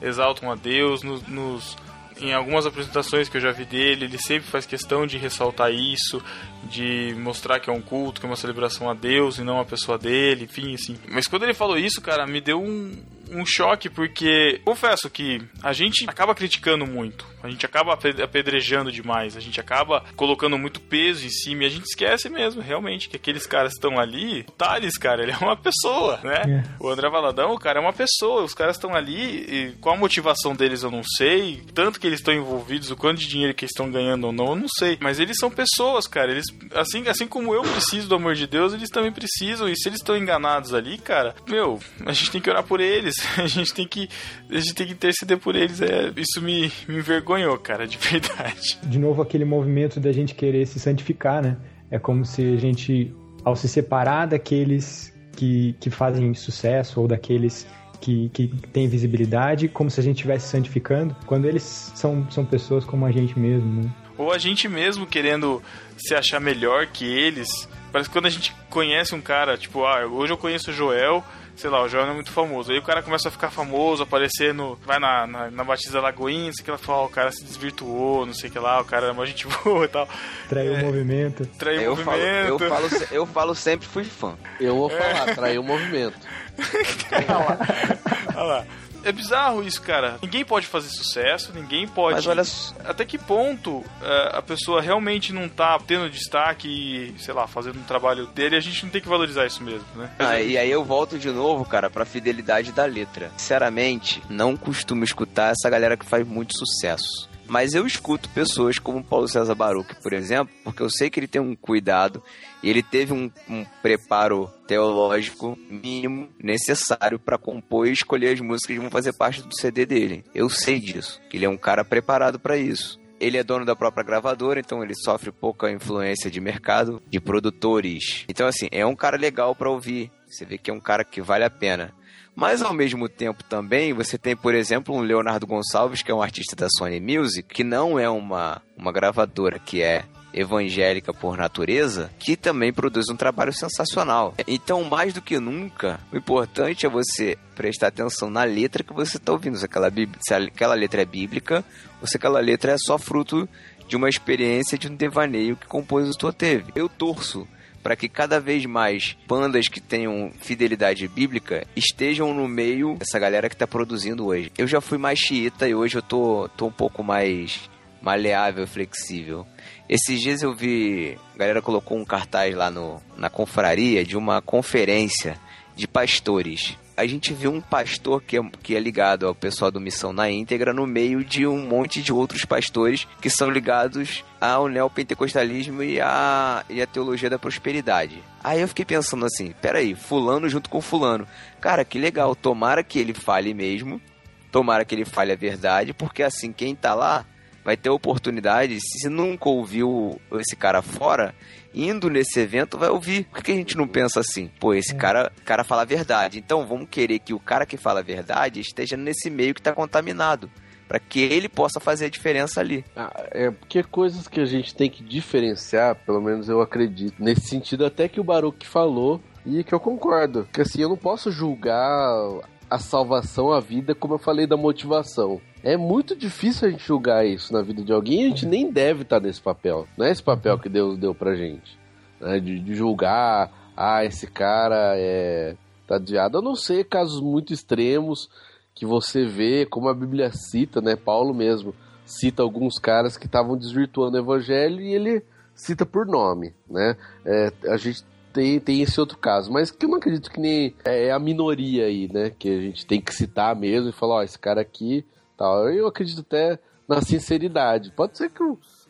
exaltam 0.00 0.50
a 0.50 0.54
Deus, 0.54 1.02
no- 1.02 1.20
nos 1.28 1.76
em 2.20 2.32
algumas 2.34 2.66
apresentações 2.66 3.28
que 3.28 3.36
eu 3.36 3.40
já 3.40 3.52
vi 3.52 3.64
dele, 3.64 4.06
ele 4.06 4.18
sempre 4.18 4.48
faz 4.50 4.66
questão 4.66 5.06
de 5.06 5.16
ressaltar 5.16 5.70
isso, 5.72 6.20
de 6.64 7.14
mostrar 7.18 7.60
que 7.60 7.70
é 7.70 7.72
um 7.72 7.80
culto, 7.80 8.20
que 8.20 8.26
é 8.26 8.30
uma 8.30 8.36
celebração 8.36 8.88
a 8.90 8.94
Deus 8.94 9.38
e 9.38 9.42
não 9.42 9.60
a 9.60 9.64
pessoa 9.64 9.96
dele, 9.98 10.44
enfim, 10.44 10.74
assim. 10.74 10.96
Mas 11.08 11.26
quando 11.26 11.44
ele 11.44 11.54
falou 11.54 11.78
isso, 11.78 12.00
cara, 12.00 12.26
me 12.26 12.40
deu 12.40 12.60
um, 12.62 12.92
um 13.30 13.44
choque, 13.46 13.88
porque 13.88 14.60
confesso 14.64 15.08
que 15.08 15.40
a 15.62 15.72
gente 15.72 16.04
acaba 16.08 16.34
criticando 16.34 16.86
muito, 16.86 17.26
a 17.42 17.48
gente 17.48 17.64
acaba 17.64 17.94
ape- 17.94 18.22
apedrejando 18.22 18.90
demais, 18.92 19.36
a 19.36 19.40
gente 19.40 19.60
acaba 19.60 20.04
colocando 20.16 20.58
muito 20.58 20.80
peso 20.80 21.24
em 21.24 21.30
cima 21.30 21.62
e 21.62 21.66
a 21.66 21.70
gente 21.70 21.84
esquece 21.84 22.28
mesmo, 22.28 22.60
realmente, 22.60 23.08
que 23.08 23.16
aqueles 23.16 23.46
caras 23.46 23.72
estão 23.72 23.98
ali, 23.98 24.44
o 24.48 24.52
Thales, 24.52 24.98
cara, 24.98 25.22
ele 25.22 25.32
é 25.32 25.36
uma 25.38 25.56
pessoa, 25.56 26.18
né? 26.22 26.64
O 26.80 26.88
André 26.88 27.08
Valadão, 27.08 27.52
o 27.52 27.58
cara 27.58 27.78
é 27.78 27.82
uma 27.82 27.92
pessoa, 27.92 28.42
os 28.42 28.54
caras 28.54 28.76
estão 28.76 28.94
ali 28.94 29.18
e 29.48 29.72
qual 29.80 29.94
a 29.94 29.98
motivação 29.98 30.54
deles 30.54 30.82
eu 30.82 30.90
não 30.90 31.02
sei, 31.02 31.62
tanto 31.74 31.98
que 32.00 32.06
eles 32.06 32.18
estão 32.20 32.34
envolvidos, 32.34 32.90
o 32.90 32.96
quanto 32.96 33.20
de 33.20 33.28
dinheiro 33.28 33.54
que 33.54 33.64
eles 33.64 33.72
estão 33.72 33.90
ganhando 33.90 34.24
ou 34.26 34.32
não, 34.32 34.48
eu 34.50 34.56
não 34.56 34.68
sei. 34.68 34.98
Mas 35.00 35.18
eles 35.20 35.36
são 35.38 35.50
pessoas, 35.50 36.06
cara. 36.06 36.30
Eles, 36.32 36.44
assim, 36.74 37.06
assim 37.08 37.26
como 37.26 37.54
eu 37.54 37.62
preciso 37.62 38.08
do 38.08 38.14
amor 38.14 38.34
de 38.34 38.46
Deus, 38.46 38.72
eles 38.72 38.90
também 38.90 39.12
precisam. 39.12 39.68
E 39.68 39.76
se 39.76 39.88
eles 39.88 40.00
estão 40.00 40.16
enganados 40.16 40.74
ali, 40.74 40.98
cara, 40.98 41.34
meu, 41.48 41.78
a 42.04 42.12
gente 42.12 42.30
tem 42.30 42.40
que 42.40 42.50
orar 42.50 42.62
por 42.62 42.80
eles. 42.80 43.14
A 43.38 43.46
gente 43.46 43.72
tem 43.72 43.86
que, 43.86 44.08
a 44.50 44.58
gente 44.58 44.74
tem 44.74 44.86
que 44.86 44.92
interceder 44.92 45.38
por 45.38 45.54
eles. 45.54 45.80
É, 45.80 46.12
isso 46.16 46.42
me, 46.42 46.70
me 46.86 46.96
envergonhou, 46.96 47.56
cara, 47.58 47.86
de 47.86 47.96
verdade. 47.96 48.78
De 48.82 48.98
novo, 48.98 49.22
aquele 49.22 49.44
movimento 49.44 50.00
da 50.00 50.12
gente 50.12 50.34
querer 50.34 50.66
se 50.66 50.78
santificar, 50.78 51.42
né? 51.42 51.56
É 51.90 51.98
como 51.98 52.24
se 52.24 52.42
a 52.42 52.56
gente, 52.56 53.14
ao 53.44 53.56
se 53.56 53.68
separar 53.68 54.26
daqueles 54.26 55.14
que, 55.32 55.74
que 55.80 55.88
fazem 55.88 56.34
sucesso 56.34 57.00
ou 57.00 57.08
daqueles 57.08 57.66
que, 58.00 58.28
que 58.30 58.48
têm 58.72 58.88
visibilidade, 58.88 59.68
como 59.68 59.90
se 59.90 60.00
a 60.00 60.02
gente 60.02 60.16
estivesse 60.16 60.48
santificando, 60.48 61.16
quando 61.26 61.46
eles 61.46 61.62
são, 61.94 62.28
são 62.30 62.44
pessoas 62.44 62.84
como 62.84 63.06
a 63.06 63.12
gente 63.12 63.38
mesmo, 63.38 63.82
né? 63.82 63.90
Ou 64.18 64.32
a 64.32 64.36
gente 64.38 64.68
mesmo 64.68 65.06
querendo 65.06 65.62
se 65.96 66.14
achar 66.14 66.40
melhor 66.40 66.86
que 66.88 67.04
eles. 67.06 67.48
Parece 67.90 68.10
que 68.10 68.12
quando 68.12 68.26
a 68.26 68.30
gente 68.30 68.54
conhece 68.68 69.14
um 69.14 69.20
cara, 69.20 69.56
tipo, 69.56 69.84
ah, 69.86 70.04
hoje 70.06 70.32
eu 70.32 70.36
conheço 70.36 70.70
o 70.70 70.74
Joel, 70.74 71.24
sei 71.56 71.70
lá, 71.70 71.82
o 71.82 71.88
Joel 71.88 72.04
não 72.04 72.12
é 72.12 72.14
muito 72.16 72.30
famoso. 72.30 72.70
Aí 72.70 72.78
o 72.78 72.82
cara 72.82 73.02
começa 73.02 73.28
a 73.28 73.32
ficar 73.32 73.50
famoso, 73.50 74.02
aparecer 74.02 74.52
no. 74.52 74.76
Vai 74.84 74.98
na, 74.98 75.26
na, 75.26 75.50
na 75.50 75.64
Batista 75.64 76.00
Lagoinha, 76.00 76.46
não 76.46 76.52
sei 76.52 76.62
o 76.62 76.64
que 76.64 76.70
ela 76.70 76.78
fala, 76.78 77.04
o 77.04 77.08
cara 77.08 77.32
se 77.32 77.42
desvirtuou, 77.44 78.26
não 78.26 78.34
sei 78.34 78.50
o 78.50 78.52
que 78.52 78.58
lá, 78.58 78.80
o 78.80 78.84
cara 78.84 79.06
é 79.06 79.10
uma 79.12 79.24
gente 79.24 79.46
boa 79.64 79.84
e 79.84 79.88
tal. 79.88 80.08
Traiu 80.48 80.74
o 80.74 80.78
movimento. 80.78 81.46
Traiu 81.58 81.80
o 81.80 81.84
Eu 81.84 81.96
falo, 81.96 82.18
movimento. 82.18 82.48
eu, 82.48 82.58
falo, 82.58 82.88
eu 83.12 83.26
falo 83.26 83.54
sempre 83.54 83.86
fui 83.88 84.04
fã. 84.04 84.36
Eu 84.60 84.76
vou 84.76 84.90
falar, 84.90 85.34
traiu 85.34 85.62
o 85.62 85.64
movimento. 85.64 86.18
Olha 88.36 88.42
lá. 88.44 88.66
É 89.04 89.12
bizarro 89.12 89.62
isso, 89.62 89.80
cara. 89.82 90.18
Ninguém 90.22 90.44
pode 90.44 90.66
fazer 90.66 90.88
sucesso, 90.88 91.52
ninguém 91.54 91.86
pode. 91.86 92.16
Mas 92.16 92.26
olha 92.26 92.44
só- 92.44 92.74
Até 92.84 93.04
que 93.04 93.16
ponto 93.18 93.84
é, 94.02 94.36
a 94.38 94.42
pessoa 94.42 94.80
realmente 94.80 95.32
não 95.32 95.48
tá 95.48 95.78
tendo 95.86 96.10
destaque 96.10 96.68
e, 96.68 97.14
sei 97.20 97.32
lá, 97.34 97.46
fazendo 97.46 97.78
um 97.78 97.84
trabalho 97.84 98.26
dele, 98.26 98.56
a 98.56 98.60
gente 98.60 98.84
não 98.84 98.90
tem 98.90 99.00
que 99.00 99.08
valorizar 99.08 99.46
isso 99.46 99.62
mesmo, 99.62 99.84
né? 99.94 100.10
Ah, 100.18 100.40
e 100.40 100.56
aí 100.58 100.70
eu 100.70 100.84
volto 100.84 101.18
de 101.18 101.30
novo, 101.30 101.64
cara, 101.64 101.88
pra 101.88 102.04
fidelidade 102.04 102.72
da 102.72 102.84
letra. 102.84 103.30
Sinceramente, 103.36 104.22
não 104.28 104.56
costumo 104.56 105.04
escutar 105.04 105.52
essa 105.52 105.68
galera 105.70 105.96
que 105.96 106.04
faz 106.06 106.26
muito 106.26 106.56
sucesso. 106.56 107.27
Mas 107.48 107.72
eu 107.72 107.86
escuto 107.86 108.28
pessoas 108.28 108.78
como 108.78 109.02
Paulo 109.02 109.26
César 109.26 109.54
Baruch, 109.54 109.94
por 110.02 110.12
exemplo, 110.12 110.54
porque 110.62 110.82
eu 110.82 110.90
sei 110.90 111.08
que 111.08 111.18
ele 111.18 111.26
tem 111.26 111.40
um 111.40 111.56
cuidado 111.56 112.22
e 112.62 112.68
ele 112.68 112.82
teve 112.82 113.12
um, 113.12 113.30
um 113.48 113.64
preparo 113.82 114.52
teológico 114.66 115.58
mínimo 115.70 116.28
necessário 116.38 117.18
para 117.18 117.38
compor 117.38 117.88
e 117.88 117.92
escolher 117.92 118.34
as 118.34 118.40
músicas 118.40 118.76
que 118.76 118.80
vão 118.80 118.90
fazer 118.90 119.14
parte 119.14 119.42
do 119.42 119.56
CD 119.56 119.86
dele. 119.86 120.24
Eu 120.34 120.50
sei 120.50 120.78
disso, 120.78 121.20
que 121.30 121.38
ele 121.38 121.46
é 121.46 121.48
um 121.48 121.56
cara 121.56 121.84
preparado 121.84 122.38
para 122.38 122.56
isso. 122.56 123.00
Ele 123.20 123.36
é 123.36 123.42
dono 123.42 123.64
da 123.64 123.74
própria 123.74 124.04
gravadora, 124.04 124.60
então 124.60 124.82
ele 124.82 124.94
sofre 124.94 125.32
pouca 125.32 125.70
influência 125.72 126.30
de 126.30 126.40
mercado, 126.40 127.02
de 127.08 127.18
produtores. 127.18 128.24
Então, 128.28 128.46
assim, 128.46 128.68
é 128.70 128.86
um 128.86 128.94
cara 128.94 129.16
legal 129.16 129.56
pra 129.56 129.70
ouvir. 129.70 130.10
Você 130.26 130.44
vê 130.44 130.56
que 130.56 130.70
é 130.70 130.74
um 130.74 130.80
cara 130.80 131.02
que 131.02 131.20
vale 131.20 131.44
a 131.44 131.50
pena. 131.50 131.92
Mas, 132.38 132.62
ao 132.62 132.72
mesmo 132.72 133.08
tempo, 133.08 133.42
também, 133.42 133.92
você 133.92 134.16
tem, 134.16 134.36
por 134.36 134.54
exemplo, 134.54 134.94
um 134.94 135.00
Leonardo 135.00 135.44
Gonçalves, 135.44 136.02
que 136.02 136.10
é 136.12 136.14
um 136.14 136.22
artista 136.22 136.54
da 136.54 136.68
Sony 136.70 137.00
Music, 137.00 137.52
que 137.52 137.64
não 137.64 137.98
é 137.98 138.08
uma, 138.08 138.62
uma 138.76 138.92
gravadora 138.92 139.58
que 139.58 139.82
é 139.82 140.04
evangélica 140.32 141.12
por 141.12 141.36
natureza, 141.36 142.12
que 142.16 142.36
também 142.36 142.72
produz 142.72 143.08
um 143.08 143.16
trabalho 143.16 143.52
sensacional. 143.52 144.34
Então, 144.46 144.84
mais 144.84 145.12
do 145.12 145.20
que 145.20 145.40
nunca, 145.40 145.98
o 146.12 146.16
importante 146.16 146.86
é 146.86 146.88
você 146.88 147.36
prestar 147.56 147.88
atenção 147.88 148.30
na 148.30 148.44
letra 148.44 148.84
que 148.84 148.92
você 148.92 149.16
está 149.16 149.32
ouvindo. 149.32 149.58
Se 149.58 149.64
aquela, 149.64 149.90
se 150.20 150.32
aquela 150.32 150.74
letra 150.74 151.02
é 151.02 151.04
bíblica 151.04 151.64
ou 152.00 152.06
se 152.06 152.18
aquela 152.18 152.38
letra 152.38 152.70
é 152.70 152.78
só 152.78 152.96
fruto 152.98 153.48
de 153.88 153.96
uma 153.96 154.08
experiência, 154.08 154.78
de 154.78 154.86
um 154.86 154.94
devaneio 154.94 155.56
que 155.56 155.66
o 155.66 155.68
compositor 155.68 156.32
teve. 156.32 156.70
Eu 156.76 156.88
torço 156.88 157.48
para 157.82 157.96
que 157.96 158.08
cada 158.08 158.40
vez 158.40 158.66
mais 158.66 159.16
bandas 159.26 159.68
que 159.68 159.80
tenham 159.80 160.30
fidelidade 160.40 161.06
bíblica 161.08 161.66
estejam 161.76 162.34
no 162.34 162.48
meio 162.48 162.96
dessa 162.96 163.18
galera 163.18 163.48
que 163.48 163.54
está 163.54 163.66
produzindo 163.66 164.26
hoje. 164.26 164.52
Eu 164.56 164.66
já 164.66 164.80
fui 164.80 164.98
mais 164.98 165.18
xiita 165.18 165.68
e 165.68 165.74
hoje 165.74 165.96
eu 165.96 166.02
tô, 166.02 166.48
tô 166.56 166.66
um 166.66 166.72
pouco 166.72 167.02
mais 167.02 167.68
maleável, 168.00 168.66
flexível. 168.66 169.46
Esses 169.88 170.20
dias 170.20 170.42
eu 170.42 170.54
vi, 170.54 171.18
a 171.34 171.38
galera 171.38 171.62
colocou 171.62 171.98
um 171.98 172.04
cartaz 172.04 172.54
lá 172.54 172.70
no, 172.70 173.00
na 173.16 173.30
confraria 173.30 174.04
de 174.04 174.16
uma 174.16 174.40
conferência 174.42 175.38
de 175.74 175.86
pastores. 175.86 176.76
A 176.98 177.06
gente 177.06 177.32
viu 177.32 177.52
um 177.52 177.60
pastor 177.60 178.20
que 178.20 178.36
é, 178.36 178.42
que 178.60 178.74
é 178.74 178.80
ligado 178.80 179.24
ao 179.24 179.32
pessoal 179.32 179.70
do 179.70 179.80
Missão 179.80 180.12
na 180.12 180.28
íntegra 180.28 180.74
no 180.74 180.84
meio 180.84 181.22
de 181.22 181.46
um 181.46 181.64
monte 181.64 182.02
de 182.02 182.12
outros 182.12 182.44
pastores 182.44 183.06
que 183.20 183.30
são 183.30 183.48
ligados 183.48 184.24
ao 184.40 184.66
neopentecostalismo 184.66 185.80
e 185.80 186.00
à, 186.00 186.64
e 186.68 186.82
à 186.82 186.86
teologia 186.88 187.30
da 187.30 187.38
prosperidade. 187.38 188.20
Aí 188.42 188.60
eu 188.60 188.66
fiquei 188.66 188.84
pensando 188.84 189.24
assim, 189.24 189.54
peraí, 189.62 189.94
fulano 189.94 190.48
junto 190.48 190.68
com 190.68 190.80
fulano. 190.80 191.24
Cara, 191.60 191.84
que 191.84 192.00
legal, 192.00 192.34
tomara 192.34 192.82
que 192.82 192.98
ele 192.98 193.14
fale 193.14 193.54
mesmo, 193.54 194.02
tomara 194.50 194.84
que 194.84 194.92
ele 194.92 195.04
fale 195.04 195.30
a 195.30 195.36
verdade, 195.36 195.94
porque 195.94 196.24
assim, 196.24 196.50
quem 196.52 196.74
tá 196.74 196.96
lá 196.96 197.24
vai 197.64 197.76
ter 197.76 197.90
oportunidade, 197.90 198.78
se 198.80 199.08
nunca 199.08 199.48
ouviu 199.48 200.20
esse 200.32 200.56
cara 200.56 200.80
fora, 200.82 201.34
indo 201.74 202.08
nesse 202.08 202.40
evento 202.40 202.78
vai 202.78 202.88
ouvir. 202.88 203.24
Por 203.24 203.42
que 203.42 203.52
a 203.52 203.54
gente 203.54 203.76
não 203.76 203.86
pensa 203.86 204.20
assim? 204.20 204.50
Pô, 204.58 204.74
esse 204.74 204.94
cara, 204.94 205.30
cara 205.44 205.64
fala 205.64 205.82
a 205.82 205.86
verdade. 205.86 206.38
Então 206.38 206.66
vamos 206.66 206.88
querer 206.90 207.18
que 207.18 207.34
o 207.34 207.40
cara 207.40 207.66
que 207.66 207.76
fala 207.76 208.00
a 208.00 208.02
verdade 208.02 208.60
esteja 208.60 208.96
nesse 208.96 209.30
meio 209.30 209.54
que 209.54 209.62
tá 209.62 209.72
contaminado. 209.72 210.50
Pra 210.86 210.98
que 210.98 211.20
ele 211.20 211.50
possa 211.50 211.78
fazer 211.78 212.06
a 212.06 212.10
diferença 212.10 212.60
ali. 212.60 212.82
Ah, 212.96 213.12
é 213.30 213.50
porque 213.50 213.82
coisas 213.82 214.26
que 214.26 214.40
a 214.40 214.46
gente 214.46 214.74
tem 214.74 214.88
que 214.88 215.04
diferenciar, 215.04 215.94
pelo 215.94 216.22
menos 216.22 216.48
eu 216.48 216.62
acredito, 216.62 217.22
nesse 217.22 217.42
sentido 217.42 217.84
até 217.84 218.08
que 218.08 218.18
o 218.18 218.24
Baruch 218.24 218.66
falou 218.66 219.20
e 219.44 219.62
que 219.62 219.74
eu 219.74 219.80
concordo. 219.80 220.48
Que 220.50 220.62
assim, 220.62 220.80
eu 220.80 220.88
não 220.88 220.96
posso 220.96 221.30
julgar 221.30 222.40
a 222.70 222.78
salvação, 222.78 223.52
a 223.52 223.60
vida, 223.60 223.94
como 223.94 224.14
eu 224.14 224.18
falei 224.18 224.46
da 224.46 224.56
motivação. 224.56 225.40
É 225.62 225.76
muito 225.76 226.14
difícil 226.14 226.68
a 226.68 226.70
gente 226.70 226.86
julgar 226.86 227.26
isso 227.26 227.52
na 227.52 227.62
vida 227.62 227.82
de 227.82 227.92
alguém 227.92 228.26
a 228.26 228.28
gente 228.28 228.46
nem 228.46 228.70
deve 228.70 229.02
estar 229.02 229.20
nesse 229.20 229.40
papel. 229.40 229.86
Não 229.96 230.06
é 230.06 230.10
esse 230.10 230.22
papel 230.22 230.58
que 230.58 230.68
Deus 230.68 230.96
deu 230.96 231.14
pra 231.14 231.34
gente. 231.34 231.78
né? 232.20 232.38
De, 232.38 232.58
de 232.60 232.74
julgar, 232.74 233.72
ah, 233.76 234.04
esse 234.04 234.26
cara 234.26 234.94
é. 234.96 235.56
tá 235.86 235.98
desviado. 235.98 236.38
A 236.38 236.42
não 236.42 236.54
ser 236.54 236.84
casos 236.84 237.20
muito 237.20 237.52
extremos 237.52 238.28
que 238.74 238.86
você 238.86 239.24
vê, 239.24 239.66
como 239.66 239.88
a 239.88 239.94
Bíblia 239.94 240.30
cita, 240.32 240.80
né? 240.80 240.94
Paulo 240.96 241.34
mesmo 241.34 241.74
cita 242.04 242.42
alguns 242.42 242.78
caras 242.78 243.16
que 243.16 243.26
estavam 243.26 243.56
desvirtuando 243.56 244.16
o 244.16 244.20
evangelho 244.20 244.80
e 244.80 244.94
ele 244.94 245.22
cita 245.54 245.84
por 245.84 246.06
nome, 246.06 246.54
né? 246.68 246.96
É, 247.24 247.52
a 247.66 247.76
gente 247.76 248.02
tem, 248.32 248.58
tem 248.58 248.80
esse 248.80 248.98
outro 248.98 249.18
caso, 249.18 249.52
mas 249.52 249.70
que 249.70 249.84
eu 249.84 249.90
não 249.90 249.98
acredito 249.98 250.30
que 250.30 250.40
nem 250.40 250.74
é 250.84 251.10
a 251.10 251.18
minoria 251.18 251.84
aí, 251.84 252.08
né? 252.10 252.30
Que 252.30 252.48
a 252.48 252.60
gente 252.60 252.86
tem 252.86 253.00
que 253.00 253.14
citar 253.14 253.54
mesmo 253.54 253.90
e 253.90 253.92
falar, 253.92 254.16
ó, 254.16 254.22
esse 254.22 254.38
cara 254.38 254.60
aqui, 254.60 255.04
tal. 255.38 255.70
Eu 255.70 255.86
acredito 255.86 256.20
até 256.20 256.58
na 256.86 257.00
sinceridade. 257.00 257.92
Pode 257.92 258.18
ser 258.18 258.30
que 258.30 258.42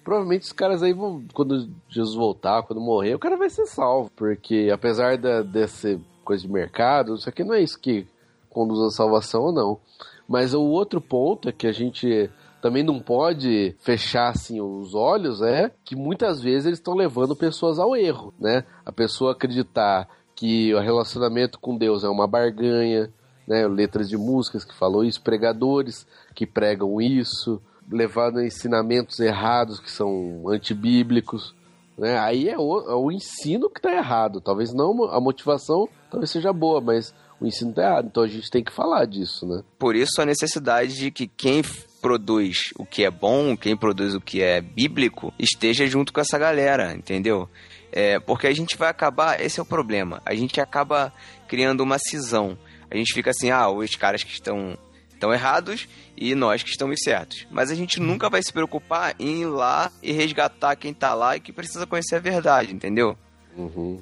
provavelmente 0.03 0.43
os 0.43 0.53
caras 0.53 0.83
aí 0.83 0.93
vão, 0.93 1.23
quando 1.35 1.69
Jesus 1.89 2.17
voltar, 2.17 2.63
quando 2.63 2.81
morrer, 2.81 3.15
o 3.15 3.19
cara 3.19 3.37
vai 3.37 3.51
ser 3.51 3.67
salvo, 3.67 4.11
porque 4.17 4.71
apesar 4.73 5.19
da, 5.19 5.43
dessa 5.43 6.01
coisa 6.25 6.43
de 6.43 6.51
mercado, 6.51 7.15
isso 7.15 7.29
aqui 7.29 7.45
não 7.45 7.55
é 7.55 7.61
isso 7.61 7.79
que 7.79 8.07
conduz 8.49 8.81
à 8.81 8.91
salvação 8.91 9.43
ou 9.43 9.53
não. 9.53 9.79
Mas 10.27 10.55
o 10.55 10.63
outro 10.63 11.01
ponto 11.01 11.49
é 11.49 11.53
que 11.53 11.67
a 11.67 11.73
gente 11.73 12.31
também 12.61 12.83
não 12.83 13.01
pode 13.01 13.77
fechar 13.81 14.31
assim 14.31 14.61
os 14.61 14.95
olhos, 14.95 15.41
é 15.43 15.71
que 15.85 15.95
muitas 15.95 16.41
vezes 16.41 16.67
eles 16.67 16.79
estão 16.79 16.95
levando 16.95 17.37
pessoas 17.37 17.79
ao 17.79 17.97
erro, 17.97 18.33
né? 18.39 18.65
A 18.85 18.93
pessoa 18.93 19.33
acreditar 19.33 20.09
que 20.35 20.75
o 20.75 20.81
relacionamento 20.81 21.59
com 21.59 21.77
Deus 21.77 22.05
é 22.05 22.09
uma 22.09 22.27
barganha, 22.27 23.13
né? 23.47 23.67
Letras 23.67 24.09
de 24.09 24.17
músicas 24.17 24.65
que 24.65 24.75
falou 24.75 25.05
isso, 25.05 25.23
pregadores 25.23 26.07
que 26.39 26.47
pregam 26.47 27.01
isso, 27.01 27.61
levando 27.91 28.39
a 28.39 28.47
ensinamentos 28.47 29.19
errados 29.19 29.81
que 29.81 29.91
são 29.91 30.45
antibíblicos, 30.49 31.53
né? 31.99 32.17
Aí 32.17 32.49
é 32.49 32.57
o, 32.57 32.79
é 32.89 32.95
o 32.95 33.11
ensino 33.11 33.69
que 33.69 33.81
está 33.81 33.93
errado. 33.93 34.41
Talvez 34.41 34.73
não 34.73 35.03
a 35.11 35.21
motivação, 35.21 35.89
talvez 36.09 36.31
seja 36.31 36.53
boa, 36.53 36.81
mas 36.81 37.13
o 37.41 37.47
ensino 37.49 37.71
está 37.71 37.83
errado. 37.83 38.07
Então 38.07 38.23
a 38.23 38.29
gente 38.29 38.49
tem 38.53 38.63
que 38.63 38.71
falar 38.71 39.05
disso, 39.05 39.49
né? 39.49 39.65
Por 39.81 39.97
isso 39.97 40.23
a 40.23 40.25
necessidade 40.25 40.95
de 40.95 41.11
que 41.11 41.27
quem 41.27 41.61
produz 42.01 42.71
o 42.79 42.87
que 42.87 43.03
é 43.03 43.11
bom, 43.11 43.57
quem 43.57 43.77
produz 43.77 44.15
o 44.15 44.21
que 44.21 44.41
é 44.41 44.61
bíblico, 44.61 45.35
esteja 45.41 45.89
junto 45.89 46.13
com 46.13 46.21
essa 46.21 46.39
galera, 46.39 46.95
entendeu? 46.95 47.49
É, 47.91 48.21
porque 48.21 48.47
a 48.47 48.55
gente 48.55 48.77
vai 48.77 48.91
acabar, 48.91 49.41
esse 49.41 49.59
é 49.59 49.63
o 49.63 49.67
problema, 49.67 50.23
a 50.25 50.37
gente 50.37 50.61
acaba 50.61 51.13
criando 51.49 51.81
uma 51.81 51.99
cisão. 51.99 52.57
A 52.89 52.97
gente 52.97 53.13
fica 53.13 53.31
assim, 53.31 53.51
ah, 53.51 53.69
os 53.69 53.97
caras 53.97 54.23
que 54.23 54.31
estão, 54.31 54.79
estão 55.19 55.33
errados 55.33 55.89
e 56.17 56.35
nós 56.35 56.63
que 56.63 56.71
estamos 56.71 57.01
certos. 57.03 57.47
Mas 57.51 57.71
a 57.71 57.75
gente 57.75 58.01
nunca 58.01 58.31
vai 58.31 58.43
se 58.43 58.53
preocupar 58.53 59.15
em 59.19 59.43
ir 59.43 59.47
lá 59.47 59.91
e 60.03 60.13
resgatar 60.13 60.77
quem 60.77 60.95
tá 60.95 61.13
lá 61.13 61.37
e 61.37 61.41
que 61.41 61.53
precisa 61.53 61.87
conhecer 61.87 62.17
a 62.17 62.21
verdade, 62.21 62.73
entendeu? 62.73 63.19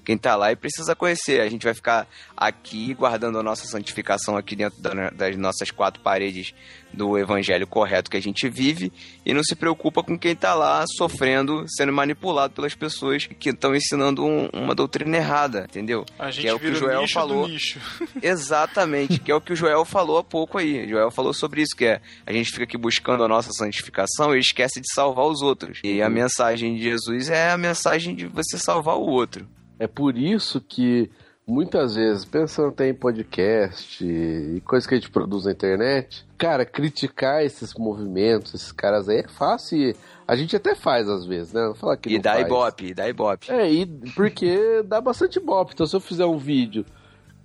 Quem 0.04 0.18
tá 0.18 0.36
lá 0.36 0.52
e 0.52 0.56
precisa 0.56 0.94
conhecer. 0.94 1.40
A 1.40 1.48
gente 1.48 1.64
vai 1.64 1.72
ficar 1.74 2.06
aqui 2.36 2.92
guardando 2.94 3.38
a 3.38 3.42
nossa 3.42 3.66
santificação 3.66 4.36
aqui 4.36 4.54
dentro 4.54 4.80
da- 4.80 5.10
das 5.10 5.36
nossas 5.36 5.70
quatro 5.70 6.00
paredes 6.02 6.52
do 6.92 7.18
evangelho 7.18 7.66
correto 7.66 8.10
que 8.10 8.16
a 8.16 8.22
gente 8.22 8.48
vive 8.48 8.92
e 9.24 9.34
não 9.34 9.42
se 9.42 9.54
preocupa 9.54 10.02
com 10.02 10.18
quem 10.18 10.34
tá 10.36 10.54
lá 10.54 10.84
sofrendo, 10.96 11.64
sendo 11.68 11.92
manipulado 11.92 12.54
pelas 12.54 12.74
pessoas 12.74 13.26
que 13.26 13.50
estão 13.50 13.74
ensinando 13.74 14.24
um- 14.24 14.48
uma 14.52 14.74
doutrina 14.74 15.16
errada, 15.16 15.66
entendeu? 15.68 16.04
A 16.18 16.30
gente 16.30 16.42
que 16.42 16.48
é 16.48 16.54
o 16.54 16.58
que 16.58 16.66
o 16.68 16.74
Joel 16.74 17.00
falou. 17.08 17.46
Exatamente, 18.22 19.18
que 19.18 19.30
é 19.30 19.34
o 19.34 19.40
que 19.40 19.52
o 19.52 19.56
Joel 19.56 19.84
falou 19.84 20.18
há 20.18 20.24
pouco 20.24 20.58
aí. 20.58 20.84
O 20.84 20.88
Joel 20.88 21.10
falou 21.10 21.32
sobre 21.34 21.62
isso, 21.62 21.74
que 21.76 21.84
é 21.84 22.00
a 22.26 22.32
gente 22.32 22.50
fica 22.50 22.64
aqui 22.64 22.76
buscando 22.76 23.24
a 23.24 23.28
nossa 23.28 23.50
santificação 23.52 24.34
e 24.34 24.38
esquece 24.38 24.80
de 24.80 24.92
salvar 24.92 25.26
os 25.26 25.42
outros. 25.42 25.80
E 25.84 26.00
a 26.02 26.08
mensagem 26.08 26.76
de 26.76 26.82
Jesus 26.82 27.28
é 27.28 27.50
a 27.50 27.58
mensagem 27.58 28.14
de 28.14 28.26
você 28.26 28.58
salvar 28.58 28.96
o 28.96 29.06
outro. 29.06 29.45
É 29.78 29.86
por 29.86 30.16
isso 30.16 30.60
que 30.60 31.10
muitas 31.46 31.94
vezes, 31.94 32.24
pensando 32.24 32.68
até 32.68 32.88
em 32.88 32.94
podcast 32.94 34.04
e 34.04 34.60
coisas 34.64 34.86
que 34.86 34.94
a 34.94 34.98
gente 34.98 35.10
produz 35.10 35.44
na 35.44 35.52
internet, 35.52 36.26
cara, 36.36 36.64
criticar 36.64 37.44
esses 37.44 37.72
movimentos, 37.74 38.54
esses 38.54 38.72
caras 38.72 39.08
aí 39.08 39.18
é 39.18 39.28
fácil 39.28 39.78
e 39.78 39.96
a 40.26 40.34
gente 40.34 40.56
até 40.56 40.74
faz 40.74 41.08
às 41.08 41.24
vezes, 41.24 41.52
né? 41.52 41.66
Não 41.66 41.74
falar 41.74 41.96
que 41.96 42.10
E 42.10 42.14
não 42.14 42.20
dá 42.22 42.32
faz. 42.32 42.46
ibope, 42.46 42.94
dá 42.94 43.08
ibope. 43.08 43.52
É, 43.52 43.70
e 43.70 43.86
porque 44.16 44.82
dá 44.88 45.00
bastante 45.00 45.36
ibope. 45.38 45.72
Então, 45.74 45.86
se 45.86 45.94
eu 45.94 46.00
fizer 46.00 46.26
um 46.26 46.36
vídeo 46.38 46.84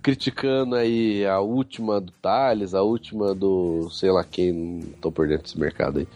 criticando 0.02 0.74
aí 0.74 1.24
a 1.24 1.38
última 1.38 2.00
do 2.00 2.10
Thales, 2.10 2.74
a 2.74 2.82
última 2.82 3.34
do 3.36 3.88
sei 3.90 4.10
lá 4.10 4.24
quem, 4.24 4.52
não 4.52 4.92
tô 5.00 5.12
por 5.12 5.28
dentro 5.28 5.44
desse 5.44 5.60
mercado 5.60 6.00
aí, 6.00 6.08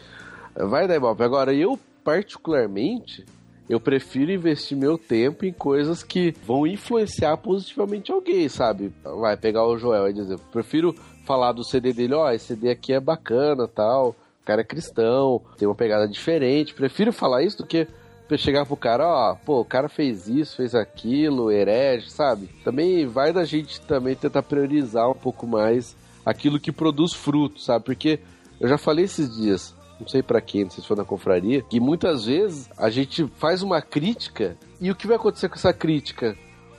vai 0.66 0.88
dar 0.88 0.96
ibope. 0.96 1.22
Agora, 1.22 1.54
eu, 1.54 1.78
particularmente, 2.02 3.24
eu 3.68 3.80
prefiro 3.80 4.30
investir 4.30 4.76
meu 4.76 4.96
tempo 4.96 5.44
em 5.44 5.52
coisas 5.52 6.02
que 6.02 6.34
vão 6.44 6.66
influenciar 6.66 7.36
positivamente 7.36 8.12
alguém, 8.12 8.48
sabe? 8.48 8.92
Vai 9.02 9.36
pegar 9.36 9.66
o 9.66 9.76
Joel 9.76 10.08
e 10.08 10.12
dizer, 10.12 10.38
prefiro 10.52 10.94
falar 11.24 11.52
do 11.52 11.64
CD 11.64 11.92
dele, 11.92 12.14
ó, 12.14 12.30
esse 12.30 12.46
CD 12.46 12.70
aqui 12.70 12.92
é 12.92 13.00
bacana, 13.00 13.66
tal, 13.66 14.10
o 14.10 14.44
cara 14.44 14.60
é 14.60 14.64
cristão, 14.64 15.42
tem 15.58 15.66
uma 15.66 15.74
pegada 15.74 16.06
diferente. 16.06 16.74
Prefiro 16.74 17.12
falar 17.12 17.42
isso 17.42 17.58
do 17.58 17.66
que 17.66 17.88
chegar 18.36 18.66
pro 18.66 18.76
cara, 18.76 19.06
ó, 19.06 19.34
pô, 19.34 19.60
o 19.60 19.64
cara 19.64 19.88
fez 19.88 20.28
isso, 20.28 20.56
fez 20.56 20.74
aquilo, 20.74 21.50
herege, 21.50 22.10
sabe? 22.10 22.48
Também 22.64 23.06
vai 23.06 23.32
da 23.32 23.44
gente 23.44 23.80
também 23.82 24.14
tentar 24.14 24.42
priorizar 24.42 25.10
um 25.10 25.14
pouco 25.14 25.46
mais 25.46 25.96
aquilo 26.24 26.58
que 26.58 26.72
produz 26.72 27.12
fruto, 27.12 27.60
sabe? 27.60 27.84
Porque 27.84 28.18
eu 28.60 28.68
já 28.68 28.78
falei 28.78 29.04
esses 29.04 29.36
dias, 29.36 29.74
não 29.98 30.06
sei 30.06 30.22
pra 30.22 30.40
quem, 30.40 30.64
não 30.64 30.70
sei 30.70 30.82
se 30.82 30.88
foi 30.88 30.96
na 30.96 31.04
confraria, 31.04 31.62
que 31.62 31.80
muitas 31.80 32.26
vezes 32.26 32.68
a 32.76 32.90
gente 32.90 33.26
faz 33.36 33.62
uma 33.62 33.80
crítica 33.80 34.56
e 34.80 34.90
o 34.90 34.94
que 34.94 35.06
vai 35.06 35.16
acontecer 35.16 35.48
com 35.48 35.54
essa 35.54 35.72
crítica? 35.72 36.36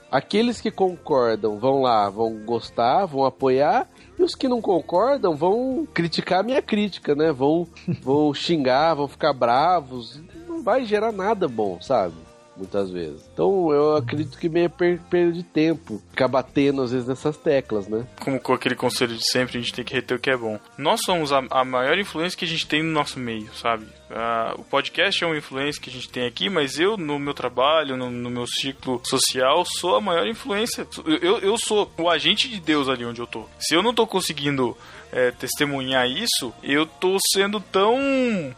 Aqueles 0.10 0.62
que 0.62 0.72
concordam 0.72 1.60
vão 1.60 1.82
lá, 1.82 2.10
vão 2.10 2.34
gostar, 2.46 3.06
vão 3.06 3.26
apoiar, 3.26 3.90
e 4.18 4.24
os 4.24 4.36
que 4.36 4.48
não 4.48 4.62
concordam 4.62 5.36
vão 5.36 5.86
criticar 5.94 6.40
a 6.40 6.44
minha 6.44 6.62
crítica, 6.62 7.14
né? 7.14 7.32
Vão, 7.32 7.68
vão 8.02 8.34
xingar, 8.34 8.94
vão 8.94 9.08
ficar 9.08 9.34
bravos. 9.34 10.22
Não 10.48 10.64
vai 10.64 10.86
gerar 10.86 11.12
nada 11.12 11.48
bom, 11.48 11.80
sabe? 11.82 12.16
Muitas 12.58 12.90
vezes. 12.90 13.30
Então 13.34 13.72
eu 13.72 13.96
acredito 13.96 14.38
que 14.38 14.50
meio 14.50 14.70
per 14.70 15.00
perda 15.10 15.32
de 15.32 15.44
tempo 15.44 16.02
ficar 16.10 16.28
batendo 16.28 16.82
às 16.82 16.92
vezes 16.92 17.08
nessas 17.08 17.38
teclas, 17.38 17.88
né? 17.88 18.06
Como 18.20 18.40
com 18.40 18.54
aquele 18.54 18.76
conselho 18.76 19.16
de 19.16 19.30
sempre, 19.30 19.58
a 19.58 19.62
gente 19.62 19.74
tem 19.74 19.86
que 19.86 19.94
reter 19.94 20.18
o 20.18 20.20
que 20.20 20.30
é 20.30 20.38
bom. 20.38 20.60
Nós 20.78 21.02
somos 21.06 21.32
a, 21.32 21.44
a 21.52 21.64
maior 21.64 21.98
influência 21.98 22.38
que 22.38 22.46
a 22.46 22.48
gente 22.48 22.68
tem 22.68 22.82
no 22.82 22.92
nosso 22.92 23.20
meio, 23.20 23.54
sabe? 23.54 23.86
Ah, 24.10 24.56
o 24.58 24.64
podcast 24.64 25.24
é 25.24 25.28
uma 25.28 25.38
influência 25.38 25.82
que 25.82 25.90
a 25.90 25.94
gente 25.94 26.10
tem 26.10 26.26
aqui, 26.26 26.50
mas 26.50 26.80
eu, 26.80 26.98
no 26.98 27.20
meu 27.20 27.34
trabalho, 27.34 27.98
no, 27.98 28.10
no 28.10 28.30
meu 28.30 28.48
ciclo 28.48 29.02
social, 29.04 29.64
sou 29.66 29.96
a 29.96 30.02
maior 30.02 30.26
influência. 30.28 30.88
Eu, 31.06 31.18
eu, 31.18 31.40
eu 31.40 31.58
sou 31.58 31.92
o 31.98 32.10
agente 32.10 32.50
de 32.50 32.60
Deus 32.60 32.88
ali 32.88 33.06
onde 33.06 33.20
eu 33.20 33.28
tô. 33.28 33.46
Se 33.60 33.76
eu 33.76 33.84
não 33.84 33.94
tô 33.94 34.08
conseguindo 34.08 34.78
é, 35.12 35.32
testemunhar 35.32 36.08
isso, 36.10 36.54
eu 36.64 36.86
tô 36.86 37.18
sendo 37.34 37.60
tão 37.60 37.98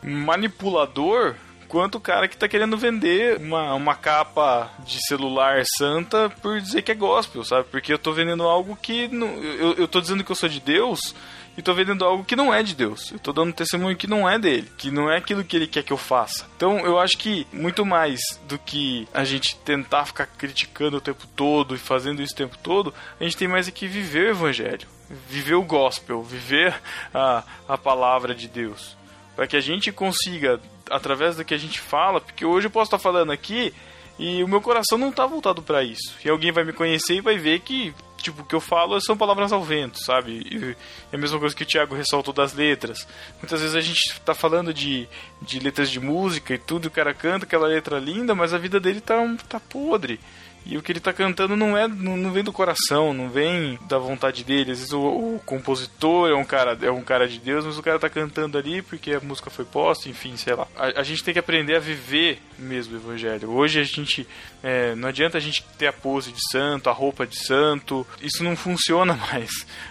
manipulador 0.04 1.36
quanto 1.70 1.96
o 1.96 2.02
cara 2.02 2.28
que 2.28 2.36
tá 2.36 2.48
querendo 2.48 2.76
vender 2.76 3.38
uma, 3.38 3.76
uma 3.76 3.96
capa 3.96 4.70
de 4.80 5.00
celular 5.08 5.64
santa 5.78 6.30
por 6.42 6.60
dizer 6.60 6.82
que 6.82 6.92
é 6.92 6.96
gospel, 6.96 7.46
sabe? 7.46 7.68
Porque 7.70 7.94
eu 7.94 8.00
tô 8.00 8.12
vendendo 8.12 8.44
algo 8.44 8.76
que. 8.76 9.08
Não, 9.08 9.28
eu, 9.28 9.74
eu 9.76 9.88
tô 9.88 10.02
dizendo 10.02 10.24
que 10.24 10.32
eu 10.32 10.36
sou 10.36 10.50
de 10.50 10.60
Deus 10.60 11.16
e 11.56 11.62
tô 11.62 11.74
vendendo 11.74 12.04
algo 12.04 12.26
que 12.26 12.36
não 12.36 12.54
é 12.54 12.64
de 12.64 12.74
Deus. 12.76 13.12
Eu 13.12 13.20
tô 13.20 13.32
dando 13.32 13.54
testemunho 13.54 13.96
que 13.96 14.08
não 14.08 14.28
é 14.28 14.40
dele, 14.40 14.70
que 14.78 14.90
não 14.90 15.12
é 15.12 15.18
aquilo 15.18 15.44
que 15.44 15.56
ele 15.56 15.68
quer 15.68 15.84
que 15.84 15.94
eu 15.94 15.98
faça. 15.98 16.48
Então 16.56 16.80
eu 16.80 17.00
acho 17.00 17.18
que 17.18 17.46
muito 17.54 17.86
mais 17.86 18.20
do 18.48 18.58
que 18.58 19.08
a 19.14 19.24
gente 19.24 19.56
tentar 19.58 20.06
ficar 20.06 20.26
criticando 20.26 20.98
o 20.98 21.02
tempo 21.02 21.28
todo 21.36 21.76
e 21.76 21.78
fazendo 21.78 22.22
isso 22.22 22.34
o 22.34 22.38
tempo 22.38 22.58
todo, 22.58 22.94
a 23.20 23.24
gente 23.24 23.38
tem 23.38 23.48
mais 23.48 23.68
é 23.68 23.72
que 23.72 23.88
viver 23.88 24.28
o 24.28 24.32
evangelho, 24.32 24.88
viver 25.28 25.56
o 25.56 25.64
gospel, 25.64 26.24
viver 26.24 26.74
a, 27.14 27.44
a 27.68 27.78
palavra 27.78 28.34
de 28.34 28.48
Deus. 28.48 28.98
Para 29.36 29.48
que 29.48 29.56
a 29.56 29.62
gente 29.62 29.92
consiga, 29.92 30.60
através 30.90 31.36
do 31.36 31.46
que 31.46 31.54
a 31.54 31.58
gente 31.58 31.80
fala, 31.80 32.22
porque 32.22 32.46
hoje 32.46 32.68
eu 32.68 32.72
posso 32.72 32.88
estar 32.88 33.00
falando 33.00 33.32
aqui 33.32 33.74
e 34.20 34.44
o 34.44 34.48
meu 34.48 34.62
coração 34.62 34.98
não 34.98 35.12
tá 35.12 35.26
voltado 35.26 35.62
para 35.62 35.82
isso. 35.82 36.14
E 36.24 36.30
alguém 36.30 36.52
vai 36.52 36.66
me 36.66 36.74
conhecer 36.74 37.16
e 37.16 37.22
vai 37.22 37.38
ver 37.38 37.62
que, 37.62 37.94
tipo, 38.18 38.42
o 38.42 38.46
que 38.46 38.54
eu 38.54 38.60
falo 38.60 39.00
são 39.00 39.16
palavras 39.16 39.54
ao 39.54 39.64
vento, 39.64 39.98
sabe? 40.04 40.46
E 40.52 40.76
é 41.12 41.16
a 41.16 41.18
mesma 41.18 41.40
coisa 41.40 41.56
que 41.56 41.64
o 41.64 41.66
Thiago 41.66 41.96
ressaltou 41.96 42.34
das 42.34 42.54
letras. 42.54 43.08
Muitas 43.42 43.62
vezes 43.62 43.76
a 43.76 43.82
gente 43.82 44.20
tá 44.22 44.36
falando 44.36 44.74
de, 44.74 45.08
de 45.42 45.60
letras 45.60 45.90
de 45.90 46.02
música 46.02 46.54
e 46.54 46.58
tudo, 46.58 46.88
o 46.88 46.92
cara 46.92 47.14
canta 47.14 47.46
aquela 47.46 47.68
letra 47.68 47.98
linda, 47.98 48.36
mas 48.36 48.54
a 48.54 48.58
vida 48.58 48.78
dele 48.78 49.00
tá, 49.00 49.16
tá 49.48 49.60
podre. 49.60 50.20
E 50.66 50.78
o 50.78 50.84
que 50.84 50.91
ele 50.91 50.99
tá 50.99 51.12
cantando 51.12 51.55
não 51.55 51.78
é 51.78 51.88
não, 51.88 52.16
não 52.16 52.32
vem 52.32 52.43
do 52.43 52.53
coração, 52.53 53.14
não 53.14 53.30
vem 53.30 53.80
da 53.88 53.97
vontade 53.97 54.43
dele. 54.43 54.72
Às 54.72 54.80
vezes 54.80 54.93
o, 54.93 54.99
o 54.99 55.41
compositor 55.45 56.30
é 56.30 56.36
um 56.36 56.45
cara 56.45 56.78
é 56.82 56.91
um 56.91 57.01
cara 57.01 57.28
de 57.28 57.39
Deus, 57.39 57.66
mas 57.66 57.78
o 57.78 57.82
cara 57.84 57.97
tá 57.97 58.10
cantando 58.10 58.57
ali 58.57 58.82
porque 58.82 59.14
a 59.14 59.20
música 59.20 59.49
foi 59.49 59.66
posta, 59.66 60.10
enfim, 60.10 60.38
sei 60.38 60.53
lá. 60.53 60.68
A, 60.76 60.99
a 60.99 61.03
gente 61.03 61.24
tem 61.24 61.34
que 61.34 61.39
aprender 61.39 61.76
a 61.76 61.80
viver 61.80 62.39
mesmo 62.57 62.93
o 62.93 62.97
evangelho. 62.97 63.49
Hoje 63.51 63.80
a 63.80 63.84
gente 63.84 64.28
é, 64.62 64.93
não 64.95 65.10
adianta 65.10 65.38
a 65.38 65.41
gente 65.41 65.64
ter 65.78 65.88
a 65.88 65.93
pose 65.93 66.32
de 66.32 66.41
santo, 66.51 66.89
a 66.89 66.93
roupa 66.93 67.26
de 67.26 67.38
santo. 67.38 68.05
Isso 68.22 68.43
não 68.43 68.55
funciona 68.55 69.16
mais. 69.32 69.49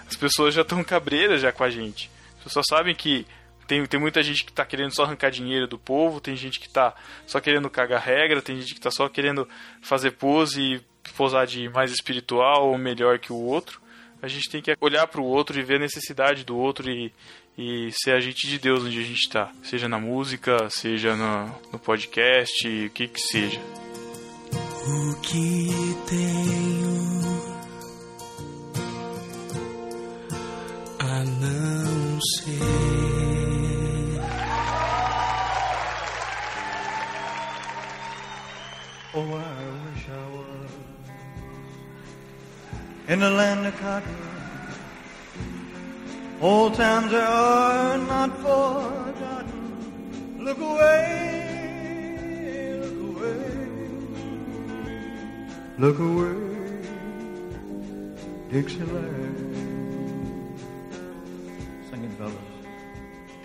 As 0.08 0.16
pessoas 0.16 0.54
já 0.54 0.62
estão 0.62 0.82
cabreiras 0.84 1.40
já 1.40 1.50
com 1.50 1.64
a 1.64 1.70
gente. 1.70 2.10
As 2.38 2.44
pessoas 2.44 2.66
sabem 2.68 2.94
que 2.94 3.26
tem, 3.68 3.84
tem 3.84 4.00
muita 4.00 4.22
gente 4.22 4.44
que 4.46 4.52
tá 4.52 4.64
querendo 4.64 4.94
só 4.94 5.04
arrancar 5.04 5.30
dinheiro 5.30 5.68
do 5.68 5.78
povo, 5.78 6.22
tem 6.22 6.34
gente 6.34 6.58
que 6.58 6.68
tá 6.68 6.94
só 7.26 7.38
querendo 7.38 7.68
cagar 7.68 8.00
regra, 8.00 8.40
tem 8.40 8.58
gente 8.58 8.74
que 8.74 8.80
tá 8.80 8.90
só 8.90 9.08
querendo 9.10 9.46
fazer 9.82 10.12
pose 10.12 10.60
e 10.60 10.80
posar 11.12 11.46
de 11.46 11.68
mais 11.68 11.92
espiritual 11.92 12.70
ou 12.70 12.78
melhor 12.78 13.18
que 13.18 13.30
o 13.30 13.36
outro. 13.36 13.80
A 14.22 14.26
gente 14.26 14.48
tem 14.48 14.62
que 14.62 14.74
olhar 14.80 15.06
para 15.06 15.20
o 15.20 15.24
outro 15.24 15.60
e 15.60 15.62
ver 15.62 15.76
a 15.76 15.80
necessidade 15.80 16.44
do 16.44 16.56
outro 16.56 16.90
e, 16.90 17.12
e 17.58 17.90
ser 17.92 18.12
agente 18.12 18.48
de 18.48 18.58
Deus 18.58 18.84
onde 18.84 18.98
a 18.98 19.04
gente 19.04 19.20
está. 19.20 19.52
Seja 19.62 19.86
na 19.86 19.98
música, 19.98 20.70
seja 20.70 21.14
no, 21.14 21.46
no 21.70 21.78
podcast, 21.78 22.66
o 22.66 22.90
que 22.90 23.06
que 23.06 23.20
seja. 23.20 23.60
O 24.50 25.20
que 25.20 25.94
tenho 26.08 26.98
a 31.00 31.24
não 31.24 32.20
ser. 32.22 33.27
Oh, 39.14 39.20
I 39.20 39.24
wish 39.24 40.06
I 40.08 40.24
was 40.36 40.70
in 43.08 43.20
the 43.20 43.30
land 43.30 43.66
of 43.66 43.74
cotton. 43.80 44.16
Old 46.40 46.74
times 46.74 47.12
are 47.14 47.98
not 47.98 48.36
forgotten. 48.38 49.64
Look 50.38 50.58
away, 50.60 51.98
look 52.82 53.00
away, 53.16 53.58
look 55.78 55.98
away, 55.98 56.36
Dixieland. 58.50 59.38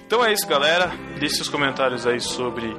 Então 0.05 0.23
é 0.23 0.31
isso, 0.31 0.47
galera. 0.47 0.91
Deixe 1.19 1.37
seus 1.37 1.49
comentários 1.49 2.05
aí 2.05 2.19
sobre 2.19 2.77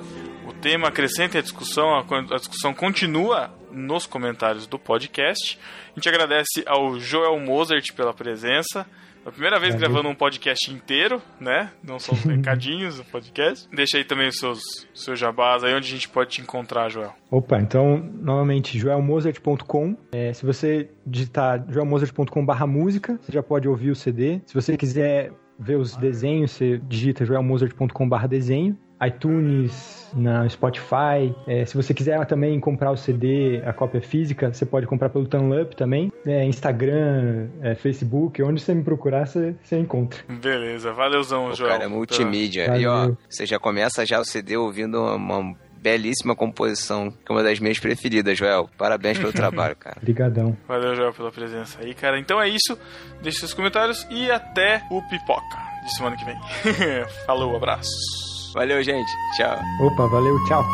tema, 0.65 0.89
acrescentem 0.89 1.39
a 1.39 1.43
discussão, 1.43 1.95
a, 1.95 2.37
discussão 2.39 2.73
continua 2.73 3.51
nos 3.71 4.07
comentários 4.07 4.67
do 4.67 4.79
podcast. 4.79 5.59
A 5.93 5.95
gente 5.95 6.09
agradece 6.09 6.65
ao 6.67 6.99
Joel 6.99 7.39
Mozart 7.39 7.93
pela 7.95 8.15
presença. 8.15 8.87
É 9.27 9.29
a 9.29 9.31
primeira 9.31 9.61
vez 9.61 9.75
Valeu. 9.75 9.91
gravando 9.91 10.09
um 10.09 10.15
podcast 10.15 10.73
inteiro, 10.73 11.21
né? 11.39 11.71
Não 11.83 11.99
só 11.99 12.15
os 12.15 12.25
recadinhos 12.25 12.97
do 12.97 13.05
podcast. 13.05 13.69
Deixa 13.71 13.99
aí 13.99 14.05
também 14.05 14.29
os 14.29 14.39
seus, 14.39 14.61
seus 14.95 15.19
jabás 15.19 15.62
aí 15.62 15.75
onde 15.75 15.87
a 15.87 15.91
gente 15.91 16.09
pode 16.09 16.31
te 16.31 16.41
encontrar, 16.41 16.89
Joel. 16.89 17.12
Opa, 17.31 17.59
então, 17.59 17.99
novamente, 17.99 18.79
joelmozart.com. 18.79 19.99
É, 20.12 20.33
se 20.33 20.47
você 20.47 20.89
digitar 21.07 21.62
joelmozart.com 21.69 22.43
barra 22.43 22.67
música, 22.67 23.19
você 23.21 23.33
já 23.33 23.43
pode 23.43 23.69
ouvir 23.69 23.91
o 23.91 23.95
CD. 23.95 24.41
Se 24.47 24.55
você 24.55 24.79
quiser 24.79 25.31
ver 25.59 25.77
os 25.77 25.95
desenhos, 25.95 26.53
você 26.53 26.79
digita 26.79 27.27
joelmozart.com 27.27 28.09
barra 28.09 28.27
desenho. 28.27 28.79
iTunes, 29.05 30.05
na 30.14 30.49
Spotify. 30.49 31.34
É, 31.47 31.64
se 31.64 31.76
você 31.76 31.92
quiser 31.92 32.24
também 32.26 32.59
comprar 32.61 32.90
o 32.92 32.97
CD, 32.97 33.62
a 33.64 33.72
cópia 33.72 34.01
física, 34.01 34.53
você 34.53 34.64
pode 34.64 34.86
comprar 34.86 35.09
pelo 35.11 35.26
Tunlup 35.26 35.74
também. 35.76 36.12
É, 36.26 36.45
Instagram, 36.45 37.49
é, 37.61 37.74
Facebook, 37.74 38.42
onde 38.42 38.61
você 38.61 38.74
me 38.74 38.82
procurar, 38.82 39.26
você, 39.26 39.55
você 39.62 39.78
encontra. 39.78 40.20
Beleza, 40.28 40.92
valeuzão, 40.92 41.53
Joel. 41.55 41.70
cara 41.70 41.84
é 41.84 41.88
multimídia. 41.88 42.76
E 42.76 42.86
ó, 42.86 43.01
Valeu. 43.01 43.18
você 43.28 43.47
já 43.47 43.59
começa 43.59 44.07
já 44.07 44.20
o 44.20 44.24
CD 44.24 44.57
ouvindo 44.57 45.01
uma, 45.01 45.36
uma 45.36 45.57
belíssima 45.80 46.34
composição, 46.34 47.11
que 47.11 47.30
é 47.30 47.34
uma 47.34 47.42
das 47.42 47.59
minhas 47.59 47.78
preferidas, 47.78 48.38
Joel. 48.38 48.70
Parabéns 48.78 49.18
pelo 49.18 49.32
trabalho, 49.34 49.76
cara. 49.76 49.97
Obrigadão. 49.99 50.57
Valeu, 50.66 50.95
Joel, 50.95 51.12
pela 51.12 51.30
presença 51.30 51.78
aí, 51.82 51.92
cara. 51.95 52.18
Então 52.18 52.40
é 52.40 52.49
isso. 52.49 52.78
Deixe 53.22 53.40
seus 53.40 53.53
comentários 53.53 54.07
e 54.11 54.30
até 54.30 54.82
o 54.90 55.03
Pipoca 55.03 55.59
de 55.84 55.95
semana 55.95 56.16
que 56.16 56.24
vem. 56.24 56.36
Falou, 57.26 57.55
abraço. 57.55 58.34
Valeu, 58.55 58.83
gente. 58.85 59.11
Tchau. 59.37 59.59
Opa, 59.81 60.07
valeu, 60.07 60.39
tchau. 60.45 60.65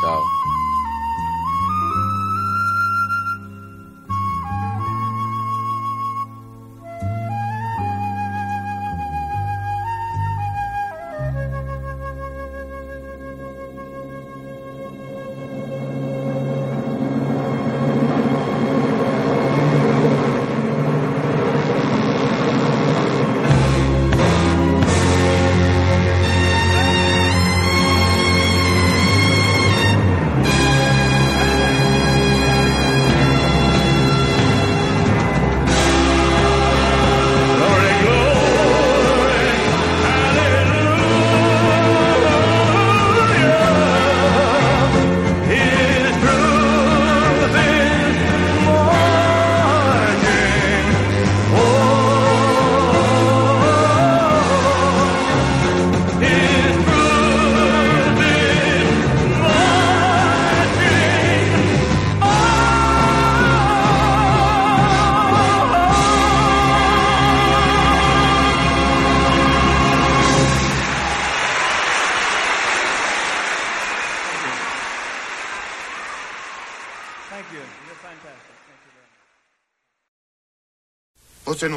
Tchau. 0.00 0.22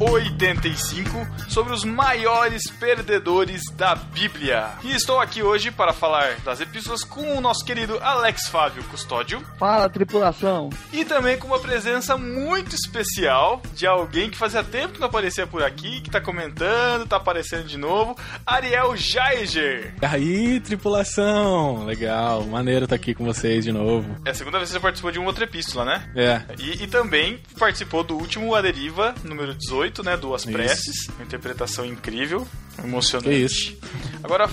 85 0.00 1.47
sobre 1.58 1.72
os 1.74 1.82
maiores 1.82 2.70
perdedores 2.70 3.62
da 3.74 3.96
Bíblia. 3.96 4.68
E 4.84 4.94
estou 4.94 5.18
aqui 5.18 5.42
hoje 5.42 5.72
para 5.72 5.92
falar 5.92 6.36
das 6.44 6.60
epístolas 6.60 7.02
com 7.02 7.36
o 7.36 7.40
nosso 7.40 7.64
querido 7.64 7.98
Alex 8.00 8.46
Fábio 8.46 8.84
Custódio 8.84 9.42
Fala, 9.58 9.88
tripulação. 9.90 10.70
e 10.92 11.04
também 11.04 11.36
com 11.36 11.48
uma 11.48 11.58
presença 11.58 12.16
muito 12.16 12.76
especial 12.76 13.60
de 13.74 13.88
alguém 13.88 14.30
que 14.30 14.38
fazia 14.38 14.62
tempo 14.62 14.92
que 14.94 15.00
não 15.00 15.08
aparecia 15.08 15.48
por 15.48 15.64
aqui, 15.64 16.00
que 16.00 16.08
tá 16.08 16.20
comentando, 16.20 17.08
tá 17.08 17.16
aparecendo 17.16 17.66
de 17.66 17.76
novo, 17.76 18.16
Ariel 18.46 18.96
Jaiger. 18.96 19.96
E 20.00 20.06
aí, 20.06 20.60
tripulação? 20.60 21.84
Legal, 21.86 22.44
maneiro 22.44 22.84
estar 22.84 22.94
aqui 22.94 23.14
com 23.14 23.24
vocês 23.24 23.64
de 23.64 23.72
novo. 23.72 24.16
É 24.24 24.30
a 24.30 24.34
segunda 24.34 24.58
vez 24.58 24.70
que 24.70 24.74
você 24.74 24.80
participou 24.80 25.10
de 25.10 25.18
uma 25.18 25.26
outra 25.26 25.42
epístola, 25.42 25.84
né? 25.84 26.08
É. 26.14 26.40
E, 26.56 26.84
e 26.84 26.86
também 26.86 27.40
participou 27.58 28.04
do 28.04 28.14
último 28.14 28.54
A 28.54 28.62
Deriva, 28.62 29.12
número 29.24 29.52
18, 29.54 30.04
né? 30.04 30.16
Duas 30.16 30.42
Isso. 30.42 30.52
Preces. 30.52 31.08
Uma 31.08 31.24
interpretação 31.48 31.84
incrível, 31.84 32.46
emocionante. 32.82 33.28
Que 33.28 33.34
isso. 33.34 33.76
Agora, 34.22 34.48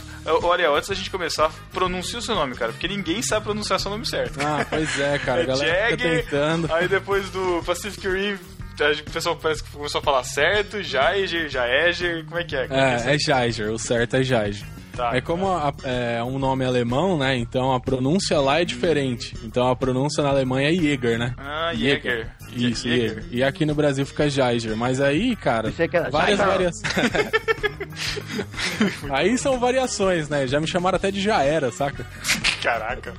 Ariel, 0.52 0.76
antes 0.76 0.90
da 0.90 0.96
gente 0.96 1.10
começar, 1.10 1.52
pronuncia 1.74 2.20
o 2.20 2.22
seu 2.22 2.36
nome, 2.36 2.56
cara, 2.56 2.72
porque 2.72 2.88
ninguém 2.88 3.22
sabe 3.22 3.46
pronunciar 3.46 3.80
seu 3.80 3.92
nome 3.92 4.06
certo. 4.06 4.40
Ah, 4.42 4.66
pois 4.70 5.00
é, 5.00 5.18
cara, 5.20 5.42
a 5.42 5.46
galera 5.46 5.90
Jagger, 5.90 6.24
tentando. 6.24 6.74
Aí 6.74 6.88
depois 6.88 7.30
do 7.30 7.62
Pacific 7.66 8.08
Rim, 8.08 8.34
o 8.34 9.12
pessoal 9.12 9.36
parece 9.36 9.64
que 9.64 9.72
começou 9.72 10.00
a 10.00 10.04
falar 10.04 10.24
certo, 10.24 10.82
Jaiger, 10.82 11.50
Jaeger, 11.50 12.26
como 12.26 12.40
é 12.40 12.44
que 12.44 12.56
é? 12.56 12.68
Como 12.68 12.80
que 12.80 13.10
É, 13.10 13.16
é 13.16 13.18
Jaiger, 13.20 13.72
o 13.72 13.78
certo 13.80 14.16
é 14.18 14.24
Jaiger. 14.24 14.66
Tá, 14.96 15.12
é 15.14 15.20
como 15.20 15.50
a- 15.52 15.74
é 15.84 16.24
um 16.24 16.40
nome 16.40 16.64
alemão, 16.64 17.18
né? 17.18 17.36
Então 17.36 17.74
a 17.74 17.82
pronúncia 17.82 18.40
lá 18.40 18.62
é 18.62 18.66
diferente. 18.66 19.36
Então 19.44 19.68
a 19.68 19.76
pronúncia 19.76 20.24
na 20.24 20.30
Alemanha 20.30 20.70
é 20.70 20.74
Jäger, 20.74 21.20
né? 21.20 21.34
Ah, 21.38 21.74
Jäger. 21.74 22.32
Isso, 22.56 22.88
Jäger. 22.88 23.10
Jäger. 23.10 23.26
E 23.32 23.44
aqui 23.44 23.66
no 23.66 23.76
Brasil 23.76 24.06
fica 24.06 24.30
Jaiger. 24.30 24.76
Mas 24.76 25.02
aí, 25.02 25.36
cara, 25.36 25.74
era 25.78 26.10
várias 26.10 26.40
variações. 26.40 26.94
aí 29.12 29.38
são 29.38 29.60
variações, 29.60 30.30
né? 30.30 30.48
Já 30.48 30.60
me 30.60 30.68
chamaram 30.68 30.96
até 30.96 31.12
de 31.12 31.22
Já 31.22 31.44
Era, 31.44 31.72
saca? 31.72 32.06
Caraca. 32.62 33.14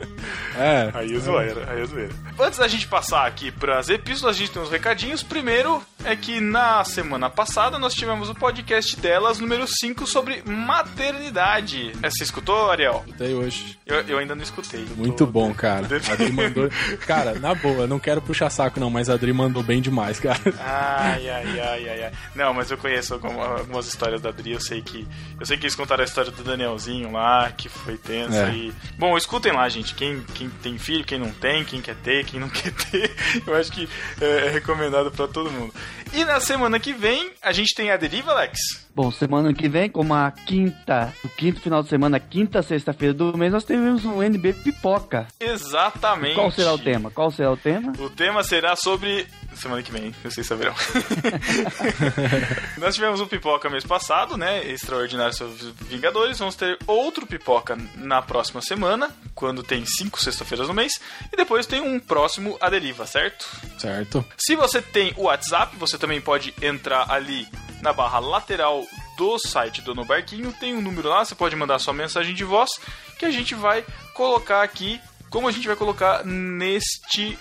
É. 0.58 0.90
Aí 0.92 1.14
é 1.14 1.18
zoeira, 1.18 1.70
aí 1.70 1.82
é 1.82 1.86
zoeira. 1.86 2.12
Antes 2.38 2.58
da 2.58 2.68
gente 2.68 2.86
passar 2.88 3.26
aqui 3.26 3.50
pras 3.52 3.88
epístolas, 3.88 4.36
a 4.36 4.38
gente 4.38 4.50
tem 4.50 4.62
uns 4.62 4.70
recadinhos. 4.70 5.22
Primeiro 5.22 5.82
é 6.06 6.16
que 6.16 6.40
na 6.40 6.84
semana 6.84 7.28
passada 7.28 7.78
nós 7.78 7.94
tivemos 7.94 8.28
o 8.30 8.34
podcast 8.34 8.96
delas, 8.98 9.38
número 9.40 9.66
5, 9.66 10.06
sobre 10.06 10.42
maternidade. 10.46 11.92
É, 12.02 12.08
Você 12.10 12.24
escutou, 12.24 12.70
Ariel? 12.70 13.04
Até 13.12 13.26
hoje. 13.28 13.78
Eu, 13.86 14.00
eu 14.02 14.18
ainda 14.18 14.34
não 14.34 14.42
escutei. 14.42 14.86
Muito 14.96 15.24
tô- 15.24 15.26
bom, 15.26 15.52
cara. 15.52 15.86
A 16.08 16.12
Adri 16.12 16.32
mandou. 16.32 16.68
Cara, 17.06 17.34
na 17.38 17.54
boa, 17.54 17.86
não 17.86 17.98
quero 17.98 18.22
puxar 18.22 18.50
saco 18.50 18.78
não, 18.80 18.88
mas 18.90 19.08
a 19.10 19.14
Adri 19.14 19.32
mandou 19.32 19.62
bem 19.62 19.80
demais, 19.82 20.18
cara. 20.20 20.38
Ai, 20.60 21.28
ai, 21.28 21.60
ai, 21.60 21.88
ai, 21.88 22.02
ai. 22.04 22.12
Não, 22.34 22.54
mas 22.54 22.70
eu 22.70 22.78
conheço 22.78 23.14
algum- 23.14 23.40
algumas 23.40 23.86
histórias 23.88 24.20
da 24.20 24.28
Adri, 24.30 24.52
eu 24.52 24.60
sei 24.60 24.82
que. 24.82 25.06
Eu 25.38 25.46
sei 25.46 25.56
que 25.56 25.64
eles 25.64 25.74
contaram 25.74 26.02
a 26.02 26.04
história 26.06 26.30
do 26.30 26.42
Danielzinho 26.44 27.10
lá, 27.12 27.50
que 27.56 27.68
foi 27.68 27.96
tensa 27.96 28.48
É. 28.48 28.54
e. 28.54 28.72
Bom, 28.98 29.16
escutem 29.16 29.52
lá, 29.52 29.68
gente. 29.68 29.94
Quem, 29.94 30.20
quem 30.34 30.48
tem 30.48 30.78
filho, 30.78 31.04
quem 31.04 31.18
não 31.18 31.30
tem, 31.30 31.64
quem 31.64 31.80
quer 31.80 31.96
ter, 31.96 32.24
quem 32.24 32.38
não 32.40 32.48
quer 32.50 32.72
ter. 32.72 33.14
Eu 33.46 33.54
acho 33.56 33.72
que 33.72 33.88
é, 34.20 34.46
é 34.46 34.50
recomendado 34.50 35.10
pra 35.10 35.26
todo 35.26 35.50
mundo. 35.50 35.72
E 36.12 36.24
na 36.24 36.40
semana 36.40 36.78
que 36.78 36.92
vem, 36.92 37.30
a 37.42 37.52
gente 37.52 37.74
tem 37.74 37.90
a 37.90 37.96
deriva, 37.96 38.32
Alex. 38.32 38.85
Bom, 38.96 39.10
semana 39.10 39.52
que 39.52 39.68
vem, 39.68 39.90
como 39.90 40.14
a 40.14 40.30
quinta, 40.30 41.12
o 41.22 41.28
quinto 41.28 41.60
final 41.60 41.82
de 41.82 41.90
semana, 41.90 42.18
quinta, 42.18 42.62
sexta-feira 42.62 43.12
do 43.12 43.36
mês, 43.36 43.52
nós 43.52 43.62
teremos 43.62 44.06
um 44.06 44.22
NB 44.22 44.54
Pipoca. 44.54 45.28
Exatamente. 45.38 46.34
Qual 46.34 46.50
será 46.50 46.72
o 46.72 46.78
tema? 46.78 47.10
Qual 47.10 47.30
será 47.30 47.52
o 47.52 47.58
tema? 47.58 47.92
O 47.98 48.08
tema 48.08 48.42
será 48.42 48.74
sobre. 48.74 49.26
Semana 49.54 49.82
que 49.82 49.92
vem, 49.92 50.14
vocês 50.24 50.46
saberão. 50.46 50.74
Nós 52.78 52.94
tivemos 52.94 53.20
um 53.20 53.26
pipoca 53.26 53.70
mês 53.70 53.84
passado, 53.84 54.36
né? 54.36 54.66
Extraordinário 54.66 55.34
sobre 55.34 55.72
Vingadores. 55.88 56.38
Vamos 56.38 56.56
ter 56.56 56.78
outro 56.86 57.26
pipoca 57.26 57.76
na 57.96 58.22
próxima 58.22 58.62
semana, 58.62 59.10
quando 59.34 59.62
tem 59.62 59.84
cinco 59.84 60.22
sexta-feiras 60.22 60.68
no 60.68 60.74
mês. 60.74 61.00
E 61.32 61.36
depois 61.36 61.66
tem 61.66 61.82
um 61.82 61.98
próximo 61.98 62.56
A 62.60 62.70
Deriva, 62.70 63.06
certo? 63.06 63.46
Certo. 63.78 64.24
Se 64.38 64.56
você 64.56 64.80
tem 64.80 65.12
o 65.16 65.24
WhatsApp, 65.24 65.76
você 65.76 65.98
também 65.98 66.20
pode 66.20 66.54
entrar 66.62 67.10
ali 67.10 67.46
na 67.80 67.92
barra 67.92 68.18
lateral 68.18 68.85
do 69.16 69.38
site 69.38 69.82
do 69.82 69.94
No 69.94 70.04
Barquinho. 70.04 70.52
Tem 70.52 70.74
um 70.74 70.82
número 70.82 71.08
lá, 71.08 71.24
você 71.24 71.34
pode 71.34 71.56
mandar 71.56 71.78
sua 71.78 71.94
mensagem 71.94 72.34
de 72.34 72.44
voz 72.44 72.70
que 73.18 73.24
a 73.24 73.30
gente 73.30 73.54
vai 73.54 73.84
colocar 74.14 74.62
aqui, 74.62 75.00
como 75.30 75.48
a 75.48 75.52
gente 75.52 75.66
vai 75.66 75.76
colocar 75.76 76.24
neste 76.24 77.38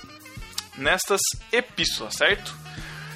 nestas 0.77 1.21
epístolas, 1.51 2.15
certo? 2.15 2.55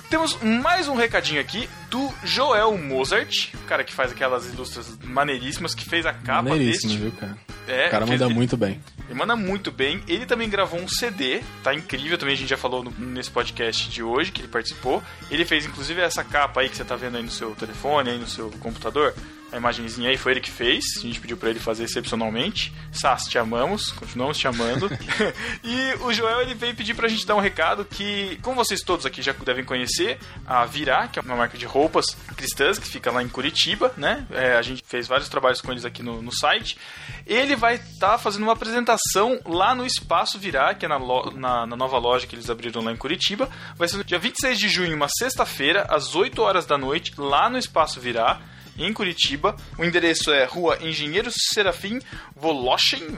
Temos 0.10 0.42
mais 0.42 0.88
um 0.88 0.96
recadinho 0.96 1.40
aqui 1.40 1.70
do 1.90 2.12
Joel 2.24 2.76
Mozart, 2.78 3.54
o 3.54 3.66
cara 3.68 3.84
que 3.84 3.94
faz 3.94 4.12
aquelas 4.12 4.48
ilustras 4.48 4.98
maneiríssimas, 5.04 5.76
que 5.76 5.88
fez 5.88 6.06
a 6.06 6.14
capa 6.14 6.58
deste. 6.58 6.98
viu, 6.98 7.12
cara? 7.12 7.38
É, 7.70 7.88
o 7.88 7.92
cara 7.92 8.06
manda 8.06 8.28
muito 8.30 8.58
bem. 8.58 8.80
Ele 9.08 9.18
manda 9.18 9.36
muito 9.36 9.72
bem. 9.72 10.02
Ele 10.08 10.26
também 10.26 10.50
gravou 10.50 10.80
um 10.80 10.88
CD, 10.88 11.42
tá 11.64 11.74
incrível. 11.74 12.18
Também 12.18 12.34
a 12.34 12.38
gente 12.38 12.50
já 12.50 12.58
falou 12.58 12.84
no- 12.84 12.92
nesse 12.98 13.30
podcast 13.32 13.90
de 13.90 14.02
hoje 14.04 14.32
que 14.32 14.42
ele 14.42 14.48
participou. 14.48 15.02
Ele 15.30 15.46
fez 15.46 15.66
inclusive 15.66 16.02
essa 16.02 16.24
capa 16.24 16.62
aí 16.62 16.70
que 16.70 16.76
você 16.78 16.84
tá 16.84 16.96
vendo 16.96 17.18
aí 17.18 17.24
no 17.24 17.32
seu 17.32 17.52
telefone, 17.56 18.10
aí 18.12 18.18
no 18.18 18.28
seu 18.28 18.50
computador. 18.60 19.14
A 19.52 19.58
imagenzinha 19.58 20.10
aí 20.10 20.18
foi 20.18 20.34
ele 20.34 20.42
que 20.42 20.52
fez. 20.52 20.84
A 20.98 21.02
gente 21.02 21.20
pediu 21.20 21.36
pra 21.36 21.50
ele 21.50 21.60
fazer 21.60 21.84
excepcionalmente. 21.84 22.72
Sass, 22.92 23.24
te 23.26 23.38
amamos, 23.38 23.92
continuamos 23.92 24.38
te 24.38 24.48
amando. 24.48 24.88
e 25.64 25.94
o 26.02 26.14
Joel 26.14 26.42
ele 26.42 26.54
veio 26.54 26.76
pedir 26.76 26.94
pra 26.94 27.08
gente 27.08 27.26
dar 27.26 27.36
um 27.36 27.40
recado 27.40 27.84
que, 27.84 28.38
como 28.42 28.56
vocês 28.56 28.82
todos 28.82 29.06
aqui 29.06 29.22
já 29.22 29.34
devem 29.34 29.64
conhecer, 29.66 30.20
a 30.46 30.66
Virá, 30.66 31.08
que 31.08 31.18
é 31.18 31.22
uma 31.22 31.36
marca 31.36 31.58
de 31.58 31.66
roupas 31.66 32.06
cristãs 32.38 32.78
que 32.78 32.88
fica 32.88 33.12
lá 33.12 33.24
em 33.24 33.28
Curitiba, 33.30 33.92
né? 33.98 34.26
É, 34.32 34.56
a 34.56 34.62
gente 34.62 34.84
fez 34.86 35.08
vários 35.08 35.30
trabalhos 35.30 35.62
com 35.62 35.72
eles 35.72 35.84
aqui 35.86 36.04
no, 36.04 36.22
no 36.22 36.32
site. 36.32 36.78
Ele 37.26 37.56
vai 37.56 37.76
estar 37.76 38.18
fazendo 38.20 38.44
uma 38.44 38.54
apresentação 38.54 39.40
lá 39.46 39.74
no 39.74 39.86
Espaço 39.86 40.38
Virá, 40.38 40.74
que 40.76 40.86
é 40.86 40.90
na, 40.90 40.98
lo- 40.98 41.32
na, 41.32 41.66
na 41.66 41.76
nova 41.76 41.98
loja 41.98 42.28
que 42.28 42.36
eles 42.36 42.50
abriram 42.50 42.84
lá 42.84 42.92
em 42.92 42.98
Curitiba. 42.98 43.50
Vai 43.76 43.88
ser 43.88 43.98
no 43.98 44.04
dia 44.04 44.20
26 44.20 44.60
de 44.60 44.70
junho, 44.70 44.96
uma 44.96 45.10
sexta-feira, 45.10 45.88
às 45.90 46.14
8 46.16 46.40
horas 46.42 46.66
da 46.66 46.78
noite, 46.78 47.14
lá 47.18 47.50
no 47.50 47.58
Espaço 47.58 48.00
Virá 48.00 48.40
em 48.80 48.92
Curitiba. 48.94 49.56
O 49.78 49.84
endereço 49.84 50.32
é 50.32 50.46
Rua 50.46 50.80
Engenheiro 50.82 51.30
Serafim 51.32 52.00
Voloshin, 52.40 53.18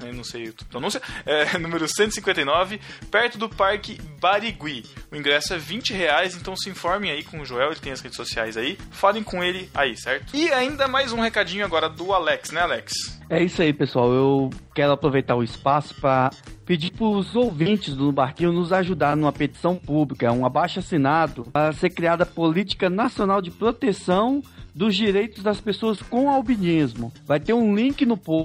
eu 0.00 0.14
não 0.14 0.24
sei 0.24 0.48
a 0.48 0.64
pronúncia, 0.64 1.00
é, 1.24 1.56
número 1.58 1.86
159, 1.88 2.80
perto 3.10 3.38
do 3.38 3.48
Parque 3.48 4.00
Barigui. 4.20 4.84
O 5.10 5.16
ingresso 5.16 5.54
é 5.54 5.58
20 5.58 5.92
reais, 5.92 6.36
então 6.36 6.56
se 6.56 6.70
informem 6.70 7.10
aí 7.10 7.22
com 7.24 7.40
o 7.40 7.44
Joel, 7.44 7.72
ele 7.72 7.80
tem 7.80 7.92
as 7.92 8.00
redes 8.00 8.16
sociais 8.16 8.56
aí. 8.56 8.78
Falem 8.90 9.22
com 9.22 9.42
ele 9.42 9.68
aí, 9.74 9.96
certo? 9.96 10.36
E 10.36 10.52
ainda 10.52 10.86
mais 10.88 11.12
um 11.12 11.20
recadinho 11.20 11.64
agora 11.64 11.88
do 11.88 12.12
Alex, 12.12 12.50
né, 12.50 12.60
Alex? 12.60 13.16
É 13.28 13.42
isso 13.42 13.60
aí, 13.60 13.72
pessoal. 13.72 14.12
Eu 14.12 14.50
quero 14.74 14.92
aproveitar 14.92 15.34
o 15.34 15.42
espaço 15.42 15.94
para 16.00 16.30
pedir 16.64 16.92
para 16.92 17.06
os 17.06 17.34
ouvintes 17.34 17.94
do 17.94 18.12
Barquinho 18.12 18.52
nos 18.52 18.72
ajudar 18.72 19.16
numa 19.16 19.32
petição 19.32 19.76
pública, 19.76 20.32
um 20.32 20.46
abaixo 20.46 20.78
assinado, 20.78 21.44
para 21.52 21.72
ser 21.72 21.90
criada 21.90 22.24
a 22.24 22.26
Política 22.26 22.88
Nacional 22.90 23.40
de 23.40 23.50
Proteção 23.50 24.42
dos 24.74 24.94
Direitos 24.94 25.42
das 25.42 25.60
Pessoas 25.60 26.02
com 26.02 26.28
Albinismo. 26.28 27.12
Vai 27.24 27.40
ter 27.40 27.54
um 27.54 27.74
link 27.74 28.04
no 28.04 28.16
post, 28.16 28.35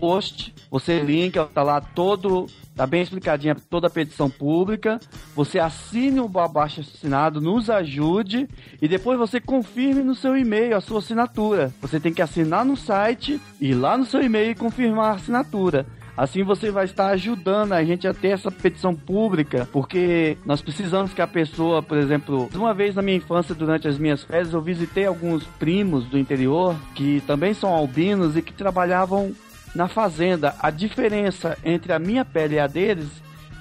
você 0.69 0.99
linka, 0.99 1.45
tá 1.45 1.63
lá 1.63 1.81
todo, 1.81 2.45
tá 2.75 2.87
bem 2.87 3.01
explicadinha 3.01 3.55
toda 3.69 3.87
a 3.87 3.89
petição 3.89 4.29
pública. 4.29 4.99
Você 5.35 5.59
assine 5.59 6.19
o 6.19 6.39
abaixo 6.39 6.81
assinado, 6.81 7.41
nos 7.41 7.69
ajude 7.69 8.47
e 8.81 8.87
depois 8.87 9.17
você 9.17 9.39
confirme 9.39 10.03
no 10.03 10.15
seu 10.15 10.37
e-mail 10.37 10.75
a 10.75 10.81
sua 10.81 10.99
assinatura. 10.99 11.73
Você 11.81 11.99
tem 11.99 12.13
que 12.13 12.21
assinar 12.21 12.63
no 12.63 12.77
site, 12.77 13.39
ir 13.59 13.73
lá 13.73 13.97
no 13.97 14.05
seu 14.05 14.21
e-mail 14.21 14.51
e 14.51 14.55
confirmar 14.55 15.11
a 15.11 15.15
assinatura. 15.15 15.85
Assim 16.15 16.43
você 16.43 16.69
vai 16.69 16.85
estar 16.85 17.07
ajudando 17.07 17.73
a 17.73 17.83
gente 17.83 18.07
a 18.07 18.13
ter 18.13 18.29
essa 18.29 18.51
petição 18.51 18.93
pública, 18.93 19.67
porque 19.71 20.37
nós 20.45 20.61
precisamos 20.61 21.13
que 21.13 21.21
a 21.21 21.27
pessoa, 21.27 21.81
por 21.81 21.97
exemplo, 21.97 22.49
uma 22.53 22.73
vez 22.73 22.95
na 22.95 23.01
minha 23.01 23.17
infância, 23.17 23.55
durante 23.55 23.87
as 23.87 23.97
minhas 23.97 24.23
férias, 24.23 24.53
eu 24.53 24.61
visitei 24.61 25.05
alguns 25.05 25.43
primos 25.57 26.05
do 26.05 26.19
interior 26.19 26.75
que 26.93 27.21
também 27.25 27.53
são 27.53 27.69
albinos 27.69 28.35
e 28.35 28.41
que 28.41 28.53
trabalhavam 28.53 29.33
na 29.75 29.87
fazenda. 29.87 30.55
A 30.59 30.69
diferença 30.69 31.57
entre 31.63 31.93
a 31.93 31.99
minha 31.99 32.25
pele 32.25 32.55
e 32.55 32.59
a 32.59 32.67
deles 32.67 33.09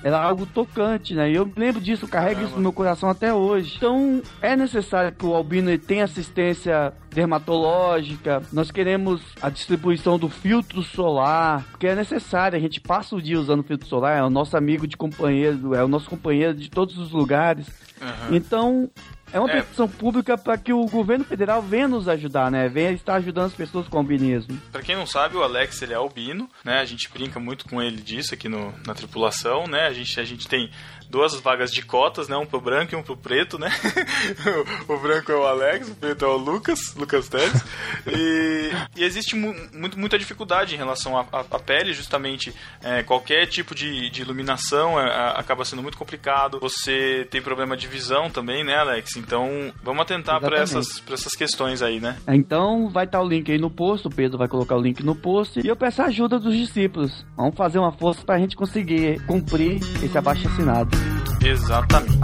era 0.02 0.18
algo 0.18 0.46
tocante, 0.46 1.14
né? 1.14 1.30
E 1.30 1.34
eu 1.34 1.50
lembro 1.56 1.80
disso, 1.80 2.08
carrego 2.08 2.42
isso 2.42 2.54
no 2.54 2.60
meu 2.60 2.72
coração 2.72 3.08
até 3.10 3.34
hoje. 3.34 3.74
Então, 3.76 4.22
é 4.40 4.56
necessário 4.56 5.12
que 5.12 5.26
o 5.26 5.34
albino 5.34 5.76
tenha 5.78 6.04
assistência 6.04 6.92
dermatológica. 7.10 8.42
Nós 8.52 8.70
queremos 8.70 9.20
a 9.42 9.50
distribuição 9.50 10.18
do 10.18 10.28
filtro 10.28 10.82
solar, 10.82 11.64
porque 11.70 11.86
é 11.86 11.94
necessário. 11.94 12.56
A 12.56 12.60
gente 12.60 12.80
passa 12.80 13.14
o 13.14 13.20
dia 13.20 13.38
usando 13.38 13.62
filtro 13.62 13.86
solar, 13.86 14.18
é 14.18 14.22
o 14.22 14.30
nosso 14.30 14.56
amigo 14.56 14.86
de 14.86 14.96
companheiro, 14.96 15.74
é 15.74 15.84
o 15.84 15.88
nosso 15.88 16.08
companheiro 16.08 16.54
de 16.54 16.70
todos 16.70 16.96
os 16.96 17.12
lugares. 17.12 17.66
Aham. 18.00 18.34
Então, 18.34 18.90
é 19.32 19.38
uma 19.40 19.50
É. 19.50 19.60
petição 19.62 19.88
pública 19.88 20.36
para 20.36 20.56
que 20.58 20.72
o 20.72 20.84
governo 20.86 21.24
federal 21.24 21.60
venha 21.62 21.88
nos 21.88 22.08
ajudar, 22.08 22.50
né? 22.50 22.68
Venha 22.68 22.92
estar 22.92 23.14
ajudando 23.16 23.46
as 23.46 23.54
pessoas 23.54 23.86
com 23.88 23.98
albinismo. 23.98 24.60
Pra 24.72 24.82
quem 24.82 24.96
não 24.96 25.06
sabe, 25.06 25.36
o 25.36 25.42
Alex 25.42 25.80
ele 25.82 25.92
é 25.92 25.96
albino, 25.96 26.48
né? 26.64 26.80
A 26.80 26.84
gente 26.84 27.08
brinca 27.12 27.38
muito 27.40 27.64
com 27.68 27.80
ele 27.82 28.00
disso 28.00 28.34
aqui 28.34 28.48
no, 28.48 28.72
na 28.86 28.94
tripulação, 28.94 29.64
né? 29.66 29.86
A 29.86 29.92
gente, 29.92 30.18
a 30.20 30.24
gente 30.24 30.46
tem 30.48 30.70
duas 31.10 31.34
vagas 31.40 31.72
de 31.72 31.82
cotas, 31.82 32.28
né? 32.28 32.36
Um 32.36 32.46
pro 32.46 32.60
branco 32.60 32.94
e 32.94 32.96
um 32.96 33.02
pro 33.02 33.16
preto, 33.16 33.58
né? 33.58 33.68
o, 34.88 34.92
o 34.94 34.98
branco 35.00 35.32
é 35.32 35.34
o 35.36 35.44
Alex, 35.46 35.88
o 35.88 35.94
preto 35.94 36.24
é 36.24 36.28
o 36.28 36.36
Lucas, 36.36 36.94
Lucas 36.94 37.28
Teles. 37.28 37.64
E, 38.06 38.70
e 38.96 39.04
existe 39.04 39.34
mu 39.34 39.54
muito, 39.72 39.98
muita 39.98 40.18
dificuldade 40.18 40.74
em 40.74 40.78
relação 40.78 41.18
à, 41.18 41.58
pele, 41.58 41.92
justamente 41.92 42.54
é, 42.82 43.02
qualquer 43.02 43.46
tipo 43.46 43.74
de, 43.74 44.08
de 44.10 44.22
iluminação 44.22 44.98
é, 44.98 45.04
a- 45.10 45.32
acaba 45.32 45.64
sendo 45.64 45.82
muito 45.82 45.98
complicado. 45.98 46.58
Você 46.60 47.26
tem 47.30 47.42
problema 47.42 47.76
de 47.76 47.86
visão 47.88 48.30
também, 48.30 48.62
né, 48.64 48.76
Alex? 48.76 49.16
Então 49.16 49.72
vamos 49.82 50.02
atentar 50.02 50.40
para 50.40 50.58
essas, 50.58 51.00
pra 51.00 51.14
essas 51.14 51.34
questões 51.34 51.82
aí, 51.82 51.98
né? 52.00 52.16
Então 52.28 52.88
vai 52.88 53.04
estar 53.04 53.20
o 53.20 53.28
link 53.28 53.50
aí 53.50 53.58
no 53.58 53.70
post, 53.70 54.06
o 54.06 54.10
Pedro 54.10 54.38
vai 54.38 54.48
colocar 54.48 54.76
o 54.76 54.80
link 54.80 55.02
no 55.02 55.14
post 55.14 55.60
e 55.64 55.66
eu 55.68 55.76
peço 55.76 56.02
a 56.02 56.06
ajuda 56.06 56.38
dos 56.38 56.56
discípulos. 56.56 57.24
Vamos 57.36 57.56
fazer 57.56 57.78
uma 57.78 57.92
força 57.92 58.24
pra 58.24 58.38
gente 58.38 58.54
conseguir 58.56 59.24
cumprir 59.26 59.80
esse 60.04 60.16
abaixo 60.16 60.46
assinado. 60.48 60.99
Exatamente. 61.44 62.18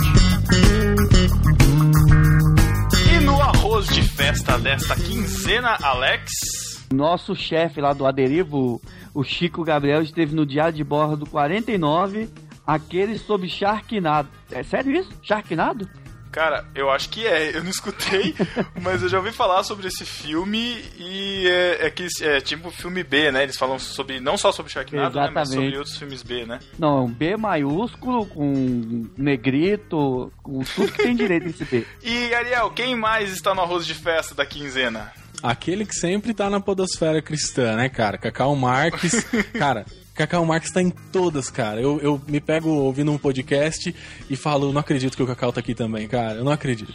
E 3.14 3.20
no 3.20 3.40
arroz 3.40 3.86
de 3.88 4.02
festa 4.02 4.58
desta 4.58 4.94
quinzena, 4.94 5.76
Alex? 5.82 6.86
Nosso 6.92 7.34
chefe 7.34 7.80
lá 7.80 7.92
do 7.92 8.06
Aderivo, 8.06 8.80
o 9.12 9.24
Chico 9.24 9.64
Gabriel, 9.64 10.02
esteve 10.02 10.34
no 10.34 10.46
diário 10.46 10.76
de 10.76 10.84
bordo 10.84 11.26
49, 11.26 12.28
aquele 12.66 13.18
sobre 13.18 13.48
Sharknado. 13.48 14.28
É 14.50 14.62
sério 14.62 14.92
isso? 14.92 15.10
Sharknado? 15.22 15.88
Cara, 16.36 16.66
eu 16.74 16.90
acho 16.90 17.08
que 17.08 17.26
é. 17.26 17.56
Eu 17.56 17.64
não 17.64 17.70
escutei, 17.70 18.34
mas 18.82 19.02
eu 19.02 19.08
já 19.08 19.16
ouvi 19.16 19.32
falar 19.32 19.62
sobre 19.64 19.88
esse 19.88 20.04
filme 20.04 20.84
e 20.98 21.48
é, 21.48 21.86
é 21.86 21.90
que 21.90 22.06
é 22.20 22.42
tipo 22.42 22.70
filme 22.70 23.02
B, 23.02 23.32
né? 23.32 23.42
Eles 23.42 23.56
falam 23.56 23.78
sobre 23.78 24.20
não 24.20 24.36
só 24.36 24.52
sobre 24.52 24.70
Sharknado, 24.70 25.18
né, 25.18 25.30
mas 25.32 25.48
sobre 25.48 25.68
Exatamente. 25.68 25.78
outros 25.78 25.96
filmes 25.96 26.22
B, 26.22 26.44
né? 26.44 26.58
Não, 26.78 26.98
é 26.98 27.00
um 27.00 27.10
B 27.10 27.38
maiúsculo, 27.38 28.26
com 28.26 29.06
negrito, 29.16 30.30
com 30.42 30.62
tudo 30.62 30.92
que 30.92 31.04
tem 31.04 31.16
direito 31.16 31.46
nesse 31.46 31.64
B. 31.64 31.86
E 32.04 32.34
Ariel, 32.34 32.70
quem 32.70 32.94
mais 32.94 33.32
está 33.32 33.54
no 33.54 33.62
arroz 33.62 33.86
de 33.86 33.94
festa 33.94 34.34
da 34.34 34.44
quinzena? 34.44 35.10
Aquele 35.42 35.86
que 35.86 35.94
sempre 35.94 36.34
tá 36.34 36.50
na 36.50 36.60
podosfera 36.60 37.22
cristã, 37.22 37.76
né, 37.76 37.88
cara? 37.88 38.18
Cacau 38.18 38.54
Marques. 38.54 39.24
cara, 39.58 39.86
Cacau 40.16 40.44
Marques 40.46 40.70
tá 40.72 40.80
em 40.80 40.90
todas, 40.90 41.50
cara. 41.50 41.80
Eu, 41.80 42.00
eu 42.00 42.20
me 42.26 42.40
pego 42.40 42.70
ouvindo 42.70 43.12
um 43.12 43.18
podcast 43.18 43.94
e 44.30 44.36
falo, 44.36 44.72
não 44.72 44.80
acredito 44.80 45.16
que 45.16 45.22
o 45.22 45.26
Cacau 45.26 45.52
tá 45.52 45.60
aqui 45.60 45.74
também, 45.74 46.08
cara. 46.08 46.36
Eu 46.38 46.44
não 46.44 46.52
acredito. 46.52 46.92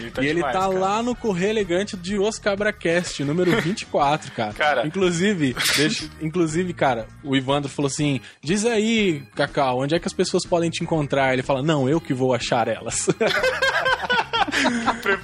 Ele 0.00 0.10
tá 0.10 0.22
e 0.22 0.26
ele 0.26 0.34
demais, 0.36 0.52
tá 0.54 0.60
cara. 0.60 0.78
lá 0.78 1.02
no 1.02 1.14
Correio 1.14 1.50
Elegante 1.50 1.96
de 1.96 2.18
Os 2.18 2.38
Cabracast, 2.38 3.22
número 3.24 3.50
24, 3.60 4.32
cara. 4.32 4.52
Cara. 4.54 4.86
Inclusive, 4.86 5.54
deixa- 5.76 6.08
inclusive, 6.20 6.72
cara, 6.72 7.06
o 7.22 7.36
Ivandro 7.36 7.68
falou 7.68 7.88
assim: 7.88 8.20
diz 8.42 8.64
aí, 8.64 9.22
Cacau, 9.34 9.80
onde 9.80 9.94
é 9.94 9.98
que 9.98 10.06
as 10.08 10.12
pessoas 10.14 10.44
podem 10.46 10.70
te 10.70 10.82
encontrar? 10.82 11.32
Ele 11.32 11.42
fala, 11.42 11.62
não, 11.62 11.88
eu 11.88 12.00
que 12.00 12.14
vou 12.14 12.32
achar 12.34 12.68
elas. 12.68 13.06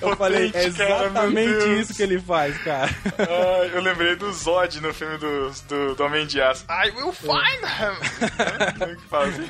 eu 0.03 0.17
falei, 0.17 0.51
é 0.55 0.65
exatamente 0.65 1.81
isso 1.81 1.95
que 1.95 2.03
ele 2.03 2.19
faz, 2.19 2.57
cara. 2.59 2.91
Ah, 3.19 3.67
eu 3.73 3.81
lembrei 3.81 4.17
do 4.17 4.33
Zod 4.33 4.81
no 4.81 4.93
filme 4.95 5.17
do, 5.19 5.51
do, 5.69 5.95
do 5.95 6.05
Homem 6.05 6.27
de 6.27 6.41
Aço. 6.41 6.65
I 6.69 6.91
will 6.91 7.13
find 7.13 7.63
him! 7.65 8.99
Assim? 9.11 9.49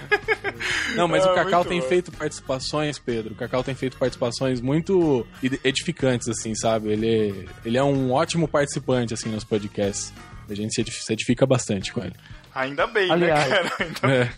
Não, 0.97 1.09
mas 1.09 1.24
Ah, 1.24 1.32
o 1.32 1.35
Cacau 1.35 1.65
tem 1.65 1.81
bom. 1.81 1.86
feito 1.89 2.10
participações, 2.12 2.98
Pedro. 2.98 3.32
O 3.32 3.36
Cacau 3.36 3.62
tem 3.62 3.74
feito 3.74 3.97
participações 3.97 4.60
muito 4.60 5.27
ed- 5.43 5.60
edificantes, 5.65 6.28
assim, 6.28 6.55
sabe? 6.55 6.90
Ele, 6.90 7.48
ele 7.65 7.77
é 7.78 7.82
um 7.82 8.12
ótimo 8.12 8.48
participante, 8.48 9.15
assim, 9.15 9.28
nos 9.31 9.44
podcasts. 9.44 10.12
A 10.51 10.55
gente 10.55 10.73
se 10.90 11.12
edifica 11.12 11.44
bastante 11.47 11.93
com 11.93 12.01
ele. 12.02 12.15
Ainda 12.59 12.86
bem, 12.89 13.09
Aliás. 13.10 13.48
né, 13.48 13.56
cara? 13.56 13.72
Ainda 14.02 14.14
É. 14.24 14.30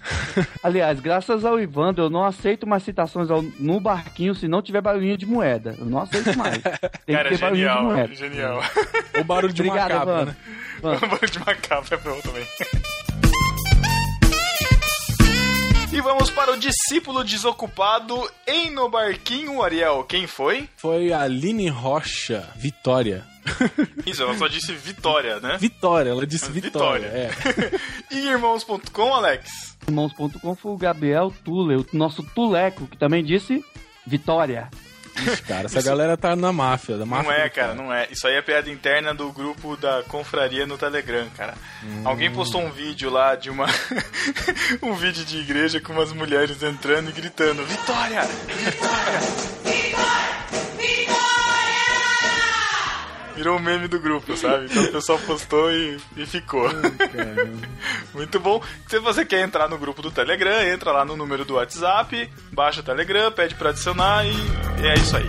Aliás, 0.63 1.01
graças 1.01 1.43
ao 1.45 1.59
Ivandro, 1.59 2.05
eu 2.05 2.11
não 2.11 2.23
aceito 2.25 2.67
mais 2.67 2.83
citações 2.83 3.31
ao- 3.31 3.41
no 3.59 3.81
barquinho 3.81 4.35
se 4.35 4.47
não 4.47 4.61
tiver 4.61 4.83
barulhinho 4.83 5.17
de 5.17 5.25
moeda. 5.25 5.75
Eu 5.79 5.87
não 5.87 6.01
aceito 6.01 6.37
mais. 6.37 6.59
Tem 7.07 7.17
Cara, 7.17 7.29
que 7.31 7.37
ter 7.37 7.41
barulhinho 7.41 7.69
de 7.69 7.75
genial, 7.75 7.83
moeda. 7.85 8.15
genial. 8.15 8.63
O 9.19 9.25
barulho 9.25 9.53
de 9.55 9.63
Obrigado, 9.63 9.91
Evandro. 9.93 10.27
né? 10.27 10.37
O 10.83 10.83
barulho 11.09 11.31
de 11.31 11.39
macabra 11.39 11.95
é 11.95 11.97
bom 11.97 12.21
também. 12.21 12.47
E 15.93 16.01
vamos 16.03 16.31
para 16.31 16.53
o 16.53 16.57
discípulo 16.59 17.25
desocupado 17.25 18.17
em 18.47 18.71
No 18.71 18.89
Barquinho, 18.89 19.63
Ariel. 19.63 20.05
Quem 20.05 20.27
foi? 20.27 20.69
Foi 20.77 21.13
a 21.13 21.23
Aline 21.23 21.69
Rocha, 21.69 22.49
Vitória. 22.57 23.25
Isso, 24.07 24.23
ela 24.23 24.37
só 24.37 24.47
disse 24.49 24.73
Vitória, 24.73 25.41
né? 25.41 25.57
Vitória, 25.59 26.11
ela 26.11 26.27
disse 26.27 26.51
Vitória. 26.51 27.07
É. 27.07 27.31
E 28.11 28.27
irmãos.com, 28.27 29.15
Alex? 29.15 29.77
Irmãos.com 29.87 30.55
foi 30.57 30.73
o 30.73 30.77
Gabriel 30.77 31.33
Tule, 31.45 31.77
o 31.77 31.87
nosso 31.93 32.23
Tuleco, 32.23 32.87
que 32.87 32.97
também 32.97 33.25
disse 33.25 33.65
Vitória. 34.07 34.69
Ixi, 35.17 35.43
cara, 35.43 35.67
essa 35.67 35.83
galera 35.83 36.17
tá 36.17 36.35
na 36.35 36.53
máfia. 36.53 36.97
Da 36.97 37.05
máfia 37.05 37.31
Não 37.31 37.39
é, 37.39 37.49
cara, 37.49 37.75
não 37.75 37.93
é. 37.93 38.09
Isso 38.11 38.27
aí 38.27 38.35
é 38.35 38.43
piada 38.43 38.71
interna 38.71 39.15
do 39.15 39.31
grupo 39.33 39.77
da 39.77 40.03
confraria 40.05 40.67
no 40.67 40.79
Telegram, 40.79 41.29
cara. 41.37 41.55
Alguém 42.05 42.31
postou 42.31 42.61
um 42.63 42.71
vídeo 42.71 43.11
lá 43.11 43.35
de 43.35 43.51
uma. 43.51 43.67
um 44.83 44.95
vídeo 44.95 45.25
de 45.25 45.39
igreja 45.39 45.81
com 45.81 45.93
umas 45.93 46.13
mulheres 46.13 46.63
entrando 46.63 47.11
e 47.11 47.13
gritando: 47.13 47.65
Vitória! 47.65 48.23
Virou 53.41 53.57
um 53.57 53.59
meme 53.59 53.89
do 53.89 53.99
grupo, 53.99 54.37
sabe? 54.37 54.67
Então 54.67 54.85
o 54.85 54.93
pessoal 54.93 55.19
postou 55.21 55.73
e, 55.73 55.97
e 56.15 56.27
ficou. 56.27 56.69
Muito 58.13 58.39
bom. 58.39 58.63
Se 58.87 58.99
você 58.99 59.25
quer 59.25 59.41
entrar 59.41 59.67
no 59.67 59.79
grupo 59.79 60.03
do 60.03 60.11
Telegram, 60.11 60.61
entra 60.61 60.93
lá 60.93 61.07
no 61.07 61.17
número 61.17 61.43
do 61.47 61.55
WhatsApp, 61.55 62.31
baixa 62.53 62.81
o 62.81 62.85
Telegram, 62.85 63.33
pede 63.33 63.55
pra 63.55 63.71
adicionar 63.71 64.27
e 64.27 64.87
é 64.87 64.93
isso 64.93 65.17
aí. 65.17 65.27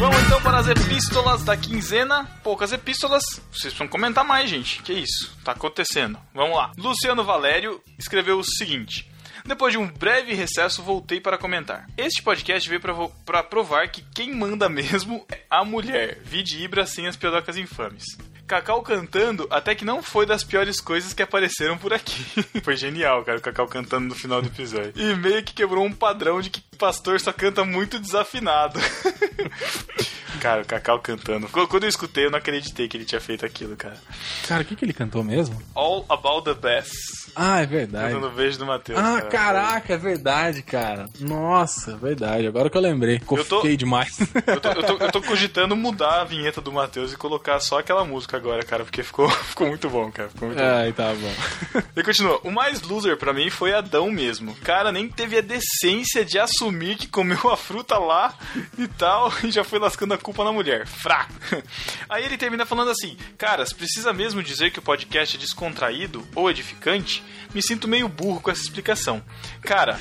Vamos 0.00 0.20
então 0.24 0.42
para 0.42 0.58
as 0.58 0.66
epístolas 0.66 1.44
da 1.44 1.56
quinzena. 1.56 2.28
Poucas 2.42 2.72
epístolas. 2.72 3.22
Vocês 3.52 3.72
precisam 3.72 3.86
comentar 3.86 4.24
mais, 4.24 4.50
gente. 4.50 4.82
Que 4.82 4.94
isso? 4.94 5.32
Tá 5.44 5.52
acontecendo. 5.52 6.18
Vamos 6.34 6.56
lá. 6.56 6.72
Luciano 6.76 7.22
Valério 7.22 7.80
escreveu 7.96 8.40
o 8.40 8.44
seguinte. 8.44 9.08
Depois 9.46 9.72
de 9.72 9.78
um 9.78 9.86
breve 9.86 10.32
recesso, 10.32 10.82
voltei 10.82 11.20
para 11.20 11.36
comentar. 11.36 11.86
Este 11.98 12.22
podcast 12.22 12.66
veio 12.66 12.80
pra 13.26 13.42
provar 13.42 13.88
que 13.90 14.02
quem 14.14 14.34
manda 14.34 14.70
mesmo 14.70 15.22
é 15.30 15.40
a 15.50 15.62
mulher. 15.62 16.18
Vide 16.24 16.62
Ibra 16.64 16.86
sem 16.86 17.06
as 17.06 17.14
piadocas 17.14 17.58
infames. 17.58 18.04
Cacau 18.46 18.82
cantando 18.82 19.46
até 19.50 19.74
que 19.74 19.84
não 19.84 20.02
foi 20.02 20.26
das 20.26 20.44
piores 20.44 20.80
coisas 20.80 21.12
que 21.14 21.22
apareceram 21.22 21.78
por 21.78 21.92
aqui. 21.94 22.22
foi 22.62 22.76
genial, 22.76 23.24
cara, 23.24 23.38
o 23.38 23.40
Cacau 23.40 23.66
cantando 23.66 24.06
no 24.08 24.14
final 24.14 24.42
do 24.42 24.48
episódio. 24.48 24.92
E 24.96 25.14
meio 25.16 25.42
que 25.42 25.54
quebrou 25.54 25.84
um 25.84 25.92
padrão 25.92 26.40
de 26.42 26.50
que 26.50 26.62
pastor 26.76 27.18
só 27.20 27.32
canta 27.32 27.64
muito 27.64 27.98
desafinado. 27.98 28.78
cara, 30.40 30.62
o 30.62 30.66
Cacau 30.66 30.98
cantando. 31.00 31.48
Qu- 31.48 31.66
Quando 31.68 31.84
eu 31.84 31.88
escutei, 31.88 32.26
eu 32.26 32.30
não 32.30 32.38
acreditei 32.38 32.88
que 32.88 32.96
ele 32.96 33.04
tinha 33.04 33.20
feito 33.20 33.46
aquilo, 33.46 33.76
cara. 33.76 33.96
Cara, 34.46 34.62
o 34.62 34.64
que, 34.64 34.76
que 34.76 34.84
ele 34.84 34.92
cantou 34.92 35.22
mesmo? 35.24 35.60
All 35.74 36.04
About 36.08 36.44
the 36.44 36.54
Best. 36.54 37.32
Ah, 37.36 37.60
é 37.60 37.66
verdade. 37.66 38.14
Cantando 38.14 38.30
beijo 38.34 38.58
do 38.58 38.66
Matheus. 38.66 38.98
Ah, 38.98 39.16
cara. 39.22 39.28
caraca, 39.28 39.94
é 39.94 39.96
verdade, 39.96 40.62
cara. 40.62 41.08
Nossa, 41.18 41.96
verdade. 41.96 42.46
Agora 42.46 42.68
que 42.70 42.76
eu 42.76 42.80
lembrei. 42.82 43.18
Ficou 43.18 43.38
Eu 43.38 43.44
tô- 43.44 43.62
demais. 43.76 44.16
Eu 44.46 44.60
tô, 44.60 44.68
eu, 44.68 44.82
tô, 44.82 45.04
eu 45.04 45.12
tô 45.12 45.22
cogitando 45.22 45.74
mudar 45.74 46.20
a 46.20 46.24
vinheta 46.24 46.60
do 46.60 46.70
Matheus 46.72 47.12
e 47.12 47.16
colocar 47.16 47.58
só 47.60 47.78
aquela 47.78 48.04
música 48.04 48.33
agora, 48.34 48.62
cara, 48.64 48.84
porque 48.84 49.02
ficou, 49.02 49.28
ficou 49.44 49.68
muito 49.68 49.88
bom, 49.88 50.10
cara. 50.10 50.28
Ficou 50.28 50.48
muito 50.48 50.58
bom. 50.58 50.64
Ai, 50.64 50.92
tá 50.92 51.12
bom. 51.14 51.82
E 51.96 52.02
continua. 52.02 52.40
O 52.42 52.50
mais 52.50 52.82
loser 52.82 53.16
pra 53.16 53.32
mim 53.32 53.50
foi 53.50 53.72
Adão 53.72 54.10
mesmo. 54.10 54.54
Cara, 54.56 54.90
nem 54.90 55.08
teve 55.08 55.38
a 55.38 55.40
decência 55.40 56.24
de 56.24 56.38
assumir 56.38 56.96
que 56.96 57.06
comeu 57.06 57.50
a 57.50 57.56
fruta 57.56 57.98
lá 57.98 58.36
e 58.78 58.86
tal, 58.88 59.32
e 59.44 59.50
já 59.50 59.64
foi 59.64 59.78
lascando 59.78 60.14
a 60.14 60.18
culpa 60.18 60.44
na 60.44 60.52
mulher. 60.52 60.86
Fraco. 60.86 61.32
Aí 62.08 62.24
ele 62.24 62.36
termina 62.36 62.66
falando 62.66 62.90
assim: 62.90 63.16
Caras, 63.38 63.72
precisa 63.72 64.12
mesmo 64.12 64.42
dizer 64.42 64.70
que 64.70 64.78
o 64.78 64.82
podcast 64.82 65.36
é 65.36 65.40
descontraído 65.40 66.26
ou 66.34 66.50
edificante? 66.50 67.22
Me 67.54 67.62
sinto 67.62 67.88
meio 67.88 68.08
burro 68.08 68.40
com 68.40 68.50
essa 68.50 68.62
explicação. 68.62 69.22
Cara. 69.62 69.98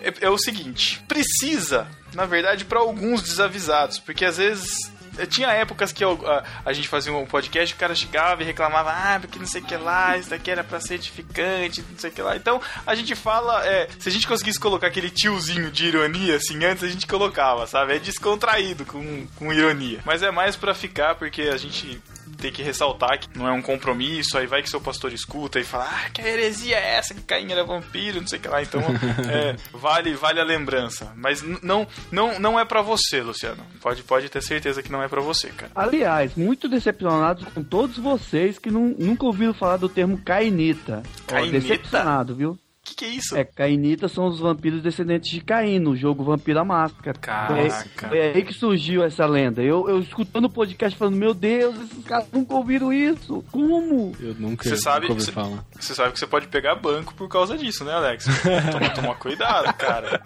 É, 0.00 0.26
é 0.26 0.30
o 0.30 0.38
seguinte, 0.38 1.02
precisa, 1.08 1.88
na 2.14 2.24
verdade, 2.24 2.64
pra 2.64 2.78
alguns 2.78 3.20
desavisados, 3.20 3.98
porque 3.98 4.24
às 4.24 4.36
vezes 4.36 4.92
tinha 5.26 5.48
épocas 5.48 5.92
que 5.92 6.04
eu- 6.04 6.20
a, 6.26 6.44
a 6.64 6.72
gente 6.72 6.88
fazia 6.88 7.12
um 7.12 7.26
podcast, 7.26 7.74
o 7.74 7.78
cara 7.78 7.94
chegava 7.94 8.42
e 8.42 8.46
reclamava, 8.46 8.90
ah, 8.90 9.18
porque 9.20 9.38
não 9.38 9.46
sei 9.46 9.60
o 9.60 9.64
que 9.64 9.76
lá, 9.76 10.16
isso 10.16 10.30
daqui 10.30 10.50
era 10.50 10.62
pra 10.64 10.80
ser 10.80 10.94
edificante, 10.94 11.84
não 11.90 11.98
sei 11.98 12.10
o 12.10 12.12
que 12.12 12.22
lá. 12.22 12.36
Então, 12.36 12.60
a 12.86 12.94
gente 12.94 13.14
fala, 13.14 13.66
é, 13.66 13.88
se 13.98 14.08
a 14.08 14.12
gente 14.12 14.26
conseguisse 14.26 14.58
colocar 14.60 14.86
aquele 14.86 15.10
tiozinho 15.10 15.70
de 15.70 15.86
ironia, 15.86 16.36
assim, 16.36 16.64
antes 16.64 16.84
a 16.84 16.88
gente 16.88 17.06
colocava, 17.06 17.66
sabe? 17.66 17.96
É 17.96 17.98
descontraído 17.98 18.84
com, 18.84 19.26
com 19.36 19.52
ironia. 19.52 20.00
Mas 20.04 20.22
é 20.22 20.30
mais 20.30 20.56
pra 20.56 20.74
ficar, 20.74 21.14
porque 21.16 21.42
a 21.42 21.56
gente 21.56 22.00
tem 22.38 22.52
que 22.52 22.62
ressaltar 22.62 23.18
que 23.18 23.36
não 23.38 23.46
é 23.46 23.52
um 23.52 23.60
compromisso, 23.60 24.38
aí 24.38 24.46
vai 24.46 24.62
que 24.62 24.70
seu 24.70 24.80
pastor 24.80 25.12
escuta 25.12 25.58
e 25.60 25.64
fala, 25.64 25.88
ah, 25.90 26.10
que 26.10 26.22
heresia 26.22 26.76
é 26.76 26.94
essa, 26.96 27.12
que 27.14 27.22
Caim 27.22 27.50
era 27.52 27.64
vampiro, 27.64 28.20
não 28.20 28.26
sei 28.28 28.38
o 28.38 28.42
que 28.42 28.48
lá. 28.48 28.62
Então, 28.62 28.80
é, 29.30 29.56
vale, 29.72 30.14
vale 30.14 30.40
a 30.40 30.44
lembrança. 30.44 31.12
Mas 31.16 31.42
não, 31.62 31.86
não, 32.10 32.38
não 32.38 32.58
é 32.58 32.64
pra 32.64 32.80
você, 32.80 33.20
Luciano. 33.20 33.62
Pode, 33.80 34.02
pode 34.02 34.28
ter 34.28 34.42
certeza 34.42 34.82
que 34.82 34.90
não 34.92 35.02
é 35.02 35.08
pra 35.08 35.20
você, 35.20 35.48
cara. 35.48 35.72
Aliás, 35.74 36.34
muito 36.36 36.68
decepcionado 36.68 37.44
com 37.46 37.62
todos 37.62 37.98
vocês 37.98 38.58
que 38.58 38.70
nu- 38.70 38.94
nunca 38.98 39.26
ouviram 39.26 39.52
falar 39.52 39.76
do 39.76 39.88
termo 39.88 40.18
cainita. 40.18 41.02
Ó, 41.24 41.32
Cainita? 41.32 41.58
decepcionado, 41.60 42.34
viu? 42.34 42.58
Que, 42.98 43.04
é 43.04 43.08
isso? 43.10 43.36
É, 43.36 43.44
cainita 43.44 44.08
são 44.08 44.26
os 44.26 44.40
vampiros 44.40 44.82
descendentes 44.82 45.30
de 45.30 45.40
Caim, 45.40 45.78
no 45.78 45.94
jogo 45.96 46.24
Vampiro 46.24 46.58
à 46.58 46.64
Máscara. 46.64 47.16
Foi 47.46 47.60
aí, 47.60 47.68
Caraca. 47.70 48.08
foi 48.08 48.20
aí 48.20 48.42
que 48.42 48.52
surgiu 48.52 49.04
essa 49.04 49.24
lenda. 49.24 49.62
Eu, 49.62 49.88
eu 49.88 50.00
escutando 50.00 50.46
o 50.46 50.50
podcast 50.50 50.98
falando, 50.98 51.14
meu 51.16 51.32
Deus, 51.32 51.76
esses 51.80 52.04
caras 52.04 52.26
nunca 52.32 52.54
ouviram 52.54 52.92
isso. 52.92 53.44
Como? 53.52 54.12
Eu 54.20 54.34
nunca, 54.34 54.68
Você 54.68 54.76
sabe, 54.76 55.02
nunca 55.02 55.12
ouvi 55.12 55.24
você, 55.24 55.30
falar. 55.32 55.64
você 55.78 55.94
sabe 55.94 56.12
que 56.12 56.18
você 56.18 56.26
pode 56.26 56.48
pegar 56.48 56.74
banco 56.74 57.14
por 57.14 57.28
causa 57.28 57.56
disso, 57.56 57.84
né, 57.84 57.92
Alex? 57.92 58.24
Toma, 58.72 58.90
toma 58.90 59.14
cuidado, 59.14 59.72
cara. 59.74 60.20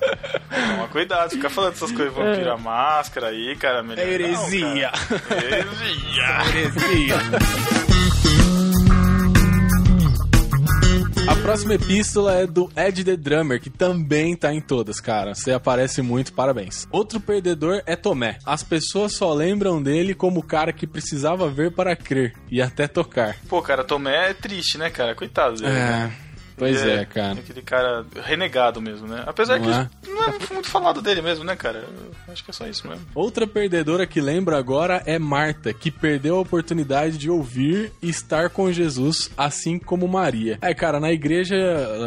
Toma 0.72 0.88
cuidado, 0.88 1.30
ficar 1.30 1.50
falando 1.50 1.74
essas 1.74 1.92
coisas, 1.92 2.14
vampiro 2.14 2.48
É. 2.48 2.52
a 2.52 2.56
máscara 2.56 3.26
aí, 3.28 3.54
cara, 3.56 3.82
melhor 3.82 4.06
É 4.06 4.10
heresia. 4.10 4.90
não, 4.90 5.18
cara. 5.18 5.44
heresia. 5.44 6.24
Heresia. 6.56 7.81
Próxima 11.42 11.74
epístola 11.74 12.34
é 12.36 12.46
do 12.46 12.70
Ed 12.76 13.02
The 13.04 13.16
Drummer, 13.16 13.60
que 13.60 13.68
também 13.68 14.36
tá 14.36 14.54
em 14.54 14.60
todas, 14.60 15.00
cara. 15.00 15.34
Você 15.34 15.52
aparece 15.52 16.00
muito, 16.00 16.32
parabéns. 16.32 16.86
Outro 16.90 17.18
perdedor 17.20 17.82
é 17.84 17.96
Tomé. 17.96 18.38
As 18.46 18.62
pessoas 18.62 19.14
só 19.16 19.34
lembram 19.34 19.82
dele 19.82 20.14
como 20.14 20.38
o 20.40 20.42
cara 20.42 20.72
que 20.72 20.86
precisava 20.86 21.50
ver 21.50 21.72
para 21.72 21.96
crer 21.96 22.32
e 22.48 22.62
até 22.62 22.86
tocar. 22.86 23.36
Pô, 23.48 23.60
cara, 23.60 23.82
Tomé 23.82 24.30
é 24.30 24.34
triste, 24.34 24.78
né, 24.78 24.88
cara? 24.88 25.14
Coitado 25.16 25.56
dele. 25.56 25.72
né? 25.72 26.12
É, 26.52 26.58
pois 26.58 26.82
Ele 26.82 26.90
é, 26.92 27.04
cara. 27.04 27.32
Aquele 27.32 27.62
cara 27.62 28.06
renegado 28.24 28.80
mesmo, 28.80 29.06
né? 29.06 29.22
Apesar 29.26 29.58
Não 29.58 29.66
que 29.66 29.72
é? 29.72 30.10
não 30.10 30.24
é 30.24 30.32
muito 30.52 30.68
falado 30.68 31.00
dele 31.00 31.22
mesmo, 31.22 31.44
né, 31.44 31.56
cara? 31.56 31.84
Eu 32.26 32.32
acho 32.32 32.44
que 32.44 32.50
é 32.50 32.54
só 32.54 32.66
isso 32.66 32.86
mesmo. 32.86 33.04
Outra 33.14 33.46
perdedora 33.46 34.06
que 34.06 34.20
lembra 34.20 34.58
agora 34.58 35.02
é 35.06 35.18
Marta, 35.18 35.72
que 35.72 35.90
perdeu 35.90 36.36
a 36.36 36.40
oportunidade 36.40 37.18
de 37.18 37.30
ouvir 37.30 37.92
e 38.02 38.08
estar 38.08 38.50
com 38.50 38.70
Jesus, 38.72 39.30
assim 39.36 39.78
como 39.78 40.06
Maria. 40.06 40.58
É, 40.60 40.74
cara, 40.74 41.00
na 41.00 41.10
igreja, 41.10 41.56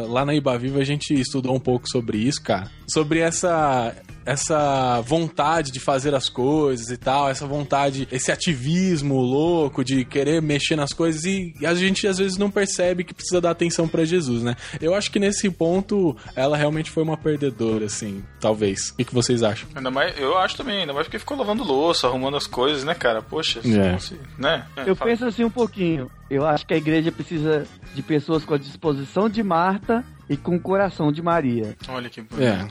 lá 0.07 0.25
na 0.25 0.33
Ibaviva, 0.33 0.79
a 0.79 0.85
gente 0.85 1.13
estudou 1.13 1.55
um 1.55 1.59
pouco 1.59 1.89
sobre 1.89 2.17
isso, 2.17 2.41
cara. 2.41 2.69
Sobre 2.87 3.19
essa 3.19 3.95
essa 4.25 5.01
vontade 5.01 5.71
de 5.71 5.79
fazer 5.79 6.15
as 6.15 6.27
coisas 6.29 6.89
e 6.89 6.97
tal, 6.97 7.29
essa 7.29 7.45
vontade, 7.45 8.07
esse 8.11 8.31
ativismo 8.31 9.19
louco 9.19 9.83
de 9.83 10.03
querer 10.03 10.41
mexer 10.41 10.75
nas 10.75 10.91
coisas 10.93 11.23
e 11.25 11.53
a 11.65 11.73
gente 11.75 12.07
às 12.07 12.17
vezes 12.17 12.37
não 12.37 12.49
percebe 12.49 13.03
que 13.03 13.13
precisa 13.13 13.39
dar 13.39 13.51
atenção 13.51 13.87
pra 13.87 14.03
Jesus, 14.05 14.41
né? 14.43 14.55
Eu 14.81 14.95
acho 14.95 15.11
que 15.11 15.19
nesse 15.19 15.49
ponto 15.49 16.15
ela 16.35 16.57
realmente 16.57 16.89
foi 16.89 17.03
uma 17.03 17.17
perdedora, 17.17 17.85
assim, 17.85 18.23
talvez. 18.39 18.89
O 18.91 18.95
que 19.05 19.13
vocês 19.13 19.43
acham? 19.43 19.67
Ainda 19.75 19.91
mais, 19.91 20.17
eu 20.19 20.37
acho 20.37 20.57
também, 20.57 20.81
ainda 20.81 20.93
mais 20.93 21.05
porque 21.07 21.19
ficou 21.19 21.37
lavando 21.37 21.63
louça, 21.63 22.07
arrumando 22.07 22.37
as 22.37 22.47
coisas, 22.47 22.83
né, 22.83 22.93
cara? 22.95 23.21
Poxa, 23.21 23.59
É. 23.63 23.97
né? 24.37 24.65
É, 24.75 24.89
Eu 24.89 24.95
fala. 24.95 25.11
penso 25.11 25.25
assim 25.25 25.43
um 25.43 25.49
pouquinho. 25.49 26.09
Eu 26.29 26.45
acho 26.45 26.65
que 26.65 26.73
a 26.73 26.77
igreja 26.77 27.11
precisa 27.11 27.67
de 27.93 28.01
pessoas 28.01 28.43
com 28.43 28.53
a 28.53 28.57
disposição 28.57 29.29
de 29.29 29.43
Marta 29.43 30.03
e 30.29 30.35
com 30.35 30.55
o 30.55 30.59
coração 30.59 31.11
de 31.11 31.21
Maria. 31.21 31.75
Olha 31.87 32.09
que 32.09 32.19
É. 32.39 32.67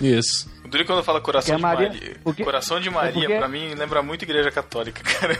Isso. 0.00 0.50
O 0.64 0.68
Duri 0.68 0.84
quando 0.84 1.02
fala 1.04 1.20
coração 1.20 1.56
de 1.56 1.62
Maria- 1.62 1.88
Maria. 1.88 2.16
porque- 2.24 2.44
coração 2.44 2.80
de 2.80 2.88
Maria, 2.88 3.12
porque- 3.12 3.36
pra 3.36 3.48
mim, 3.48 3.74
lembra 3.74 4.02
muito 4.02 4.22
igreja 4.22 4.50
católica, 4.50 5.02
cara. 5.04 5.36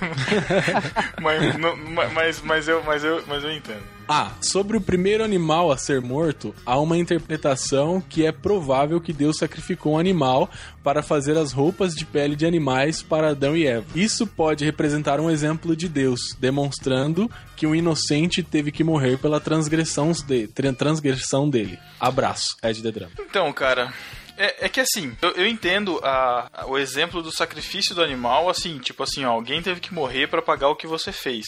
mas, 1.21 1.57
não- 1.59 1.77
mas, 2.13 2.41
mas, 2.43 2.69
eu, 2.69 2.83
mas, 2.85 3.05
eu, 3.05 3.23
mas 3.27 3.43
eu 3.45 3.53
entendo. 3.53 3.83
Ah, 4.09 4.33
sobre 4.43 4.77
o 4.77 4.81
primeiro 4.81 5.25
animal 5.25 5.71
a 5.73 5.79
ser 5.79 6.01
morto, 6.01 6.55
há 6.67 6.79
uma 6.79 6.99
interpretação 6.99 8.01
que 8.01 8.27
é 8.27 8.33
provável 8.33 9.01
que 9.01 9.13
Deus 9.13 9.39
sacrificou 9.39 9.95
um 9.95 9.99
animal 9.99 10.51
para 10.83 11.03
fazer 11.03 11.39
as 11.39 11.53
roupas 11.53 11.95
de 11.95 12.05
pele 12.05 12.35
de 12.37 12.45
animais 12.45 13.01
para 13.03 13.31
Adão 13.31 13.57
e 13.57 13.67
Eva. 13.67 13.87
Isso 13.95 14.27
pode 14.27 14.65
representar 14.65 15.21
um 15.21 15.31
exemplo 15.31 15.75
de 15.77 15.89
Deus, 15.89 16.21
demonstrando 16.39 17.31
que 17.57 17.67
um 17.67 17.75
inocente 17.75 18.43
teve 18.43 18.73
que 18.73 18.83
morrer 18.85 19.17
pela 19.19 19.41
transgressão, 19.41 20.11
de, 20.27 20.49
tran- 20.49 20.75
transgressão 20.75 21.49
dele. 21.49 21.79
Abraço, 22.01 22.49
Ed 22.63 22.83
The 22.83 22.91
Drum. 22.91 23.07
Então, 23.21 23.53
cara. 23.53 23.95
É, 24.37 24.67
é 24.67 24.69
que 24.69 24.81
assim, 24.81 25.17
eu, 25.21 25.31
eu 25.33 25.47
entendo 25.47 26.01
a, 26.03 26.49
a- 26.53 26.67
o 26.67 26.79
exemplo 26.79 27.23
do 27.23 27.31
sacrifício 27.31 27.95
do 27.95 28.03
animal, 28.03 28.49
assim, 28.49 28.79
tipo 28.79 29.03
assim, 29.03 29.25
ó, 29.25 29.31
alguém 29.33 29.63
teve 29.63 29.81
que 29.81 29.93
morrer 29.95 30.27
pra 30.27 30.41
pagar 30.43 30.69
o 30.69 30.77
que 30.77 30.87
você 30.87 31.13
fez. 31.13 31.47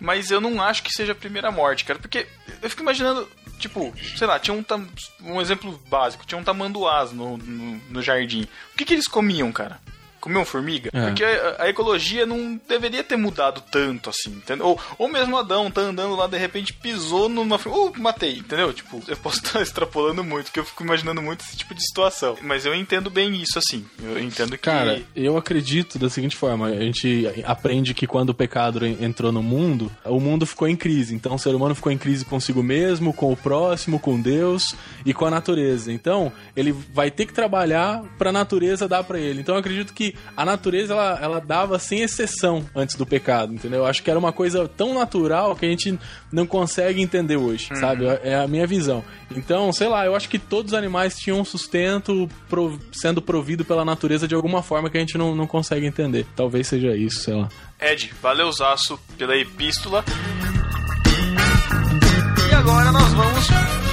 Mas 0.00 0.30
eu 0.30 0.40
não 0.40 0.62
acho 0.62 0.82
que 0.82 0.92
seja 0.92 1.12
a 1.12 1.16
primeira 1.16 1.50
morte, 1.50 1.84
cara, 1.84 1.98
porque 1.98 2.26
eu 2.62 2.70
fico 2.70 2.82
imaginando, 2.82 3.28
tipo, 3.58 3.92
sei 4.16 4.26
lá, 4.26 4.38
tinha 4.38 4.54
um, 4.54 4.64
um 5.22 5.40
exemplo 5.40 5.78
básico, 5.90 6.24
tinha 6.24 6.38
um 6.38 6.44
tamanduás 6.44 7.12
no, 7.12 7.36
no, 7.36 7.80
no 7.90 8.02
jardim. 8.02 8.46
O 8.72 8.76
que, 8.76 8.84
que 8.84 8.94
eles 8.94 9.08
comiam, 9.08 9.50
cara? 9.52 9.80
Comiam 10.20 10.44
formiga? 10.44 10.90
É. 10.92 11.06
Porque 11.06 11.24
a, 11.24 11.56
a 11.64 11.68
ecologia 11.68 12.26
não 12.26 12.60
deveria 12.68 13.02
ter 13.02 13.16
mudado 13.16 13.62
tanto 13.70 14.10
assim, 14.10 14.30
entendeu? 14.30 14.66
Ou, 14.66 14.80
ou 14.98 15.08
mesmo 15.08 15.36
Adão 15.36 15.70
tá 15.70 15.80
andando 15.80 16.14
lá, 16.14 16.26
de 16.26 16.36
repente 16.38 16.72
pisou 16.72 17.28
numa 17.28 17.58
formiga. 17.58 17.70
Uh, 17.98 18.02
matei, 18.02 18.38
entendeu? 18.38 18.72
Tipo, 18.72 19.02
eu 19.08 19.16
posso 19.16 19.38
estar 19.38 19.60
extrapolando 19.62 20.22
muito, 20.22 20.46
porque 20.46 20.60
eu 20.60 20.64
fico 20.64 20.82
imaginando 20.82 21.22
muito 21.22 21.42
esse 21.44 21.56
tipo 21.56 21.74
de 21.74 21.82
situação. 21.86 22.36
Mas 22.42 22.66
eu 22.66 22.74
entendo 22.74 23.08
bem 23.10 23.34
isso, 23.40 23.58
assim. 23.58 23.84
Eu 24.02 24.18
entendo 24.20 24.52
que. 24.52 24.58
Cara, 24.58 25.02
eu 25.16 25.36
acredito 25.36 25.98
da 25.98 26.10
seguinte 26.10 26.36
forma: 26.36 26.66
a 26.66 26.80
gente 26.80 27.26
aprende 27.44 27.94
que 27.94 28.06
quando 28.06 28.30
o 28.30 28.34
pecado 28.34 28.84
en- 28.84 28.98
entrou 29.04 29.32
no 29.32 29.42
mundo, 29.42 29.90
o 30.04 30.20
mundo 30.20 30.44
ficou 30.46 30.68
em 30.68 30.76
crise. 30.76 31.14
Então 31.14 31.34
o 31.34 31.38
ser 31.38 31.54
humano 31.54 31.74
ficou 31.74 31.90
em 31.92 31.98
crise 31.98 32.24
consigo 32.24 32.62
mesmo, 32.62 33.12
com 33.12 33.32
o 33.32 33.36
próximo, 33.36 33.98
com 33.98 34.20
Deus 34.20 34.74
e 35.06 35.14
com 35.14 35.24
a 35.24 35.30
natureza. 35.30 35.92
Então 35.92 36.32
ele 36.56 36.72
vai 36.72 37.10
ter 37.10 37.26
que 37.26 37.32
trabalhar 37.32 38.02
pra 38.18 38.32
natureza 38.32 38.88
dar 38.88 39.02
pra 39.04 39.18
ele. 39.18 39.40
Então 39.40 39.54
eu 39.54 39.60
acredito 39.60 39.92
que 39.94 40.09
a 40.36 40.44
natureza 40.44 40.94
ela, 40.94 41.18
ela 41.20 41.40
dava 41.40 41.78
sem 41.78 42.00
exceção 42.02 42.64
antes 42.74 42.96
do 42.96 43.06
pecado, 43.06 43.52
entendeu? 43.54 43.80
Eu 43.80 43.86
acho 43.86 44.02
que 44.02 44.10
era 44.10 44.18
uma 44.18 44.32
coisa 44.32 44.68
tão 44.68 44.94
natural 44.94 45.54
que 45.56 45.66
a 45.66 45.68
gente 45.68 45.98
não 46.32 46.46
consegue 46.46 47.00
entender 47.00 47.36
hoje, 47.36 47.68
Uhum. 47.72 47.80
sabe? 47.80 48.04
É 48.22 48.36
a 48.36 48.46
minha 48.48 48.66
visão. 48.66 49.04
Então, 49.36 49.72
sei 49.72 49.88
lá, 49.88 50.04
eu 50.04 50.14
acho 50.16 50.28
que 50.28 50.38
todos 50.38 50.72
os 50.72 50.78
animais 50.78 51.16
tinham 51.16 51.40
um 51.40 51.44
sustento 51.44 52.28
pro- 52.48 52.78
sendo 52.92 53.20
provido 53.22 53.64
pela 53.64 53.84
natureza 53.84 54.26
de 54.26 54.34
alguma 54.34 54.62
forma 54.62 54.90
que 54.90 54.96
a 54.96 55.00
gente 55.00 55.16
não, 55.18 55.34
não 55.34 55.46
consegue 55.46 55.86
entender. 55.86 56.26
Talvez 56.34 56.66
seja 56.66 56.96
isso, 56.96 57.20
sei 57.20 57.34
lá. 57.34 57.48
Ed, 57.80 58.12
valeuzaço 58.22 58.98
pela 59.16 59.36
epístola. 59.36 60.04
E 62.50 62.54
agora 62.54 62.90
nós 62.92 63.12
vamos, 63.12 63.46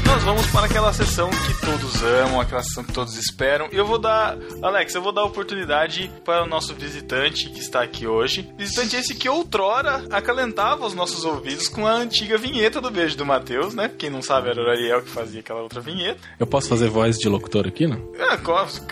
nós 0.08 0.24
vamos 0.24 0.48
para 0.48 0.66
aquela 0.66 0.94
sessão 0.94 1.30
que 1.30 1.66
todos 1.66 2.02
amam, 2.02 2.40
aquela 2.40 2.64
sessão 2.64 2.82
que 2.84 2.94
todos 2.94 3.18
esperam. 3.18 3.68
E 3.74 3.76
eu 3.76 3.86
vou 3.86 4.00
dar, 4.00 4.38
Alex, 4.62 4.96
eu 4.96 5.02
vou 5.02 5.12
dar 5.12 5.22
a 5.22 5.26
oportunidade 5.26 6.10
para 6.24 6.44
o 6.44 6.48
nosso 6.48 6.74
visitante 6.74 7.50
que 7.50 7.60
está 7.60 7.84
aqui 7.84 8.08
hoje. 8.08 8.50
Visitante 8.58 8.96
esse 8.96 9.14
que 9.14 9.28
outrora 9.28 10.06
acalentava 10.10 10.86
os 10.86 10.94
nossos 10.94 11.26
ouvidos 11.26 11.68
com 11.68 11.86
a 11.86 11.92
antiga 11.92 12.38
vinheta 12.38 12.80
do 12.80 12.90
Beijo 12.90 13.18
do 13.18 13.26
Matheus, 13.26 13.74
né? 13.74 13.92
Quem 13.98 14.10
não 14.10 14.22
sabe 14.22 14.50
era 14.50 14.62
o 14.62 14.70
Ariel 14.70 15.02
que 15.02 15.10
fazia 15.10 15.42
aquela 15.42 15.62
outra 15.62 15.82
vinheta. 15.82 16.22
Eu 16.40 16.48
posso 16.48 16.70
fazer 16.70 16.88
voz 16.88 17.18
de 17.18 17.28
locutor 17.28 17.68
aqui, 17.68 17.86
não? 17.86 18.10
Ah, 18.18 18.38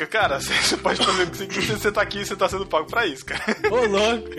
cara, 0.10 0.40
você 0.44 0.76
pode 0.76 1.04
fazer 1.04 1.24
o 1.24 1.28
que 1.32 1.38
você 1.38 1.48
quiser, 1.48 1.78
você 1.78 1.92
tá 1.94 2.02
aqui 2.02 2.20
e 2.20 2.26
você 2.26 2.36
tá 2.36 2.50
sendo 2.50 2.66
pago 2.66 2.88
pra 2.88 3.06
isso, 3.06 3.26
cara. 3.26 3.42
Ô, 3.72 3.86
louco! 3.86 4.30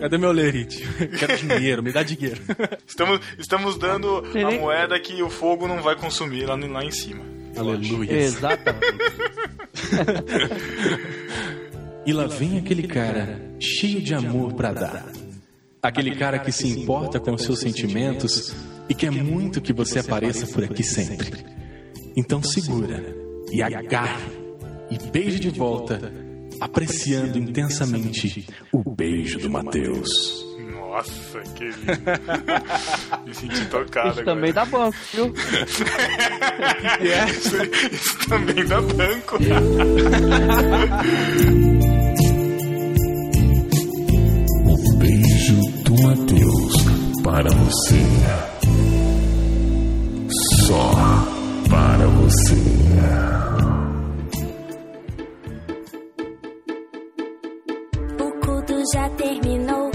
Cadê 0.00 0.18
meu 0.18 0.30
lerite? 0.30 0.86
Quero 1.18 1.36
dinheiro, 1.36 1.82
me 1.82 1.90
dá 1.90 2.02
dinheiro. 2.02 2.40
Estamos, 2.86 3.20
estamos 3.38 3.76
dando 3.76 4.22
Sei 4.36 4.44
a 4.44 4.48
nem- 4.48 4.60
moeda 4.60 4.98
que 5.00 5.22
o 5.22 5.30
fogo 5.30 5.66
não 5.66 5.82
vai 5.82 5.96
consumir 5.96 6.44
lá, 6.46 6.54
lá 6.56 6.84
em 6.84 6.90
cima. 6.90 7.24
Aleluia. 7.56 8.12
Exatamente. 8.12 8.96
E 12.06 12.12
lá 12.12 12.28
vem 12.28 12.56
aquele 12.56 12.86
cara 12.86 13.40
cheio 13.58 14.00
de 14.00 14.14
amor 14.14 14.52
pra 14.54 14.72
dar. 14.72 15.06
Aquele 15.82 16.14
cara 16.14 16.38
que 16.38 16.52
se 16.52 16.68
importa 16.68 17.18
com 17.18 17.34
os 17.34 17.42
seus 17.42 17.58
sentimentos 17.58 18.54
e 18.88 18.94
quer 18.94 19.10
muito 19.10 19.60
que 19.60 19.72
você 19.72 19.98
apareça 19.98 20.46
por 20.46 20.62
aqui 20.62 20.84
sempre. 20.84 21.44
Então 22.16 22.40
segura 22.44 23.04
e 23.50 23.60
agarre 23.60 24.30
e 24.88 24.98
beije 25.10 25.40
de 25.40 25.50
volta, 25.50 26.12
apreciando 26.60 27.38
intensamente 27.38 28.46
o 28.72 28.88
beijo 28.88 29.40
do 29.40 29.50
Mateus. 29.50 30.45
Nossa, 30.96 31.40
que 31.54 31.64
lindo. 31.64 31.76
Me 33.26 33.34
senti 33.34 33.66
tocado 33.66 34.08
Isso 34.12 34.20
agora. 34.20 34.24
também 34.24 34.52
dá 34.52 34.64
banco, 34.64 34.96
viu? 35.12 35.34
yeah. 37.02 37.26
É. 37.26 37.30
isso, 37.30 37.56
isso 37.92 38.18
também 38.28 38.64
dá 38.66 38.80
banco. 38.80 39.36
um 44.64 44.98
beijo 44.98 45.60
do 45.84 46.02
Matheus 46.02 46.74
para 47.22 47.50
você. 47.50 48.02
Só 50.66 50.90
para 51.68 52.06
você. 52.06 52.54
O 58.18 58.30
culto 58.40 58.74
já 58.94 59.08
terminou. 59.10 59.85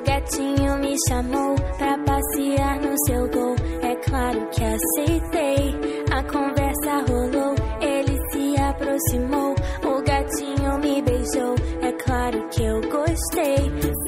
O 0.00 0.02
gatinho 0.02 0.78
me 0.78 0.96
chamou 1.06 1.54
pra 1.76 1.98
passear 1.98 2.80
no 2.80 2.94
seu 3.04 3.28
gol. 3.28 3.54
É 3.82 3.94
claro 3.96 4.48
que 4.48 4.64
aceitei. 4.64 5.78
A 6.10 6.22
conversa 6.22 7.04
rolou, 7.06 7.54
ele 7.82 8.18
se 8.32 8.58
aproximou. 8.62 9.54
O 9.84 10.02
gatinho 10.02 10.78
me 10.78 11.02
beijou. 11.02 11.54
É 11.82 11.92
claro 12.02 12.48
que 12.48 12.62
eu 12.62 12.80
gostei. 12.80 13.56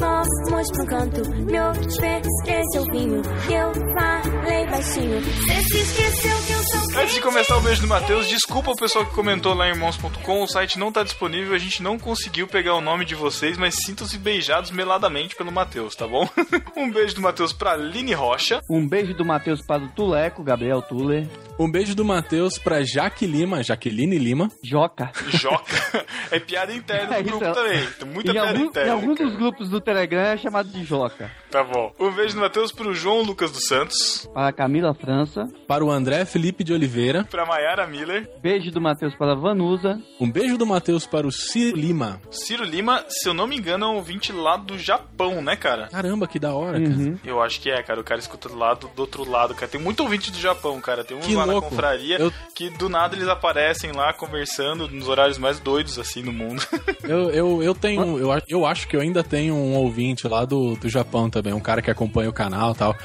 Fomos 0.01 0.71
pro 0.73 0.87
canto, 0.87 1.31
me 1.45 1.61
ofereceu 1.61 2.85
vinho. 2.91 3.21
Eu 3.51 3.73
falei 3.95 4.67
baixinho. 4.69 5.23
Cê 5.23 5.63
se 5.63 5.77
esqueceu 5.77 6.37
que 6.47 6.53
eu 6.53 6.63
sou 6.65 6.82
Antes 6.95 7.15
de 7.15 7.21
começar 7.23 7.57
o 7.57 7.61
beijo 7.63 7.81
do 7.81 7.89
Matheus, 7.89 8.29
desculpa 8.29 8.71
o 8.71 8.77
pessoal 8.77 9.05
que 9.07 9.15
comentou 9.15 9.55
lá 9.55 9.67
em 9.67 9.71
irmãos.com, 9.71 10.43
o 10.43 10.47
site 10.47 10.79
não 10.79 10.93
tá 10.93 11.03
disponível, 11.03 11.55
a 11.55 11.59
gente 11.59 11.83
não 11.83 11.99
conseguiu 11.99 12.47
pegar 12.47 12.75
o 12.75 12.81
nome 12.83 13.05
de 13.05 13.15
vocês, 13.15 13.57
mas 13.57 13.75
sintam-se 13.77 14.19
beijados 14.19 14.71
meladamente 14.71 15.35
pelo 15.35 15.51
Matheus, 15.51 15.97
tá 15.97 16.07
bom? 16.07 16.29
um 16.77 16.91
beijo 16.91 17.15
do 17.15 17.21
Matheus 17.23 17.53
pra 17.53 17.75
Line 17.77 18.13
Rocha. 18.13 18.61
Um 18.71 18.87
beijo 18.87 19.15
do 19.15 19.25
Matheus 19.25 19.61
para 19.67 19.83
o 19.83 19.89
Tuleco, 19.89 20.45
Gabriel 20.45 20.83
Tuller. 20.83 21.27
Um 21.59 21.71
beijo 21.71 21.95
do 21.95 22.05
Matheus 22.05 22.59
pra 22.59 22.83
Jaque 22.83 23.27
Lima, 23.27 23.63
Jaqueline 23.63 24.19
Lima. 24.19 24.49
Joca. 24.63 25.11
Joca. 25.29 26.05
É 26.31 26.39
piada 26.41 26.75
interna 26.75 27.17
É 27.19 27.23
do 27.23 27.29
isso, 27.29 27.39
grupo 27.39 27.45
é. 27.45 27.53
também. 27.63 27.87
Tem 27.99 28.09
muita 28.09 28.31
Em, 28.31 28.35
piada 28.35 28.49
algum, 28.51 28.65
em 28.65 28.67
interna. 28.69 28.93
alguns 28.93 29.19
dos 29.19 29.35
grupos 29.37 29.69
do 29.69 29.81
Telegram 29.81 30.21
é 30.23 30.37
chamado 30.37 30.69
de 30.69 30.85
Joca. 30.85 31.31
Tá 31.51 31.63
bom. 31.65 31.93
Um 31.99 32.11
beijo 32.13 32.35
do 32.35 32.41
Matheus 32.41 32.71
pro 32.73 32.95
João 32.95 33.23
Lucas 33.23 33.51
dos 33.51 33.67
Santos. 33.67 34.29
Para 34.35 34.49
a 34.49 34.53
Camila 34.53 34.95
França. 34.95 35.47
Para 35.67 35.85
o 35.85 35.91
André 35.91 36.25
Felipe 36.25 36.65
de 36.65 36.73
Oliveira. 36.73 36.82
Pra 37.25 37.47
Mayara 37.47 37.87
Miller. 37.87 38.29
Beijo 38.43 38.71
do 38.71 38.81
Matheus 38.81 39.15
para 39.15 39.33
a 39.33 39.35
Vanusa. 39.37 40.01
Um 40.21 40.31
beijo 40.31 40.57
do 40.59 40.67
Matheus 40.67 41.07
para 41.07 41.27
o 41.27 41.33
Ciro 41.33 41.77
Lima. 41.77 42.21
Ciro 42.31 42.65
Lima, 42.65 43.05
se 43.09 43.29
eu 43.29 43.35
não 43.35 43.47
me 43.47 43.57
engano, 43.57 43.85
é 43.85 43.89
um 43.89 43.95
ouvinte 43.97 44.33
lá 44.33 44.57
do 44.57 44.79
Japão, 44.79 45.41
né, 45.43 45.57
cara? 45.57 45.89
Caramba, 45.89 46.27
que 46.27 46.39
da 46.39 46.55
hora, 46.55 46.79
Uhum. 46.79 47.17
cara. 47.17 47.19
Eu 47.25 47.43
acho 47.43 47.61
que 47.61 47.71
é, 47.71 47.83
cara. 47.83 48.01
O 48.01 48.05
cara 48.05 48.21
escuta 48.21 48.49
do 48.49 48.57
lado 48.57 48.91
do 48.95 49.01
outro 49.01 49.29
lado, 49.29 49.55
cara. 49.55 49.69
Tem 49.71 49.81
muito 49.81 50.03
ouvinte 50.03 50.31
do 50.31 50.39
Japão, 50.39 50.81
cara. 50.81 51.05
Tem 51.05 51.17
uns 51.17 51.27
Que 51.27 51.35
lá 51.35 51.47
na 51.47 51.53
louco. 51.55 51.69
confraria 51.71 52.19
Eu- 52.19 52.33
que 52.55 52.69
do 52.71 52.89
nada 52.89 53.15
eles 53.17 53.29
aparecem 53.29 53.93
lá 53.93 54.13
conversando 54.13 54.89
nos 54.89 55.09
horários 55.09 55.39
mais 55.39 55.59
doidos, 55.61 55.99
assim, 55.99 56.23
no 56.23 56.33
mundo. 56.33 56.63
Eu, 57.05 57.31
eu, 57.31 57.63
eu 57.63 57.75
tenho. 57.75 58.19
Eu, 58.19 58.41
eu 58.49 58.65
acho 58.67 58.87
que 58.87 58.97
eu 58.97 59.01
ainda 59.01 59.25
tenho 59.25 59.55
um 59.55 59.75
ouvinte 59.75 60.27
lá 60.29 60.45
do, 60.45 60.77
do 60.77 60.89
Japão 60.89 61.29
também, 61.29 61.53
um 61.53 61.59
cara 61.61 61.83
que 61.83 61.91
acompanha 61.91 62.31
o 62.31 62.33
canal 62.33 62.73
e 62.73 62.75
tal. 62.77 62.97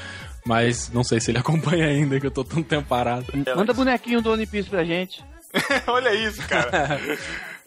Mas 0.48 0.90
não 0.90 1.04
sei 1.04 1.20
se 1.20 1.30
ele 1.30 1.38
acompanha 1.38 1.86
ainda, 1.86 2.18
que 2.18 2.26
eu 2.26 2.30
tô 2.30 2.42
tanto 2.42 2.64
tempo 2.64 2.88
parado. 2.88 3.26
Manda 3.54 3.74
bonequinho 3.74 4.22
do 4.22 4.32
One 4.32 4.46
Piece 4.46 4.70
pra 4.70 4.82
gente. 4.82 5.22
Olha 5.86 6.14
isso, 6.14 6.40
cara. 6.48 6.98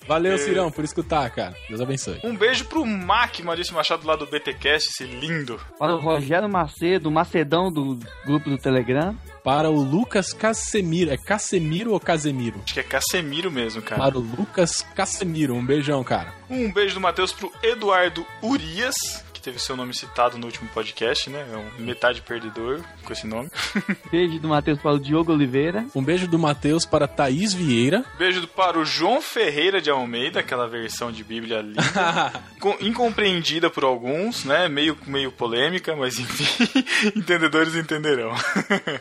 Valeu, 0.08 0.34
É. 0.34 0.38
Cirão, 0.40 0.72
por 0.72 0.84
escutar, 0.84 1.30
cara. 1.30 1.56
Deus 1.70 1.80
abençoe. 1.80 2.20
Um 2.24 2.36
beijo 2.36 2.66
pro 2.66 2.84
Mac, 2.84 3.40
Maurício 3.42 3.74
Machado, 3.76 4.06
lá 4.06 4.16
do 4.16 4.26
BTcast, 4.26 4.90
esse 4.90 5.04
lindo. 5.04 5.62
Para 5.78 5.94
o 5.96 6.00
Rogério 6.00 6.50
Macedo, 6.50 7.12
Macedão 7.12 7.72
do 7.72 8.00
grupo 8.26 8.50
do 8.50 8.58
Telegram. 8.58 9.16
Para 9.44 9.70
o 9.70 9.80
Lucas 9.80 10.34
Casemiro. 10.34 11.12
É 11.12 11.18
Casemiro 11.18 11.92
ou 11.94 12.00
Casemiro? 12.00 12.60
Acho 12.64 12.74
que 12.74 12.80
é 12.80 12.84
Casemiro 12.84 13.52
mesmo, 13.52 13.80
cara. 13.84 14.02
Para 14.02 14.18
o 14.18 14.22
Lucas 14.22 14.82
Casemiro. 14.96 15.54
Um 15.54 15.64
beijão, 15.64 16.04
cara. 16.04 16.34
Um 16.50 16.72
beijo 16.72 16.96
do 16.96 17.00
Matheus 17.00 17.32
pro 17.32 17.52
Eduardo 17.62 18.26
Urias, 18.42 18.96
que 19.42 19.46
teve 19.46 19.60
seu 19.60 19.76
nome 19.76 19.94
citado 19.94 20.38
no 20.38 20.46
último 20.46 20.70
podcast, 20.70 21.28
né? 21.30 21.44
É 21.52 21.58
um 21.58 21.84
metade 21.84 22.22
perdedor 22.22 22.82
com 23.04 23.12
esse 23.12 23.26
nome. 23.26 23.50
Beijo 24.12 24.40
do 24.40 24.48
Matheus 24.48 24.80
para 24.80 24.94
o 24.94 25.00
Diogo 25.00 25.34
Oliveira. 25.34 25.84
Um 25.96 26.04
beijo 26.04 26.28
do 26.28 26.38
Matheus 26.38 26.86
para 26.86 27.08
Thaís 27.08 27.52
Vieira. 27.52 28.06
Beijo 28.20 28.48
para 28.48 28.80
o 28.80 28.86
João 28.86 29.20
Ferreira 29.20 29.82
de 29.82 29.90
Almeida, 29.90 30.42
aquela 30.42 30.68
versão 30.68 31.12
de 31.12 31.24
Bíblia 31.24 31.66
incompreendida 32.80 33.70
por 33.70 33.84
alguns, 33.84 34.46
né? 34.46 34.70
Meio, 34.70 34.96
meio 35.08 35.32
polêmica, 35.32 35.96
mas 35.96 36.20
enfim, 36.20 36.68
entendedores 37.18 37.76
entenderão. 37.76 38.32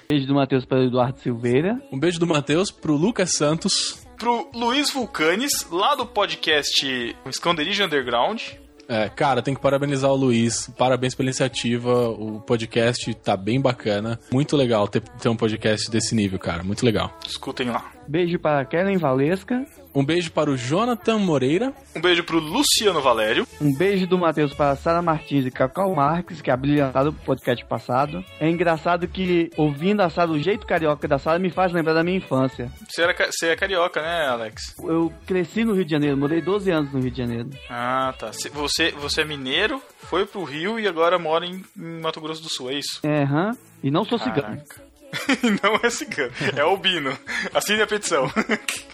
Beijo 0.09 0.27
do 0.27 0.35
Matheus 0.35 0.65
para 0.65 0.79
o 0.79 0.85
Eduardo 0.85 1.21
Silveira. 1.21 1.81
Um 1.93 1.99
beijo 1.99 2.19
do 2.19 2.27
Matheus 2.27 2.71
pro 2.71 2.97
Lucas 2.97 3.33
Santos. 3.33 4.07
Pro 4.17 4.51
Luiz 4.55 4.91
Vulcanes, 4.91 5.67
lá 5.71 5.95
do 5.95 6.07
podcast 6.07 7.17
Esconderijo 7.27 7.85
Underground. 7.85 8.43
É, 8.91 9.09
cara, 9.09 9.41
tem 9.41 9.55
que 9.55 9.61
parabenizar 9.61 10.11
o 10.11 10.17
Luiz. 10.17 10.69
Parabéns 10.77 11.15
pela 11.15 11.29
iniciativa. 11.29 12.09
O 12.09 12.41
podcast 12.41 13.15
tá 13.15 13.37
bem 13.37 13.61
bacana. 13.61 14.19
Muito 14.33 14.57
legal 14.57 14.89
ter, 14.89 15.01
ter 15.01 15.29
um 15.29 15.37
podcast 15.37 15.89
desse 15.89 16.13
nível, 16.13 16.41
cara. 16.41 16.65
Muito 16.65 16.85
legal. 16.85 17.17
Escutem 17.25 17.71
lá. 17.71 17.93
Beijo 18.09 18.37
para 18.41 18.63
a 18.63 18.65
Kellen 18.65 18.97
Valesca. 18.97 19.65
Um 19.95 20.05
beijo 20.05 20.31
para 20.31 20.51
o 20.51 20.57
Jonathan 20.57 21.19
Moreira. 21.19 21.73
Um 21.95 22.01
beijo 22.01 22.23
pro 22.23 22.39
Luciano 22.39 23.01
Valério. 23.01 23.47
Um 23.61 23.75
beijo 23.75 24.07
do 24.07 24.17
Matheus 24.17 24.55
para 24.55 24.71
a 24.71 24.77
Sara 24.77 25.03
Martins 25.03 25.45
e 25.47 25.51
Cacau 25.51 25.95
Marques, 25.95 26.41
que 26.41 26.51
abrilhantaram 26.51 27.11
o 27.11 27.13
podcast 27.13 27.65
passado. 27.65 28.25
É 28.39 28.49
engraçado 28.49 29.09
que, 29.09 29.51
ouvindo 29.57 30.01
a 30.01 30.09
Sara, 30.09 30.31
o 30.31 30.39
jeito 30.39 30.67
carioca 30.67 31.09
da 31.09 31.19
Sara 31.19 31.39
me 31.39 31.51
faz 31.51 31.73
lembrar 31.73 31.95
da 31.95 32.05
minha 32.05 32.19
infância. 32.19 32.71
Você, 32.89 33.03
era, 33.03 33.15
você 33.31 33.49
é 33.49 33.57
carioca, 33.57 34.01
né, 34.01 34.29
Alex? 34.29 34.77
Eu 34.79 35.13
cresci 35.27 35.65
no 35.65 35.75
Rio 35.75 35.85
de 35.85 35.91
Janeiro, 35.91 36.17
morei 36.17 36.41
12 36.41 36.71
anos 36.71 36.93
no 36.93 37.01
Rio 37.01 37.11
de 37.11 37.19
Janeiro. 37.19 37.51
Ah, 37.69 38.15
tá. 38.19 38.31
Você, 38.33 38.91
você 38.93 39.23
é 39.23 39.25
mineiro, 39.25 39.83
foi 39.99 40.25
pro 40.25 40.45
Rio 40.45 40.79
e 40.79 40.87
agora 40.87 41.19
mora 41.19 41.45
em, 41.45 41.65
em 41.77 42.01
Mato 42.01 42.21
Grosso 42.21 42.43
do 42.43 42.49
Sul, 42.49 42.71
é 42.71 42.75
isso? 42.75 43.01
É, 43.03 43.25
hã? 43.25 43.57
E 43.83 43.91
não 43.91 44.05
sou 44.05 44.19
cigano. 44.19 44.43
Caraca. 44.43 44.91
Não 45.65 45.81
é 45.83 45.91
cigano, 45.91 46.31
é 46.57 46.61
albino. 46.61 47.17
Assine 47.53 47.83
a 47.83 47.87
petição. 47.87 48.31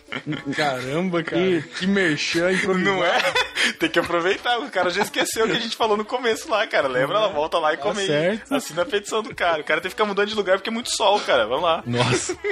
Caramba, 0.57 1.23
cara. 1.23 1.63
Que 1.79 1.87
merchan 1.87 2.51
Não 2.79 3.05
é? 3.05 3.19
Tem 3.79 3.91
que 3.91 3.99
aproveitar, 3.99 4.59
o 4.61 4.71
cara 4.71 4.91
já 4.91 5.03
esqueceu 5.03 5.45
o 5.45 5.49
que 5.51 5.57
a 5.57 5.61
gente 5.61 5.77
falou 5.77 5.97
no 5.97 6.05
começo 6.05 6.49
lá, 6.51 6.67
cara. 6.67 6.89
Lembra? 6.89 7.17
Ela 7.17 7.29
volta 7.29 7.59
lá 7.59 7.75
e 7.75 7.77
Tá 7.77 7.83
come. 7.83 8.07
certo. 8.07 8.55
Assina 8.55 8.83
a 8.83 8.87
petição 8.87 9.23
do 9.23 9.35
cara. 9.35 9.61
O 9.61 9.65
cara 9.65 9.81
tem 9.81 9.91
que 9.91 9.95
ficar 9.95 10.05
mudando 10.05 10.29
de 10.29 10.35
lugar 10.35 10.59
porque 10.59 10.71
é 10.71 10.73
muito 10.73 10.95
sol, 10.95 11.21
cara. 11.21 11.47
Vamos 11.47 11.65
lá. 11.65 11.83
Nossa. 11.85 12.37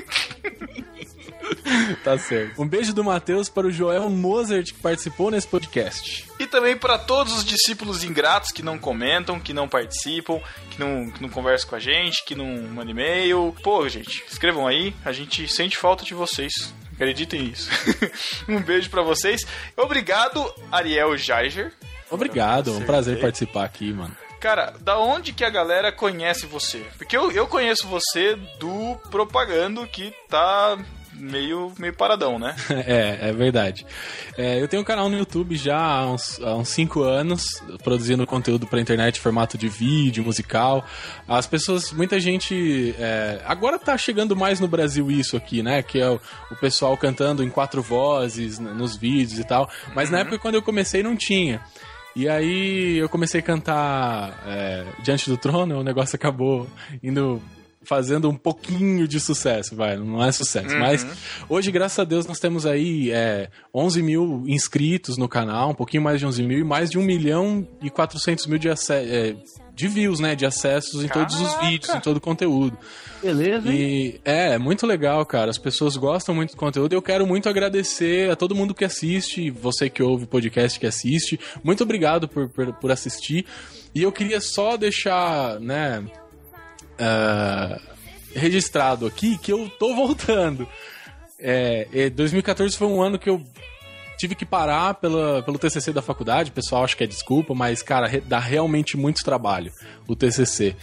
tá 2.02 2.18
certo. 2.18 2.60
Um 2.60 2.66
beijo 2.66 2.92
do 2.92 3.04
Matheus 3.04 3.48
para 3.48 3.66
o 3.66 3.70
Joel 3.70 4.08
Mozart, 4.10 4.72
que 4.72 4.78
participou 4.80 5.30
nesse 5.30 5.46
podcast. 5.46 6.26
E 6.38 6.46
também 6.46 6.76
para 6.76 6.98
todos 6.98 7.36
os 7.36 7.44
discípulos 7.44 8.02
ingratos 8.02 8.50
que 8.50 8.62
não 8.62 8.78
comentam, 8.78 9.38
que 9.38 9.52
não 9.52 9.68
participam, 9.68 10.40
que 10.70 10.80
não, 10.80 11.10
que 11.10 11.22
não 11.22 11.28
conversam 11.28 11.70
com 11.70 11.76
a 11.76 11.80
gente, 11.80 12.24
que 12.24 12.34
não 12.34 12.46
mandam 12.46 12.90
e-mail. 12.90 13.54
Pô, 13.62 13.88
gente, 13.88 14.24
escrevam 14.28 14.66
aí, 14.66 14.94
a 15.04 15.12
gente 15.12 15.46
sente 15.48 15.76
falta 15.76 16.04
de 16.04 16.14
vocês. 16.14 16.74
Acreditem 16.94 17.42
nisso. 17.42 17.70
um 18.48 18.60
beijo 18.60 18.88
para 18.90 19.02
vocês. 19.02 19.42
Obrigado, 19.76 20.52
Ariel 20.70 21.16
Jaiger. 21.16 21.72
Obrigado, 22.10 22.70
é 22.70 22.74
um 22.74 22.84
prazer 22.84 23.20
participar 23.20 23.64
aqui, 23.64 23.92
mano. 23.92 24.16
Cara, 24.40 24.74
da 24.80 24.98
onde 24.98 25.32
que 25.32 25.42
a 25.42 25.48
galera 25.48 25.90
conhece 25.90 26.46
você? 26.46 26.84
Porque 26.98 27.16
eu, 27.16 27.32
eu 27.32 27.46
conheço 27.46 27.88
você 27.88 28.36
do 28.58 28.96
Propagando, 29.10 29.86
que 29.86 30.14
tá 30.28 30.78
meio, 31.16 31.72
meio 31.78 31.94
paradão, 31.94 32.38
né? 32.38 32.54
É, 32.86 33.30
é 33.30 33.32
verdade. 33.32 33.86
É, 34.36 34.60
eu 34.60 34.68
tenho 34.68 34.82
um 34.82 34.84
canal 34.84 35.08
no 35.08 35.16
YouTube 35.16 35.56
já 35.56 35.78
há 35.78 36.10
uns, 36.10 36.40
há 36.40 36.54
uns 36.54 36.68
cinco 36.68 37.02
anos, 37.02 37.62
produzindo 37.82 38.26
conteúdo 38.26 38.66
pra 38.66 38.80
internet 38.80 39.16
em 39.16 39.20
formato 39.20 39.56
de 39.56 39.68
vídeo, 39.68 40.24
musical. 40.24 40.84
As 41.26 41.46
pessoas, 41.46 41.92
muita 41.92 42.20
gente. 42.20 42.94
é, 42.98 43.40
agora 43.46 43.78
tá 43.78 43.96
chegando 43.96 44.36
mais 44.36 44.60
no 44.60 44.68
Brasil 44.68 45.10
isso 45.10 45.36
aqui, 45.36 45.62
né? 45.62 45.82
Que 45.82 46.00
é 46.00 46.10
o, 46.10 46.20
o 46.50 46.56
pessoal 46.56 46.96
cantando 46.96 47.42
em 47.42 47.50
quatro 47.50 47.82
vozes 47.82 48.58
nos 48.58 48.96
vídeos 48.96 49.38
e 49.38 49.44
tal. 49.44 49.70
Mas 49.94 50.10
na 50.10 50.20
época 50.20 50.38
quando 50.38 50.56
eu 50.56 50.62
comecei 50.62 51.02
não 51.02 51.16
tinha. 51.16 51.60
E 52.16 52.28
aí 52.28 52.96
eu 52.96 53.08
comecei 53.08 53.40
a 53.40 53.42
cantar 53.42 54.40
é, 54.46 54.84
Diante 55.02 55.28
do 55.28 55.36
Trono, 55.36 55.80
o 55.80 55.82
negócio 55.82 56.14
acabou 56.14 56.68
indo 57.02 57.42
fazendo 57.84 58.28
um 58.28 58.34
pouquinho 58.36 59.06
de 59.06 59.20
sucesso, 59.20 59.74
vai, 59.76 59.96
não 59.96 60.22
é 60.24 60.32
sucesso, 60.32 60.74
Uhum. 60.74 60.80
mas 60.80 61.06
hoje, 61.48 61.70
graças 61.70 61.98
a 61.98 62.04
Deus, 62.04 62.26
nós 62.26 62.38
temos 62.40 62.66
aí 62.66 63.10
é, 63.10 63.48
11 63.74 64.02
mil 64.02 64.44
inscritos 64.46 65.16
no 65.16 65.28
canal, 65.28 65.70
um 65.70 65.74
pouquinho 65.74 66.02
mais 66.02 66.18
de 66.18 66.26
11 66.26 66.42
mil 66.42 66.58
e 66.58 66.64
mais 66.64 66.90
de 66.90 66.98
1 66.98 67.02
milhão 67.02 67.66
e 67.82 67.90
400 67.90 68.46
mil 68.46 68.58
de, 68.58 68.68
é, 68.68 69.34
de 69.74 69.88
views, 69.88 70.20
né, 70.20 70.34
de 70.34 70.46
acessos 70.46 71.02
em 71.04 71.08
todos 71.08 71.34
os 71.40 71.48
Caraca! 71.52 71.66
vídeos, 71.66 71.94
em 71.94 72.00
todo 72.00 72.16
o 72.16 72.20
conteúdo. 72.20 72.76
Beleza, 73.22 73.68
hein? 73.72 73.74
E 73.74 74.20
é, 74.24 74.58
muito 74.58 74.86
legal, 74.86 75.24
cara. 75.24 75.50
As 75.50 75.56
pessoas 75.58 75.96
gostam 75.96 76.34
muito 76.34 76.50
do 76.50 76.56
conteúdo. 76.58 76.92
Eu 76.92 77.00
quero 77.00 77.26
muito 77.26 77.48
agradecer 77.48 78.30
a 78.30 78.36
todo 78.36 78.54
mundo 78.54 78.74
que 78.74 78.84
assiste, 78.84 79.50
você 79.50 79.88
que 79.88 80.02
ouve 80.02 80.24
o 80.24 80.26
podcast 80.26 80.78
que 80.78 80.86
assiste. 80.86 81.40
Muito 81.62 81.82
obrigado 81.82 82.28
por, 82.28 82.48
por, 82.50 82.72
por 82.74 82.92
assistir. 82.92 83.46
E 83.94 84.02
eu 84.02 84.12
queria 84.12 84.40
só 84.42 84.76
deixar, 84.76 85.58
né, 85.58 86.04
ah, 86.98 87.78
registrado 88.34 89.06
aqui 89.06 89.38
que 89.38 89.52
eu 89.52 89.70
tô 89.78 89.94
voltando. 89.94 90.68
É, 91.38 91.86
é, 91.92 92.10
2014 92.10 92.76
foi 92.76 92.86
um 92.86 93.02
ano 93.02 93.18
que 93.18 93.28
eu 93.28 93.42
tive 94.16 94.34
que 94.34 94.46
parar 94.46 94.94
pela, 94.94 95.42
pelo 95.42 95.58
TCC 95.58 95.92
da 95.92 96.00
faculdade, 96.00 96.50
o 96.50 96.54
pessoal 96.54 96.84
acha 96.84 96.96
que 96.96 97.04
é 97.04 97.06
desculpa, 97.06 97.54
mas, 97.54 97.82
cara, 97.82 98.10
dá 98.24 98.38
realmente 98.38 98.96
muito 98.96 99.24
trabalho 99.24 99.72
o 100.06 100.14
TCC. 100.14 100.76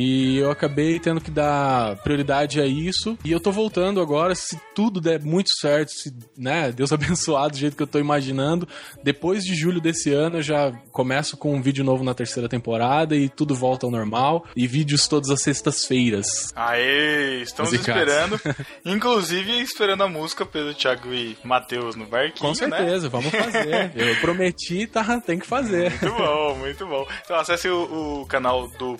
E 0.00 0.38
eu 0.38 0.48
acabei 0.48 1.00
tendo 1.00 1.20
que 1.20 1.28
dar 1.28 1.96
prioridade 2.04 2.60
a 2.60 2.66
isso. 2.66 3.18
E 3.24 3.32
eu 3.32 3.40
tô 3.40 3.50
voltando 3.50 4.00
agora, 4.00 4.32
se 4.32 4.56
tudo 4.72 5.00
der 5.00 5.20
muito 5.20 5.48
certo, 5.60 5.90
se, 5.90 6.14
né, 6.36 6.70
Deus 6.70 6.92
abençoado 6.94 7.50
do 7.50 7.58
jeito 7.58 7.76
que 7.76 7.82
eu 7.82 7.86
tô 7.86 7.98
imaginando. 7.98 8.68
Depois 9.02 9.42
de 9.42 9.56
julho 9.56 9.80
desse 9.80 10.12
ano, 10.12 10.38
eu 10.38 10.42
já 10.42 10.70
começo 10.92 11.36
com 11.36 11.52
um 11.52 11.60
vídeo 11.60 11.82
novo 11.82 12.04
na 12.04 12.14
terceira 12.14 12.48
temporada 12.48 13.16
e 13.16 13.28
tudo 13.28 13.56
volta 13.56 13.86
ao 13.86 13.90
normal. 13.90 14.46
E 14.54 14.68
vídeos 14.68 15.08
todas 15.08 15.30
as 15.30 15.42
sextas-feiras. 15.42 16.52
Aê, 16.54 17.42
estamos 17.42 17.72
Musicais. 17.72 17.98
esperando. 17.98 18.40
Inclusive, 18.86 19.60
esperando 19.60 20.04
a 20.04 20.08
música 20.08 20.46
pelo 20.46 20.72
Thiago 20.74 21.12
e 21.12 21.36
Matheus 21.42 21.96
no 21.96 22.06
barquinho, 22.06 22.48
Com 22.48 22.54
certeza, 22.54 23.06
né? 23.06 23.10
vamos 23.10 23.30
fazer. 23.32 23.90
Eu 23.98 24.14
prometi, 24.20 24.86
tá, 24.86 25.20
tem 25.20 25.40
que 25.40 25.46
fazer. 25.46 25.90
Muito 25.90 26.16
bom, 26.16 26.54
muito 26.54 26.86
bom. 26.86 27.04
Então 27.24 27.36
acesse 27.36 27.68
o, 27.68 28.20
o 28.20 28.26
canal 28.26 28.68
do 28.78 28.96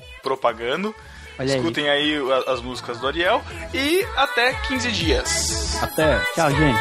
Propagando. 0.93 1.19
Olha 1.39 1.53
aí. 1.55 1.59
escutem 1.61 1.89
aí, 1.89 2.17
a- 2.47 2.53
as 2.53 2.61
músicas 2.61 2.99
do 2.99 3.07
Ariel. 3.07 3.43
E 3.73 4.05
até 4.17 4.53
15 4.55 4.91
dias. 4.91 5.79
Até. 5.83 6.19
Tchau, 6.35 6.51
gente. 6.51 6.79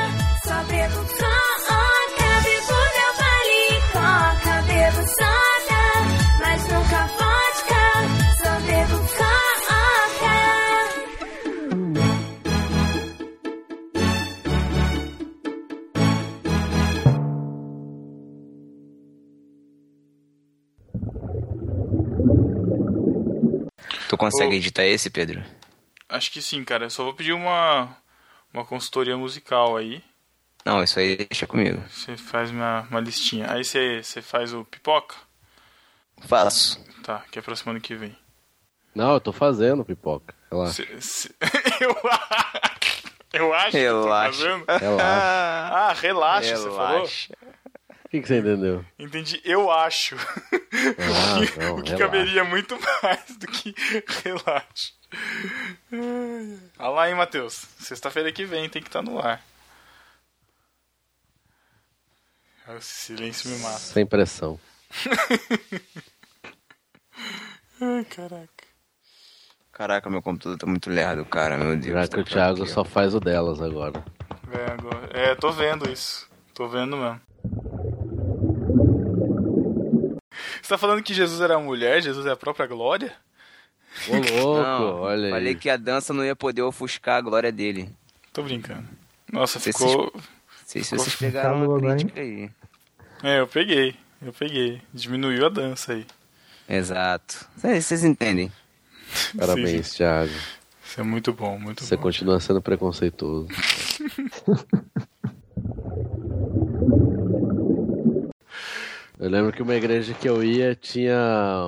Tu 24.09 24.17
consegue 24.17 24.53
Ô. 24.53 24.57
editar 24.57 24.85
esse, 24.85 25.09
Pedro? 25.09 25.43
Acho 26.09 26.31
que 26.31 26.41
sim, 26.41 26.63
cara. 26.63 26.85
Eu 26.85 26.89
só 26.89 27.03
vou 27.03 27.13
pedir 27.13 27.33
uma, 27.33 27.95
uma 28.53 28.63
consultoria 28.65 29.17
musical 29.17 29.75
aí. 29.77 30.01
Não, 30.65 30.83
isso 30.83 30.99
aí 30.99 31.15
deixa 31.17 31.45
comigo. 31.47 31.81
Você 31.89 32.15
faz 32.17 32.49
uma, 32.51 32.81
uma 32.89 32.99
listinha. 32.99 33.51
Aí 33.51 33.63
você, 33.63 34.01
você 34.03 34.21
faz 34.21 34.53
o 34.53 34.63
pipoca? 34.65 35.15
Faço. 36.27 36.83
Tá, 37.03 37.23
que 37.31 37.39
é 37.39 37.41
pra 37.41 37.55
semana 37.55 37.79
que 37.79 37.95
vem. 37.95 38.15
Não, 38.95 39.13
eu 39.13 39.19
tô 39.21 39.31
fazendo 39.31 39.85
pipoca. 39.85 40.33
Relaxa. 40.51 40.73
Cê- 40.83 41.01
cê- 41.01 41.35
eu, 41.81 41.95
eu 43.33 43.53
acho 43.53 43.71
que 43.71 43.77
eu 43.77 43.93
tô 43.93 44.03
Relaxa. 44.03 44.33
fazendo. 44.33 44.65
Relaxa. 44.79 45.71
Ah, 45.73 45.93
relaxa, 45.93 46.57
você 46.57 46.69
falou? 46.69 46.87
Relaxa. 46.95 47.33
O 48.05 48.09
que, 48.09 48.21
que 48.21 48.27
você 48.27 48.39
entendeu? 48.39 48.85
Entendi, 48.97 49.41
eu 49.43 49.69
acho. 49.71 50.15
Ah, 50.99 51.39
o 51.39 51.47
que, 51.47 51.59
não, 51.59 51.77
o 51.77 51.83
que 51.83 51.97
caberia 51.97 52.43
muito 52.43 52.77
mais 53.03 53.37
do 53.37 53.47
que 53.47 53.73
relaxa. 54.23 54.93
Olha 56.79 56.89
lá, 56.89 57.09
hein, 57.09 57.15
Matheus. 57.15 57.65
Sexta-feira 57.79 58.31
que 58.31 58.45
vem 58.45 58.69
tem 58.69 58.81
que 58.81 58.89
estar 58.89 59.01
no 59.01 59.19
ar. 59.19 59.41
Esse 62.77 63.05
silêncio 63.05 63.49
me 63.49 63.57
mata. 63.59 63.77
Sem 63.79 64.05
pressão. 64.05 64.59
Ai, 67.81 68.05
caraca. 68.05 68.67
Caraca, 69.71 70.09
meu 70.09 70.21
computador 70.21 70.57
tá 70.57 70.65
muito 70.65 70.89
lerdo, 70.89 71.23
cara, 71.23 71.55
meu 71.57 71.77
Deus. 71.77 71.93
Já 71.93 72.07
que 72.07 72.19
o 72.19 72.23
Thiago 72.25 72.65
só 72.65 72.83
faz 72.83 73.13
o 73.13 73.19
delas 73.19 73.61
agora. 73.61 74.03
É, 74.51 74.71
agora- 74.71 75.09
é, 75.13 75.35
tô 75.35 75.51
vendo 75.51 75.89
isso. 75.91 76.27
Tô 76.53 76.67
vendo 76.67 76.97
mesmo. 76.97 77.21
Você 80.61 80.69
tá 80.69 80.77
falando 80.77 81.03
que 81.03 81.13
Jesus 81.13 81.41
era 81.41 81.57
mulher? 81.59 82.01
Jesus 82.01 82.25
é 82.25 82.31
a 82.31 82.35
própria 82.35 82.67
glória? 82.67 83.13
Ô, 84.07 84.13
louco, 84.43 84.61
Não, 84.61 85.01
olha 85.01 85.25
aí. 85.25 85.31
Falei 85.31 85.55
que 85.55 85.69
a 85.69 85.77
dança 85.77 86.13
não 86.13 86.23
ia 86.23 86.35
poder 86.35 86.61
ofuscar 86.61 87.17
a 87.17 87.21
glória 87.21 87.51
dele. 87.51 87.89
Tô 88.31 88.43
brincando. 88.43 88.87
Nossa, 89.31 89.59
se 89.59 89.71
ficou. 89.73 90.11
Não 90.13 90.21
sei 90.65 90.83
se 90.83 90.95
vocês 90.95 91.15
pegaram 91.15 91.59
Falou 91.59 91.75
a 91.75 91.77
agora, 91.77 91.95
crítica 91.95 92.21
aí. 92.21 92.49
É, 93.23 93.39
eu 93.39 93.47
peguei. 93.47 93.95
Eu 94.21 94.33
peguei. 94.33 94.81
Diminuiu 94.93 95.45
a 95.45 95.49
dança 95.49 95.93
aí. 95.93 96.05
Exato. 96.69 97.47
Vocês 97.55 97.85
vocês 97.85 98.03
entendem. 98.03 98.51
Parabéns, 99.37 99.91
Thiago. 99.95 100.33
Isso 100.85 100.99
é 101.01 101.03
muito 101.03 101.33
bom, 101.33 101.57
muito 101.59 101.83
Você 101.83 101.95
bom. 101.95 102.03
continua 102.03 102.39
sendo 102.39 102.61
preconceituoso. 102.61 103.47
Eu 109.19 109.29
lembro 109.29 109.51
que 109.51 109.61
uma 109.63 109.75
igreja 109.75 110.13
que 110.13 110.29
eu 110.29 110.43
ia 110.43 110.75
tinha 110.75 111.17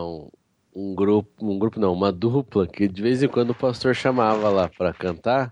um, 0.04 0.30
um 0.76 0.94
grupo, 0.96 1.30
um 1.46 1.58
grupo 1.58 1.80
não, 1.80 1.94
uma 1.94 2.12
dupla 2.12 2.68
que 2.68 2.88
de 2.88 3.02
vez 3.02 3.24
em 3.24 3.28
quando 3.28 3.50
o 3.52 3.56
pastor 3.56 3.96
chamava 3.96 4.50
lá 4.50 4.70
pra 4.70 4.94
cantar. 4.94 5.52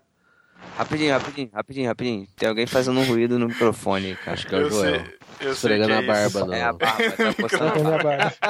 Rapidinho, 0.75 1.11
rapidinho, 1.13 1.49
rapidinho, 1.53 1.87
rapidinho. 1.87 2.27
Tem 2.35 2.49
alguém 2.49 2.67
fazendo 2.67 2.99
um 2.99 3.03
ruído 3.03 3.39
no 3.39 3.47
microfone, 3.47 4.15
cara. 4.15 4.33
Acho 4.33 4.47
que 4.47 4.55
é 4.55 4.59
o 4.59 4.69
Joel. 4.69 5.03
eu 5.39 5.55
sei 5.55 5.77
que 5.83 5.91
é 5.91 5.95
a 5.97 6.01
barba, 6.01 6.27
isso. 6.27 6.45
não. 6.45 6.53
É 6.53 6.63
a 6.63 6.73
barba, 6.73 7.11
tá 7.11 7.33
coçando 7.41 7.93
a 7.93 8.03
barba. 8.03 8.33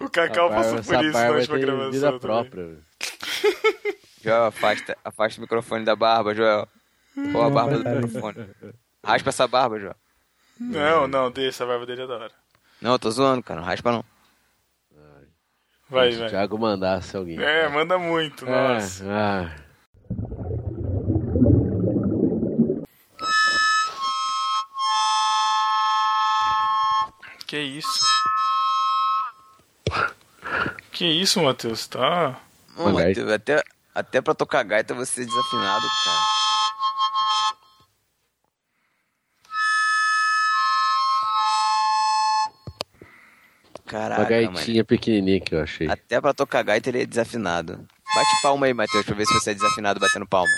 O 0.00 0.08
Cacau 0.08 0.48
barba- 0.48 0.64
passou 0.64 0.82
por 0.84 0.94
essa 0.94 1.04
isso 1.04 1.18
na 1.18 1.30
última 1.30 1.56
tem 1.56 1.66
gravação. 1.66 1.90
vida 1.90 2.06
também. 2.06 2.20
própria. 2.20 2.78
Joel, 4.22 4.44
afasta, 4.46 4.96
afasta 5.04 5.38
o 5.38 5.42
microfone 5.42 5.84
da 5.84 5.96
barba, 5.96 6.34
Joel. 6.34 6.68
Ou 7.34 7.42
a 7.42 7.50
barba 7.50 7.78
do 7.78 7.84
microfone. 7.90 8.46
Raspa 9.08 9.30
essa 9.30 9.48
barba, 9.48 9.78
Joel. 9.78 9.96
Não, 10.60 11.08
não, 11.08 11.30
deixa, 11.30 11.64
a 11.64 11.66
barba 11.66 11.86
dele 11.86 12.02
é 12.02 12.06
da 12.06 12.14
hora. 12.14 12.32
Não, 12.80 12.92
eu 12.92 12.98
tô 12.98 13.10
zoando, 13.10 13.42
cara. 13.42 13.60
Não 13.60 13.66
raspa 13.66 13.90
não. 13.90 14.04
Vai, 15.88 16.10
Se 16.12 16.18
o 16.18 16.20
vai. 16.20 16.28
Thiago 16.28 16.58
mandasse 16.58 17.16
alguém. 17.16 17.40
É, 17.42 17.66
manda 17.68 17.98
muito, 17.98 18.44
nossa. 18.44 19.04
É, 19.04 19.10
ah. 19.10 19.50
Que 27.46 27.58
isso? 27.58 28.04
Que 30.92 31.06
isso, 31.06 31.42
Matheus? 31.42 31.86
Tá. 31.86 32.38
Ô, 32.76 32.90
Matheus, 32.90 33.30
até, 33.32 33.62
até 33.94 34.20
pra 34.20 34.34
tocar 34.34 34.62
gaita 34.64 34.92
você 34.92 35.22
é 35.22 35.24
desafinado, 35.24 35.86
cara. 36.04 36.37
Uma 43.96 44.00
Caraca, 44.00 44.28
gaitinha 44.28 44.84
pequenininha 44.84 45.40
que 45.40 45.54
eu 45.54 45.62
achei. 45.62 45.86
mano. 45.86 45.98
Até 46.04 46.20
pra 46.20 46.34
tocar 46.34 46.62
gaita 46.62 46.88
ele 46.88 47.02
é 47.02 47.06
desafinado. 47.06 47.86
Bate 48.14 48.42
palma 48.42 48.66
aí, 48.66 48.74
Matheus, 48.74 49.04
pra 49.04 49.14
ver 49.14 49.26
se 49.26 49.34
você 49.34 49.50
é 49.50 49.54
desafinado 49.54 50.00
batendo 50.00 50.26
palma. 50.26 50.50